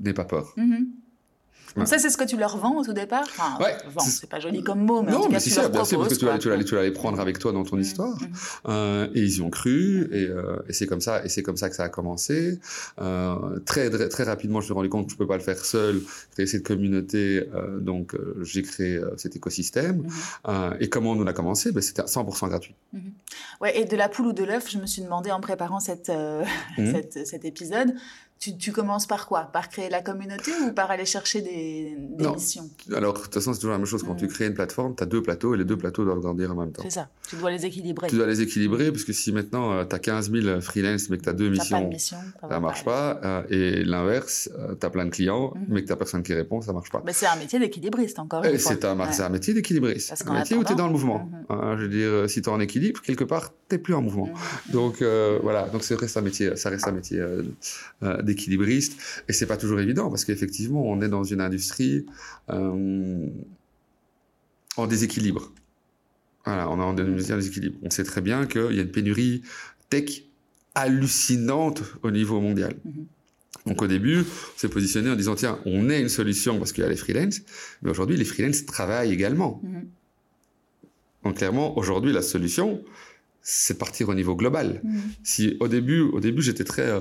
n'aie 0.00 0.14
pas 0.14 0.24
peur. 0.24 0.52
Donc 1.76 1.88
ça, 1.88 1.98
c'est 1.98 2.10
ce 2.10 2.16
que 2.16 2.24
tu 2.24 2.36
leur 2.36 2.56
vends 2.56 2.78
au 2.78 2.84
tout 2.84 2.92
départ? 2.92 3.24
Enfin, 3.24 3.62
ouais, 3.62 3.76
c'est 4.00 4.28
pas 4.28 4.40
joli 4.40 4.62
comme 4.62 4.80
mot, 4.84 5.02
mais 5.02 5.12
non, 5.12 5.18
en 5.18 5.22
tout 5.24 5.30
cas, 5.30 5.40
tu 5.40 5.50
leur 5.50 5.70
parce 5.70 5.90
que 5.90 5.94
tu 5.96 6.00
vas, 6.24 6.38
tu, 6.38 6.48
quoi. 6.48 6.56
vas, 6.56 6.64
tu 6.64 6.74
vas 6.74 6.82
les 6.82 6.90
prendre 6.92 7.20
avec 7.20 7.38
toi 7.38 7.52
dans 7.52 7.64
ton 7.64 7.76
Mhm. 7.76 7.82
histoire. 7.82 8.20
Mhm. 8.20 8.28
Euh, 8.68 9.08
et 9.14 9.20
ils 9.20 9.36
y 9.36 9.40
ont 9.42 9.50
cru, 9.50 10.08
et, 10.12 10.24
euh, 10.26 10.56
et 10.68 10.72
c'est 10.72 10.86
comme 10.86 11.00
ça, 11.00 11.24
et 11.24 11.28
c'est 11.28 11.42
comme 11.42 11.56
ça 11.56 11.68
que 11.68 11.76
ça 11.76 11.84
a 11.84 11.88
commencé. 11.88 12.58
Euh, 13.00 13.60
très, 13.66 13.90
très, 13.90 14.08
très 14.08 14.22
rapidement, 14.24 14.60
je 14.60 14.64
me 14.64 14.66
suis 14.68 14.74
rendu 14.74 14.88
compte 14.88 15.06
que 15.06 15.12
je 15.12 15.16
peux 15.16 15.26
pas 15.26 15.36
le 15.36 15.42
faire 15.42 15.64
seul, 15.64 16.00
créer 16.32 16.46
cette 16.46 16.66
communauté. 16.66 17.44
donc, 17.80 18.14
j'ai 18.42 18.62
créé 18.62 19.00
cet 19.16 19.36
écosystème. 19.36 20.06
Euh, 20.48 20.74
et 20.80 20.88
comment 20.88 21.10
on 21.12 21.26
a 21.26 21.32
commencé? 21.32 21.72
Ben, 21.72 21.80
C'était 21.82 22.02
à 22.02 22.06
100% 22.06 22.48
gratuit. 22.48 22.74
Ouais, 23.60 23.78
et 23.78 23.84
de 23.84 23.96
la 23.96 24.08
poule 24.08 24.26
ou 24.28 24.32
de 24.32 24.44
l'œuf, 24.44 24.70
je 24.70 24.78
me 24.78 24.86
suis 24.86 25.02
demandé 25.02 25.30
en 25.30 25.40
préparant 25.40 25.80
cette, 25.80 26.10
cette- 26.76 27.26
cet 27.26 27.44
épisode, 27.44 27.94
tu, 28.38 28.56
tu 28.56 28.70
commences 28.70 29.06
par 29.06 29.26
quoi? 29.26 29.42
Par 29.52 29.68
créer 29.70 29.88
la 29.88 30.02
communauté 30.02 30.50
ou 30.66 30.72
par 30.72 30.90
aller 30.90 31.06
chercher 31.06 31.40
des, 31.40 31.96
des 31.98 32.24
Non. 32.24 32.34
missions? 32.34 32.68
Alors, 32.94 33.14
de 33.14 33.20
toute 33.20 33.32
façon, 33.34 33.52
c'est 33.52 33.58
toujours 33.60 33.72
la 33.72 33.78
même 33.78 33.86
chose. 33.86 34.02
Quand 34.02 34.14
tu 34.14 34.28
crées 34.28 34.46
une 34.46 34.54
plateforme, 34.54 34.94
tu 34.94 35.02
as 35.02 35.06
deux 35.06 35.22
plateaux, 35.22 35.54
et 35.54 35.58
les 35.58 35.64
deux 35.64 35.76
plateaux 35.78 36.04
doivent 36.04 36.20
grandir 36.20 36.52
en 36.52 36.54
même 36.54 36.70
temps. 36.72 36.82
C'est 36.84 36.90
ça, 36.90 37.08
tu 37.28 37.36
dois 37.36 37.50
les 37.50 37.64
équilibrer. 37.64 38.08
Tu 38.08 38.16
dois 38.16 38.26
les 38.26 38.42
équilibrer, 38.42 38.92
parce 38.92 39.04
que 39.04 39.12
si 39.12 39.32
maintenant 39.32 39.84
tu 39.86 39.94
as 39.94 39.98
15 39.98 40.30
000 40.30 40.60
freelance, 40.60 41.08
mais 41.08 41.16
que 41.18 41.22
tu 41.22 41.28
as 41.28 41.32
deux 41.32 41.50
T'as 41.54 41.64
pas 41.64 41.80
de 41.80 41.84
missions, 41.86 41.88
mission, 41.88 42.16
ça 42.48 42.60
marche 42.60 42.84
pas. 42.84 43.20
euh, 43.24 43.42
et 43.50 43.84
l'inverse, 43.84 44.50
tu 44.80 44.86
as 44.86 44.90
plein 44.90 45.06
de 45.06 45.10
clients, 45.10 45.52
Mhm. 45.56 45.64
mais 45.68 45.82
que 45.82 45.88
tu 45.92 45.96
personne 45.96 46.22
qui 46.22 46.34
répond, 46.34 46.60
ça 46.60 46.72
marche 46.74 46.90
pas. 46.90 47.02
Mais 47.06 47.12
c'est 47.14 47.26
un 47.26 47.36
métier 47.36 47.58
d'équilibriste, 47.58 48.18
encore 48.18 48.44
Et 48.44 48.52
une 48.52 48.58
fois. 48.58 48.72
C'est 48.72 48.84
un, 48.84 48.98
Ouais. 48.98 49.12
c'est 49.12 49.22
un 49.22 49.28
métier 49.30 49.54
d'équilibriste. 49.54 50.10
Parce 50.10 50.26
Un 50.26 50.34
métier 50.34 50.56
où 50.56 50.64
tu 50.64 50.72
es 50.72 50.76
dans 50.76 50.86
le 50.86 50.92
mouvement. 50.92 51.24
Mhm. 51.24 51.44
Hein, 51.48 51.76
je 51.78 51.82
veux 51.82 51.88
dire, 51.88 52.08
euh, 52.08 52.28
si 52.28 52.42
tu 52.42 52.48
es 52.50 52.52
en 52.52 52.60
équilibre, 52.60 53.00
quelque 53.00 53.24
part, 53.24 53.52
tu 53.70 53.78
plus 53.78 53.94
en 53.94 54.02
mouvement. 54.02 54.26
Mhm. 54.26 54.72
Donc 54.72 55.00
euh, 55.02 55.38
voilà, 55.42 55.68
donc 55.68 55.82
ça 55.84 55.96
reste 55.96 56.16
un 56.16 56.20
métier, 56.20 56.54
ça 56.56 56.68
reste 56.70 56.86
un 56.86 56.92
métier 56.92 57.18
euh, 57.18 57.42
euh, 58.02 58.22
d'équilibriste. 58.26 59.00
Et 59.28 59.32
c'est 59.32 59.46
pas 59.46 59.56
toujours 59.56 59.80
évident 59.80 60.10
parce 60.10 60.24
qu'effectivement, 60.24 60.82
on 60.84 61.00
est 61.00 61.08
dans 61.08 61.24
une 61.24 61.40
industrie 61.40 62.06
euh, 62.50 63.26
en 64.76 64.86
déséquilibre. 64.86 65.52
Voilà, 66.44 66.70
on 66.70 66.78
est 66.78 66.82
en 66.82 66.98
industrie 66.98 67.32
en 67.32 67.38
déséquilibre. 67.38 67.78
On 67.82 67.90
sait 67.90 68.04
très 68.04 68.20
bien 68.20 68.46
qu'il 68.46 68.72
y 68.72 68.78
a 68.78 68.82
une 68.82 68.90
pénurie 68.90 69.42
tech 69.90 70.22
hallucinante 70.74 71.82
au 72.02 72.10
niveau 72.10 72.40
mondial. 72.40 72.74
Mhm. 72.84 73.06
Donc 73.66 73.82
au 73.82 73.88
début, 73.88 74.20
on 74.20 74.58
s'est 74.58 74.68
positionné 74.68 75.10
en 75.10 75.16
disant 75.16 75.34
tiens, 75.34 75.58
on 75.66 75.90
est 75.90 76.00
une 76.00 76.08
solution 76.08 76.58
parce 76.58 76.72
qu'il 76.72 76.84
y 76.84 76.86
a 76.86 76.90
les 76.90 76.96
freelance, 76.96 77.40
mais 77.82 77.90
aujourd'hui 77.90 78.16
les 78.16 78.24
freelance 78.24 78.64
travaillent 78.64 79.12
également. 79.12 79.60
Mhm. 79.64 79.86
Donc 81.24 81.38
clairement, 81.38 81.76
aujourd'hui 81.76 82.12
la 82.12 82.22
solution, 82.22 82.84
c'est 83.42 83.78
partir 83.78 84.08
au 84.08 84.14
niveau 84.14 84.36
global. 84.36 84.80
Mhm. 84.84 85.00
Si 85.24 85.56
au 85.58 85.66
début, 85.66 86.00
au 86.00 86.20
début 86.20 86.42
j'étais 86.42 86.64
très, 86.64 86.88
euh, 86.88 87.00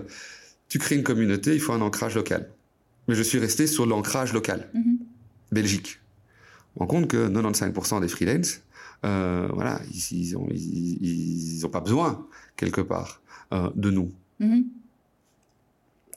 tu 0.69 0.79
crées 0.79 0.95
une 0.95 1.03
communauté, 1.03 1.53
il 1.53 1.59
faut 1.59 1.73
un 1.73 1.81
ancrage 1.81 2.15
local. 2.15 2.49
Mais 3.07 3.15
je 3.15 3.23
suis 3.23 3.37
resté 3.39 3.67
sur 3.67 3.85
l'ancrage 3.85 4.33
local, 4.33 4.69
Mhm. 4.73 4.97
Belgique. 5.51 5.99
On 6.75 6.81
rend 6.81 6.87
compte 6.87 7.07
que 7.07 7.27
95% 7.29 8.01
des 8.01 8.07
freelance, 8.07 8.61
euh, 9.05 9.47
voilà, 9.53 9.79
ils, 9.93 10.17
ils 10.17 10.37
ont, 10.37 10.47
ils, 10.51 10.97
ils 11.57 11.65
ont 11.65 11.69
pas 11.69 11.81
besoin 11.81 12.27
quelque 12.57 12.81
part 12.81 13.21
euh, 13.53 13.69
de 13.75 13.91
nous. 13.91 14.11
Mhm. 14.39 14.65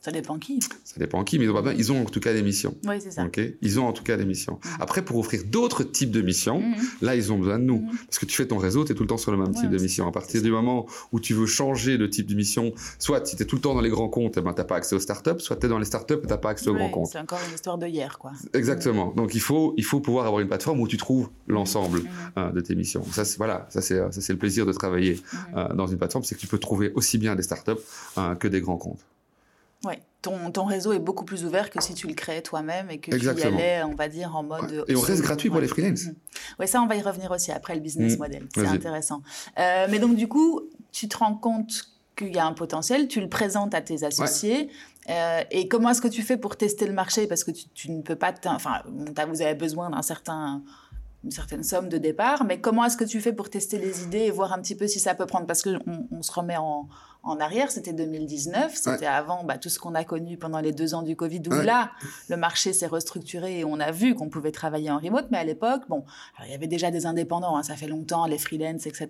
Ça 0.09 0.12
dépend 0.12 0.38
qui. 0.38 0.59
Ça 0.84 0.94
dépend 0.98 1.22
qui, 1.22 1.38
mais 1.38 1.44
ils 1.44 1.50
ont 1.50 1.54
pas 1.54 1.61
besoin. 1.61 1.78
Ils 1.78 1.92
ont 1.92 2.00
en 2.02 2.04
tout 2.06 2.20
cas 2.20 2.32
des 2.32 2.42
missions. 2.42 2.74
Oui, 2.86 2.94
c'est 2.98 3.11
ça. 3.11 3.26
Ils 3.61 3.78
ont 3.78 3.86
en 3.86 3.92
tout 3.92 4.02
cas 4.02 4.16
des 4.16 4.24
missions. 4.24 4.54
Mhm. 4.64 4.70
Après, 4.80 5.02
pour 5.04 5.18
offrir 5.18 5.42
d'autres 5.44 5.82
types 5.82 6.11
de 6.11 6.22
missions, 6.22 6.61
Mhm. 6.61 6.74
là, 7.02 7.14
ils 7.14 7.30
ont 7.30 7.38
besoin 7.38 7.59
de 7.59 7.64
nous. 7.64 7.80
Mhm. 7.80 7.90
Parce 8.06 8.18
que 8.18 8.24
tu 8.24 8.34
fais 8.34 8.46
ton 8.46 8.56
réseau, 8.56 8.86
tu 8.86 8.92
es 8.92 8.94
tout 8.94 9.02
le 9.02 9.09
temps 9.09 9.18
sur 9.18 9.32
le 9.32 9.36
même 9.36 9.48
Ouais, 9.48 9.61
type 9.61 9.68
de 9.70 9.76
mission. 9.78 10.09
À 10.09 10.12
partir 10.12 10.40
du 10.40 10.50
moment 10.50 10.86
où 11.12 11.20
tu 11.20 11.34
veux 11.34 11.44
changer 11.44 11.98
de 11.98 12.06
type 12.06 12.26
de 12.26 12.34
mission, 12.34 12.72
soit 12.98 13.26
si 13.26 13.36
tu 13.36 13.42
es 13.42 13.46
tout 13.46 13.56
le 13.56 13.61
temps 13.61 13.74
dans 13.74 13.82
les 13.82 13.90
grands 13.90 14.09
comptes, 14.09 14.38
eh 14.38 14.40
ben, 14.40 14.54
tu 14.54 14.59
n'as 14.61 14.64
pas 14.64 14.76
accès 14.76 14.96
aux 14.96 14.98
startups, 15.00 15.40
soit 15.40 15.56
tu 15.56 15.66
es 15.66 15.68
dans 15.68 15.78
les 15.78 15.84
startups 15.84 16.14
et 16.14 16.20
tu 16.22 16.26
n'as 16.26 16.38
pas 16.38 16.50
accès 16.50 16.68
aux 16.68 16.72
Ouais, 16.72 16.78
grands 16.78 16.88
comptes. 16.88 17.11
C'est 17.12 17.18
encore 17.18 17.40
une 17.46 17.54
histoire 17.54 17.76
de 17.76 17.86
hier, 17.86 18.18
quoi. 18.18 18.32
Exactement. 18.54 19.12
Donc, 19.14 19.34
il 19.34 19.40
faut, 19.40 19.74
il 19.76 19.84
faut 19.84 20.00
pouvoir 20.00 20.24
avoir 20.26 20.40
une 20.40 20.48
plateforme 20.48 20.80
où 20.80 20.88
tu 20.88 20.96
trouves 20.96 21.28
l'ensemble 21.48 22.02
euh, 22.38 22.50
de 22.52 22.61
tes 22.61 22.74
missions. 22.74 23.04
Ça, 23.12 23.26
c'est, 23.26 23.36
voilà, 23.36 23.66
ça, 23.68 23.82
c'est, 23.82 23.98
ça, 23.98 24.20
c'est 24.22 24.32
le 24.32 24.38
plaisir 24.38 24.64
de 24.64 24.72
travailler 24.72 25.20
euh, 25.54 25.74
dans 25.74 25.86
une 25.86 25.98
plateforme, 25.98 26.24
c'est 26.24 26.34
que 26.34 26.40
tu 26.40 26.46
peux 26.46 26.59
trouver 26.59 26.92
aussi 26.94 27.18
bien 27.18 27.36
des 27.36 27.42
startups 27.42 27.72
euh, 28.16 28.34
que 28.36 28.48
des 28.48 28.61
grands 28.62 28.76
comptes. 28.78 29.04
Ouais. 29.85 30.01
Ton, 30.22 30.51
ton 30.51 30.64
réseau 30.64 30.93
est 30.93 30.99
beaucoup 30.99 31.24
plus 31.24 31.45
ouvert 31.45 31.70
que 31.70 31.81
si 31.81 31.95
tu 31.95 32.09
le 32.09 32.14
créais 32.14 32.43
toi-même 32.43 32.91
et 32.91 32.99
que 32.99 33.14
Exactement. 33.14 33.57
tu 33.57 33.62
y 33.62 33.64
allais, 33.66 33.83
on 33.85 33.95
va 33.95 34.09
dire, 34.09 34.35
en 34.35 34.43
mode. 34.43 34.70
Ouais. 34.72 34.85
Et 34.89 34.97
on 34.97 35.01
reste 35.01 35.22
gratuit 35.22 35.49
pour 35.51 35.61
les 35.61 35.68
freelance. 35.68 36.07
Oui, 36.59 36.66
ça, 36.66 36.83
on 36.83 36.87
va 36.87 36.97
y 36.97 37.03
revenir 37.03 37.31
aussi 37.31 37.53
après 37.53 37.74
le 37.76 37.81
business 37.81 38.14
Mhm. 38.14 38.18
model. 38.18 38.49
C'est 38.55 38.66
intéressant. 38.66 39.22
Euh, 39.59 39.87
mais 39.89 40.01
donc, 40.01 40.16
du 40.16 40.26
coup, 40.26 40.62
tu 40.91 41.07
te 41.09 41.16
rends 41.18 41.35
compte 41.37 41.72
qu'il 42.16 42.35
y 42.35 42.39
a 42.39 42.47
un 42.47 42.53
potentiel, 42.53 43.07
tu 43.07 43.20
le 43.20 43.29
présentes 43.29 43.74
à 43.74 43.81
tes 43.81 44.03
associés. 44.05 44.70
euh, 45.09 45.43
et 45.53 45.68
comment 45.68 45.91
est-ce 45.91 46.03
que 46.03 46.09
tu 46.09 46.22
fais 46.22 46.37
pour 46.37 46.57
tester 46.57 46.87
le 46.87 46.93
marché? 46.93 47.26
Parce 47.29 47.45
que 47.45 47.51
tu, 47.53 47.68
tu 47.72 47.91
ne 47.93 48.03
peux 48.03 48.16
pas. 48.16 48.35
Enfin, 48.47 48.83
vous 48.87 49.41
avez 49.43 49.55
besoin 49.55 49.89
d'un 49.91 50.03
certain 50.03 50.62
une 51.24 51.31
certaine 51.33 51.64
somme 51.64 51.89
de 51.89 51.99
départ, 51.99 52.45
mais 52.45 52.61
comment 52.61 52.85
est-ce 52.85 52.97
que 52.97 53.05
tu 53.05 53.20
fais 53.20 53.33
pour 53.33 53.51
tester 53.51 53.76
les 53.79 54.05
idées 54.05 54.20
et 54.26 54.31
voir 54.31 54.53
un 54.53 54.61
petit 54.61 54.76
peu 54.76 54.87
si 54.87 55.01
ça 55.01 55.14
peut 55.14 55.26
prendre? 55.26 55.47
Parce 55.47 55.62
qu'on 55.62 55.79
on 56.12 56.22
se 56.22 56.31
remet 56.31 56.57
en, 56.57 56.89
en 57.22 57.38
arrière, 57.40 57.70
c'était 57.70 57.92
2019, 57.92 58.72
c'était 58.74 59.06
avant 59.06 59.44
bah, 59.44 59.58
tout 59.58 59.68
ce 59.68 59.78
qu'on 59.78 59.94
a 59.94 60.04
connu 60.04 60.36
pendant 60.38 60.60
les 60.60 60.72
deux 60.72 60.94
ans 60.94 61.02
du 61.02 61.14
Covid, 61.16 61.42
où 61.48 61.52
Ouais. 61.52 61.64
là, 61.64 61.90
le 62.28 62.36
marché 62.36 62.72
s'est 62.72 62.86
restructuré 62.86 63.58
et 63.60 63.64
on 63.64 63.80
a 63.80 63.90
vu 63.90 64.14
qu'on 64.14 64.28
pouvait 64.30 64.52
travailler 64.52 64.90
en 64.90 64.98
remote, 64.98 65.26
mais 65.30 65.38
à 65.38 65.44
l'époque, 65.44 65.82
bon, 65.88 66.04
alors, 66.36 66.48
il 66.48 66.52
y 66.52 66.54
avait 66.54 66.68
déjà 66.68 66.90
des 66.90 67.04
indépendants, 67.06 67.56
hein, 67.56 67.62
ça 67.62 67.74
fait 67.74 67.88
longtemps, 67.88 68.26
les 68.26 68.38
freelance, 68.38 68.86
etc. 68.86 69.08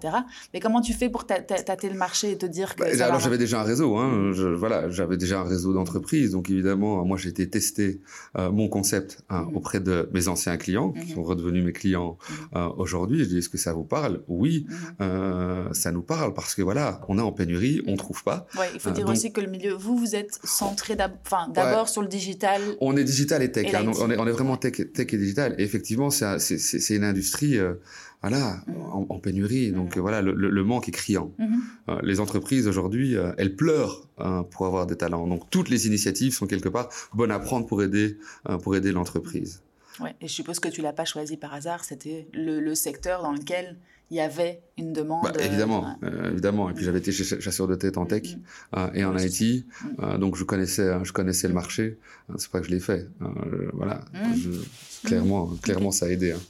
Mais 0.54 0.60
comment 0.60 0.80
tu 0.80 0.94
fais 0.94 1.08
pour 1.08 1.26
tâter 1.26 1.88
le 1.90 1.96
marché 1.96 2.32
et 2.32 2.38
te 2.38 2.46
dire 2.46 2.74
que 2.74 2.80
Bah, 2.80 2.94
ça 2.94 3.04
alors 3.06 3.18
va 3.18 3.24
j'avais 3.24 3.38
déjà 3.38 3.60
un 3.60 3.64
réseau, 3.64 3.96
hein, 3.96 4.32
je- 4.32 4.48
voilà, 4.48 4.88
j'avais 4.90 5.16
déjà 5.16 5.40
un 5.40 5.44
réseau 5.44 5.72
d'entreprises, 5.74 6.32
donc 6.32 6.50
évidemment, 6.50 7.04
moi 7.04 7.16
j'ai 7.18 7.28
été 7.28 7.48
tester 7.48 8.00
euh, 8.36 8.50
mon 8.50 8.68
concept 8.68 9.22
hein, 9.28 9.42
Mhm. 9.48 9.56
auprès 9.56 9.80
de 9.80 10.08
mes 10.12 10.28
anciens 10.28 10.56
clients, 10.56 10.90
qui 10.92 11.10
Mhm. 11.10 11.14
sont 11.14 11.22
redevenus 11.22 11.64
mes 11.64 11.72
clients 11.72 12.16
euh, 12.56 12.68
aujourd'hui. 12.78 13.18
Je 13.20 13.24
dis, 13.24 13.38
est-ce 13.38 13.48
que 13.48 13.58
ça 13.58 13.72
vous 13.74 13.84
parle? 13.84 14.22
Oui, 14.28 14.66
Mhm. 14.68 14.76
euh, 15.02 15.72
ça 15.72 15.92
nous 15.92 16.02
parle 16.02 16.32
parce 16.34 16.54
que 16.54 16.62
voilà, 16.62 17.00
on 17.08 17.18
est 17.18 17.22
en 17.22 17.32
pénurie, 17.32 17.82
on 17.86 17.96
trouve 17.96 18.07
pas. 18.24 18.46
Ouais, 18.58 18.68
il 18.74 18.80
faut 18.80 18.90
Euh, 18.90 18.92
dire 18.92 19.04
donc- 19.06 19.14
aussi 19.16 19.32
que 19.32 19.40
le 19.40 19.48
milieu, 19.48 19.72
vous, 19.72 19.96
vous 19.96 20.14
êtes 20.14 20.38
centré 20.44 20.96
d'abord 20.96 21.88
sur 21.88 22.02
le 22.02 22.08
digital. 22.08 22.60
On 22.80 22.96
est 22.96 23.04
digital 23.04 23.42
et 23.42 23.52
tech, 23.52 23.66
Et 23.66 23.76
hein, 23.76 23.84
on, 24.00 24.10
est, 24.10 24.18
on 24.18 24.26
est 24.26 24.32
vraiment 24.32 24.56
tech, 24.56 24.74
tech 24.92 25.12
et 25.12 25.18
digital. 25.18 25.54
Et 25.58 25.62
effectivement, 25.64 26.10
c'est 26.10 26.24
un- 26.24 26.38
c'est- 26.38 26.58
c'est- 26.58 26.78
c'est 26.80 26.96
une 26.96 27.04
industrie, 27.04 27.58
euh, 27.58 27.74
voilà, 28.22 28.60
Mhm. 28.66 28.74
en, 28.92 29.06
en 29.10 29.18
pénurie. 29.18 29.70
Donc 29.72 29.96
euh, 29.96 30.00
voilà, 30.00 30.22
le, 30.22 30.64
manque 30.64 30.88
est 30.88 30.92
criant. 30.92 31.30
Mhm. 31.38 31.60
Euh, 31.90 31.98
les 32.02 32.20
entreprises 32.20 32.66
aujourd'hui, 32.66 33.16
euh, 33.16 33.32
elles 33.38 33.54
pleurent 33.56 34.06
hein, 34.18 34.44
pour 34.50 34.66
avoir 34.66 34.86
des 34.86 34.96
talents. 34.96 35.26
Donc 35.26 35.48
toutes 35.50 35.68
les 35.68 35.86
initiatives 35.86 36.32
sont 36.34 36.46
quelque 36.46 36.68
part 36.68 36.88
bonnes 37.14 37.30
à 37.30 37.38
prendre 37.38 37.66
pour 37.66 37.82
aider, 37.82 38.18
pour 38.62 38.74
aider 38.76 38.90
l'entreprise. 38.92 39.62
Ouais, 40.00 40.14
et 40.20 40.28
je 40.28 40.32
suppose 40.32 40.60
que 40.60 40.68
tu 40.68 40.80
l'as 40.80 40.92
pas 40.92 41.04
choisi 41.04 41.36
par 41.36 41.52
hasard, 41.54 41.82
c'était 41.84 42.28
le, 42.32 42.60
le 42.60 42.74
secteur 42.76 43.20
dans 43.22 43.32
lequel 43.32 43.76
il 44.10 44.16
y 44.16 44.20
avait 44.20 44.62
une 44.76 44.92
demande. 44.92 45.22
Bah, 45.24 45.32
euh, 45.40 45.44
évidemment, 45.44 45.82
ouais. 46.02 46.08
euh, 46.08 46.30
évidemment. 46.30 46.70
Et 46.70 46.74
puis 46.74 46.84
j'avais 46.84 46.98
été 47.00 47.12
ch- 47.12 47.40
chasseur 47.40 47.66
de 47.66 47.74
tête 47.74 47.98
en 47.98 48.06
tech 48.06 48.22
Mhm. 48.36 48.42
euh, 48.76 48.90
et 48.94 49.04
en 49.04 49.16
IT, 49.18 49.66
euh, 50.00 50.18
donc 50.18 50.36
je 50.36 50.44
connaissais, 50.44 50.92
je 51.04 51.12
connaissais 51.12 51.48
le 51.48 51.54
marché. 51.54 51.98
Hein, 52.28 52.34
c'est 52.38 52.50
pas 52.50 52.60
que 52.60 52.66
je 52.66 52.70
l'ai 52.70 52.80
fait. 52.80 53.08
Euh, 53.22 53.70
voilà, 53.74 54.04
Mhm. 54.14 54.34
Je- 54.36 55.06
clairement, 55.06 55.46
clairement, 55.62 55.90
ça 55.90 56.06
a 56.06 56.08
aidé. 56.10 56.32
hein. 56.32 56.40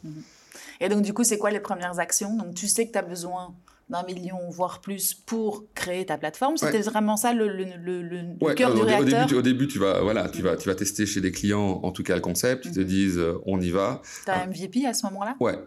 Et 0.80 0.88
donc, 0.88 1.02
du 1.02 1.12
coup, 1.12 1.24
c'est 1.24 1.38
quoi 1.38 1.50
les 1.50 1.60
premières 1.60 1.98
actions? 1.98 2.36
Donc, 2.36 2.54
tu 2.54 2.68
sais 2.68 2.86
que 2.86 2.92
tu 2.92 2.98
as 2.98 3.02
besoin 3.02 3.54
d'un 3.88 4.02
million, 4.04 4.38
voire 4.50 4.80
plus, 4.80 5.14
pour 5.14 5.64
créer 5.74 6.04
ta 6.06 6.18
plateforme. 6.18 6.56
C'était 6.56 6.82
vraiment 6.82 7.16
ça 7.16 7.32
le, 7.32 7.48
le, 7.48 7.64
le, 7.82 8.02
le 8.02 8.36
Ouais, 8.40 8.54
cœur 8.54 8.70
au, 8.72 8.74
du 8.74 8.80
au 8.82 8.84
réacteur? 8.84 9.04
début, 9.20 9.26
tu, 9.26 9.34
au 9.34 9.42
début, 9.42 9.66
tu 9.66 9.78
vas, 9.78 10.02
voilà, 10.02 10.28
tu 10.28 10.42
vas, 10.42 10.56
tu 10.56 10.68
vas 10.68 10.74
tester 10.74 11.06
chez 11.06 11.20
des 11.22 11.32
clients, 11.32 11.80
en 11.82 11.90
tout 11.90 12.02
cas 12.02 12.14
le 12.14 12.20
concept. 12.20 12.66
Ils 12.66 12.72
te 12.72 12.80
disent, 12.80 13.18
euh, 13.18 13.38
on 13.46 13.60
y 13.60 13.70
va. 13.70 14.02
Tu 14.24 14.30
as 14.30 14.42
un 14.42 14.46
MVP 14.50 14.84
à 14.86 14.92
ce 14.92 15.06
moment-là? 15.06 15.36
Ouais, 15.40 15.58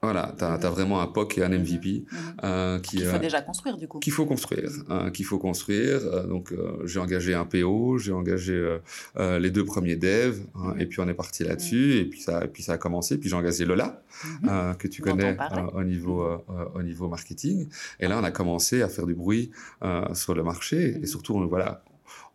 voilà, 0.00 0.32
t'as 0.38 0.56
Mhm. 0.58 0.64
as 0.64 0.70
vraiment 0.70 1.00
un 1.00 1.06
POC 1.08 1.38
et 1.38 1.42
un 1.44 1.48
MVP 1.52 2.04
Mhm. 2.10 2.18
euh, 2.44 2.78
qui, 2.78 2.96
Qu'il 2.98 3.06
faut 3.06 3.16
euh, 3.16 3.18
déjà 3.18 3.40
construire, 3.42 3.76
du 3.76 3.88
coup. 3.88 3.98
qu'il 3.98 4.12
faut 4.12 4.26
construire, 4.26 4.70
hein, 4.88 5.10
qu'il 5.10 5.24
faut 5.24 5.38
construire. 5.38 6.00
Euh, 6.04 6.24
donc, 6.26 6.52
euh, 6.52 6.86
j'ai 6.86 7.00
engagé 7.00 7.34
un 7.34 7.44
PO, 7.44 7.98
j'ai 7.98 8.12
engagé 8.12 8.52
euh, 8.54 8.78
euh, 9.18 9.38
les 9.40 9.50
deux 9.50 9.64
premiers 9.64 9.96
devs, 9.96 10.40
hein, 10.54 10.74
Mhm. 10.74 10.80
et 10.80 10.86
puis 10.86 11.00
on 11.00 11.08
est 11.08 11.14
parti 11.14 11.42
là-dessus, 11.44 11.94
et 11.96 12.04
puis 12.04 12.20
ça, 12.20 12.44
et 12.44 12.48
puis 12.48 12.62
ça 12.62 12.74
a 12.74 12.78
commencé. 12.78 13.18
Puis 13.18 13.28
j'ai 13.28 13.34
engagé 13.36 13.64
Lola, 13.64 14.02
Mhm. 14.42 14.48
euh, 14.48 14.74
que 14.74 14.86
tu 14.88 15.02
connais 15.02 15.36
euh, 15.40 15.66
au 15.74 15.82
niveau 15.82 16.22
euh, 16.22 16.38
euh, 16.50 16.64
au 16.76 16.82
niveau 16.82 17.08
marketing. 17.08 17.68
Et 17.98 18.06
là, 18.08 18.18
on 18.20 18.24
a 18.24 18.30
commencé 18.30 18.82
à 18.82 18.88
faire 18.88 19.06
du 19.06 19.14
bruit 19.14 19.50
euh, 19.82 20.14
sur 20.14 20.34
le 20.34 20.42
marché, 20.44 20.94
Mhm. 20.96 21.02
et 21.02 21.06
surtout, 21.06 21.34
on- 21.34 21.46
voilà. 21.46 21.82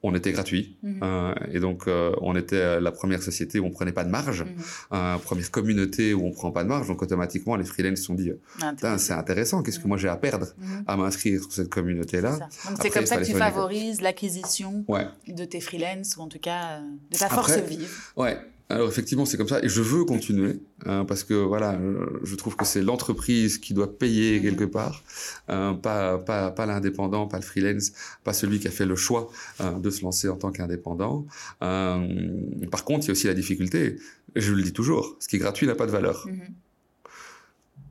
On 0.05 0.13
était 0.15 0.31
gratuit 0.33 0.75
Mhm. 0.83 0.99
euh, 1.01 1.33
et 1.53 1.59
donc 1.61 1.87
euh, 1.87 2.11
on 2.21 2.35
était 2.35 2.57
euh, 2.57 2.79
la 2.81 2.91
première 2.91 3.23
société 3.23 3.59
où 3.59 3.65
on 3.65 3.69
prenait 3.71 3.93
pas 3.93 4.03
de 4.03 4.09
marge, 4.09 4.41
Mhm. 4.43 4.49
euh, 4.93 5.17
première 5.17 5.49
communauté 5.49 6.13
où 6.13 6.25
on 6.25 6.31
prend 6.31 6.51
pas 6.51 6.63
de 6.63 6.69
marge. 6.69 6.87
Donc 6.87 7.01
automatiquement 7.01 7.55
les 7.55 7.63
freelance 7.63 7.99
se 7.99 8.05
sont 8.05 8.13
dit, 8.15 8.31
Intéressant. 8.61 8.97
c'est 8.97 9.13
intéressant. 9.13 9.63
Qu'est-ce 9.63 9.79
que 9.79 9.87
moi 9.87 9.97
j'ai 9.97 10.09
à 10.09 10.17
perdre 10.17 10.47
Mhm. 10.57 10.83
à 10.87 10.97
m'inscrire 10.97 11.41
sur 11.41 11.53
cette 11.53 11.69
communauté-là? 11.69 12.37
C'est. 12.49 12.69
Donc, 12.69 12.93
comme 12.93 13.05
ça 13.05 13.17
que 13.17 13.25
tu 13.25 13.33
favorises 13.33 14.01
l'acquisition 14.01 14.83
Ouais, 14.87 15.07
de 15.27 15.45
tes 15.45 15.61
freelances, 15.61 16.17
ou 16.17 16.21
en 16.21 16.27
tout 16.27 16.39
cas 16.39 16.79
de 17.11 17.17
ta 17.17 17.25
Après- 17.27 17.35
force 17.37 17.57
vive. 17.59 17.89
ouais. 18.17 18.37
Alors 18.73 18.87
effectivement, 18.87 19.25
c'est 19.25 19.37
comme 19.37 19.47
ça, 19.47 19.63
et 19.63 19.69
je 19.69 19.81
veux 19.81 20.03
continuer 20.05 20.59
hein, 20.85 21.05
parce 21.05 21.23
que 21.23 21.33
voilà, 21.33 21.79
je 22.23 22.35
trouve 22.35 22.55
que 22.55 22.65
c'est 22.65 22.81
l'entreprise 22.81 23.57
qui 23.57 23.73
doit 23.73 23.97
payer 23.97 24.37
mhm. 24.37 24.43
quelque 24.43 24.63
part, 24.65 25.03
hein, 25.47 25.79
pas 25.81 26.17
pas 26.17 26.51
pas 26.51 26.65
l'indépendant, 26.65 27.27
pas 27.27 27.37
le 27.37 27.43
freelance, 27.43 27.93
pas 28.23 28.33
celui 28.33 28.59
qui 28.59 28.67
a 28.67 28.71
fait 28.71 28.85
le 28.85 28.95
choix 28.95 29.31
hein, 29.59 29.73
de 29.79 29.89
se 29.89 30.01
lancer 30.01 30.29
en 30.29 30.37
tant 30.37 30.51
qu'indépendant. 30.51 31.25
par 31.59 32.83
contre, 32.85 33.05
il 33.05 33.07
y 33.07 33.11
a 33.11 33.13
aussi 33.13 33.27
la 33.27 33.33
difficulté. 33.33 33.97
Je 34.35 34.53
le 34.53 34.63
dis 34.63 34.73
toujours, 34.73 35.15
ce 35.19 35.27
qui 35.27 35.35
est 35.35 35.39
gratuit 35.39 35.67
n'a 35.67 35.75
pas 35.75 35.85
de 35.85 35.91
valeur. 35.91 36.25
Mhm. 36.27 36.41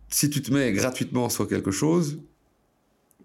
Si 0.08 0.28
tu 0.28 0.42
te 0.42 0.52
mets 0.52 0.72
gratuitement 0.72 1.30
sur 1.30 1.48
quelque 1.48 1.70
chose, 1.70 2.18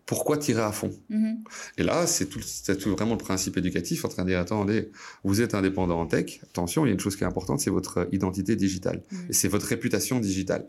pourquoi 0.07 0.37
tirer 0.37 0.61
à 0.61 0.71
fond? 0.71 0.89
Mm-hmm. 1.11 1.35
Et 1.77 1.83
là, 1.83 2.07
c'est 2.07 2.25
tout, 2.27 2.39
tout, 2.39 2.91
vraiment 2.91 3.11
le 3.11 3.17
principe 3.19 3.57
éducatif 3.57 4.05
en 4.05 4.07
train 4.07 4.23
de 4.23 4.29
dire 4.29 4.39
attendez, 4.39 4.89
vous 5.23 5.41
êtes 5.41 5.53
indépendant 5.53 5.99
en 5.99 6.07
tech. 6.07 6.39
Attention, 6.43 6.85
il 6.85 6.89
y 6.89 6.91
a 6.91 6.93
une 6.93 6.99
chose 6.99 7.15
qui 7.15 7.23
est 7.23 7.27
importante, 7.27 7.59
c'est 7.59 7.69
votre 7.69 8.07
identité 8.11 8.55
digitale 8.55 9.03
mm. 9.11 9.15
et 9.29 9.33
c'est 9.33 9.49
votre 9.49 9.67
réputation 9.67 10.19
digitale. 10.19 10.65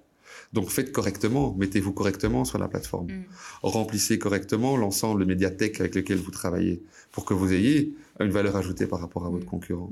Donc 0.53 0.70
faites 0.70 0.93
correctement, 0.93 1.55
mettez-vous 1.57 1.93
correctement 1.93 2.45
sur 2.45 2.59
la 2.59 2.68
plateforme, 2.68 3.07
mm. 3.07 3.24
remplissez 3.62 4.18
correctement 4.18 4.76
l'ensemble 4.76 5.20
de 5.20 5.26
médiathèques 5.26 5.80
avec 5.80 5.95
lesquelles 5.95 6.18
vous 6.18 6.32
travaillez 6.32 6.82
pour 7.12 7.24
que 7.24 7.32
vous 7.32 7.53
ayez 7.53 7.95
une 8.18 8.30
valeur 8.30 8.57
ajoutée 8.57 8.86
par 8.86 9.01
rapport 9.01 9.24
à 9.24 9.30
votre 9.30 9.47
concurrent. 9.47 9.91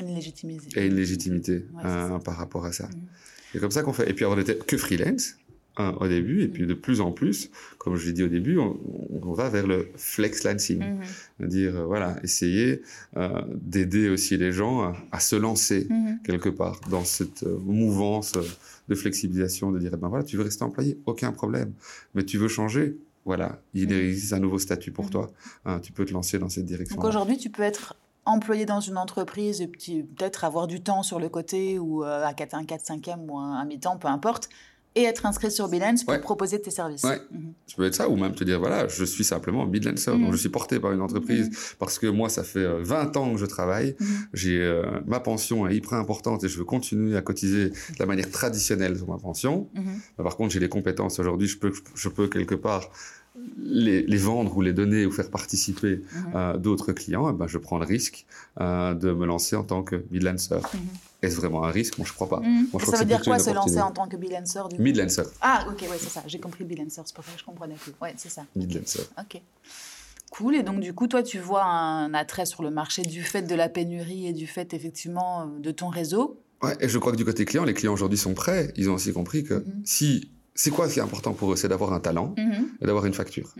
Une 0.00 0.14
légitimité. 0.14 0.80
Et 0.80 0.86
une 0.86 0.96
légitimité 0.96 1.64
hein, 1.84 2.18
par 2.24 2.36
rapport 2.36 2.64
à 2.64 2.72
ça. 2.72 2.88
C'est 3.52 3.60
comme 3.60 3.70
ça 3.70 3.82
qu'on 3.82 3.92
fait. 3.92 4.08
Et 4.08 4.14
puis 4.14 4.24
on 4.24 4.36
n'était 4.36 4.56
que 4.56 4.76
freelance 4.76 5.34
au 6.00 6.08
début, 6.08 6.42
et 6.42 6.48
puis 6.48 6.66
de 6.66 6.74
plus 6.74 7.00
en 7.00 7.12
plus, 7.12 7.50
comme 7.78 7.96
je 7.96 8.06
l'ai 8.06 8.12
dit 8.12 8.22
au 8.22 8.28
début, 8.28 8.58
on, 8.58 9.32
va 9.32 9.48
vers 9.48 9.66
le 9.66 9.88
flex 9.96 10.44
lancing, 10.44 10.80
mm 10.80 11.00
dire 11.46 11.76
euh, 11.76 11.84
voilà, 11.84 12.16
essayer 12.22 12.82
euh, 13.16 13.40
d'aider 13.54 14.08
aussi 14.08 14.36
les 14.36 14.52
gens 14.52 14.92
à, 15.10 15.20
se 15.20 15.36
lancer 15.36 15.86
mhm. 15.88 16.20
quelque 16.24 16.48
part 16.48 16.80
dans 16.90 17.04
cette 17.04 17.44
euh, 17.44 17.58
mouvance 17.64 18.34
de 18.88 18.94
flexibilisation, 18.94 19.70
de 19.70 19.78
dire 19.78 19.92
eh 19.94 19.96
ben 19.96 20.08
voilà, 20.08 20.24
tu 20.24 20.36
veux 20.36 20.42
rester 20.42 20.64
employé, 20.64 20.98
aucun 21.06 21.32
problème, 21.32 21.72
mais 22.14 22.24
tu 22.24 22.38
veux 22.38 22.48
changer, 22.48 22.98
voilà, 23.24 23.60
il 23.74 23.88
mhm. 23.88 24.00
existe 24.00 24.32
un 24.32 24.40
nouveau 24.40 24.58
statut 24.58 24.92
pour 24.92 25.06
mhm. 25.06 25.10
toi, 25.10 25.30
hein, 25.64 25.80
tu 25.80 25.92
peux 25.92 26.04
te 26.04 26.12
lancer 26.12 26.38
dans 26.38 26.48
cette 26.48 26.66
direction. 26.66 26.96
Donc 26.96 27.04
aujourd'hui, 27.04 27.38
tu 27.38 27.50
peux 27.50 27.62
être 27.62 27.94
employé 28.26 28.66
dans 28.66 28.80
une 28.80 28.98
entreprise 28.98 29.62
et 29.62 29.66
peut-être 29.66 30.44
avoir 30.44 30.66
du 30.66 30.82
temps 30.82 31.02
sur 31.02 31.18
le 31.18 31.28
côté 31.28 31.78
ou 31.78 32.02
à 32.02 32.32
4, 32.34 32.54
un 32.54 32.64
4 32.64 32.84
5 32.84 33.10
ou 33.26 33.38
un, 33.38 33.54
un 33.54 33.64
mi-temps, 33.64 33.96
peu 33.96 34.08
importe, 34.08 34.50
et 34.96 35.04
être 35.04 35.24
inscrit 35.24 35.50
sur 35.50 35.68
Bilance 35.68 36.04
pour 36.04 36.18
proposer 36.20 36.60
tes 36.60 36.70
services. 36.70 37.04
Ouais. 37.04 37.20
Mhm. 37.30 37.52
Tu 37.66 37.76
peux 37.76 37.84
être 37.84 37.94
ça, 37.94 38.08
ou 38.08 38.16
même 38.16 38.34
te 38.34 38.42
dire, 38.42 38.58
voilà, 38.58 38.88
je 38.88 39.04
suis 39.04 39.22
simplement 39.22 39.64
Bilancer, 39.66 40.10
donc 40.10 40.20
mhm. 40.20 40.32
je 40.32 40.36
suis 40.36 40.48
porté 40.48 40.80
par 40.80 40.92
une 40.92 41.00
entreprise, 41.00 41.48
mhm. 41.48 41.56
parce 41.78 41.98
que 41.98 42.08
moi, 42.08 42.28
ça 42.28 42.42
fait 42.42 42.66
20 42.66 43.16
euh, 43.16 43.20
ans 43.20 43.32
que 43.32 43.38
je 43.38 43.46
travaille, 43.46 43.96
j'ai 44.34 44.60
euh, 44.60 45.00
ma 45.06 45.20
pension 45.20 45.68
est 45.68 45.76
hyper 45.76 45.94
importante 45.94 46.42
et 46.42 46.48
je 46.48 46.58
veux 46.58 46.64
continuer 46.64 47.16
à 47.16 47.22
cotiser 47.22 47.70
de 47.70 47.74
la 47.98 48.06
manière 48.06 48.30
traditionnelle 48.30 48.96
sur 48.96 49.08
ma 49.08 49.18
pension. 49.18 49.68
par 50.16 50.36
contre, 50.36 50.52
j'ai 50.52 50.60
les 50.60 50.68
compétences 50.68 51.18
aujourd'hui, 51.20 51.46
je 51.46 51.58
peux, 51.58 51.72
je 51.94 52.08
peux 52.08 52.26
quelque 52.26 52.56
part 52.56 52.90
les, 53.58 54.02
les, 54.02 54.16
vendre 54.16 54.56
ou 54.56 54.60
les 54.60 54.72
donner 54.72 55.06
ou 55.06 55.12
faire 55.12 55.30
participer 55.30 56.02
euh, 56.34 56.56
d'autres 56.56 56.92
clients, 56.92 57.30
eh 57.30 57.32
ben, 57.32 57.46
je 57.46 57.58
prends 57.58 57.78
le 57.78 57.86
risque 57.86 58.26
de 58.58 59.12
me 59.12 59.24
lancer 59.24 59.54
en 59.54 59.62
tant 59.62 59.82
que 59.84 59.96
Bilancer. 59.96 60.58
Est-ce 61.22 61.36
vraiment 61.36 61.64
un 61.64 61.70
risque? 61.70 61.98
Moi, 61.98 62.06
je 62.06 62.12
crois 62.12 62.28
pas. 62.28 62.40
Mmh. 62.40 62.66
ça 62.84 62.98
veut 62.98 63.04
dire 63.04 63.22
quoi 63.22 63.38
se 63.38 63.50
lancer 63.50 63.80
en 63.80 63.90
tant 63.90 64.08
que 64.08 64.16
bilancer 64.16 64.60
du 64.70 64.80
Mid-lancer. 64.80 65.24
Ah, 65.40 65.66
ok, 65.70 65.82
ouais, 65.82 65.98
c'est 65.98 66.08
ça. 66.08 66.22
J'ai 66.26 66.40
compris 66.40 66.64
bilancer, 66.64 67.02
c'est 67.04 67.14
pour 67.14 67.24
ça 67.24 67.32
que 67.32 67.38
je 67.38 67.44
comprenais 67.44 67.74
plus. 67.74 67.92
Ouais, 68.00 68.14
c'est 68.16 68.30
ça. 68.30 68.46
Mid-lancer. 68.56 69.02
Ok. 69.18 69.40
Cool. 70.30 70.54
Et 70.56 70.62
donc, 70.62 70.80
du 70.80 70.94
coup, 70.94 71.08
toi, 71.08 71.22
tu 71.22 71.38
vois 71.38 71.64
un 71.64 72.14
attrait 72.14 72.46
sur 72.46 72.62
le 72.62 72.70
marché 72.70 73.02
du 73.02 73.22
fait 73.22 73.42
de 73.42 73.54
la 73.54 73.68
pénurie 73.68 74.26
et 74.28 74.32
du 74.32 74.46
fait, 74.46 74.72
effectivement, 74.74 75.46
de 75.46 75.70
ton 75.70 75.88
réseau? 75.88 76.40
Ouais, 76.62 76.76
et 76.80 76.88
je 76.88 76.98
crois 76.98 77.12
que 77.12 77.16
du 77.16 77.24
côté 77.24 77.44
client, 77.44 77.64
les 77.64 77.74
clients 77.74 77.92
aujourd'hui 77.92 78.18
sont 78.18 78.34
prêts. 78.34 78.72
Ils 78.76 78.88
ont 78.90 78.94
aussi 78.94 79.12
compris 79.12 79.44
que 79.44 79.54
mmh. 79.54 79.82
si. 79.84 80.30
C'est 80.54 80.70
quoi 80.70 80.88
ce 80.88 80.94
qui 80.94 80.98
est 81.00 81.02
important 81.02 81.32
pour 81.32 81.52
eux? 81.52 81.56
C'est 81.56 81.68
d'avoir 81.68 81.92
un 81.92 82.00
talent 82.00 82.34
mmh. 82.36 82.82
et 82.82 82.86
d'avoir 82.86 83.06
une 83.06 83.14
facture. 83.14 83.54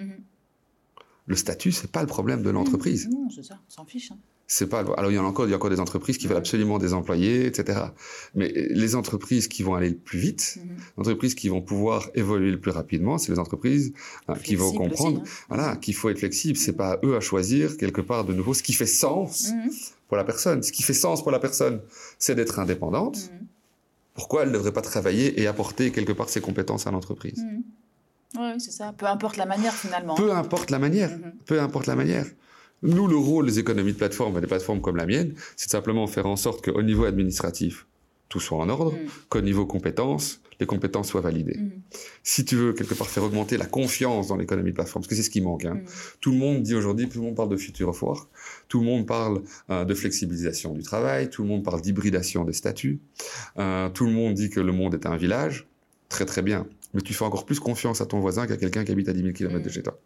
Le 1.27 1.37
statut, 1.37 1.73
c'est 1.73 1.91
pas 1.91 2.01
le 2.01 2.09
problème 2.09 2.43
de 2.43 2.51
l'entreprise. 2.51 3.09
Non, 3.09 3.29
c'est 3.35 3.45
ça, 3.45 3.59
on 3.69 3.71
s'en 3.71 3.85
fiche. 3.85 4.11
Hein 4.13 4.19
c'est 4.53 4.67
pas 4.67 4.81
alors 4.81 5.13
il 5.13 5.15
y 5.15 5.19
en 5.19 5.25
a 5.25 5.29
encore 5.29 5.47
il 5.47 5.51
y 5.51 5.53
a 5.53 5.57
encore 5.57 5.71
des 5.71 5.79
entreprises 5.79 6.19
qui 6.19 6.27
veulent 6.27 6.37
absolument 6.37 6.79
des 6.79 6.93
employés 6.93 7.47
etc 7.47 7.79
mais 8.35 8.53
les 8.53 8.97
entreprises 8.97 9.47
qui 9.47 9.63
vont 9.63 9.77
aller 9.77 9.91
le 9.91 9.97
plus 9.97 10.19
vite 10.19 10.59
mhm. 10.59 10.77
les 10.97 11.01
entreprises 11.01 11.37
qui 11.37 11.49
vont 11.49 11.63
pouvoir 11.63 12.11
évoluer 12.15 12.51
le 12.51 12.59
plus 12.59 12.73
rapidement 12.73 13.17
c'est 13.17 13.31
les 13.31 13.39
entreprises 13.39 13.93
hein, 14.27 14.35
qui 14.43 14.57
vont 14.57 14.73
comprendre 14.73 15.21
hein. 15.21 15.45
voilà 15.49 15.77
qu'il 15.77 15.95
faut 15.95 16.11
être 16.11 16.19
flexible. 16.19 16.57
C'est 16.59 16.73
pas 16.73 16.95
à 16.95 16.99
eux 17.05 17.17
à 17.17 17.21
choisir 17.21 17.77
quelque 17.77 18.01
part 18.01 18.25
de 18.25 18.33
nouveau 18.33 18.53
ce 18.53 18.65
qui 18.65 18.73
fait 18.73 18.87
sens 18.87 19.53
mhm. 19.53 19.71
pour 20.09 20.17
la 20.17 20.25
personne. 20.25 20.63
Ce 20.65 20.73
qui 20.73 20.83
fait 20.83 20.95
sens 20.95 21.23
pour 21.23 21.31
la 21.31 21.39
personne 21.39 21.81
c'est 22.19 22.35
d'être 22.35 22.59
indépendante. 22.59 23.31
Mhm. 23.31 23.47
pourquoi 24.15 24.43
elle 24.43 24.49
ne 24.49 24.55
devrait 24.55 24.73
pas 24.73 24.83
travailler 24.83 25.41
et 25.41 25.47
apporter 25.47 25.93
quelque 25.93 26.13
part 26.13 26.29
ses 26.29 26.41
compétences 26.41 26.87
à 26.89 26.91
l'entreprise? 26.91 27.41
Oui 28.37 28.55
c'est 28.59 28.71
ça. 28.71 28.93
Peu 28.97 29.07
importe 29.07 29.37
la 29.37 29.47
manière 29.47 29.75
finalement 29.75 30.15
peu 30.15 30.33
importe 30.33 30.71
la 30.71 30.79
manière. 30.79 31.11
Peu 31.47 31.61
importe 31.61 31.87
la 31.87 31.97
manière 31.97 32.27
nous, 32.83 33.07
le 33.07 33.17
rôle 33.17 33.47
des 33.47 33.59
économies 33.59 33.93
de 33.93 33.99
plateforme, 33.99 34.41
des 34.41 34.47
plateformes 34.47 34.81
comme 34.81 34.97
la 34.97 35.07
mienne, 35.07 35.35
c'est 35.57 35.67
de 35.67 35.71
simplement 35.71 36.07
faire 36.07 36.27
en 36.27 36.37
sorte 36.37 36.65
qu'au 36.65 36.83
niveau 36.83 37.05
administratif, 37.05 37.87
tout 38.29 38.41
soit 38.41 38.59
en 38.59 38.69
ordre, 38.71 38.93
mm. 38.93 39.09
qu'au 39.29 39.43
niveau 39.43 39.67
compétences, 39.67 40.41
les 40.61 40.67
compétences 40.67 41.09
soient 41.09 41.21
validées. 41.21 41.59
Mm. 41.59 41.73
Si 42.23 42.45
tu 42.45 42.57
veux 42.57 42.73
quelque 42.73 42.95
part 42.95 43.09
faire 43.09 43.25
augmenter 43.25 43.59
la 43.59 43.67
confiance 43.67 44.29
dans 44.29 44.37
l'économie 44.37 44.71
de 44.71 44.75
plateforme, 44.77 45.03
parce 45.03 45.09
que 45.09 45.15
c'est 45.15 45.23
ce 45.23 45.31
qui 45.31 45.43
manque. 45.43 45.67
Hein. 45.67 45.75
Mm. 45.75 45.85
Tout 46.21 46.31
le 46.31 46.39
monde 46.39 46.63
dit 46.63 46.75
aujourd'hui, 46.75 47.09
tout 47.09 47.19
le 47.19 47.27
monde 47.27 47.37
parle 47.37 47.51
de 47.51 47.57
future 47.57 47.89
of 47.89 48.03
work, 48.03 48.31
tout 48.69 48.81
le 48.81 48.87
monde 48.87 49.07
parle 49.07 49.43
euh, 49.69 49.85
de 49.85 49.95
flexibilisation 49.95 50.73
du 50.73 50.83
travail, 50.83 51.29
tout 51.29 51.43
le 51.43 51.49
monde 51.49 51.65
parle 51.65 51.83
d'hybridation 51.83 52.45
des 52.45 52.55
statuts, 52.55 53.01
euh, 53.59 53.91
tout 53.91 54.07
le 54.07 54.13
monde 54.13 54.35
dit 54.35 54.49
que 54.49 54.61
le 54.61 54.73
monde 54.73 54.95
est 54.95 55.07
un 55.07 55.17
village. 55.17 55.67
Très 56.09 56.25
très 56.25 56.43
bien. 56.43 56.67
Mais 56.93 57.03
tu 57.03 57.15
fais 57.15 57.25
encore 57.25 57.47
plus 57.47 57.61
confiance 57.61 58.01
à 58.01 58.07
ton 58.07 58.19
voisin 58.19 58.49
qu'à 58.49 58.57
quelqu'un 58.57 58.85
qui 58.85 58.91
habite 58.91 59.09
à 59.09 59.13
10 59.13 59.21
000 59.21 59.33
km 59.33 59.63
de 59.63 59.69
chez 59.69 59.83
toi 59.83 60.01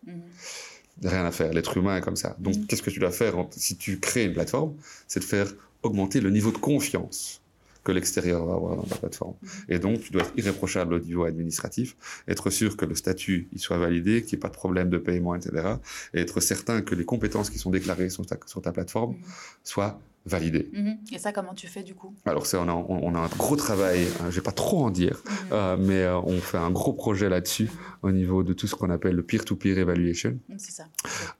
rien 1.02 1.24
à 1.24 1.30
faire. 1.30 1.52
L'être 1.52 1.76
humain 1.76 1.96
est 1.96 2.00
comme 2.00 2.16
ça. 2.16 2.36
Donc, 2.38 2.66
qu'est-ce 2.66 2.82
que 2.82 2.90
tu 2.90 3.00
dois 3.00 3.10
faire 3.10 3.34
si 3.50 3.76
tu 3.76 3.98
crées 3.98 4.24
une 4.24 4.32
plateforme 4.32 4.74
C'est 5.08 5.20
de 5.20 5.24
faire 5.24 5.52
augmenter 5.82 6.20
le 6.20 6.30
niveau 6.30 6.50
de 6.50 6.58
confiance 6.58 7.40
que 7.84 7.92
l'extérieur 7.92 8.44
va 8.46 8.54
avoir 8.54 8.76
dans 8.76 8.84
ta 8.84 8.96
plateforme. 8.96 9.34
Mm. 9.42 9.48
Et 9.68 9.78
donc, 9.78 10.00
tu 10.00 10.10
dois 10.10 10.22
être 10.22 10.32
irréprochable 10.36 10.94
au 10.94 10.98
niveau 10.98 11.24
administratif, 11.24 11.96
être 12.26 12.50
sûr 12.50 12.76
que 12.76 12.86
le 12.86 12.94
statut 12.94 13.48
il 13.52 13.60
soit 13.60 13.78
validé, 13.78 14.22
qu'il 14.22 14.36
n'y 14.36 14.40
ait 14.40 14.40
pas 14.40 14.48
de 14.48 14.54
problème 14.54 14.88
de 14.88 14.98
paiement, 14.98 15.34
etc. 15.34 15.74
Et 16.14 16.20
être 16.20 16.40
certain 16.40 16.80
que 16.80 16.94
les 16.94 17.04
compétences 17.04 17.50
qui 17.50 17.58
sont 17.58 17.70
déclarées 17.70 18.08
sur 18.08 18.24
ta, 18.24 18.38
sur 18.46 18.62
ta 18.62 18.72
plateforme 18.72 19.12
mm. 19.12 19.22
soient 19.62 20.00
validé. 20.26 20.70
Mhm. 20.72 20.98
Et 21.12 21.18
ça, 21.18 21.32
comment 21.32 21.54
tu 21.54 21.66
fais 21.66 21.82
du 21.82 21.94
coup? 21.94 22.14
Alors, 22.24 22.46
on 22.54 22.68
a, 22.68 22.72
on, 22.72 23.14
a, 23.14 23.18
un 23.18 23.28
gros 23.36 23.56
travail, 23.56 24.06
hein, 24.20 24.30
je 24.30 24.36
vais 24.36 24.42
pas 24.42 24.52
trop 24.52 24.84
en 24.84 24.90
dire, 24.90 25.22
mhm. 25.24 25.48
euh, 25.52 25.76
mais 25.78 26.02
euh, 26.02 26.18
on 26.20 26.38
fait 26.38 26.58
un 26.58 26.70
gros 26.70 26.92
projet 26.92 27.28
là-dessus 27.28 27.70
au 28.02 28.10
niveau 28.10 28.42
de 28.42 28.52
tout 28.52 28.66
ce 28.66 28.74
qu'on 28.74 28.90
appelle 28.90 29.16
le 29.16 29.22
peer-to-peer 29.22 29.78
evaluation. 29.78 30.38
Mhm, 30.48 30.58
c'est 30.58 30.72
ça. 30.72 30.84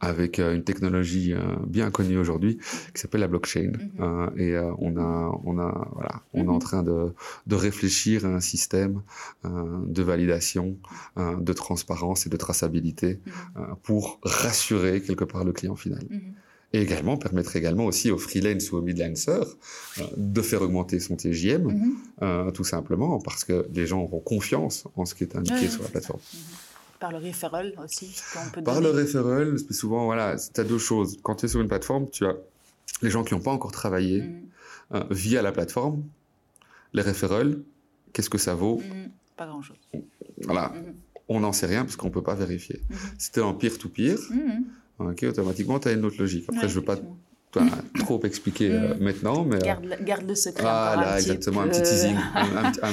Avec 0.00 0.38
euh, 0.38 0.54
une 0.54 0.64
technologie 0.64 1.34
bien 1.66 1.90
connue 1.90 2.18
aujourd'hui 2.18 2.58
qui 2.94 3.00
s'appelle 3.00 3.20
la 3.20 3.28
blockchain. 3.28 3.72
et 4.36 4.56
on, 4.78 4.96
a, 4.96 5.40
on, 5.44 5.58
a, 5.58 5.88
voilà, 5.92 6.22
on 6.32 6.44
est 6.44 6.48
en 6.48 6.58
train 6.58 6.82
de, 6.82 7.12
de, 7.46 7.54
réfléchir 7.54 8.26
à 8.26 8.28
un 8.28 8.40
système 8.40 9.02
de 9.44 10.02
validation, 10.02 10.76
de 11.16 11.52
transparence 11.52 12.26
et 12.26 12.30
de 12.30 12.36
traçabilité 12.36 13.20
pour 13.82 14.20
rassurer 14.22 15.00
quelque 15.00 15.24
part 15.24 15.44
le 15.44 15.52
client 15.52 15.76
final 15.76 16.06
et 16.74 16.80
également 16.80 17.16
permettre 17.16 17.54
également 17.54 17.84
aussi 17.86 18.10
aux 18.10 18.18
freelance 18.18 18.72
ou 18.72 18.78
aux 18.78 18.82
midlancers 18.82 19.46
euh, 19.98 20.02
de 20.16 20.42
faire 20.42 20.60
augmenter 20.60 20.98
son 20.98 21.14
TJM, 21.14 21.62
mhm. 21.62 21.96
euh, 22.22 22.50
tout 22.50 22.64
simplement 22.64 23.20
parce 23.20 23.44
que 23.44 23.68
les 23.72 23.86
gens 23.86 24.00
auront 24.02 24.18
confiance 24.18 24.84
en 24.96 25.04
ce 25.04 25.14
qui 25.14 25.22
est 25.22 25.36
indiqué 25.36 25.68
sur 25.68 25.84
la 25.84 25.88
plateforme. 25.88 26.20
Mhm. 26.34 26.40
Par 26.98 27.12
le 27.12 27.18
referral 27.18 27.74
aussi 27.82 28.16
peut 28.52 28.62
Par 28.62 28.80
le 28.80 28.90
referral, 28.90 29.56
souvent, 29.70 30.06
voilà, 30.06 30.36
tu 30.36 30.60
as 30.60 30.64
deux 30.64 30.78
choses. 30.78 31.18
Quand 31.22 31.36
tu 31.36 31.46
es 31.46 31.48
sur 31.48 31.60
une 31.60 31.68
plateforme, 31.68 32.10
tu 32.10 32.26
as 32.26 32.34
les 33.02 33.10
gens 33.10 33.22
qui 33.22 33.34
n'ont 33.34 33.40
pas 33.40 33.52
encore 33.52 33.72
travaillé 33.72 34.22
mhm. 34.22 34.42
euh, 34.94 35.04
via 35.10 35.42
la 35.42 35.52
plateforme, 35.52 36.02
les 36.92 37.02
referrals, 37.02 37.62
qu'est-ce 38.12 38.30
que 38.30 38.38
ça 38.38 38.56
vaut? 38.56 38.82
Pas 39.36 39.46
grand-chose. 39.46 39.78
Voilà, 40.42 40.72
on 41.28 41.38
n'en 41.38 41.52
sait 41.52 41.66
rien 41.66 41.84
parce 41.84 41.94
qu'on 41.94 42.08
ne 42.08 42.12
peut 42.12 42.22
pas 42.22 42.34
vérifier. 42.34 42.82
C'était 43.16 43.42
en 43.42 43.54
peer-to-peer. 43.54 44.18
Ok, 44.98 45.24
automatiquement, 45.24 45.78
tu 45.78 45.88
as 45.88 45.92
une 45.92 46.04
autre 46.04 46.16
logique. 46.18 46.44
Après, 46.48 46.68
je 46.68 46.74
ne 46.74 46.80
veux 46.80 46.84
pas 46.84 46.96
trop 48.00 48.22
expliquer 48.24 48.70
euh, 48.70 48.94
mm. 48.94 48.98
maintenant, 49.02 49.44
mais... 49.44 49.58
Garde, 49.58 49.96
garde 50.02 50.28
le 50.28 50.34
secret 50.34 50.62
Voilà, 50.62 51.14
un 51.14 51.16
exactement, 51.16 51.62
un 51.62 51.68
petit 51.68 51.82
teasing. 51.82 52.16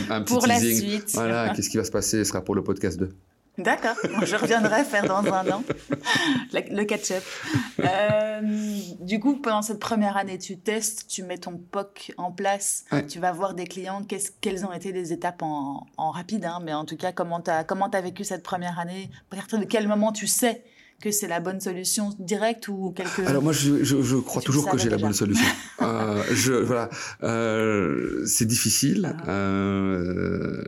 Un, 0.10 0.22
petit 0.22 0.34
Pour 0.34 0.48
la 0.48 0.60
suite. 0.60 1.12
Voilà, 1.14 1.54
qu'est-ce 1.56 1.70
qui 1.70 1.78
va 1.78 1.84
se 1.84 1.92
passer? 1.92 2.20
Ce 2.20 2.26
sera 2.26 2.42
pour 2.42 2.56
le 2.56 2.64
podcast 2.64 3.00
2. 3.00 3.10
D'accord, 3.58 3.96
je 4.24 4.36
reviendrai 4.38 4.86
faire 4.86 5.06
dans 5.06 5.26
un 5.26 5.52
an 5.52 5.64
le 6.54 6.84
catch-up. 6.84 7.22
Euh, 7.80 8.42
du 9.02 9.20
coup, 9.20 9.36
pendant 9.36 9.62
cette 9.62 9.80
première 9.80 10.16
année, 10.16 10.38
tu 10.38 10.58
testes, 10.58 11.08
tu 11.08 11.22
mets 11.22 11.38
ton 11.38 11.58
POC 11.58 12.14
en 12.18 12.32
place, 12.32 12.86
tu 13.10 13.20
vas 13.20 13.34
voir 13.34 13.54
des 13.54 13.66
clients, 13.66 14.04
quelles 14.40 14.66
ont 14.66 14.72
été 14.72 14.94
les 14.94 15.12
étapes 15.12 15.42
en, 15.44 15.86
rapide, 15.98 16.46
hein, 16.46 16.60
mais 16.64 16.74
en 16.74 16.86
tout 16.86 16.96
cas, 16.96 17.12
comment 17.12 17.42
tu 17.42 17.52
as, 17.52 17.66
as 17.68 18.02
vécu 18.02 18.24
cette 18.24 18.42
première 18.42 18.80
année? 18.80 19.10
À 19.32 19.36
partir 19.36 19.60
de 19.60 19.66
quel 19.66 19.88
moment 19.88 20.14
tu 20.14 20.28
sais 20.28 20.64
que 21.02 21.12
c'est 21.12 21.28
la 21.28 21.40
bonne 21.40 21.60
solution 21.60 22.10
directe 22.20 22.68
ou 22.68 22.92
quelque. 22.92 23.22
Alors 23.28 23.44
moi, 23.44 23.52
je, 23.52 23.84
je, 23.84 24.02
je 24.02 24.18
crois 24.18 24.42
toujours 24.42 24.70
que 24.70 24.78
j'ai 24.78 24.90
la 24.90 24.98
bonne 24.98 25.14
solution. 25.14 25.46
euh, 25.82 26.24
je, 26.32 26.54
voilà, 26.54 26.90
euh, 27.24 28.24
c'est 28.26 28.46
difficile. 28.46 29.16
Ah. 29.18 29.30
Euh, 29.32 30.64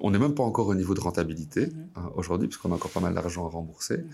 on 0.00 0.10
n'est 0.10 0.18
même 0.18 0.34
pas 0.34 0.42
encore 0.42 0.68
au 0.68 0.74
niveau 0.74 0.94
de 0.94 1.00
rentabilité 1.00 1.66
mm 1.66 1.70
-hmm. 1.70 2.12
aujourd'hui, 2.20 2.48
puisqu'on 2.48 2.72
a 2.72 2.74
encore 2.74 2.90
pas 2.90 3.04
mal 3.06 3.14
d'argent 3.14 3.44
à 3.46 3.50
rembourser. 3.58 3.98
Mm 3.98 4.06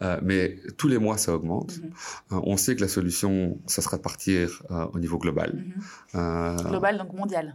-hmm. 0.00 0.18
mais 0.28 0.42
tous 0.78 0.88
les 0.92 0.98
mois, 1.04 1.16
ça 1.24 1.30
augmente. 1.38 1.72
Mm 1.76 1.82
-hmm. 1.82 2.52
on 2.52 2.56
sait 2.62 2.74
que 2.76 2.82
la 2.88 2.92
solution, 2.98 3.32
ça 3.74 3.80
sera 3.84 3.96
de 4.00 4.04
partir 4.10 4.40
au 4.94 4.98
niveau 5.04 5.18
global. 5.24 5.50
global, 6.72 6.94
donc 7.00 7.10
mondial. 7.22 7.46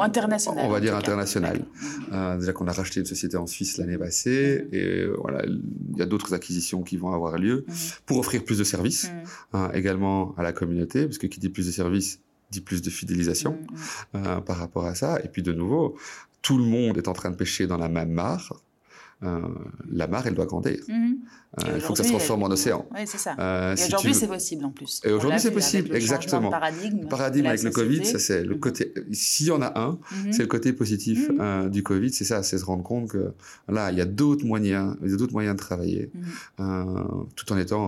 International. 0.00 0.64
On 0.66 0.70
va 0.70 0.80
dire 0.80 0.96
international. 0.96 1.64
Euh, 2.12 2.38
déjà 2.38 2.52
qu'on 2.52 2.66
a 2.66 2.72
racheté 2.72 3.00
une 3.00 3.06
société 3.06 3.36
en 3.36 3.46
Suisse 3.46 3.78
l'année 3.78 3.98
passée 3.98 4.64
mmh. 4.64 4.74
et 4.74 5.06
voilà, 5.18 5.44
il 5.46 5.98
y 5.98 6.02
a 6.02 6.06
d'autres 6.06 6.34
acquisitions 6.34 6.82
qui 6.82 6.96
vont 6.96 7.12
avoir 7.12 7.38
lieu 7.38 7.64
mmh. 7.66 7.72
pour 8.06 8.18
offrir 8.18 8.44
plus 8.44 8.58
de 8.58 8.64
services 8.64 9.10
mmh. 9.10 9.56
euh, 9.56 9.72
également 9.72 10.34
à 10.36 10.42
la 10.42 10.52
communauté, 10.52 11.04
parce 11.04 11.18
que 11.18 11.26
qui 11.26 11.40
dit 11.40 11.50
plus 11.50 11.66
de 11.66 11.72
services 11.72 12.20
dit 12.50 12.60
plus 12.60 12.82
de 12.82 12.90
fidélisation 12.90 13.58
euh, 14.14 14.40
par 14.40 14.58
rapport 14.58 14.84
à 14.86 14.94
ça. 14.94 15.18
Et 15.24 15.28
puis 15.28 15.42
de 15.42 15.52
nouveau, 15.52 15.96
tout 16.42 16.58
le 16.58 16.64
monde 16.64 16.98
est 16.98 17.08
en 17.08 17.14
train 17.14 17.30
de 17.30 17.36
pêcher 17.36 17.66
dans 17.66 17.78
la 17.78 17.88
même 17.88 18.10
mare. 18.10 18.60
Euh, 19.24 19.40
la 19.90 20.06
mare, 20.08 20.26
elle 20.26 20.34
doit 20.34 20.46
grandir. 20.46 20.78
Mm 20.88 20.92
-hmm. 20.92 21.14
euh, 21.64 21.76
il 21.76 21.80
faut 21.80 21.92
que 21.92 21.98
ça 21.98 22.04
se 22.04 22.08
transforme 22.08 22.42
en 22.42 22.50
océan. 22.50 22.82
Oui, 22.94 23.02
c'est 23.06 23.18
ça. 23.26 23.32
Euh, 23.38 23.72
et 23.72 23.76
si 23.76 23.86
aujourd'hui, 23.88 24.14
c'est 24.14 24.26
possible 24.26 24.64
en 24.64 24.72
plus. 24.78 25.00
Et 25.04 25.12
aujourd'hui, 25.12 25.40
c'est 25.40 25.56
possible, 25.60 25.94
exactement. 25.94 26.50
paradigme, 26.50 27.06
paradigme 27.08 27.46
avec 27.46 27.62
le 27.62 27.70
Covid, 27.70 28.04
ça 28.04 28.18
c'est 28.26 28.42
le 28.52 28.56
côté. 28.56 28.92
S'il 29.12 29.46
y 29.46 29.54
en 29.58 29.62
a 29.68 29.70
un, 29.86 29.92
mm 29.92 29.98
-hmm. 29.98 30.32
c'est 30.34 30.44
le 30.48 30.52
côté 30.56 30.68
positif 30.82 31.18
du 31.76 31.82
Covid, 31.90 32.12
c'est 32.18 32.28
ça, 32.32 32.38
c'est 32.46 32.58
se 32.62 32.66
rendre 32.70 32.84
compte 32.90 33.06
que 33.14 33.22
là, 33.76 33.82
il 33.92 33.96
y 34.00 34.04
a 34.06 34.08
d'autres 34.20 34.46
moyens, 34.52 34.86
il 35.04 35.10
y 35.12 35.14
a 35.16 35.18
d'autres 35.22 35.36
moyens 35.38 35.54
de 35.58 35.62
travailler, 35.68 36.04
tout 37.36 37.46
en 37.52 37.58
étant 37.64 37.86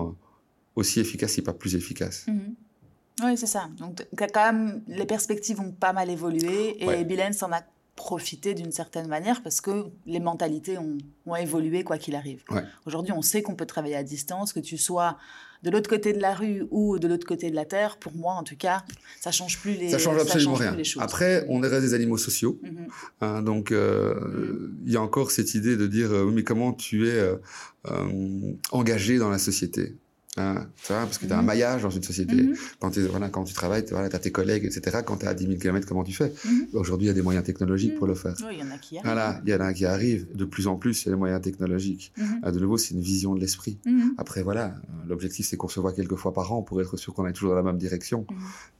aussi 0.79 0.97
efficace, 1.05 1.33
si 1.35 1.41
pas 1.49 1.57
plus 1.63 1.75
efficace. 1.81 2.19
Oui, 3.25 3.33
c'est 3.41 3.53
ça. 3.57 3.63
Donc, 3.81 3.93
quand 4.19 4.47
même, 4.53 4.83
les 5.01 5.07
perspectives 5.15 5.59
ont 5.67 5.75
pas 5.87 5.93
mal 5.99 6.09
évolué 6.17 6.83
et 6.83 6.87
ouais. 6.87 7.05
Bilens 7.05 7.39
en 7.47 7.51
a 7.59 7.63
profiter 7.97 8.55
d'une 8.55 8.73
certaine 8.73 9.09
manière 9.09 9.43
parce 9.43 9.61
que 9.61 9.87
les 10.07 10.21
mentalités 10.21 10.79
ont, 10.79 10.99
ont 11.27 11.37
évolué 11.37 11.85
quoi 11.85 11.99
qu'il 11.99 12.17
arrive. 12.17 12.43
Ouais. 12.51 12.63
Aujourd'hui, 12.87 13.13
on 13.13 13.23
sait 13.23 13.43
qu'on 13.43 13.55
peut 13.55 13.67
travailler 13.67 13.97
à 13.97 14.03
distance, 14.03 14.53
que 14.53 14.61
tu 14.61 14.77
sois 14.79 15.17
de 15.63 15.71
l'autre 15.71 15.89
côté 15.89 16.13
de 16.13 16.21
la 16.21 16.35
rue 16.35 16.67
ou 16.71 16.99
de 16.99 17.09
l'autre 17.09 17.27
côté 17.27 17.51
de 17.51 17.55
la 17.55 17.65
terre. 17.65 17.97
Pour 17.97 18.15
moi, 18.15 18.35
en 18.35 18.43
tout 18.43 18.57
cas, 18.57 18.85
ça 19.21 19.31
change 19.31 19.59
plus 19.61 19.75
les. 19.75 19.91
Ça 19.91 19.99
change 19.99 20.21
absolument 20.21 20.57
ça 20.57 20.61
rien. 20.61 20.71
change 20.71 20.79
les 20.79 20.85
choses. 20.85 21.03
Après, 21.03 21.47
on 21.49 21.63
est 21.63 21.81
des 21.81 21.95
animaux 21.95 22.19
sociaux, 22.19 22.59
mm 22.63 22.69
-hmm. 22.69 22.89
hein, 23.23 23.43
donc 23.43 23.69
il 23.71 23.77
euh, 23.77 24.15
mm 24.15 24.85
-hmm. 24.87 24.93
y 24.93 24.97
a 24.97 25.03
encore 25.09 25.31
cette 25.31 25.53
idée 25.55 25.77
de 25.83 25.87
dire 25.87 26.11
euh, 26.13 26.31
mais 26.35 26.45
comment 26.51 26.73
tu 26.87 26.97
es 27.09 27.21
euh, 27.21 27.37
engagé 28.81 29.15
dans 29.23 29.31
la 29.37 29.39
société? 29.39 29.85
Hein, 30.37 30.67
parce 30.89 31.19
que 31.19 31.27
tu 31.27 31.33
as 31.33 31.39
un 31.39 31.43
maillage 31.43 31.83
dans 31.83 31.91
une 31.91 32.03
société. 32.03 32.35
Mm 32.35 32.53
-hmm. 32.53 32.59
quand, 32.81 32.99
voilà, 33.15 33.29
quand 33.35 33.45
tu 33.45 33.55
travailles, 33.55 33.85
tu 33.85 33.93
voilà, 33.95 34.09
as 34.19 34.19
tes 34.19 34.33
collègues, 34.33 34.65
etc. 34.65 34.81
Quand 35.07 35.19
tu 35.19 35.27
es 35.27 35.29
à 35.29 35.35
10 35.35 35.47
000 35.47 35.59
km, 35.63 35.87
comment 35.87 36.03
tu 36.11 36.13
fais 36.21 36.31
mm 36.31 36.49
-hmm. 36.49 36.77
Aujourd'hui, 36.81 37.07
il 37.07 37.11
y 37.13 37.17
a 37.17 37.19
des 37.21 37.27
moyens 37.29 37.45
technologiques 37.51 37.95
pour 37.99 38.09
le 38.13 38.17
faire. 38.23 38.37
Oui, 38.41 38.55
il 38.57 38.61
y 38.63 38.67
en 38.69 38.73
a 38.77 38.79
qui 38.85 38.93
arrivent. 38.99 39.09
Voilà, 39.11 39.27
il 39.45 39.51
y 39.53 39.55
en 39.59 39.65
a 39.69 39.73
qui 39.79 39.87
arrivent. 39.97 40.25
De 40.43 40.47
plus 40.55 40.67
en 40.73 40.77
plus, 40.83 40.95
il 41.01 41.05
y 41.07 41.09
a 41.11 41.13
des 41.17 41.23
moyens 41.25 41.43
technologiques. 41.49 42.07
-hmm. 42.15 42.53
De 42.57 42.59
nouveau, 42.65 42.77
c'est 42.83 42.93
une 42.99 43.05
vision 43.15 43.31
de 43.37 43.41
l'esprit. 43.45 43.77
Après, 44.23 44.43
voilà, 44.49 44.65
l'objectif, 45.11 45.43
c'est 45.49 45.59
qu'on 45.61 45.73
se 45.77 45.81
voit 45.85 45.95
quelques 46.01 46.19
fois 46.23 46.33
par 46.39 46.47
an 46.55 46.59
pour 46.67 46.77
être 46.83 46.97
sûr 47.03 47.11
qu'on 47.15 47.27
est 47.31 47.37
toujours 47.39 47.53
dans 47.55 47.61
la 47.63 47.67
même 47.71 47.81
direction. 47.87 48.21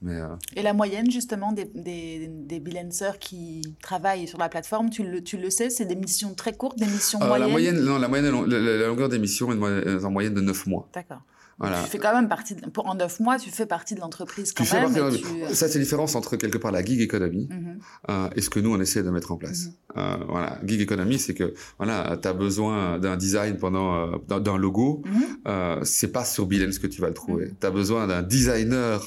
Mais, 0.05 0.19
euh... 0.27 0.57
Et 0.59 0.63
la 0.71 0.75
moyenne, 0.81 1.09
justement, 1.19 1.51
des, 1.59 1.69
des, 1.89 2.05
des 2.53 2.61
bilancers 2.67 3.17
qui 3.27 3.43
travaillent 3.89 4.29
sur 4.33 4.41
la 4.45 4.51
plateforme, 4.55 4.87
tu 4.97 5.03
le, 5.11 5.19
tu 5.31 5.37
le 5.45 5.51
sais, 5.59 5.69
c'est 5.77 5.89
des 5.93 5.99
missions 6.07 6.33
très 6.43 6.55
courtes, 6.61 6.79
des 6.85 6.91
missions 6.97 7.21
moyennes 7.21 7.47
la 7.47 7.55
moyenne, 7.57 7.79
non, 7.89 7.97
la, 8.05 8.09
moyenne, 8.13 8.29
la, 8.53 8.59
la 8.83 8.87
longueur 8.93 9.09
des 9.15 9.21
missions 9.27 9.47
est 9.55 10.05
en 10.09 10.13
moyenne 10.17 10.37
de 10.41 10.45
9 10.51 10.67
mois. 10.73 10.85
D'accord. 10.99 11.23
Voilà. 11.59 11.83
Tu 11.83 11.91
fais 11.91 11.99
quand 11.99 12.15
même 12.15 12.29
partie, 12.29 12.55
de, 12.55 12.69
pour, 12.69 12.87
en 12.89 12.95
neuf 12.95 13.21
mois, 13.21 13.39
tu 13.39 13.51
fais 13.51 13.67
partie 13.67 13.95
de 13.95 14.01
l'entreprise 14.01 14.53
quand 14.53 14.65
tu 14.65 14.75
même. 14.75 14.93
Partie 14.93 15.23
tu... 15.23 15.55
Ça, 15.55 15.69
c'est 15.69 15.79
la 15.79 15.85
différence 15.85 16.15
entre 16.15 16.37
quelque 16.37 16.59
part 16.59 16.73
la 16.73 16.85
gig 16.85 17.01
economy 17.01 17.49
mm 17.51 17.57
-hmm. 17.57 17.77
euh, 18.11 18.37
et 18.37 18.41
ce 18.41 18.51
que 18.51 18.61
nous, 18.61 18.73
on 18.77 18.81
essaie 18.81 19.03
de 19.03 19.11
mettre 19.11 19.31
en 19.33 19.39
place. 19.43 19.61
Mm 19.65 19.71
-hmm. 19.71 19.99
euh, 20.01 20.25
voilà. 20.35 20.51
Gig 20.69 20.81
economy, 20.89 21.17
c'est 21.25 21.35
que, 21.41 21.47
voilà, 21.79 21.97
tu 22.23 22.29
as 22.29 22.37
besoin 22.47 22.99
d'un 23.05 23.17
design 23.17 23.55
pendant, 23.65 23.91
euh, 23.95 24.41
d'un 24.47 24.59
logo. 24.67 24.89
Mm 25.05 25.11
-hmm. 25.11 25.85
c'est 25.95 26.13
pas 26.19 26.27
sur 26.35 26.45
Bilens 26.51 26.77
que 26.83 26.89
tu 26.95 26.99
vas 27.03 27.11
le 27.15 27.19
trouver. 27.23 27.47
Tu 27.61 27.67
as 27.71 27.75
besoin 27.81 28.03
d'un 28.11 28.23
designer, 28.37 28.99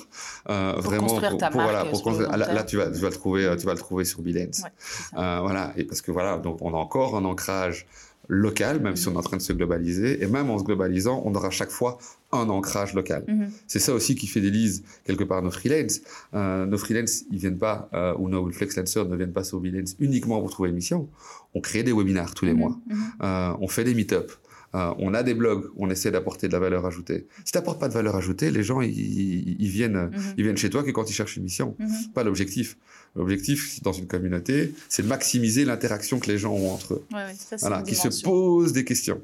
pour 0.46 0.82
vraiment, 0.88 1.08
pour, 1.08 1.20
pour, 1.30 1.50
pour 1.54 1.62
voilà, 1.68 1.82
pour 1.92 2.00
construire, 2.06 2.30
là, 2.42 2.46
là, 2.58 2.64
tu 2.70 2.76
vas, 2.80 2.88
tu 2.96 3.00
vas 3.06 3.12
le 3.16 3.20
trouver, 3.24 3.42
tu 3.60 3.66
vas 3.70 3.76
le 3.80 3.84
trouver 3.88 4.06
sur 4.12 4.20
Bilens. 4.26 4.58
Ouais, 4.64 4.74
voilà. 5.48 5.64
Et 5.80 5.84
parce 5.90 6.02
que 6.06 6.12
voilà, 6.18 6.32
donc, 6.46 6.56
on 6.68 6.72
a 6.78 6.80
encore 6.88 7.12
un 7.20 7.26
ancrage 7.34 7.80
local, 8.28 8.80
même 8.82 8.96
si 8.96 9.08
on 9.08 9.14
est 9.14 9.18
en 9.18 9.22
train 9.22 9.38
de 9.38 9.42
se 9.42 9.54
globaliser. 9.54 10.22
Et 10.24 10.28
même 10.28 10.50
en 10.50 10.58
se 10.60 10.64
globalisant, 10.64 11.22
on 11.26 11.34
aura 11.36 11.50
chaque 11.50 11.70
fois 11.70 11.98
un 12.32 12.50
ancrage 12.50 12.94
local. 12.94 13.24
Mm 13.28 13.34
-hmm. 13.34 13.50
C'est 13.68 13.80
ça 13.80 13.94
aussi 13.94 14.16
qui 14.16 14.28
fidélise 14.28 14.84
quelque 15.08 15.24
part 15.30 15.42
nos 15.42 15.52
freelance. 15.60 15.96
Euh, 16.34 16.66
nos 16.72 16.78
freelance, 16.78 17.14
ils 17.32 17.40
viennent 17.44 17.58
pas, 17.70 17.78
euh, 17.94 18.20
ou 18.20 18.24
nos 18.34 18.44
flexlancers 18.52 19.06
ne 19.12 19.16
viennent 19.20 19.34
pas 19.40 19.46
sur 19.50 19.60
Bilens 19.64 19.92
uniquement 20.08 20.38
pour 20.42 20.50
trouver 20.56 20.70
une 20.70 20.76
mission. 20.76 21.00
On 21.56 21.62
crée 21.62 21.84
des 21.84 21.94
webinaires 22.00 22.34
tous 22.38 22.46
les 22.50 22.54
Mhm, 22.56 22.60
mois. 22.62 22.76
Euh, 23.28 23.64
on 23.66 23.68
fait 23.76 23.86
des 23.90 23.96
meet-up. 24.00 24.28
Euh, 24.76 24.94
on 25.00 25.14
a 25.14 25.24
des 25.24 25.34
blogs, 25.34 25.66
on 25.78 25.90
essaie 25.90 26.12
d'apporter 26.12 26.48
de 26.48 26.54
la 26.54 26.60
valeur 26.60 26.86
ajoutée. 26.86 27.26
Si 27.46 27.52
tu 27.54 27.58
n'apportes 27.58 27.80
pas 27.80 27.88
de 27.88 27.94
valeur 27.94 28.16
ajoutée, 28.16 28.52
les 28.52 28.64
gens, 28.64 28.82
ils, 28.82 29.56
viennent, 29.70 30.10
Mhm. 30.12 30.34
ils 30.38 30.44
viennent 30.44 30.58
chez 30.58 30.70
toi 30.70 30.84
que 30.84 30.92
quand 30.92 31.10
ils 31.10 31.14
cherchent 31.14 31.38
une 31.38 31.44
mission. 31.44 31.76
Mhm. 31.80 31.90
Pas 32.14 32.24
l'objectif. 32.24 32.78
L'objectif, 33.16 33.82
dans 33.82 33.94
une 33.94 34.08
communauté, 34.08 34.74
c'est 34.90 35.04
de 35.04 35.08
maximiser 35.08 35.64
l'interaction 35.66 36.20
que 36.20 36.28
les 36.28 36.38
gens 36.38 36.54
ont 36.54 36.72
entre 36.72 36.96
eux. 36.96 37.04
Ouais, 37.14 37.18
ouais, 37.18 37.34
ça, 37.38 37.58
c'est 37.58 37.62
Voilà, 37.62 37.82
qui 37.82 37.96
se 37.96 38.22
posent 38.24 38.74
des 38.74 38.84
questions. 38.84 39.22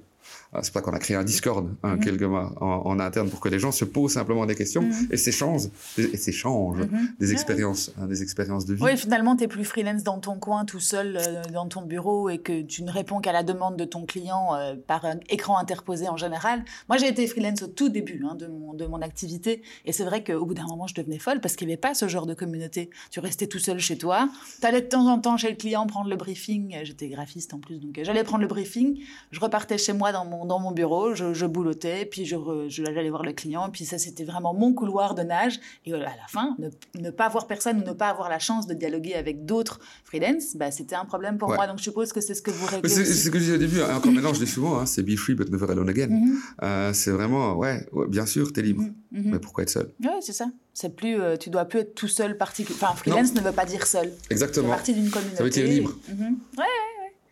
Ah, 0.54 0.60
C'est 0.62 0.74
pas 0.74 0.82
qu'on 0.82 0.94
a 0.94 1.00
créé 1.00 1.18
un 1.18 1.24
Discord 1.24 1.68
hein, 1.84 1.98
mois 2.28 2.54
en, 2.62 2.82
en 2.86 3.00
interne 3.00 3.30
pour 3.30 3.40
que 3.40 3.50
les 3.50 3.60
gens 3.60 3.72
se 3.72 3.86
posent 3.86 4.14
simplement 4.14 4.46
des 4.46 4.56
questions 4.56 4.84
Mhm. 4.84 5.08
et 5.12 5.18
s'échangent, 5.18 5.70
et 5.98 6.18
s'échangent 6.18 6.78
Mhm. 6.78 7.14
des 7.20 7.32
expériences, 7.32 7.92
hein, 8.00 8.06
des 8.08 8.22
expériences 8.22 8.66
de 8.66 8.76
vie. 8.76 8.84
Oui, 8.84 8.96
finalement, 8.98 9.36
tu 9.36 9.44
es 9.46 9.48
plus 9.48 9.66
freelance 9.66 10.04
dans 10.04 10.20
ton 10.20 10.38
coin, 10.38 10.66
tout 10.66 10.80
seul, 10.80 11.18
euh, 11.18 11.44
dans 11.52 11.68
ton 11.68 11.82
bureau, 11.82 12.30
et 12.30 12.38
que 12.38 12.62
tu 12.62 12.84
ne 12.84 12.92
réponds 12.92 13.20
qu'à 13.20 13.32
la 13.32 13.44
demande 13.44 13.78
de 13.78 13.86
ton 13.86 14.06
client 14.06 14.54
euh, 14.56 14.76
par 14.76 15.06
un 15.06 15.18
écran 15.30 15.58
interposé 15.58 16.08
en 16.10 16.18
général. 16.18 16.64
Moi, 16.90 16.98
j'ai 16.98 17.08
été 17.08 17.26
freelance 17.28 17.62
au 17.64 17.68
tout 17.68 17.90
début 17.90 18.24
hein, 18.30 18.36
de, 18.36 18.48
mon, 18.48 18.74
de 18.74 18.86
mon 18.86 19.02
activité, 19.02 19.62
et 19.86 19.92
c'est 19.92 20.04
vrai 20.06 20.24
qu'au 20.24 20.46
bout 20.46 20.54
d'un 20.54 20.66
moment, 20.68 20.88
je 20.88 20.94
devenais 20.96 21.20
folle 21.20 21.40
parce 21.42 21.56
qu'il 21.56 21.68
n'y 21.68 21.74
avait 21.74 21.80
pas 21.82 21.94
ce 21.94 22.08
genre 22.08 22.26
de 22.26 22.34
communauté. 22.34 22.90
Tu 23.12 23.20
restais 23.20 23.48
tout 23.48 23.60
seul 23.60 23.80
chez 23.80 23.98
toi, 23.98 24.30
tu 24.62 24.68
allais 24.68 24.82
de 24.82 24.88
temps 24.88 25.08
en 25.08 25.20
temps 25.20 25.38
chez 25.38 25.50
le 25.50 25.56
client 25.56 25.86
prendre 25.88 26.10
le 26.10 26.16
briefing. 26.16 26.78
J'étais 26.84 27.08
graphiste 27.10 27.54
en 27.54 27.60
plus, 27.60 27.80
donc 27.80 27.98
euh, 27.98 28.04
j'allais 28.04 28.24
prendre 28.24 28.42
le 28.42 28.48
briefing, 28.48 29.00
je 29.32 29.40
repartais 29.40 29.78
chez 29.78 29.94
moi 29.94 30.12
dans 30.12 30.26
mon, 30.26 30.43
dans 30.46 30.60
mon 30.60 30.72
bureau, 30.72 31.16
je, 31.16 31.34
je 31.34 31.46
boulottais, 31.46 32.06
puis 32.06 32.26
je, 32.26 32.36
je 32.68 32.84
j'allais 32.84 33.10
voir 33.10 33.24
le 33.24 33.34
client, 33.34 33.70
puis 33.72 33.86
ça, 33.86 33.98
c'était 33.98 34.24
vraiment 34.24 34.54
mon 34.54 34.74
couloir 34.74 35.16
de 35.16 35.24
nage. 35.24 35.60
Et 35.86 35.94
euh, 35.94 35.98
à 35.98 36.02
la 36.02 36.28
fin, 36.28 36.56
ne, 36.60 36.70
ne 37.02 37.10
pas 37.10 37.30
voir 37.30 37.48
personne 37.48 37.82
ou 37.82 37.84
ne 37.86 37.94
pas 37.94 38.10
avoir 38.10 38.30
la 38.30 38.40
chance 38.40 38.68
de 38.68 38.74
dialoguer 38.74 39.16
avec 39.16 39.46
d'autres 39.46 39.80
freelance, 40.04 40.56
bah, 40.56 40.72
c'était 40.72 40.96
un 40.96 41.06
problème 41.06 41.38
pour 41.38 41.50
Ouais. 41.50 41.56
moi. 41.58 41.68
Donc 41.68 41.78
je 41.80 41.84
suppose 41.84 42.14
que 42.14 42.22
c'est 42.22 42.34
ce 42.36 42.42
que 42.42 42.52
vous 42.52 42.66
réglez. 42.66 42.90
C'est 42.90 43.06
c'est 43.06 43.14
ce 43.14 43.30
que 43.30 43.38
je 43.40 43.44
disais 43.44 43.56
au 43.56 43.60
début, 43.60 43.82
hein, 43.82 43.96
encore 43.98 44.12
maintenant, 44.14 44.34
je 44.34 44.40
dis 44.40 44.48
souvent, 44.52 44.80
hein, 44.80 44.86
c'est 44.86 45.04
be 45.04 45.16
free 45.16 45.36
but 45.36 45.50
never 45.52 45.70
alone 45.72 45.90
again. 45.90 46.08
Mhm, 46.08 46.38
Euh, 46.64 46.94
c'est 46.94 47.12
vraiment, 47.12 47.56
ouais, 47.56 47.86
ouais, 47.92 48.08
bien 48.08 48.26
sûr, 48.26 48.52
t'es 48.54 48.62
libre, 48.62 48.82
mhm, 48.84 48.94
mhm. 49.12 49.32
mais 49.32 49.40
pourquoi 49.40 49.64
être 49.64 49.70
seul? 49.70 49.92
Ouais, 50.04 50.20
c'est 50.22 50.34
ça. 50.34 50.48
C'est 50.74 50.96
plus, 50.96 51.22
euh, 51.22 51.38
tu 51.38 51.50
dois 51.52 51.66
plus 51.66 51.80
être 51.80 51.94
tout 51.94 52.08
seul 52.08 52.36
particulier. 52.38 52.78
Enfin, 52.82 52.96
freelance 52.96 53.34
ne 53.36 53.42
veut 53.42 53.52
pas 53.52 53.66
dire 53.66 53.86
seul. 53.86 54.12
C'est 54.24 54.32
Exactement. 54.32 54.70
partie 54.70 54.94
d'une 54.94 55.10
communauté. 55.12 55.38
Ça 55.38 55.44
veut 55.44 55.50
dire 55.52 55.66
libre. 55.68 55.92
Mhm. 56.10 56.38
Ouais, 56.58 56.64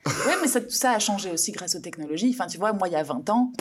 ouais, 0.05 0.35
mais 0.41 0.47
ça, 0.47 0.61
tout 0.61 0.69
ça 0.69 0.91
a 0.91 0.99
changé 0.99 1.31
aussi 1.31 1.51
grâce 1.51 1.75
aux 1.75 1.79
technologies. 1.79 2.31
Enfin, 2.33 2.47
tu 2.47 2.57
vois, 2.57 2.73
moi, 2.73 2.87
il 2.87 2.91
y 2.93 2.95
a 2.95 3.03
20 3.03 3.29
ans, 3.29 3.51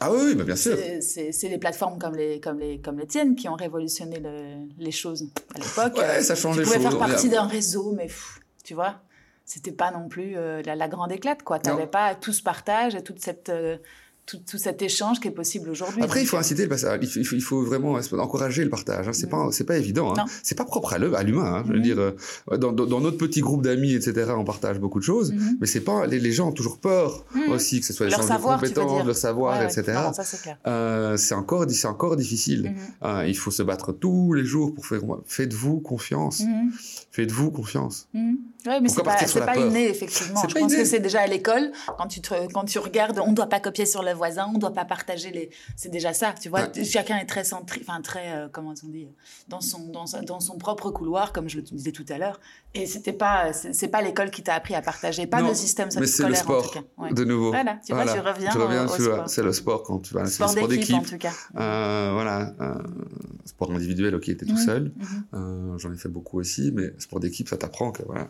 Ah 0.00 0.12
oui, 0.12 0.18
oui, 0.26 0.34
mais 0.36 0.44
bien 0.44 0.56
sûr. 0.56 0.76
c'est- 1.00 1.32
les 1.48 1.58
plateformes 1.58 1.98
comme 1.98 2.14
les, 2.16 2.40
comme, 2.40 2.58
les, 2.58 2.78
comme 2.80 2.98
les 2.98 3.06
tiennes 3.06 3.34
qui 3.36 3.48
ont 3.48 3.54
révolutionné 3.54 4.18
le- 4.20 4.66
les 4.78 4.90
choses 4.90 5.26
à 5.54 5.58
l'époque. 5.58 5.96
Ouais, 5.96 6.22
ça 6.22 6.34
change 6.34 6.56
tu 6.56 6.60
les 6.60 6.66
pouvais 6.66 6.80
choses. 6.82 6.88
faire 6.90 6.98
partie 6.98 7.28
d'un 7.28 7.46
réseau, 7.46 7.92
mais 7.96 8.06
pff, 8.06 8.40
tu 8.64 8.74
vois, 8.74 8.96
c'était 9.46 9.72
pas 9.72 9.90
non 9.90 10.08
plus 10.08 10.36
euh, 10.36 10.62
la, 10.66 10.74
la 10.74 10.88
grande 10.88 11.12
éclate, 11.12 11.42
quoi. 11.42 11.58
Tu 11.58 11.68
Non. 11.70 11.76
n'avais 11.76 11.86
pas 11.86 12.14
tout 12.14 12.32
ce 12.32 12.42
partage 12.42 12.94
et 12.94 13.02
toute 13.02 13.20
cette, 13.20 13.48
euh, 13.48 13.76
tout, 14.26 14.38
tout 14.38 14.58
cet 14.58 14.80
échange 14.82 15.20
qui 15.20 15.28
est 15.28 15.32
possible 15.32 15.68
aujourd'hui. 15.70 16.02
Après, 16.02 16.22
il 16.22 16.26
faut 16.26 16.36
inciter 16.36 16.62
le 16.62 16.68
passage. 16.68 16.98
Il 17.16 17.24
faut, 17.24 17.62
il 17.62 17.68
vraiment 17.68 17.98
encourager 18.18 18.64
le 18.64 18.70
partage. 18.70 19.08
Hein. 19.08 19.12
C'est 19.12 19.28
pas, 19.28 19.48
c'est 19.52 19.64
pas 19.64 19.76
évident. 19.76 20.14
Hein. 20.16 20.24
C'est 20.42 20.54
pas 20.56 20.64
propre 20.64 20.94
à 20.94 20.98
l'humain. 20.98 21.44
Hein. 21.56 21.62
Je 21.66 21.72
veux 21.72 21.78
Mhm. 21.78 21.82
dire, 21.82 21.98
euh, 21.98 22.56
dans, 22.56 23.00
notre 23.00 23.18
petit 23.18 23.40
groupe 23.40 23.62
d'amis, 23.62 23.92
etc., 23.92 24.32
on 24.36 24.44
partage 24.44 24.78
beaucoup 24.78 24.98
de 24.98 25.04
choses. 25.04 25.32
Mhm. 25.32 25.58
Mais 25.60 25.66
c'est 25.66 25.80
pas 25.80 26.06
les, 26.06 26.18
les 26.20 26.32
gens 26.32 26.48
ont 26.48 26.52
toujours 26.52 26.78
peur 26.78 27.24
aussi 27.50 27.80
que 27.80 27.86
ce 27.86 27.92
soit 27.92 28.08
Leur 28.08 28.20
l'échange 28.20 28.40
de 28.40 28.44
compétences, 28.44 28.96
dire. 28.96 29.04
le 29.04 29.12
savoir, 29.14 29.58
ouais, 29.58 29.66
ouais. 29.66 29.72
etc. 29.72 29.98
Euh, 30.66 31.16
c'est 31.16 31.34
encore, 31.34 31.66
c'est 31.68 31.86
encore 31.86 32.16
difficile. 32.16 32.74
Euh, 33.02 33.24
il 33.26 33.36
faut 33.36 33.50
se 33.50 33.62
battre 33.62 33.92
tous 33.92 34.32
les 34.32 34.44
jours 34.44 34.74
pour 34.74 34.86
faire. 34.86 35.00
Faites-vous 35.26 35.80
confiance. 35.80 36.42
Faites-vous 37.10 37.50
confiance. 37.50 38.08
Oui, 38.66 38.72
mais 38.80 38.88
c'est 38.88 39.02
pas, 39.02 39.16
pas 39.46 39.56
inné, 39.58 39.88
effectivement. 39.88 40.42
Je 40.48 40.54
pense 40.54 40.74
que 40.74 40.84
c'est 40.84 41.00
déjà 41.00 41.20
à 41.20 41.26
l'école, 41.26 41.70
quand 41.98 42.06
tu, 42.06 42.20
quand 42.52 42.64
tu 42.64 42.78
regardes, 42.78 43.18
on 43.18 43.30
ne 43.30 43.34
doit 43.34 43.48
pas 43.48 43.60
copier 43.60 43.84
sur 43.84 44.02
le 44.02 44.12
voisin, 44.12 44.46
on 44.48 44.54
ne 44.54 44.58
doit 44.58 44.72
pas 44.72 44.86
partager 44.86 45.30
les. 45.30 45.50
C'est 45.76 45.90
déjà 45.90 46.14
ça, 46.14 46.34
tu 46.40 46.48
vois. 46.48 46.68
Chacun 46.82 47.18
est 47.18 47.26
très 47.26 47.44
centré, 47.44 47.80
enfin, 47.86 48.00
très, 48.00 48.32
euh, 48.32 48.48
comment 48.50 48.74
on 48.82 48.88
dit, 48.88 49.06
dans 49.48 49.60
son, 49.60 49.88
dans, 49.88 50.04
dans, 50.26 50.40
son 50.40 50.56
propre 50.56 50.90
couloir, 50.90 51.32
comme 51.32 51.48
je 51.48 51.56
le 51.56 51.62
disais 51.62 51.92
tout 51.92 52.06
à 52.08 52.16
l'heure. 52.16 52.40
Et 52.74 52.86
c'était 52.86 53.12
pas, 53.12 53.52
c'est 53.52 53.88
pas 53.88 54.00
l'école 54.00 54.30
qui 54.30 54.42
t'a 54.42 54.54
appris 54.54 54.74
à 54.74 54.82
partager, 54.82 55.26
pas 55.26 55.42
le 55.42 55.54
système 55.54 55.88
mais 55.98 56.06
c'est 56.06 56.26
le 56.26 56.34
sport, 56.34 56.74
de 57.10 57.24
nouveau. 57.24 57.50
Voilà, 57.50 57.78
tu 57.86 57.92
vois, 57.92 58.04
tu 58.04 58.18
reviens. 58.18 58.50
Tu 58.50 58.58
reviens 58.58 58.86
au, 58.86 59.28
c'est 59.28 59.42
le 59.42 59.52
sport 59.52 59.82
quand 59.82 59.98
tu 59.98 60.14
vas. 60.14 60.26
Sport, 60.26 60.50
sport 60.50 60.68
d'équipe, 60.68 60.96
en 60.96 61.02
tout 61.02 61.18
cas. 61.18 61.32
Euh, 61.56 62.10
voilà, 62.14 62.54
euh, 62.60 62.74
sport 63.44 63.70
individuel, 63.70 64.14
ok, 64.14 64.24
t'es 64.24 64.46
tout 64.46 64.56
seul. 64.56 64.92
Mhm. 65.32 65.78
J'en 65.78 65.92
ai 65.92 65.96
fait 65.96 66.08
beaucoup 66.08 66.38
aussi, 66.40 66.72
mais 66.74 66.92
sport 66.98 67.20
d'équipe, 67.20 67.48
ça 67.48 67.58
t'apprend 67.58 67.92
que 67.92 68.02
voilà 68.04 68.26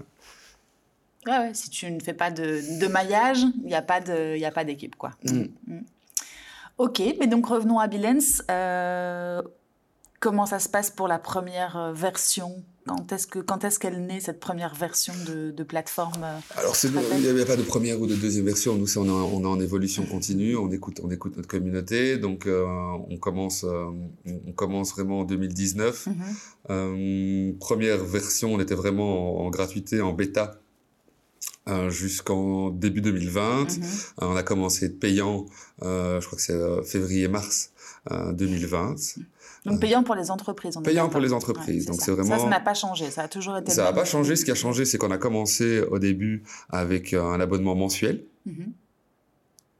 Ouais, 1.26 1.50
si 1.54 1.70
tu 1.70 1.90
ne 1.90 2.00
fais 2.00 2.14
pas 2.14 2.30
de, 2.30 2.60
de 2.80 2.86
maillage, 2.86 3.44
il 3.62 3.66
n'y 3.66 3.74
a 3.74 3.82
pas 3.82 4.64
d'équipe, 4.64 4.96
quoi. 4.96 5.12
Mm. 5.24 5.44
Mm. 5.66 5.80
Ok, 6.78 7.02
mais 7.20 7.26
donc 7.28 7.46
revenons 7.46 7.78
à 7.78 7.86
Bilens. 7.86 8.42
Euh, 8.50 9.40
comment 10.18 10.44
ça 10.44 10.58
se 10.58 10.68
passe 10.68 10.90
pour 10.90 11.06
la 11.06 11.18
première 11.18 11.76
euh, 11.76 11.92
version? 11.92 12.64
Quand 12.86 13.12
est-ce 13.12 13.28
que 13.28 13.38
quand 13.38 13.64
est-ce 13.64 13.78
qu'elle 13.78 14.04
naît 14.04 14.20
cette 14.20 14.40
première 14.40 14.74
version 14.74 15.14
de, 15.26 15.52
de 15.52 15.62
plateforme 15.62 16.24
euh, 16.24 16.38
Alors 16.56 16.76
il 16.82 17.20
n'y 17.20 17.28
avait 17.28 17.46
pas 17.46 17.56
de 17.56 17.62
première 17.62 18.00
ou 18.00 18.06
de 18.08 18.16
deuxième 18.16 18.44
version. 18.44 18.74
Nous, 18.74 18.98
on, 18.98 19.06
est 19.06 19.10
en, 19.10 19.14
on 19.14 19.42
est 19.42 19.46
en 19.46 19.60
évolution 19.60 20.04
continue. 20.04 20.56
On 20.56 20.70
écoute 20.70 21.00
on 21.02 21.10
écoute 21.10 21.36
notre 21.36 21.48
communauté. 21.48 22.18
Donc 22.18 22.46
on 22.48 23.16
commence 23.18 23.64
on 23.64 24.52
commence 24.52 24.92
vraiment 24.92 25.20
en 25.20 25.24
2019. 25.24 26.08
Mm-hmm. 26.68 27.58
première 27.58 28.04
version, 28.04 28.52
on 28.52 28.60
était 28.60 28.74
vraiment 28.74 29.38
en 29.46 29.48
gratuité, 29.48 30.00
en 30.02 30.12
bêta 30.12 30.60
euh, 31.68 31.88
jusqu'en 31.90 32.70
début 32.70 33.00
2020. 33.00 33.78
Mhm. 33.78 33.84
Euh, 33.84 33.86
on 34.20 34.36
a 34.36 34.42
commencé 34.42 34.90
payant, 34.90 35.46
euh, 35.82 36.20
je 36.20 36.26
crois 36.26 36.36
que 36.36 36.42
c'est 36.42 36.84
février-mars 36.84 37.70
2020. 38.10 38.96
Donc 39.64 39.80
payant 39.80 40.02
pour 40.02 40.14
les 40.14 40.30
entreprises. 40.30 40.76
On 40.76 40.82
payant 40.82 41.08
pour 41.08 41.20
les 41.20 41.32
entreprises. 41.32 41.86
Donc 41.86 42.02
c'est 42.02 42.12
vraiment. 42.12 42.38
Ça, 42.38 42.48
n'a 42.48 42.60
pas 42.60 42.74
changé. 42.74 43.10
Ça 43.10 43.22
a 43.22 43.28
toujours 43.28 43.56
été. 43.56 43.72
Ça 43.72 43.84
n'a 43.84 43.92
pas 43.94 44.04
changé. 44.04 44.36
Ce 44.36 44.44
qui 44.44 44.50
a 44.50 44.54
changé, 44.54 44.84
c'est 44.84 44.98
qu'on 44.98 45.10
a 45.10 45.16
commencé 45.16 45.80
au 45.80 45.98
début 45.98 46.42
avec 46.68 47.14
un 47.14 47.40
abonnement 47.40 47.74
mensuel. 47.74 48.24
Mhm. 48.44 48.72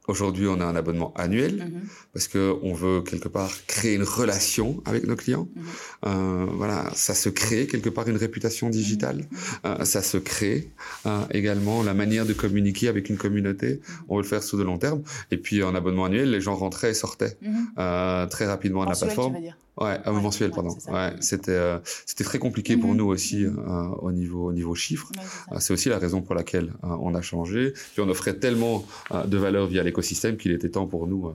Aujourd'hui, 0.07 0.47
on 0.47 0.59
a 0.59 0.65
un 0.65 0.75
abonnement 0.75 1.13
annuel 1.15 1.55
mhm. 1.55 1.81
parce 2.13 2.27
que 2.27 2.55
on 2.61 2.73
veut 2.73 3.01
quelque 3.01 3.27
part 3.27 3.51
créer 3.67 3.95
une 3.95 4.03
relation 4.03 4.81
avec 4.85 5.05
nos 5.05 5.15
clients. 5.15 5.47
Mhm. 5.55 5.63
euh, 6.07 6.45
voilà, 6.51 6.89
ça 6.93 7.13
se 7.13 7.29
crée 7.29 7.67
quelque 7.67 7.89
part 7.89 8.07
une 8.07 8.17
réputation 8.17 8.69
digitale. 8.69 9.17
Mhm. 9.17 9.37
Euh, 9.65 9.85
ça 9.85 10.01
se 10.01 10.17
crée 10.17 10.69
euh, 11.05 11.21
également 11.31 11.83
la 11.83 11.93
manière 11.93 12.25
de 12.25 12.33
communiquer 12.33 12.87
avec 12.87 13.09
une 13.09 13.17
communauté. 13.17 13.81
On 14.09 14.17
veut 14.17 14.23
le 14.23 14.27
faire 14.27 14.43
sous 14.43 14.57
de 14.57 14.63
long 14.63 14.77
terme. 14.77 15.01
Et 15.31 15.37
puis 15.37 15.63
en 15.63 15.73
abonnement 15.75 16.05
annuel, 16.05 16.31
les 16.31 16.41
gens 16.41 16.55
rentraient 16.55 16.91
et 16.91 16.93
sortaient 16.93 17.37
euh, 17.77 18.25
très 18.27 18.45
rapidement 18.45 18.83
à 18.83 18.89
la 18.89 18.95
plateforme. 18.95 19.37
Ouais, 19.77 19.99
un 20.05 20.11
mensuel, 20.13 20.51
pardon. 20.51 20.73
Ouais, 20.87 21.13
c'était 21.19 21.51
euh, 21.51 21.79
c'était 22.05 22.23
très 22.23 22.39
compliqué 22.39 22.77
pour 22.77 22.95
nous 22.95 23.07
aussi 23.07 23.43
euh, 23.43 23.51
au 24.01 24.13
niveau 24.13 24.47
au 24.47 24.53
niveau 24.53 24.73
chiffres. 24.73 25.11
c'est 25.59 25.73
aussi 25.73 25.89
la 25.89 25.99
raison 25.99 26.21
pour 26.21 26.33
laquelle 26.33 26.71
on 26.83 27.13
a 27.13 27.21
changé. 27.21 27.73
Puis 27.93 28.01
on 28.01 28.07
offrait 28.07 28.35
tellement 28.35 28.85
de 29.25 29.37
valeur 29.37 29.67
via 29.67 29.83
l'écosystème 29.95 30.37
qu'il 30.37 30.51
était 30.51 30.69
temps 30.69 30.87
pour 30.87 31.07
nous 31.07 31.33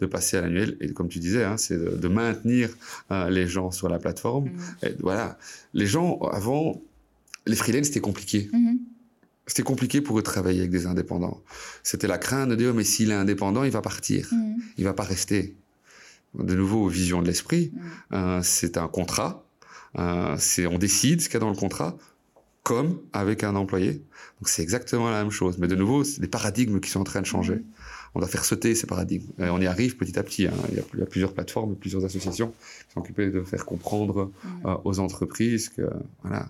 de 0.00 0.06
passer 0.06 0.36
à 0.36 0.42
l'annuel. 0.42 0.76
Et 0.80 0.92
comme 0.92 1.08
tu 1.08 1.18
disais, 1.18 1.44
hein, 1.44 1.56
c'est 1.56 1.78
de, 1.78 2.08
maintenir 2.08 2.68
les 3.10 3.46
gens 3.46 3.70
sur 3.70 3.88
la 3.88 3.98
plateforme. 3.98 4.50
Et 4.82 4.94
voilà, 5.00 5.38
les 5.72 5.86
gens 5.86 6.18
avant, 6.32 6.82
les 7.46 7.56
freelance 7.56 7.86
c'était 7.86 8.00
compliqué. 8.00 8.50
Mm-hmm. 8.52 8.78
C'était 9.46 9.62
compliqué 9.62 10.00
pour 10.00 10.18
eux 10.18 10.22
de 10.22 10.26
travailler 10.26 10.60
avec 10.60 10.70
des 10.70 10.86
indépendants. 10.86 11.42
C'était 11.82 12.06
la 12.06 12.18
crainte 12.18 12.48
de 12.50 12.54
dire 12.54 12.74
mais 12.74 12.84
s'il 12.84 13.10
est 13.10 13.14
indépendant, 13.14 13.64
il 13.64 13.72
va 13.72 13.82
partir, 13.82 14.26
mm-hmm. 14.26 14.54
il 14.76 14.84
va 14.84 14.92
pas 14.92 15.02
rester 15.04 15.56
de 16.34 16.54
nouveau 16.54 16.88
vision 16.88 17.22
de 17.22 17.26
l'esprit, 17.26 17.72
mm. 17.72 18.14
euh, 18.14 18.40
c'est 18.42 18.76
un 18.76 18.88
contrat, 18.88 19.44
euh, 19.98 20.36
c'est 20.38 20.66
on 20.66 20.78
décide 20.78 21.20
ce 21.20 21.28
qu'il 21.28 21.34
y 21.34 21.36
a 21.36 21.40
dans 21.40 21.50
le 21.50 21.56
contrat, 21.56 21.96
comme 22.62 23.00
avec 23.12 23.44
un 23.44 23.56
employé. 23.56 23.92
Donc 24.40 24.48
c'est 24.48 24.62
exactement 24.62 25.10
la 25.10 25.22
même 25.22 25.32
chose, 25.32 25.58
mais 25.58 25.68
de 25.68 25.74
nouveau, 25.74 26.04
c'est 26.04 26.20
des 26.20 26.28
paradigmes 26.28 26.80
qui 26.80 26.90
sont 26.90 27.00
en 27.00 27.04
train 27.04 27.20
de 27.20 27.26
changer. 27.26 27.56
Mm. 27.56 27.64
On 28.14 28.20
doit 28.20 28.28
faire 28.28 28.44
sauter 28.44 28.74
ces 28.74 28.86
paradigmes. 28.86 29.26
Et 29.38 29.48
on 29.48 29.58
y 29.58 29.66
arrive 29.66 29.96
petit 29.96 30.18
à 30.18 30.22
petit. 30.22 30.46
Hein. 30.46 30.52
Il, 30.70 30.76
y 30.98 31.02
a, 31.02 31.06
plusieurs 31.06 31.32
plateformes, 31.32 31.74
plusieurs 31.76 32.04
associations 32.04 32.52
qui 32.86 32.92
sont 32.92 33.00
occupées 33.00 33.30
de 33.30 33.42
faire 33.42 33.64
comprendre 33.64 34.30
mm. 34.44 34.66
euh, 34.66 34.76
aux 34.84 34.98
entreprises 34.98 35.70
que 35.70 35.82
voilà, 36.22 36.46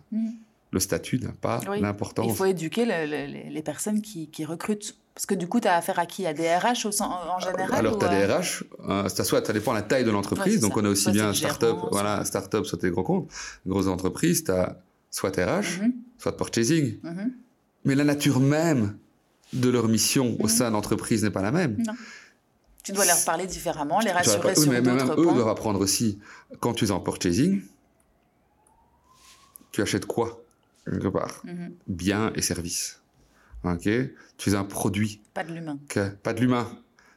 le 0.72 0.80
statut 0.80 1.18
n'a 1.18 1.32
pas 1.32 1.60
l'importance. 1.80 2.26
Il 2.28 2.34
faut 2.34 2.46
éduquer 2.46 2.84
les 2.84 3.62
personnes 3.62 4.02
qui, 4.02 4.44
recrutent. 4.44 4.96
Parce 5.14 5.26
que 5.26 5.34
du 5.34 5.46
coup, 5.46 5.60
tu 5.60 5.68
as 5.68 5.76
affaire 5.76 5.98
à 5.98 6.06
qui? 6.06 6.26
À 6.26 6.32
des 6.32 6.48
RH 6.48 6.86
en 7.00 7.38
général 7.38 7.74
Alors, 7.74 7.98
tu 7.98 8.06
as 8.06 8.08
des 8.08 8.24
RH, 8.24 8.64
euh, 8.88 9.08
soit 9.10 9.44
ça 9.44 9.52
dépend 9.52 9.72
de 9.72 9.76
la 9.76 9.82
taille 9.82 10.04
de 10.04 10.10
l'entreprise. 10.10 10.60
donc, 10.60 10.74
on 10.78 10.84
a 10.86 10.88
aussi 10.88 11.10
bien 11.10 11.34
start-up, 11.34 11.76
voilà, 11.90 12.24
start-up, 12.24 12.64
soit 12.64 12.80
des 12.80 12.90
gros 12.90 13.02
comptes. 13.02 13.30
Grosse 13.66 13.88
entreprise, 13.88 14.42
tu 14.44 14.50
as 14.50 14.80
soit 15.10 15.36
RH, 15.36 15.82
mhm. 15.82 15.92
soit 16.16 16.36
purchasing. 16.36 16.96
Mhm. 17.02 17.32
Mais 17.84 17.94
la 17.94 18.04
nature 18.04 18.40
même 18.40 18.96
de 19.52 19.68
leur 19.68 19.88
mission 19.88 20.36
au 20.40 20.48
sein 20.48 20.70
d'entreprise 20.70 21.22
n'est 21.22 21.30
pas 21.30 21.42
la 21.42 21.52
même. 21.52 21.76
Non. 21.78 21.94
Tu 22.82 22.92
dois 22.92 23.04
leur 23.04 23.22
parler 23.24 23.46
différemment, 23.46 24.00
les 24.00 24.10
rassurer 24.10 24.54
sur 24.56 24.70
mais 24.70 24.82
d'autres 24.82 25.06
même 25.06 25.14
eux 25.18 25.34
doivent 25.34 25.48
apprendre 25.48 25.80
aussi, 25.80 26.18
quand 26.58 26.74
tu 26.74 26.86
es 26.86 26.90
en 26.90 27.00
purchasing, 27.00 27.62
tu 29.70 29.82
achètes 29.82 30.06
quoi 30.06 30.42
quelque 30.84 31.08
part? 31.08 31.42
Mhm. 31.44 31.74
Biens 31.86 32.32
et 32.34 32.42
services. 32.42 33.00
Ok? 33.64 33.88
Tu 34.36 34.50
es 34.50 34.54
un 34.54 34.64
produit. 34.64 35.20
Pas 35.32 35.44
de 35.44 35.52
l'humain. 35.52 35.78
Pas 36.22 36.32
de 36.32 36.40
l'humain. 36.40 36.66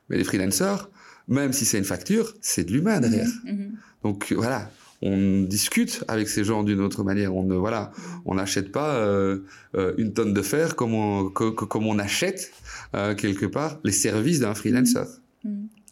Mais 0.09 0.17
les 0.17 0.23
freelancers, 0.23 0.89
même 1.27 1.51
si 1.51 1.65
c'est 1.65 1.79
une 1.79 1.86
facture, 1.86 2.36
c'est 2.41 2.63
de 2.63 2.71
l'humain 2.71 2.99
derrière. 2.99 3.27
Mhm, 3.43 3.51
mhm. 3.51 3.77
Donc 4.03 4.31
voilà, 4.33 4.69
on 5.01 5.43
discute 5.43 6.03
avec 6.07 6.27
ces 6.27 6.43
gens 6.43 6.63
d'une 6.63 6.81
autre 6.81 7.03
manière. 7.03 7.35
On 7.35 7.43
ne 7.43 7.55
voilà, 7.55 7.91
on 8.25 8.35
n'achète 8.35 8.71
pas 8.71 8.95
euh, 8.95 9.39
euh, 9.75 9.93
une 9.97 10.13
tonne 10.13 10.33
de 10.33 10.41
fer 10.41 10.75
comme 10.75 10.93
on, 10.93 11.29
comme 11.29 11.85
on 11.85 11.99
achète 11.99 12.51
euh, 12.95 13.15
quelque 13.15 13.45
part 13.45 13.79
les 13.83 13.91
services 13.91 14.39
d'un 14.39 14.53
freelancer 14.53 15.05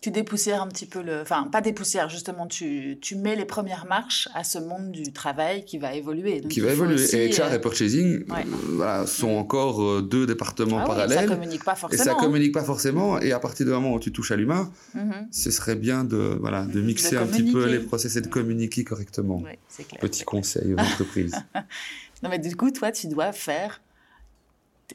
tu 0.03 0.11
dépoussières 0.11 0.61
un 0.61 0.67
petit 0.67 0.85
peu 0.85 1.01
le. 1.01 1.21
Enfin, 1.21 1.47
pas 1.49 1.61
dépoussières, 1.61 2.09
justement, 2.09 2.45
tu, 2.45 2.97
tu 2.99 3.15
mets 3.15 3.37
les 3.37 3.45
premières 3.45 3.85
marches 3.85 4.27
à 4.33 4.43
ce 4.43 4.59
monde 4.59 4.91
du 4.91 5.13
travail 5.13 5.63
qui 5.63 5.77
va 5.77 5.95
évoluer. 5.95 6.41
qui 6.41 6.59
va 6.59 6.73
évoluer. 6.73 7.01
et 7.15 7.29
HR 7.29 7.53
et 7.53 7.53
euh, 7.53 7.59
purchasing 7.59 8.25
voilà, 8.73 9.07
sont 9.07 9.29
encore 9.29 9.81
euh, 9.81 10.01
deux 10.01 10.27
départements 10.27 10.79
ah 10.79 10.85
parallèles. 10.85 11.19
Oui, 11.19 11.23
ça 11.23 11.33
communique 11.35 11.63
pas 11.63 11.75
forcément. 11.75 12.03
Et 12.03 12.05
ça 12.05 12.15
communique 12.15 12.53
pas 12.53 12.65
forcément. 12.65 13.17
Et 13.21 13.31
à 13.31 13.39
partir 13.39 13.65
du 13.65 13.71
moment 13.71 13.93
où 13.93 13.99
tu 14.01 14.11
touches 14.11 14.31
à 14.31 14.35
l'humain, 14.35 14.69
mm-hmm. 14.93 15.27
ce 15.31 15.51
serait 15.51 15.77
bien 15.77 16.03
de, 16.03 16.37
voilà, 16.37 16.65
de 16.65 16.81
mixer 16.81 17.15
un 17.15 17.25
petit 17.25 17.49
peu 17.49 17.65
les 17.65 17.79
process 17.79 18.17
et 18.17 18.21
de 18.21 18.27
communiquer 18.27 18.83
correctement. 18.83 19.41
Clair. 19.41 20.01
Petit 20.01 20.25
conseil 20.25 20.73
aux 20.73 20.79
entreprises. 20.79 21.35
non, 22.23 22.29
mais 22.29 22.39
du 22.39 22.57
coup, 22.57 22.71
toi, 22.71 22.91
tu 22.91 23.07
dois 23.07 23.31
faire 23.31 23.79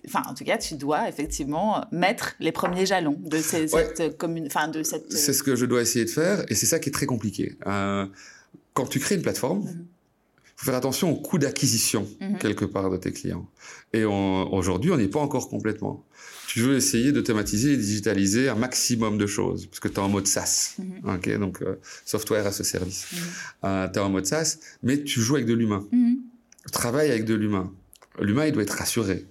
enfin, 0.07 0.23
en 0.29 0.35
tout 0.35 0.45
cas, 0.45 0.59
tu 0.59 0.75
dois 0.75 1.09
effectivement 1.09 1.85
mettre 1.93 2.35
les 2.41 2.53
premiers 2.53 2.87
jalons 2.87 3.19
de 3.21 3.39
cette 3.39 4.17
commune, 4.17 4.47
enfin, 4.47 4.69
de 4.69 4.83
cette. 4.83 5.13
C'est 5.13 5.33
ce 5.33 5.43
que 5.43 5.57
je 5.57 5.67
dois 5.67 5.83
essayer 5.83 6.05
de 6.05 6.11
faire, 6.11 6.45
et 6.49 6.55
c'est 6.55 6.67
ça 6.67 6.79
qui 6.79 6.89
est 6.89 6.93
très 6.93 7.07
compliqué. 7.07 7.57
Euh, 7.67 8.07
quand 8.75 8.87
tu 8.87 9.01
crées 9.01 9.17
une 9.17 9.23
plateforme, 9.23 9.63
il 9.65 9.71
mhm. 9.71 9.87
faut 10.57 10.67
faire 10.67 10.75
attention 10.75 11.11
au 11.11 11.17
coût 11.17 11.39
d'acquisition 11.39 12.07
mhm. 12.21 12.39
quelque 12.39 12.65
part 12.65 12.91
de 12.91 12.97
tes 12.97 13.13
clients. 13.13 13.49
Et 13.93 14.05
aujourd'hui, 14.05 14.91
on 14.91 14.97
n'est 14.97 15.09
pas 15.09 15.21
encore 15.21 15.49
complètement. 15.49 16.05
Tu 16.47 16.61
veux 16.61 16.77
essayer 16.77 17.13
de 17.13 17.21
thématiser 17.21 17.75
et 17.75 17.77
digitaliser 17.77 18.49
un 18.49 18.55
maximum 18.55 19.19
de 19.19 19.27
choses, 19.27 19.67
parce 19.67 19.81
que 19.81 19.89
tu 19.89 19.95
es 19.95 19.99
en 19.99 20.09
mode 20.09 20.27
SaaS, 20.27 20.77
mhm. 20.79 21.15
ok, 21.15 21.39
donc 21.39 21.63
euh, 21.63 21.77
software 22.05 22.47
as 22.47 22.61
a 22.61 22.65
service. 22.65 23.07
Euh, 23.65 23.89
tu 23.89 23.99
es 23.99 24.03
en 24.03 24.11
mode 24.11 24.27
SaaS, 24.27 24.59
mais 24.83 25.03
tu 25.03 25.21
joues 25.21 25.37
avec 25.37 25.47
de 25.47 25.55
l'humain. 25.55 25.87
Tu 25.91 26.73
travailles 26.73 27.11
avec 27.11 27.25
de 27.25 27.35
l'humain. 27.35 27.73
L'humain, 28.21 28.47
il 28.47 28.53
doit 28.53 28.63
être 28.63 28.77
rassuré. 28.77 29.27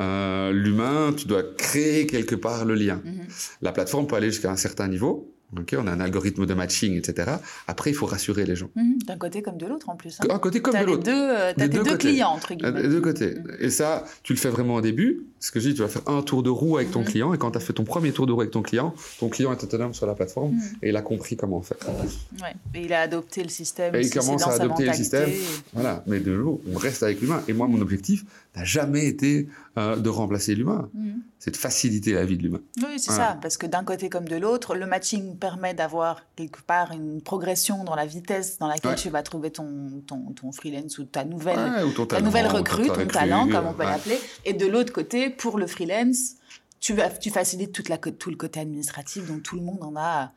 Euh, 0.00 0.52
l'humain, 0.52 1.12
tu 1.16 1.26
dois 1.26 1.42
créer 1.56 2.06
quelque 2.06 2.34
part 2.34 2.64
le 2.64 2.74
lien. 2.74 3.00
Mhm. 3.04 3.26
La 3.62 3.72
plateforme 3.72 4.06
peut 4.06 4.16
aller 4.16 4.30
jusqu'à 4.30 4.50
un 4.50 4.56
certain 4.56 4.88
niveau. 4.88 5.32
Okay, 5.60 5.76
on 5.76 5.86
a 5.86 5.90
un 5.90 6.00
algorithme 6.00 6.46
de 6.46 6.54
matching, 6.54 6.96
etc. 6.96 7.32
Après, 7.66 7.90
il 7.90 7.94
faut 7.94 8.06
rassurer 8.06 8.46
les 8.46 8.56
gens. 8.56 8.70
Mhm. 8.74 8.98
D'un 9.06 9.18
côté 9.18 9.42
comme 9.42 9.58
de 9.58 9.66
l'autre, 9.66 9.90
en 9.90 9.96
plus. 9.96 10.18
Hein. 10.20 10.26
D'un 10.26 10.38
côté 10.38 10.62
comme 10.62 10.78
de 10.78 10.84
l'autre. 10.84 11.10
Euh, 11.10 11.52
tu 11.56 11.62
as 11.62 11.68
deux, 11.68 11.82
deux 11.82 11.98
clients, 11.98 12.30
entre 12.30 12.54
guillemets. 12.54 12.82
Des 12.82 12.88
deux 12.88 13.02
côtés. 13.02 13.34
Mhm. 13.34 13.56
Et 13.60 13.70
ça, 13.70 14.04
tu 14.22 14.32
le 14.32 14.38
fais 14.38 14.48
vraiment 14.48 14.76
au 14.76 14.80
début. 14.80 15.26
Ce 15.42 15.50
que 15.50 15.58
je 15.58 15.70
dis, 15.70 15.74
tu 15.74 15.82
vas 15.82 15.88
faire 15.88 16.08
un 16.08 16.22
tour 16.22 16.44
de 16.44 16.50
roue 16.50 16.76
avec 16.76 16.92
ton 16.92 17.02
client. 17.02 17.34
Et 17.34 17.38
quand 17.38 17.50
tu 17.50 17.58
as 17.58 17.60
fait 17.60 17.72
ton 17.72 17.82
premier 17.82 18.12
tour 18.12 18.28
de 18.28 18.32
roue 18.32 18.42
avec 18.42 18.52
ton 18.52 18.62
client, 18.62 18.94
ton 19.18 19.28
client 19.28 19.50
est 19.50 19.64
autonome 19.64 19.92
sur 19.92 20.06
la 20.06 20.14
plateforme 20.14 20.56
et 20.82 20.90
il 20.90 20.96
a 20.96 21.02
compris 21.02 21.36
comment 21.36 21.60
faire. 21.62 21.78
Ouais. 22.40 22.54
Et 22.74 22.84
il 22.84 22.92
a 22.92 23.00
adopté 23.00 23.42
le 23.42 23.48
système. 23.48 23.92
Et 23.96 24.02
il 24.02 24.10
commence 24.10 24.46
à 24.46 24.52
adopter 24.52 24.86
le 24.86 24.92
système. 24.92 25.28
Voilà. 25.72 26.04
Mais 26.06 26.20
de 26.20 26.30
l'eau, 26.30 26.62
on 26.72 26.78
reste 26.78 27.02
avec 27.02 27.20
l'humain. 27.20 27.42
Et 27.48 27.54
moi, 27.54 27.66
mon 27.66 27.80
objectif, 27.80 28.24
n'a 28.56 28.64
jamais 28.64 29.06
été 29.06 29.48
euh, 29.78 29.96
de 29.96 30.08
remplacer 30.08 30.54
l'humain. 30.54 30.90
Mhm. 30.94 31.22
C'est 31.38 31.50
de 31.50 31.56
faciliter 31.56 32.12
la 32.12 32.24
vie 32.24 32.36
de 32.36 32.44
l'humain. 32.44 32.60
Oui, 32.76 32.98
c'est 32.98 33.10
ça. 33.10 33.36
Parce 33.42 33.56
que 33.56 33.66
d'un 33.66 33.82
côté 33.82 34.08
comme 34.08 34.28
de 34.28 34.36
l'autre, 34.36 34.76
le 34.76 34.86
matching 34.86 35.36
permet 35.36 35.74
d'avoir 35.74 36.22
quelque 36.36 36.62
part 36.62 36.92
une 36.92 37.20
progression 37.20 37.82
dans 37.82 37.96
la 37.96 38.06
vitesse 38.06 38.58
dans 38.60 38.68
laquelle 38.68 38.94
tu 38.94 39.10
vas 39.10 39.24
trouver 39.24 39.50
ton, 39.50 40.04
ton, 40.06 40.52
freelance 40.52 40.98
ou 40.98 41.04
ta 41.04 41.24
nouvelle, 41.24 41.58
ta 42.08 42.20
nouvelle 42.20 42.46
recrue, 42.46 42.86
ton, 42.86 43.06
talent, 43.06 43.48
comme 43.48 43.66
on 43.66 43.72
peut 43.72 43.82
l'appeler. 43.82 44.18
Et 44.44 44.52
de 44.52 44.66
l'autre 44.66 44.92
côté, 44.92 45.31
pour 45.36 45.58
le 45.58 45.66
freelance, 45.66 46.36
tu, 46.80 46.94
tu 47.20 47.30
facilites 47.30 47.72
toute 47.72 47.88
la, 47.88 47.98
tout 47.98 48.30
le 48.30 48.36
côté 48.36 48.60
administratif 48.60 49.26
dont 49.26 49.40
tout 49.40 49.56
le 49.56 49.62
monde 49.62 49.82
en 49.82 49.96
a 49.96 50.32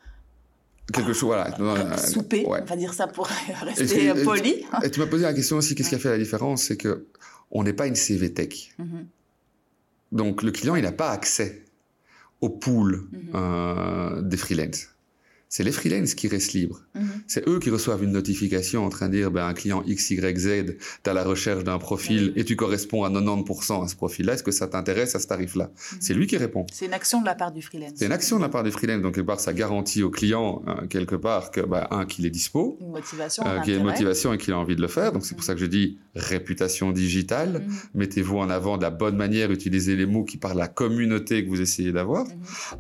quelque 0.93 1.13
chose, 1.13 1.27
voilà. 1.27 1.49
Euh, 1.59 1.97
souper, 1.97 2.45
on 2.45 2.63
va 2.63 2.75
dire 2.75 2.93
ça 2.93 3.07
pour 3.07 3.27
rester 3.61 4.13
poli. 4.23 4.65
Et 4.83 4.91
tu 4.91 4.99
m'as 4.99 5.07
posé 5.07 5.23
la 5.23 5.33
question 5.33 5.57
aussi, 5.57 5.75
qu'est-ce 5.75 5.89
qui 5.89 5.95
a 5.95 5.99
fait 5.99 6.09
la 6.09 6.17
différence 6.17 6.63
C'est 6.63 6.77
que 6.77 7.07
on 7.51 7.63
n'est 7.63 7.73
pas 7.73 7.87
une 7.87 7.95
CV 7.95 8.33
Tech. 8.33 8.73
Mm-hmm. 8.79 9.05
Donc 10.11 10.43
le 10.43 10.51
client, 10.51 10.75
il 10.75 10.83
n'a 10.83 10.91
pas 10.91 11.09
accès 11.09 11.65
au 12.41 12.49
pool 12.49 13.07
mm-hmm. 13.11 13.19
euh, 13.35 14.21
des 14.21 14.37
freelances 14.37 14.89
c'est 15.55 15.63
les 15.63 15.71
freelances 15.71 16.15
qui 16.15 16.27
restent 16.27 16.51
libres. 16.51 16.81
Mhm. 16.95 17.07
C'est 17.27 17.47
eux 17.47 17.59
qui 17.59 17.69
reçoivent 17.69 18.03
une 18.03 18.11
notification 18.11 18.85
en 18.85 18.89
train 18.89 19.07
de 19.07 19.13
dire, 19.13 19.31
ben, 19.31 19.47
un 19.47 19.53
client 19.53 19.81
XYZ, 19.87 20.75
tu 21.01 21.09
as 21.09 21.13
la 21.13 21.23
recherche 21.23 21.63
d'un 21.63 21.77
profil 21.77 22.33
et 22.35 22.43
tu 22.43 22.57
corresponds 22.57 23.05
à 23.05 23.09
90% 23.09 23.81
à 23.81 23.87
ce 23.87 23.95
profil-là. 23.95 24.33
Est-ce 24.33 24.43
que 24.43 24.51
ça 24.51 24.67
t'intéresse 24.67 25.15
à 25.15 25.19
ce 25.19 25.27
tarif-là 25.27 25.71
mhm. 25.71 25.97
C'est 26.01 26.13
lui 26.13 26.27
qui 26.27 26.35
répond. 26.35 26.65
C'est 26.73 26.87
une 26.87 26.93
action 26.93 27.21
de 27.21 27.25
la 27.25 27.35
part 27.35 27.53
du 27.53 27.61
freelance. 27.61 27.93
C'est 27.95 28.05
une 28.05 28.11
action 28.11 28.35
de 28.35 28.41
la 28.41 28.49
part 28.49 28.63
du 28.63 28.71
freelance. 28.71 29.01
Donc, 29.01 29.15
quelque 29.15 29.27
part, 29.27 29.39
ça 29.39 29.53
garantit 29.53 30.03
au 30.03 30.09
client, 30.09 30.61
euh, 30.67 30.87
quelque 30.87 31.15
part, 31.15 31.51
que, 31.51 31.61
ben, 31.61 31.87
un, 31.89 32.05
qu'il 32.05 32.25
est 32.25 32.31
dispo. 32.31 32.77
Une 32.81 32.91
motivation. 32.91 33.43
Euh, 33.47 33.61
qu'il 33.61 33.75
a 33.75 33.77
une 33.77 33.83
motivation 33.85 34.33
et 34.33 34.37
qu'il 34.37 34.53
a 34.53 34.57
envie 34.57 34.75
de 34.75 34.81
le 34.81 34.89
faire. 34.89 35.13
Donc, 35.13 35.25
c'est 35.25 35.35
pour 35.35 35.45
ça 35.45 35.53
que 35.53 35.61
je 35.61 35.67
dis 35.67 35.97
réputation 36.15 36.91
digitale. 36.91 37.63
Mhm. 37.65 37.75
Mettez-vous 37.93 38.39
en 38.39 38.49
avant 38.49 38.75
de 38.75 38.81
la 38.81 38.89
bonne 38.89 39.15
manière, 39.15 39.49
utilisez 39.51 39.95
les 39.95 40.05
mots 40.05 40.25
qui 40.25 40.35
parlent 40.35 40.59
à 40.59 40.65
la 40.65 40.67
communauté 40.67 41.45
que 41.45 41.49
vous 41.49 41.61
essayez 41.61 41.93
d'avoir. 41.93 42.27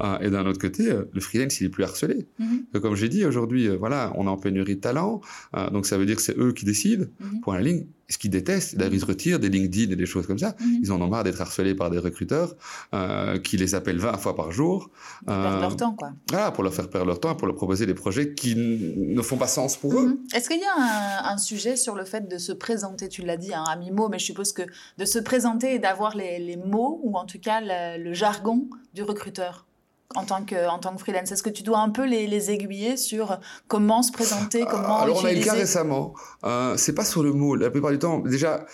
Euh, 0.01 0.19
et 0.19 0.29
d'un 0.29 0.45
autre 0.45 0.59
côté, 0.59 0.83
le 1.09 1.21
freelance, 1.21 1.61
il 1.61 1.67
est 1.67 1.69
plus 1.69 1.85
harcelé 1.85 2.27
comme 2.73 2.95
j'ai 2.95 3.09
dit 3.09 3.25
aujourd'hui, 3.25 3.67
euh, 3.67 3.77
voilà, 3.77 4.11
on 4.15 4.25
est 4.25 4.29
en 4.29 4.37
pénurie 4.37 4.75
de 4.75 4.81
talent, 4.81 5.21
euh, 5.55 5.69
donc 5.69 5.85
ça 5.85 5.97
veut 5.97 6.05
dire 6.05 6.15
que 6.15 6.21
c'est 6.21 6.37
eux 6.37 6.53
qui 6.53 6.65
décident. 6.65 7.05
Mhm. 7.19 7.41
Pour 7.41 7.53
la 7.53 7.61
ligne, 7.61 7.85
ce 8.07 8.17
qu'ils 8.17 8.29
détestent, 8.29 8.75
d'ailleurs 8.77 8.93
ils 8.93 8.99
se 8.99 9.05
retirent 9.05 9.39
des 9.39 9.49
LinkedIn 9.49 9.91
et 9.91 9.95
des 9.95 10.05
choses 10.05 10.27
comme 10.27 10.37
ça. 10.37 10.55
Mhm. 10.59 10.79
Ils 10.83 10.91
en 10.91 11.01
ont 11.01 11.07
marre 11.07 11.23
d'être 11.23 11.41
harcelés 11.41 11.73
par 11.73 11.89
des 11.89 11.97
recruteurs 11.97 12.55
euh, 12.93 13.39
qui 13.39 13.57
les 13.57 13.75
appellent 13.75 13.97
20 13.97 14.17
fois 14.17 14.35
par 14.35 14.51
jour. 14.51 14.91
Leur 15.27 15.75
temps, 15.75 15.93
quoi. 15.93 16.11
Voilà, 16.29 16.51
pour 16.51 16.63
leur 16.63 16.73
faire 16.73 16.89
perdre 16.89 17.07
leur 17.07 17.19
temps, 17.19 17.33
et 17.33 17.37
pour 17.37 17.47
leur 17.47 17.55
proposer 17.55 17.85
des 17.85 17.93
projets 17.93 18.33
qui 18.33 18.55
ne 18.55 19.21
font 19.21 19.37
pas 19.37 19.47
sens 19.47 19.77
pour 19.77 19.99
eux. 19.99 20.07
Mhm. 20.07 20.17
Est-ce 20.33 20.49
qu'il 20.49 20.59
y 20.59 20.65
a 20.65 21.31
un, 21.31 21.37
sujet 21.37 21.75
sur 21.75 21.95
le 21.95 22.05
fait 22.05 22.27
de 22.27 22.37
se 22.37 22.51
présenter, 22.51 23.09
tu 23.09 23.21
l'as 23.21 23.37
dit, 23.37 23.53
hein, 23.53 23.63
à 23.67 23.75
mi-mot, 23.75 24.09
mais 24.09 24.19
je 24.19 24.25
suppose 24.25 24.53
que 24.53 24.63
de 24.97 25.05
se 25.05 25.19
présenter 25.19 25.75
et 25.75 25.79
d'avoir 25.79 26.15
les, 26.15 26.57
mots, 26.57 26.99
ou 27.03 27.17
en 27.17 27.25
tout 27.25 27.39
cas 27.39 27.61
le 27.97 28.13
jargon 28.13 28.69
du 28.93 29.03
recruteur? 29.03 29.64
En 30.13 30.23
tant 30.23 30.43
que, 30.43 30.69
en 30.69 30.79
tant 30.79 30.93
que 30.95 30.99
freelance? 30.99 31.31
Est-ce 31.31 31.43
que 31.43 31.49
tu 31.49 31.63
dois 31.63 31.79
un 31.79 31.89
peu 31.89 32.05
les, 32.05 32.27
les 32.27 32.51
aiguiller 32.51 32.97
sur 32.97 33.39
comment 33.67 34.03
se 34.03 34.11
présenter, 34.11 34.61
euh, 34.61 34.65
comment 34.69 34.99
Alors, 34.99 35.21
on 35.21 35.25
a 35.25 35.33
eu 35.33 35.37
le 35.37 35.43
cas 35.43 35.53
récemment. 35.53 36.13
Euh, 36.43 36.77
c'est 36.77 36.93
pas 36.93 37.05
sur 37.05 37.23
le 37.23 37.33
mot. 37.33 37.55
La 37.55 37.69
plupart 37.69 37.91
du 37.91 37.99
temps, 37.99 38.19
déjà, 38.19 38.65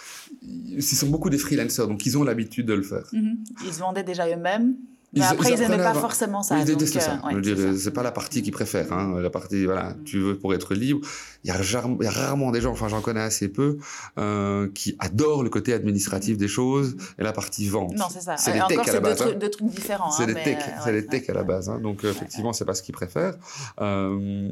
ce 0.79 0.95
sont 0.95 1.07
beaucoup 1.07 1.29
des 1.29 1.37
freelancers, 1.37 1.87
donc 1.87 2.05
ils 2.05 2.17
ont 2.17 2.23
l'habitude 2.23 2.65
de 2.65 2.73
le 2.73 2.83
faire. 2.83 3.03
Mhm. 3.13 3.37
Ils 3.65 3.73
se 3.73 3.79
vendaient 3.79 4.03
déjà 4.03 4.27
eux-mêmes 4.27 4.75
mais 5.13 5.23
après, 5.23 5.51
ils 5.51 5.59
n'aimaient 5.59 5.77
pas 5.77 5.93
forcément 5.93 6.41
ça. 6.41 6.57
Ils 6.59 6.65
détestent 6.65 6.99
ça. 6.99 7.21
Euh, 7.33 7.75
c'est 7.77 7.91
pas 7.91 8.03
la 8.03 8.11
partie 8.11 8.41
qu'ils 8.41 8.53
préfèrent. 8.53 8.93
Hein. 8.93 9.19
La 9.19 9.29
partie, 9.29 9.65
voilà, 9.65 9.93
tu 10.05 10.19
veux 10.19 10.37
pour 10.37 10.53
être 10.53 10.73
libre. 10.73 11.01
Il 11.43 11.49
y, 11.49 11.51
a 11.51 11.57
y 11.57 12.07
a 12.07 12.11
rarement 12.11 12.51
des 12.51 12.61
gens, 12.61 12.71
enfin 12.71 12.87
j'en 12.87 13.01
connais 13.01 13.21
assez 13.21 13.49
peu, 13.49 13.77
euh, 14.17 14.69
qui 14.73 14.95
adorent 14.99 15.43
le 15.43 15.49
côté 15.49 15.73
administratif 15.73 16.37
des 16.37 16.47
choses 16.47 16.95
et 17.19 17.23
la 17.23 17.33
partie 17.33 17.67
vente. 17.67 17.95
Non, 17.97 18.05
c'est 18.09 18.21
ça. 18.21 18.37
C'est 18.37 18.53
des 18.53 18.61
techs 18.67 18.87
à 18.87 18.93
la 18.93 18.99
base. 19.01 19.17
C'est 19.17 19.39
deux, 19.39 19.49
trucs 19.49 19.67
différents. 19.67 20.11
C'est 20.11 20.23
hein, 20.23 20.27
des 20.27 20.33
techs, 20.35 20.59
euh, 20.59 20.81
c'est 20.83 20.93
des 20.93 21.05
techs 21.05 21.29
à 21.29 21.33
la 21.33 21.43
base. 21.43 21.69
Hein. 21.69 21.79
Donc 21.81 22.03
effectivement, 22.03 22.53
c'est 22.53 22.65
pas 22.65 22.75
ce 22.75 22.83
qu'ils 22.83 22.95
préfèrent. 22.95 23.35
Euh, 23.81 24.51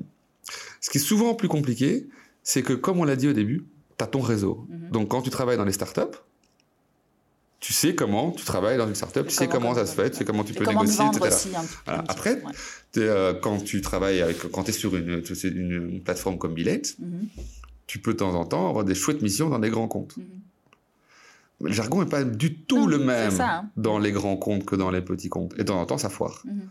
ce 0.81 0.89
qui 0.89 0.97
est 0.97 1.01
souvent 1.01 1.35
plus 1.35 1.47
compliqué, 1.47 2.09
c'est 2.43 2.63
que 2.63 2.73
comme 2.73 2.99
on 2.99 3.05
l'a 3.05 3.15
dit 3.15 3.27
au 3.27 3.33
début, 3.33 3.65
tu 3.97 4.03
as 4.03 4.07
ton 4.07 4.21
réseau. 4.21 4.67
Mm-hmm. 4.69 4.91
Donc 4.91 5.09
quand 5.09 5.21
tu 5.21 5.29
travailles 5.29 5.57
dans 5.57 5.65
les 5.65 5.73
startups, 5.73 6.17
tu 7.59 7.73
sais 7.73 7.93
comment 7.93 8.31
tu 8.31 8.45
travailles 8.45 8.77
dans 8.77 8.87
une 8.87 8.95
startup, 8.95 9.27
tu 9.27 9.33
sais 9.33 9.47
comment, 9.47 9.75
ça 9.75 9.85
se 9.85 9.93
fait, 9.93 10.09
tu 10.11 10.17
sais 10.17 10.25
comment 10.25 10.43
tu 10.43 10.53
peux 10.53 10.65
négocier, 10.65 11.05
etc. 11.05 11.49
Après, 11.85 12.41
euh, 12.97 13.33
quand 13.33 13.63
tu 13.63 13.81
travailles 13.81 14.21
avec, 14.21 14.37
quand 14.51 14.63
tu 14.63 14.69
es 14.69 14.73
sur 14.73 14.95
une, 14.95 15.23
une, 15.43 16.01
plateforme 16.01 16.37
comme 16.37 16.53
Billet, 16.53 16.81
mhm. 16.99 17.27
tu 17.85 17.99
peux 17.99 18.13
de 18.13 18.19
temps 18.19 18.33
en 18.33 18.45
temps 18.45 18.69
avoir 18.69 18.85
des 18.85 18.95
chouettes 18.95 19.21
missions 19.21 19.49
dans 19.49 19.59
des 19.59 19.69
grands 19.69 19.87
comptes. 19.87 20.17
Mhm. 20.17 20.25
Le 21.61 21.73
jargon 21.73 22.01
n'est 22.01 22.09
pas 22.09 22.23
du 22.23 22.55
tout 22.55 22.87
le 22.87 22.97
même 22.97 23.41
hein. 23.41 23.69
dans 23.75 23.99
les 23.99 24.13
grands 24.13 24.37
comptes 24.37 24.63
que 24.63 24.77
dans 24.77 24.91
les 24.91 25.01
petits 25.01 25.27
comptes. 25.27 25.53
Et 25.55 25.59
de 25.59 25.63
temps 25.63 25.81
en 25.81 25.85
temps, 25.85 25.97
ça 25.97 26.09
foire. 26.09 26.41
Mhm. 26.45 26.69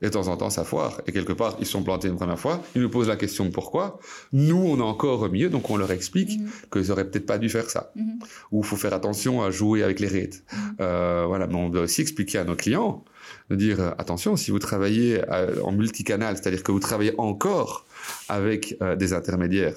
Et 0.00 0.06
de 0.06 0.10
temps 0.10 0.28
en 0.28 0.36
temps, 0.36 0.50
ça 0.50 0.64
foire. 0.64 1.00
Et 1.06 1.12
quelque 1.12 1.32
part, 1.32 1.56
ils 1.58 1.66
sont 1.66 1.82
plantés 1.82 2.06
une 2.08 2.16
première 2.16 2.38
fois. 2.38 2.62
Ils 2.76 2.82
nous 2.82 2.88
posent 2.88 3.08
la 3.08 3.16
question 3.16 3.44
de 3.44 3.50
pourquoi? 3.50 3.98
Nous, 4.32 4.56
on 4.56 4.80
a 4.80 4.84
encore 4.84 5.28
mieux, 5.28 5.50
donc 5.50 5.68
on 5.70 5.76
leur 5.76 5.90
explique 5.90 6.38
mhm. 6.38 6.50
qu'ils 6.72 6.92
auraient 6.92 7.08
peut-être 7.10 7.26
pas 7.26 7.38
dû 7.38 7.48
faire 7.48 7.68
ça. 7.68 7.92
Mhm. 7.96 8.20
Ou 8.52 8.60
il 8.60 8.66
faut 8.66 8.76
faire 8.76 8.94
attention 8.94 9.42
à 9.42 9.50
jouer 9.50 9.82
avec 9.82 9.98
les 9.98 10.08
rates. 10.08 10.42
Mhm. 10.52 10.76
euh, 10.80 11.24
voilà. 11.26 11.46
Mais 11.48 11.56
on 11.56 11.68
doit 11.68 11.82
aussi 11.82 12.00
expliquer 12.02 12.38
à 12.38 12.44
nos 12.44 12.54
clients 12.54 13.04
de 13.50 13.56
dire 13.56 13.80
euh, 13.80 13.90
attention, 13.98 14.36
si 14.36 14.50
vous 14.50 14.58
travaillez 14.58 15.22
euh, 15.30 15.60
en 15.62 15.72
multicanal, 15.72 16.36
c'est-à-dire 16.36 16.62
que 16.62 16.72
vous 16.72 16.80
travaillez 16.80 17.14
encore 17.18 17.86
avec 18.28 18.76
euh, 18.82 18.96
des 18.96 19.12
intermédiaires 19.12 19.76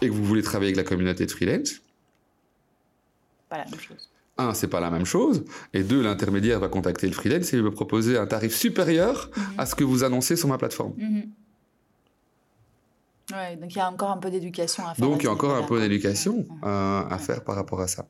et 0.00 0.08
que 0.08 0.12
vous 0.12 0.24
voulez 0.24 0.42
travailler 0.42 0.68
avec 0.72 0.76
la 0.76 0.88
communauté 0.88 1.26
de 1.26 1.30
freelance, 1.30 1.80
pas 3.48 3.58
la 3.58 3.64
même 3.64 3.80
chose 3.80 4.08
un, 4.38 4.54
c'est 4.54 4.68
pas 4.68 4.80
la 4.80 4.90
même 4.90 5.04
chose, 5.04 5.44
et 5.74 5.82
deux, 5.82 6.02
l'intermédiaire 6.02 6.60
va 6.60 6.68
contacter 6.68 7.06
le 7.06 7.12
freelance 7.12 7.52
et 7.52 7.56
lui 7.56 7.64
va 7.64 7.70
proposer 7.70 8.16
un 8.16 8.26
tarif 8.26 8.54
supérieur 8.54 9.30
mhm. 9.36 9.42
à 9.58 9.66
ce 9.66 9.74
que 9.74 9.84
vous 9.84 10.04
annoncez 10.04 10.36
sur 10.36 10.48
ma 10.48 10.58
plateforme. 10.58 10.94
Mhm. 10.96 11.30
Ouais, 13.32 13.56
donc 13.56 13.74
il 13.74 13.78
y 13.78 13.80
a 13.80 13.90
encore 13.90 14.10
un 14.10 14.16
peu 14.16 14.30
d'éducation 14.30 14.86
à 14.86 14.94
faire. 14.94 15.06
Donc 15.06 15.22
il 15.22 15.26
y 15.26 15.28
a 15.28 15.32
encore 15.32 15.54
un 15.54 15.64
peu 15.64 15.78
d'éducation 15.80 16.46
euh, 16.64 17.02
à 17.08 17.18
faire 17.18 17.44
par 17.44 17.56
rapport 17.56 17.80
à 17.80 17.86
ça. 17.86 18.06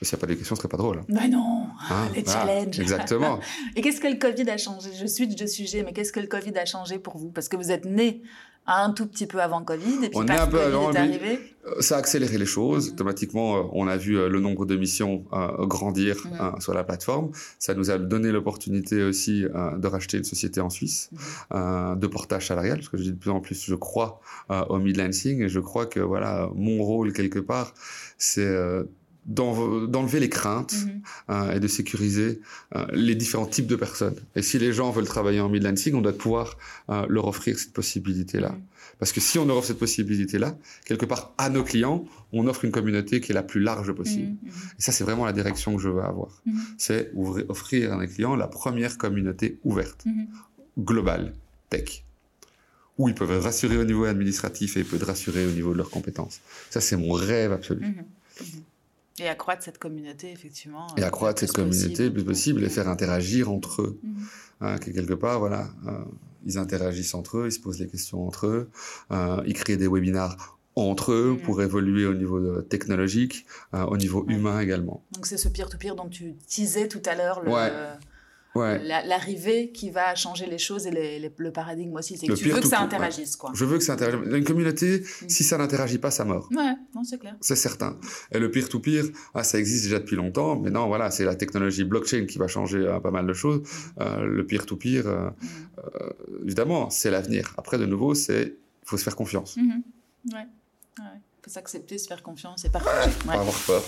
Mais 0.00 0.06
s'il 0.06 0.16
n'y 0.16 0.20
a 0.20 0.22
pas 0.22 0.26
d'éducation, 0.26 0.56
ce 0.56 0.62
serait 0.62 0.68
pas 0.68 0.76
drôle. 0.76 1.04
Ben 1.08 1.30
non, 1.30 1.68
hein, 1.90 2.08
les 2.14 2.24
challenges. 2.24 2.80
Exactement. 2.80 3.38
et 3.76 3.80
qu'est-ce 3.82 4.00
que 4.00 4.08
le 4.08 4.18
Covid 4.18 4.50
a 4.50 4.58
changé? 4.58 4.90
Je 4.98 5.06
suis 5.06 5.28
de 5.28 5.46
sujet, 5.46 5.84
mais 5.84 5.92
qu'est-ce 5.92 6.12
que 6.12 6.20
le 6.20 6.26
Covid 6.26 6.58
a 6.58 6.64
changé 6.64 6.98
pour 6.98 7.16
vous? 7.16 7.30
Parce 7.30 7.48
que 7.48 7.56
vous 7.56 7.70
êtes 7.70 7.84
né 7.84 8.22
un 8.66 8.90
tout 8.90 9.06
petit 9.06 9.26
peu 9.26 9.40
avant 9.40 9.62
Covid, 9.62 10.04
et 10.04 10.08
puis 10.08 10.18
on 10.18 10.26
est 10.26 10.38
un 10.38 10.46
peu 10.46 10.60
avant, 10.60 10.92
est 10.92 10.96
arrivé. 10.96 11.56
Euh, 11.66 11.80
ça 11.80 11.96
a 11.96 11.98
accéléré 11.98 12.38
les 12.38 12.46
choses. 12.46 12.90
Mm. 12.90 12.92
Automatiquement, 12.94 13.56
euh, 13.56 13.62
on 13.72 13.86
a 13.86 13.96
vu 13.96 14.18
euh, 14.18 14.28
le 14.28 14.40
nombre 14.40 14.66
de 14.66 14.76
missions 14.76 15.24
grandir 15.60 16.16
mm. 16.26 16.60
sur 16.60 16.74
la 16.74 16.84
plateforme. 16.84 17.30
Ça 17.58 17.74
nous 17.74 17.90
a 17.90 17.98
donné 17.98 18.32
l'opportunité 18.32 19.02
aussi 19.02 19.42
de 19.42 19.86
racheter 19.86 20.18
une 20.18 20.24
société 20.24 20.60
en 20.60 20.70
Suisse 20.70 21.10
mm. 21.50 21.98
de 21.98 22.06
portage 22.06 22.48
salarial, 22.48 22.78
parce 22.78 22.88
que 22.88 22.96
je 22.96 23.04
dis 23.04 23.12
de 23.12 23.18
plus 23.18 23.30
en 23.30 23.40
plus, 23.40 23.64
je 23.64 23.74
crois 23.74 24.20
au 24.48 24.78
mid-lancing, 24.78 25.42
et 25.42 25.48
je 25.48 25.60
crois 25.60 25.86
que 25.86 26.00
voilà, 26.00 26.50
mon 26.54 26.82
rôle 26.82 27.12
quelque 27.12 27.38
part, 27.38 27.74
c'est 28.18 28.46
d'enlever 29.26 30.20
les 30.20 30.28
craintes 30.28 30.74
mhm. 30.74 31.02
euh, 31.30 31.52
et 31.52 31.60
de 31.60 31.68
sécuriser 31.68 32.40
euh, 32.74 32.86
les 32.92 33.14
différents 33.14 33.46
types 33.46 33.66
de 33.66 33.76
personnes. 33.76 34.16
Et 34.36 34.42
si 34.42 34.58
les 34.58 34.72
gens 34.72 34.90
veulent 34.90 35.06
travailler 35.06 35.40
en 35.40 35.48
mid-lancing, 35.48 35.94
on 35.94 36.00
doit 36.00 36.12
pouvoir 36.12 36.56
euh, 36.90 37.04
leur 37.08 37.26
offrir 37.26 37.58
cette 37.58 37.72
possibilité-là. 37.72 38.50
Mhm. 38.50 38.62
Parce 38.98 39.12
que 39.12 39.20
si 39.20 39.38
on 39.38 39.44
leur 39.44 39.58
offre 39.58 39.66
cette 39.66 39.78
possibilité-là, 39.78 40.56
quelque 40.84 41.04
part 41.04 41.34
à 41.36 41.50
nos 41.50 41.64
clients, 41.64 42.04
on 42.32 42.46
offre 42.46 42.64
une 42.64 42.70
communauté 42.70 43.20
qui 43.20 43.32
est 43.32 43.34
la 43.34 43.42
plus 43.42 43.60
large 43.60 43.92
possible. 43.92 44.36
Mhm. 44.42 44.50
Et 44.78 44.82
ça, 44.82 44.92
c'est 44.92 45.04
vraiment 45.04 45.26
la 45.26 45.32
direction 45.32 45.76
que 45.76 45.82
je 45.82 45.88
veux 45.88 46.02
avoir. 46.02 46.42
C'est 46.78 47.12
offrir 47.48 47.92
à 47.92 47.96
nos 47.96 48.06
clients 48.06 48.36
la 48.36 48.46
première 48.46 48.96
communauté 48.96 49.58
ouverte, 49.64 50.04
globale, 50.78 51.34
tech 51.68 52.04
où 52.98 53.10
ils 53.10 53.14
peuvent 53.14 53.30
être 53.30 53.42
rassurés 53.42 53.76
au 53.76 53.84
niveau 53.84 54.04
administratif 54.04 54.76
et 54.76 54.80
ils 54.80 54.86
peuvent 54.86 55.02
être 55.02 55.08
rassurés 55.08 55.44
au 55.44 55.50
niveau 55.50 55.72
de 55.72 55.76
leurs 55.76 55.90
compétences. 55.90 56.40
Ça, 56.70 56.80
c'est 56.80 56.96
mon 56.96 57.12
rêve 57.12 57.52
absolu. 57.52 57.94
Et 59.18 59.28
accroître 59.28 59.62
cette 59.62 59.78
communauté, 59.78 60.30
effectivement. 60.30 60.86
Et 60.96 61.02
accroître 61.02 61.40
cette 61.40 61.52
communauté 61.52 62.04
le 62.04 62.12
plus 62.12 62.24
possible 62.24 62.64
et 62.64 62.68
faire 62.68 62.88
interagir 62.88 63.50
entre 63.50 63.82
eux. 63.82 63.98
Mhm. 64.02 64.26
Hein, 64.60 64.78
quelque 64.78 65.14
part, 65.14 65.38
voilà, 65.38 65.68
euh, 65.86 65.92
ils 66.44 66.58
interagissent 66.58 67.14
entre 67.14 67.38
eux, 67.38 67.46
ils 67.46 67.52
se 67.52 67.60
posent 67.60 67.78
les 67.78 67.88
questions 67.88 68.26
entre 68.26 68.46
eux, 68.46 68.70
euh, 69.10 69.42
ils 69.46 69.54
créent 69.54 69.76
des 69.76 69.86
webinars 69.86 70.58
entre 70.74 71.12
eux 71.12 71.32
mhm. 71.32 71.42
pour 71.42 71.62
évoluer 71.62 72.06
au 72.06 72.14
niveau 72.14 72.62
technologique, 72.62 73.46
euh, 73.74 73.84
au 73.84 73.96
niveau 73.96 74.24
humain 74.28 74.60
également. 74.60 75.02
Donc 75.12 75.26
c'est 75.26 75.38
ce 75.38 75.48
peer-to-peer 75.48 75.94
dont 75.94 76.08
tu 76.08 76.34
disais 76.48 76.88
tout 76.88 77.02
à 77.04 77.14
l'heure. 77.14 77.42
Le... 77.42 77.50
Ouais 77.50 77.70
l'arrivée 78.62 79.70
qui 79.72 79.90
va 79.90 80.14
changer 80.14 80.46
les 80.46 80.58
choses 80.58 80.86
et 80.86 81.18
le 81.38 81.52
paradigme 81.52 81.94
aussi. 81.96 82.16
C'est 82.16 82.26
que 82.26 82.32
tu 82.32 82.48
veux 82.48 82.60
que 82.60 82.66
ça 82.66 82.80
interagisse, 82.80 83.36
quoi. 83.36 83.50
Je 83.54 83.64
veux 83.64 83.78
que 83.78 83.84
ça 83.84 83.94
interagisse. 83.94 84.32
Une 84.32 84.44
communauté, 84.44 85.00
mm. 85.00 85.28
si 85.28 85.44
ça 85.44 85.58
n'interagit 85.58 85.98
pas, 85.98 86.10
ça 86.10 86.24
meurt. 86.24 86.50
Ouais, 86.50 86.74
non, 86.94 87.04
c'est 87.04 87.18
clair. 87.18 87.36
C'est 87.40 87.56
certain. 87.56 87.98
Et 88.32 88.38
le 88.38 88.50
peer-to-peer, 88.50 89.04
ah, 89.34 89.42
ça 89.42 89.58
existe 89.58 89.84
déjà 89.84 89.98
depuis 89.98 90.16
longtemps, 90.16 90.56
mais 90.56 90.70
non, 90.70 90.86
voilà, 90.86 91.10
c'est 91.10 91.24
la 91.24 91.34
technologie 91.34 91.84
blockchain 91.84 92.26
qui 92.26 92.38
va 92.38 92.46
changer 92.46 92.78
euh, 92.78 93.00
pas 93.00 93.10
mal 93.10 93.26
de 93.26 93.32
choses. 93.32 93.60
Mm. 93.60 94.00
Euh, 94.00 94.26
le 94.26 94.46
peer-to-peer, 94.46 95.06
euh, 95.06 95.30
mm. 95.30 96.44
évidemment, 96.44 96.90
c'est 96.90 97.10
l'avenir. 97.10 97.54
Après, 97.58 97.78
de 97.78 97.86
nouveau, 97.86 98.14
c'est 98.14 98.54
il 98.86 98.88
faut 98.88 98.96
se 98.96 99.02
faire 99.02 99.16
confiance. 99.16 99.56
Mm-hmm. 99.56 100.32
Ouais, 100.32 100.46
ouais. 101.00 101.20
faut 101.42 101.50
s'accepter, 101.50 101.98
se 101.98 102.06
faire 102.06 102.22
confiance, 102.22 102.60
c'est 102.62 102.70
parfait. 102.70 103.10
Pas 103.26 103.32
avoir 103.32 103.58
peur. 103.66 103.82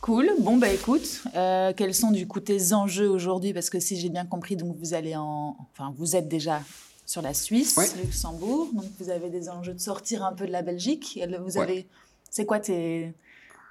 Cool. 0.00 0.30
Bon, 0.38 0.56
bah 0.56 0.68
écoute, 0.68 1.22
euh, 1.34 1.72
quels 1.76 1.94
sont 1.94 2.10
du 2.10 2.28
coup 2.28 2.40
tes 2.40 2.72
enjeux 2.72 3.08
aujourd'hui? 3.08 3.52
Parce 3.52 3.70
que 3.70 3.80
si 3.80 3.98
j'ai 3.98 4.08
bien 4.08 4.24
compris, 4.24 4.56
donc 4.56 4.76
vous 4.78 4.94
allez 4.94 5.16
en. 5.16 5.56
Enfin, 5.72 5.92
vous 5.96 6.14
êtes 6.16 6.28
déjà 6.28 6.62
sur 7.06 7.22
la 7.22 7.34
Suisse, 7.34 7.96
Luxembourg. 7.96 8.68
Donc 8.72 8.86
vous 9.00 9.10
avez 9.10 9.30
des 9.30 9.48
enjeux 9.48 9.74
de 9.74 9.80
sortir 9.80 10.24
un 10.24 10.32
peu 10.32 10.46
de 10.46 10.52
la 10.52 10.62
Belgique. 10.62 11.18
Vous 11.40 11.58
avez. 11.58 11.88
C'est 12.30 12.46
quoi 12.46 12.60
tes. 12.60 13.14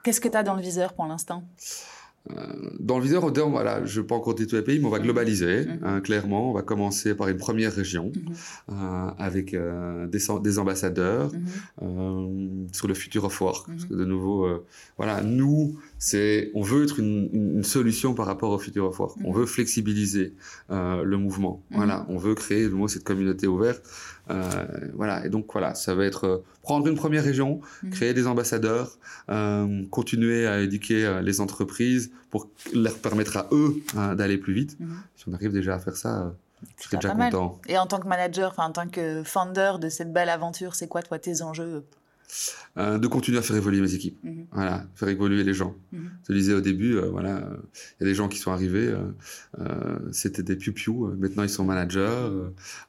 Qu'est-ce 0.04 0.22
que 0.22 0.28
tu 0.28 0.38
as 0.38 0.44
dans 0.44 0.56
le 0.56 0.62
viseur 0.62 0.94
pour 0.94 1.06
l'instant? 1.06 1.44
Dans 2.80 2.98
le 2.98 3.04
viseur, 3.04 3.30
voilà, 3.50 3.86
je 3.86 3.98
ne 3.98 4.02
vais 4.02 4.08
pas 4.08 4.16
encore 4.16 4.34
dire 4.34 4.48
tous 4.48 4.56
les 4.56 4.64
pays, 4.64 4.80
mais 4.80 4.88
on 4.88 4.90
va 4.90 5.00
globaliser, 5.00 5.66
mhm. 5.66 5.80
hein, 5.84 6.02
clairement. 6.02 6.50
On 6.50 6.54
va 6.54 6.64
commencer 6.64 7.14
par 7.14 7.28
une 7.28 7.38
première 7.38 7.74
région 7.74 8.12
mhm. 8.16 8.34
euh, 8.72 9.10
avec 9.18 9.54
euh, 9.54 10.08
des, 10.08 10.20
des, 10.42 10.60
ambassadeurs 10.60 11.32
mhm. 11.82 12.68
sur 12.72 12.88
le 12.88 12.94
futur 12.94 13.26
of 13.26 13.42
work. 13.42 13.68
Parce 13.68 13.86
que 13.86 13.94
de 13.94 14.06
nouveau, 14.06 14.48
voilà, 14.98 15.22
nous, 15.22 15.78
c'est, 16.00 16.52
on 16.56 16.62
veut 16.62 16.84
être 16.84 17.00
une, 17.00 17.30
une, 17.32 17.64
solution 17.64 18.14
par 18.14 18.26
rapport 18.26 18.52
au 18.52 18.60
futur 18.60 18.86
of 18.86 19.00
work. 19.00 19.18
On 19.24 19.32
veut 19.32 19.46
flexibiliser 19.46 20.34
le 20.70 21.16
mouvement. 21.16 21.64
Voilà, 21.72 22.06
on 22.10 22.18
veut 22.18 22.36
créer, 22.36 22.64
le 22.64 22.76
mot, 22.76 22.88
cette 22.88 23.04
communauté 23.04 23.48
ouverte. 23.48 23.84
Voilà, 24.94 25.26
et 25.26 25.30
donc 25.30 25.46
voilà, 25.52 25.76
ça 25.76 25.96
va 25.96 26.06
être 26.06 26.44
prendre 26.62 26.88
une 26.88 26.96
première 26.96 27.24
région, 27.24 27.62
créer 27.92 28.14
des 28.14 28.28
ambassadeurs, 28.28 28.98
continuer 29.92 30.48
à 30.48 30.62
éduquer 30.62 31.20
les 31.22 31.42
entreprises 31.42 32.12
pour 32.36 32.50
leur 32.74 32.98
permettre 32.98 33.38
à 33.38 33.48
eux 33.52 33.76
hein, 33.96 34.16
d'aller 34.16 34.38
plus 34.38 34.54
vite. 34.54 34.78
Mhm. 34.80 34.98
Si 35.16 35.24
on 35.30 35.34
arrive 35.34 35.54
déjà 35.54 35.76
à 35.76 35.80
faire 35.80 35.96
ça, 35.96 36.24
euh, 36.24 36.30
je 36.78 36.84
serais 36.84 36.98
déjà 36.98 37.16
content. 37.16 37.62
Et 37.68 37.78
en 37.78 37.86
tant 37.86 38.00
que 38.00 38.08
manager, 38.08 38.54
en 38.58 38.72
tant 38.72 38.90
que 38.90 39.24
founder 39.24 39.74
de 39.80 39.88
cette 39.88 40.12
belle 40.12 40.30
aventure, 40.30 40.76
c'est 40.76 40.88
quoi 40.88 41.02
toi 41.02 41.20
tes 41.20 41.42
enjeux 41.42 41.86
euh, 42.78 42.98
de 42.98 43.08
continuer 43.08 43.38
à 43.38 43.42
faire 43.42 43.56
évoluer 43.56 43.80
mes 43.80 43.94
équipes, 43.94 44.22
mhm. 44.24 44.48
voilà, 44.52 44.86
faire 44.96 45.08
évoluer 45.08 45.44
les 45.44 45.54
gens. 45.54 45.76
Mhm. 45.94 46.12
Je 46.24 46.28
te 46.28 46.34
disais 46.34 46.54
au 46.54 46.60
début, 46.60 46.98
euh, 46.98 47.10
voilà, 47.10 47.48
il 47.74 48.04
y 48.04 48.04
a 48.04 48.06
des 48.06 48.16
gens 48.16 48.28
qui 48.28 48.38
sont 48.38 48.52
arrivés, 48.52 48.94
c'était 50.12 50.44
des 50.44 50.56
piou 50.56 51.14
maintenant 51.18 51.44
ils 51.44 51.50
sont 51.50 51.64
managers, 51.64 52.30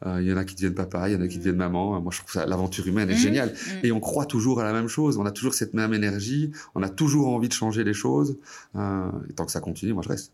il 0.05 0.23
y 0.23 0.33
en 0.33 0.37
a 0.37 0.45
qui 0.45 0.55
deviennent 0.55 0.75
papa, 0.75 1.09
il 1.09 1.13
y 1.13 1.17
en 1.17 1.21
a 1.21 1.29
qui 1.29 1.39
deviennent 1.39 1.57
maman. 1.57 2.01
Moi, 2.01 2.13
je 2.13 2.19
trouve 2.19 2.33
ça 2.33 2.47
l'aventure 2.47 2.87
humaine 2.87 3.11
est 3.11 3.17
géniale 3.17 3.55
et 3.83 3.93
on 3.93 4.01
croit 4.01 4.27
toujours 4.27 4.61
à 4.61 4.65
la 4.65 4.73
même 4.73 4.89
chose. 4.89 5.19
On 5.19 5.27
a 5.27 5.31
toujours 5.31 5.55
cette 5.55 5.75
même 5.75 5.95
énergie, 5.95 6.51
on 6.75 6.83
a 6.83 6.89
toujours 6.89 7.29
envie 7.29 7.49
de 7.49 7.53
changer 7.55 7.85
les 7.85 7.95
choses. 7.95 8.39
et 8.75 9.33
tant 9.35 9.47
que 9.47 9.53
ça 9.53 9.61
continue, 9.61 9.93
moi 9.93 10.03
je 10.03 10.09
reste. 10.09 10.33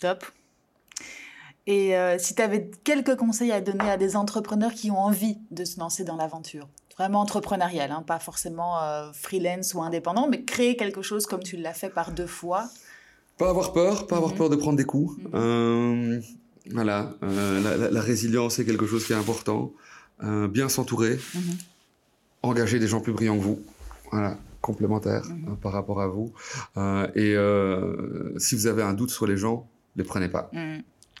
Top. 0.00 0.24
Et 1.66 1.94
si 2.18 2.34
tu 2.34 2.42
avais 2.42 2.70
quelques 2.84 3.16
conseils 3.16 3.50
à 3.50 3.60
donner 3.60 3.90
à 3.90 3.96
des 3.96 4.14
entrepreneurs 4.14 4.72
qui 4.72 4.90
ont 4.90 4.98
envie 4.98 5.38
de 5.50 5.64
se 5.64 5.80
lancer 5.80 6.04
dans 6.04 6.16
l'aventure? 6.16 6.68
Vraiment 6.98 7.20
entrepreneurial, 7.20 7.92
hein, 7.92 8.02
pas 8.06 8.18
forcément 8.18 8.82
euh, 8.82 9.10
freelance 9.12 9.72
ou 9.74 9.82
indépendant, 9.82 10.28
mais 10.28 10.42
créer 10.42 10.76
quelque 10.76 11.02
chose 11.02 11.26
comme 11.26 11.42
tu 11.42 11.56
l'as 11.56 11.72
fait 11.72 11.90
par 11.90 12.10
deux 12.10 12.26
fois. 12.26 12.68
Pas 13.38 13.50
avoir 13.50 13.72
peur, 13.72 14.08
pas 14.08 14.16
avoir 14.16 14.32
mhm. 14.32 14.38
peur 14.38 14.50
de 14.50 14.56
prendre 14.56 14.76
des 14.76 14.84
coups. 14.84 15.16
Mhm. 15.18 15.30
Euh, 15.34 16.20
voilà, 16.72 17.12
euh, 17.22 17.90
la, 17.90 18.00
résilience 18.00 18.58
est 18.58 18.64
quelque 18.64 18.86
chose 18.86 19.06
qui 19.06 19.12
est 19.12 19.16
important. 19.16 19.72
bien 20.20 20.68
s'entourer, 20.68 21.18
mhm. 21.34 21.56
engager 22.42 22.78
des 22.78 22.88
gens 22.88 23.00
plus 23.00 23.12
brillants 23.12 23.38
que 23.38 23.42
vous. 23.42 23.60
Voilà, 24.10 24.36
complémentaires 24.60 25.24
par 25.62 25.72
rapport 25.72 26.02
à 26.02 26.08
vous. 26.08 26.32
et 27.14 27.36
si 28.38 28.56
vous 28.56 28.66
avez 28.66 28.82
un 28.82 28.92
doute 28.92 29.10
sur 29.10 29.26
les 29.26 29.36
gens, 29.36 29.68
ne 29.96 30.02
les 30.02 30.08
prenez 30.08 30.28
pas. 30.28 30.50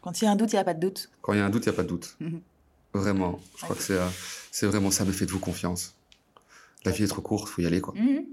Quand 0.02 0.20
il 0.20 0.24
y 0.24 0.28
a 0.28 0.32
un 0.32 0.36
doute, 0.36 0.52
il 0.52 0.56
n'y 0.56 0.60
a 0.60 0.64
pas 0.64 0.74
de 0.74 0.80
doute. 0.80 1.08
Quand 1.22 1.32
il 1.32 1.38
y 1.38 1.42
a 1.42 1.46
un 1.46 1.50
doute, 1.50 1.64
il 1.64 1.68
n'y 1.68 1.74
a 1.74 1.76
pas 1.76 1.84
de 1.84 1.88
doute. 1.88 2.18
Vraiment. 2.94 3.40
Je 3.56 3.64
crois 3.64 3.76
que 3.76 3.82
c'est 3.82 3.98
c'est 4.50 4.66
vraiment 4.66 4.90
ça, 4.90 5.04
mais 5.04 5.12
faites-vous 5.12 5.38
confiance. 5.38 5.94
La 6.84 6.92
vie 6.92 7.04
est 7.04 7.08
trop 7.08 7.22
courte, 7.22 7.48
faut 7.48 7.62
y 7.62 7.66
aller, 7.66 7.80
quoi. 7.80 7.94
Mhm. 7.94 8.24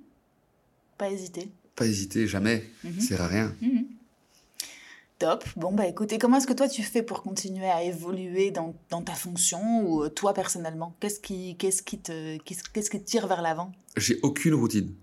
Pas 0.98 1.12
hésiter. 1.12 1.52
Pas 1.76 1.86
hésiter, 1.86 2.28
jamais. 2.28 2.64
Mm 2.84 3.00
sert 3.00 3.22
à 3.22 3.28
rien. 3.28 3.54
Mhm. 3.62 3.86
Top. 5.20 5.46
Bon, 5.56 5.72
bah 5.72 5.88
écoutez, 5.88 6.18
comment 6.18 6.38
est-ce 6.38 6.48
que 6.48 6.54
toi 6.54 6.68
tu 6.68 6.84
fais 6.84 7.02
pour 7.02 7.24
continuer 7.24 7.70
à 7.70 7.84
évoluer 7.84 8.52
dans, 8.52 8.74
ta 9.04 9.14
fonction 9.14 9.82
ou 9.88 10.04
euh, 10.04 10.10
toi 10.10 10.34
personnellement? 10.34 10.96
Qu'est-ce 11.00 11.20
qui, 11.20 11.56
qu'est-ce 11.58 11.84
qui, 11.84 12.00
te, 12.00 12.38
qu'est-ce 12.40 12.90
qui 12.90 13.00
te 13.00 13.06
tire 13.06 13.28
vers 13.28 13.42
l'avant? 13.42 13.72
J'ai 13.96 14.20
aucune 14.24 14.56
routine 14.56 14.94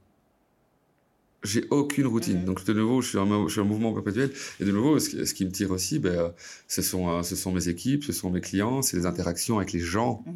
j'ai 1.44 1.64
aucune 1.70 2.06
routine. 2.06 2.40
Mhm. 2.40 2.44
Donc 2.44 2.64
de 2.64 2.72
nouveau, 2.72 3.00
je 3.00 3.08
suis, 3.08 3.18
en, 3.18 3.48
je 3.48 3.52
suis 3.52 3.60
en 3.60 3.64
mouvement 3.64 3.92
perpétuel. 3.92 4.30
Et 4.60 4.64
de 4.64 4.72
nouveau, 4.72 4.98
ce, 4.98 5.34
qui 5.34 5.44
me 5.44 5.50
tire 5.50 5.70
aussi, 5.70 5.98
ben, 5.98 6.32
ce, 6.68 6.82
sont, 6.82 7.08
euh, 7.08 7.22
ce 7.22 7.36
sont 7.36 7.52
mes 7.52 7.68
équipes, 7.68 8.04
ce 8.04 8.12
sont 8.12 8.30
mes 8.30 8.40
clients, 8.40 8.82
c'est 8.82 8.96
les 8.96 9.06
interactions 9.06 9.58
avec 9.58 9.72
les 9.72 9.80
gens. 9.80 10.22
Mhm. 10.26 10.34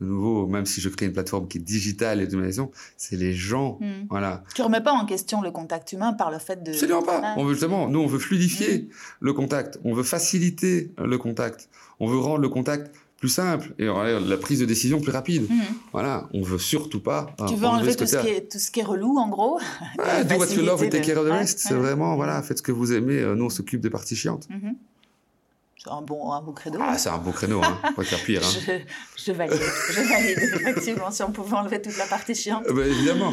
De 0.00 0.06
nouveau, 0.06 0.46
même 0.46 0.66
si 0.66 0.80
je 0.80 0.88
crée 0.90 1.06
une 1.06 1.12
plateforme 1.12 1.48
qui 1.48 1.58
est 1.58 1.62
digitale 1.62 2.20
et 2.20 2.26
de 2.26 2.36
maison, 2.36 2.70
c'est 2.96 3.16
les 3.16 3.32
gens. 3.32 3.78
Mhm. 3.80 4.06
Voilà. 4.10 4.44
Tu 4.54 4.62
remets 4.62 4.82
pas 4.82 4.92
en 4.92 5.06
question 5.06 5.42
le 5.42 5.50
contact 5.50 5.92
humain 5.92 6.12
par 6.12 6.30
le 6.30 6.38
fait 6.38 6.62
de. 6.62 6.70
Absolument 6.70 7.02
pas. 7.02 7.34
On 7.36 7.44
veut 7.44 7.54
justement, 7.54 7.88
nous, 7.88 8.00
on 8.00 8.06
veut 8.06 8.18
fluidifier 8.18 8.88
le 9.20 9.32
contact. 9.32 9.78
On 9.84 9.94
veut 9.94 10.02
faciliter 10.02 10.92
le 10.98 11.18
contact. 11.18 11.68
On 11.98 12.08
veut 12.08 12.18
rendre 12.18 12.40
le 12.40 12.48
contact 12.48 12.90
plus 13.18 13.28
simple 13.30 13.74
et 13.78 13.86
la 13.86 14.36
prise 14.36 14.60
de 14.60 14.66
décision 14.66 15.00
plus 15.00 15.12
rapide. 15.12 15.48
Mhm. 15.48 15.62
Voilà, 15.92 16.28
on 16.34 16.42
veut 16.42 16.58
surtout 16.58 17.00
pas. 17.00 17.34
Tu 17.48 17.54
veux 17.54 17.66
enlever, 17.66 17.96
tout, 17.96 18.06
ce 18.06 18.18
qui 18.18 18.28
est, 18.28 18.50
tout 18.50 18.58
ce 18.58 18.70
qui 18.70 18.80
est 18.80 18.84
relou, 18.84 19.16
en 19.18 19.28
gros. 19.28 19.58
do 20.28 20.34
what 20.36 20.48
you 20.54 20.62
love 20.62 20.82
and 20.82 20.90
take 20.90 21.00
care 21.00 21.18
of 21.18 21.26
the 21.26 21.32
rest. 21.32 21.58
C'est 21.58 21.74
vraiment, 21.74 22.16
voilà, 22.16 22.42
faites 22.42 22.58
ce 22.58 22.62
que 22.62 22.72
vous 22.72 22.92
aimez. 22.92 23.18
Euh, 23.18 23.34
nous, 23.34 23.46
on 23.46 23.50
s'occupe 23.50 23.80
des 23.80 23.90
parties 23.90 24.16
chiantes. 24.16 24.48
Mhm. 24.50 24.76
C'est 25.82 25.90
un 25.90 26.02
bon, 26.02 26.32
un 26.32 26.42
beau 26.42 26.52
créneau. 26.52 26.78
Ah, 26.82 26.98
c'est 26.98 27.08
un 27.08 27.18
beau 27.18 27.32
créneau, 27.32 27.62
hein. 27.62 27.78
Pas 27.96 28.02
faire 28.02 28.22
pire. 28.22 28.42
Hein. 28.44 28.60
je, 28.66 29.24
je, 29.24 29.32
valide, 29.32 29.60
je 29.90 30.00
valide, 30.00 30.38
effectivement, 30.60 31.10
si 31.10 31.22
on 31.22 31.32
pouvait 31.32 31.56
enlever 31.56 31.80
toute 31.80 31.96
la 31.96 32.06
partie 32.06 32.34
chiante. 32.34 32.64
Euh, 32.68 32.74
bah, 32.74 32.86
évidemment. 32.86 33.32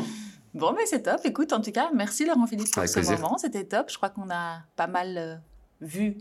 Bon, 0.53 0.71
mais 0.71 0.85
c'est 0.85 1.01
top. 1.01 1.19
Écoute, 1.25 1.51
en 1.51 1.61
tout 1.61 1.71
cas, 1.71 1.89
merci 1.93 2.25
Laurent 2.25 2.47
Philippe 2.47 2.73
pour 2.73 2.87
ce 2.87 3.11
moment. 3.11 3.37
C'était 3.37 3.65
top. 3.65 3.87
Je 3.89 3.97
crois 3.97 4.09
qu'on 4.09 4.29
a 4.29 4.61
pas 4.75 4.87
mal 4.87 5.17
euh, 5.17 5.35
vu 5.81 6.17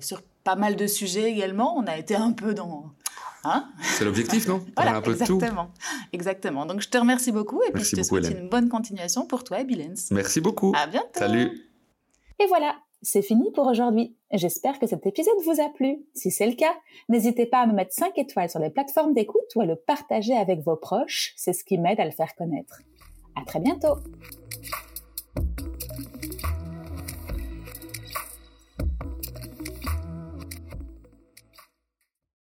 sur 0.00 0.22
pas 0.44 0.56
mal 0.56 0.76
de 0.76 0.86
sujets 0.86 1.30
également. 1.30 1.76
On 1.76 1.86
a 1.86 1.96
été 1.96 2.14
un 2.14 2.32
peu 2.32 2.54
dans. 2.54 2.92
Hein 3.44 3.68
c'est 3.82 4.04
l'objectif, 4.04 4.46
non 4.48 4.64
Voilà, 4.76 4.96
un 4.96 5.02
peu 5.02 5.12
exactement. 5.12 5.66
tout. 5.66 5.70
Exactement. 6.12 6.66
Donc, 6.66 6.80
je 6.80 6.88
te 6.88 6.96
remercie 6.96 7.32
beaucoup 7.32 7.62
et 7.62 7.72
puis 7.72 7.84
je 7.84 7.96
te 7.96 8.02
souhaite 8.02 8.30
une 8.30 8.48
bonne 8.48 8.68
continuation 8.68 9.26
pour 9.26 9.44
toi 9.44 9.60
et 9.60 9.64
Bilens. 9.64 10.10
Merci 10.12 10.40
beaucoup. 10.40 10.72
À 10.74 10.86
bientôt. 10.86 11.18
Salut. 11.18 11.70
Et 12.38 12.46
voilà, 12.46 12.76
c'est 13.02 13.22
fini 13.22 13.50
pour 13.52 13.66
aujourd'hui. 13.66 14.16
J'espère 14.32 14.78
que 14.78 14.86
cet 14.86 15.06
épisode 15.06 15.34
vous 15.44 15.60
a 15.60 15.68
plu. 15.68 15.98
Si 16.14 16.30
c'est 16.30 16.46
le 16.46 16.54
cas, 16.54 16.74
n'hésitez 17.08 17.46
pas 17.46 17.58
à 17.58 17.66
me 17.66 17.74
mettre 17.74 17.92
5 17.92 18.16
étoiles 18.16 18.48
sur 18.48 18.60
les 18.60 18.70
plateformes 18.70 19.12
d'écoute 19.12 19.54
ou 19.56 19.60
à 19.60 19.66
le 19.66 19.76
partager 19.76 20.34
avec 20.34 20.60
vos 20.60 20.76
proches. 20.76 21.34
C'est 21.36 21.52
ce 21.52 21.64
qui 21.64 21.76
m'aide 21.78 22.00
à 22.00 22.04
le 22.06 22.12
faire 22.12 22.34
connaître. 22.34 22.80
À 23.36 23.44
très 23.44 23.60
bientôt. 23.60 23.96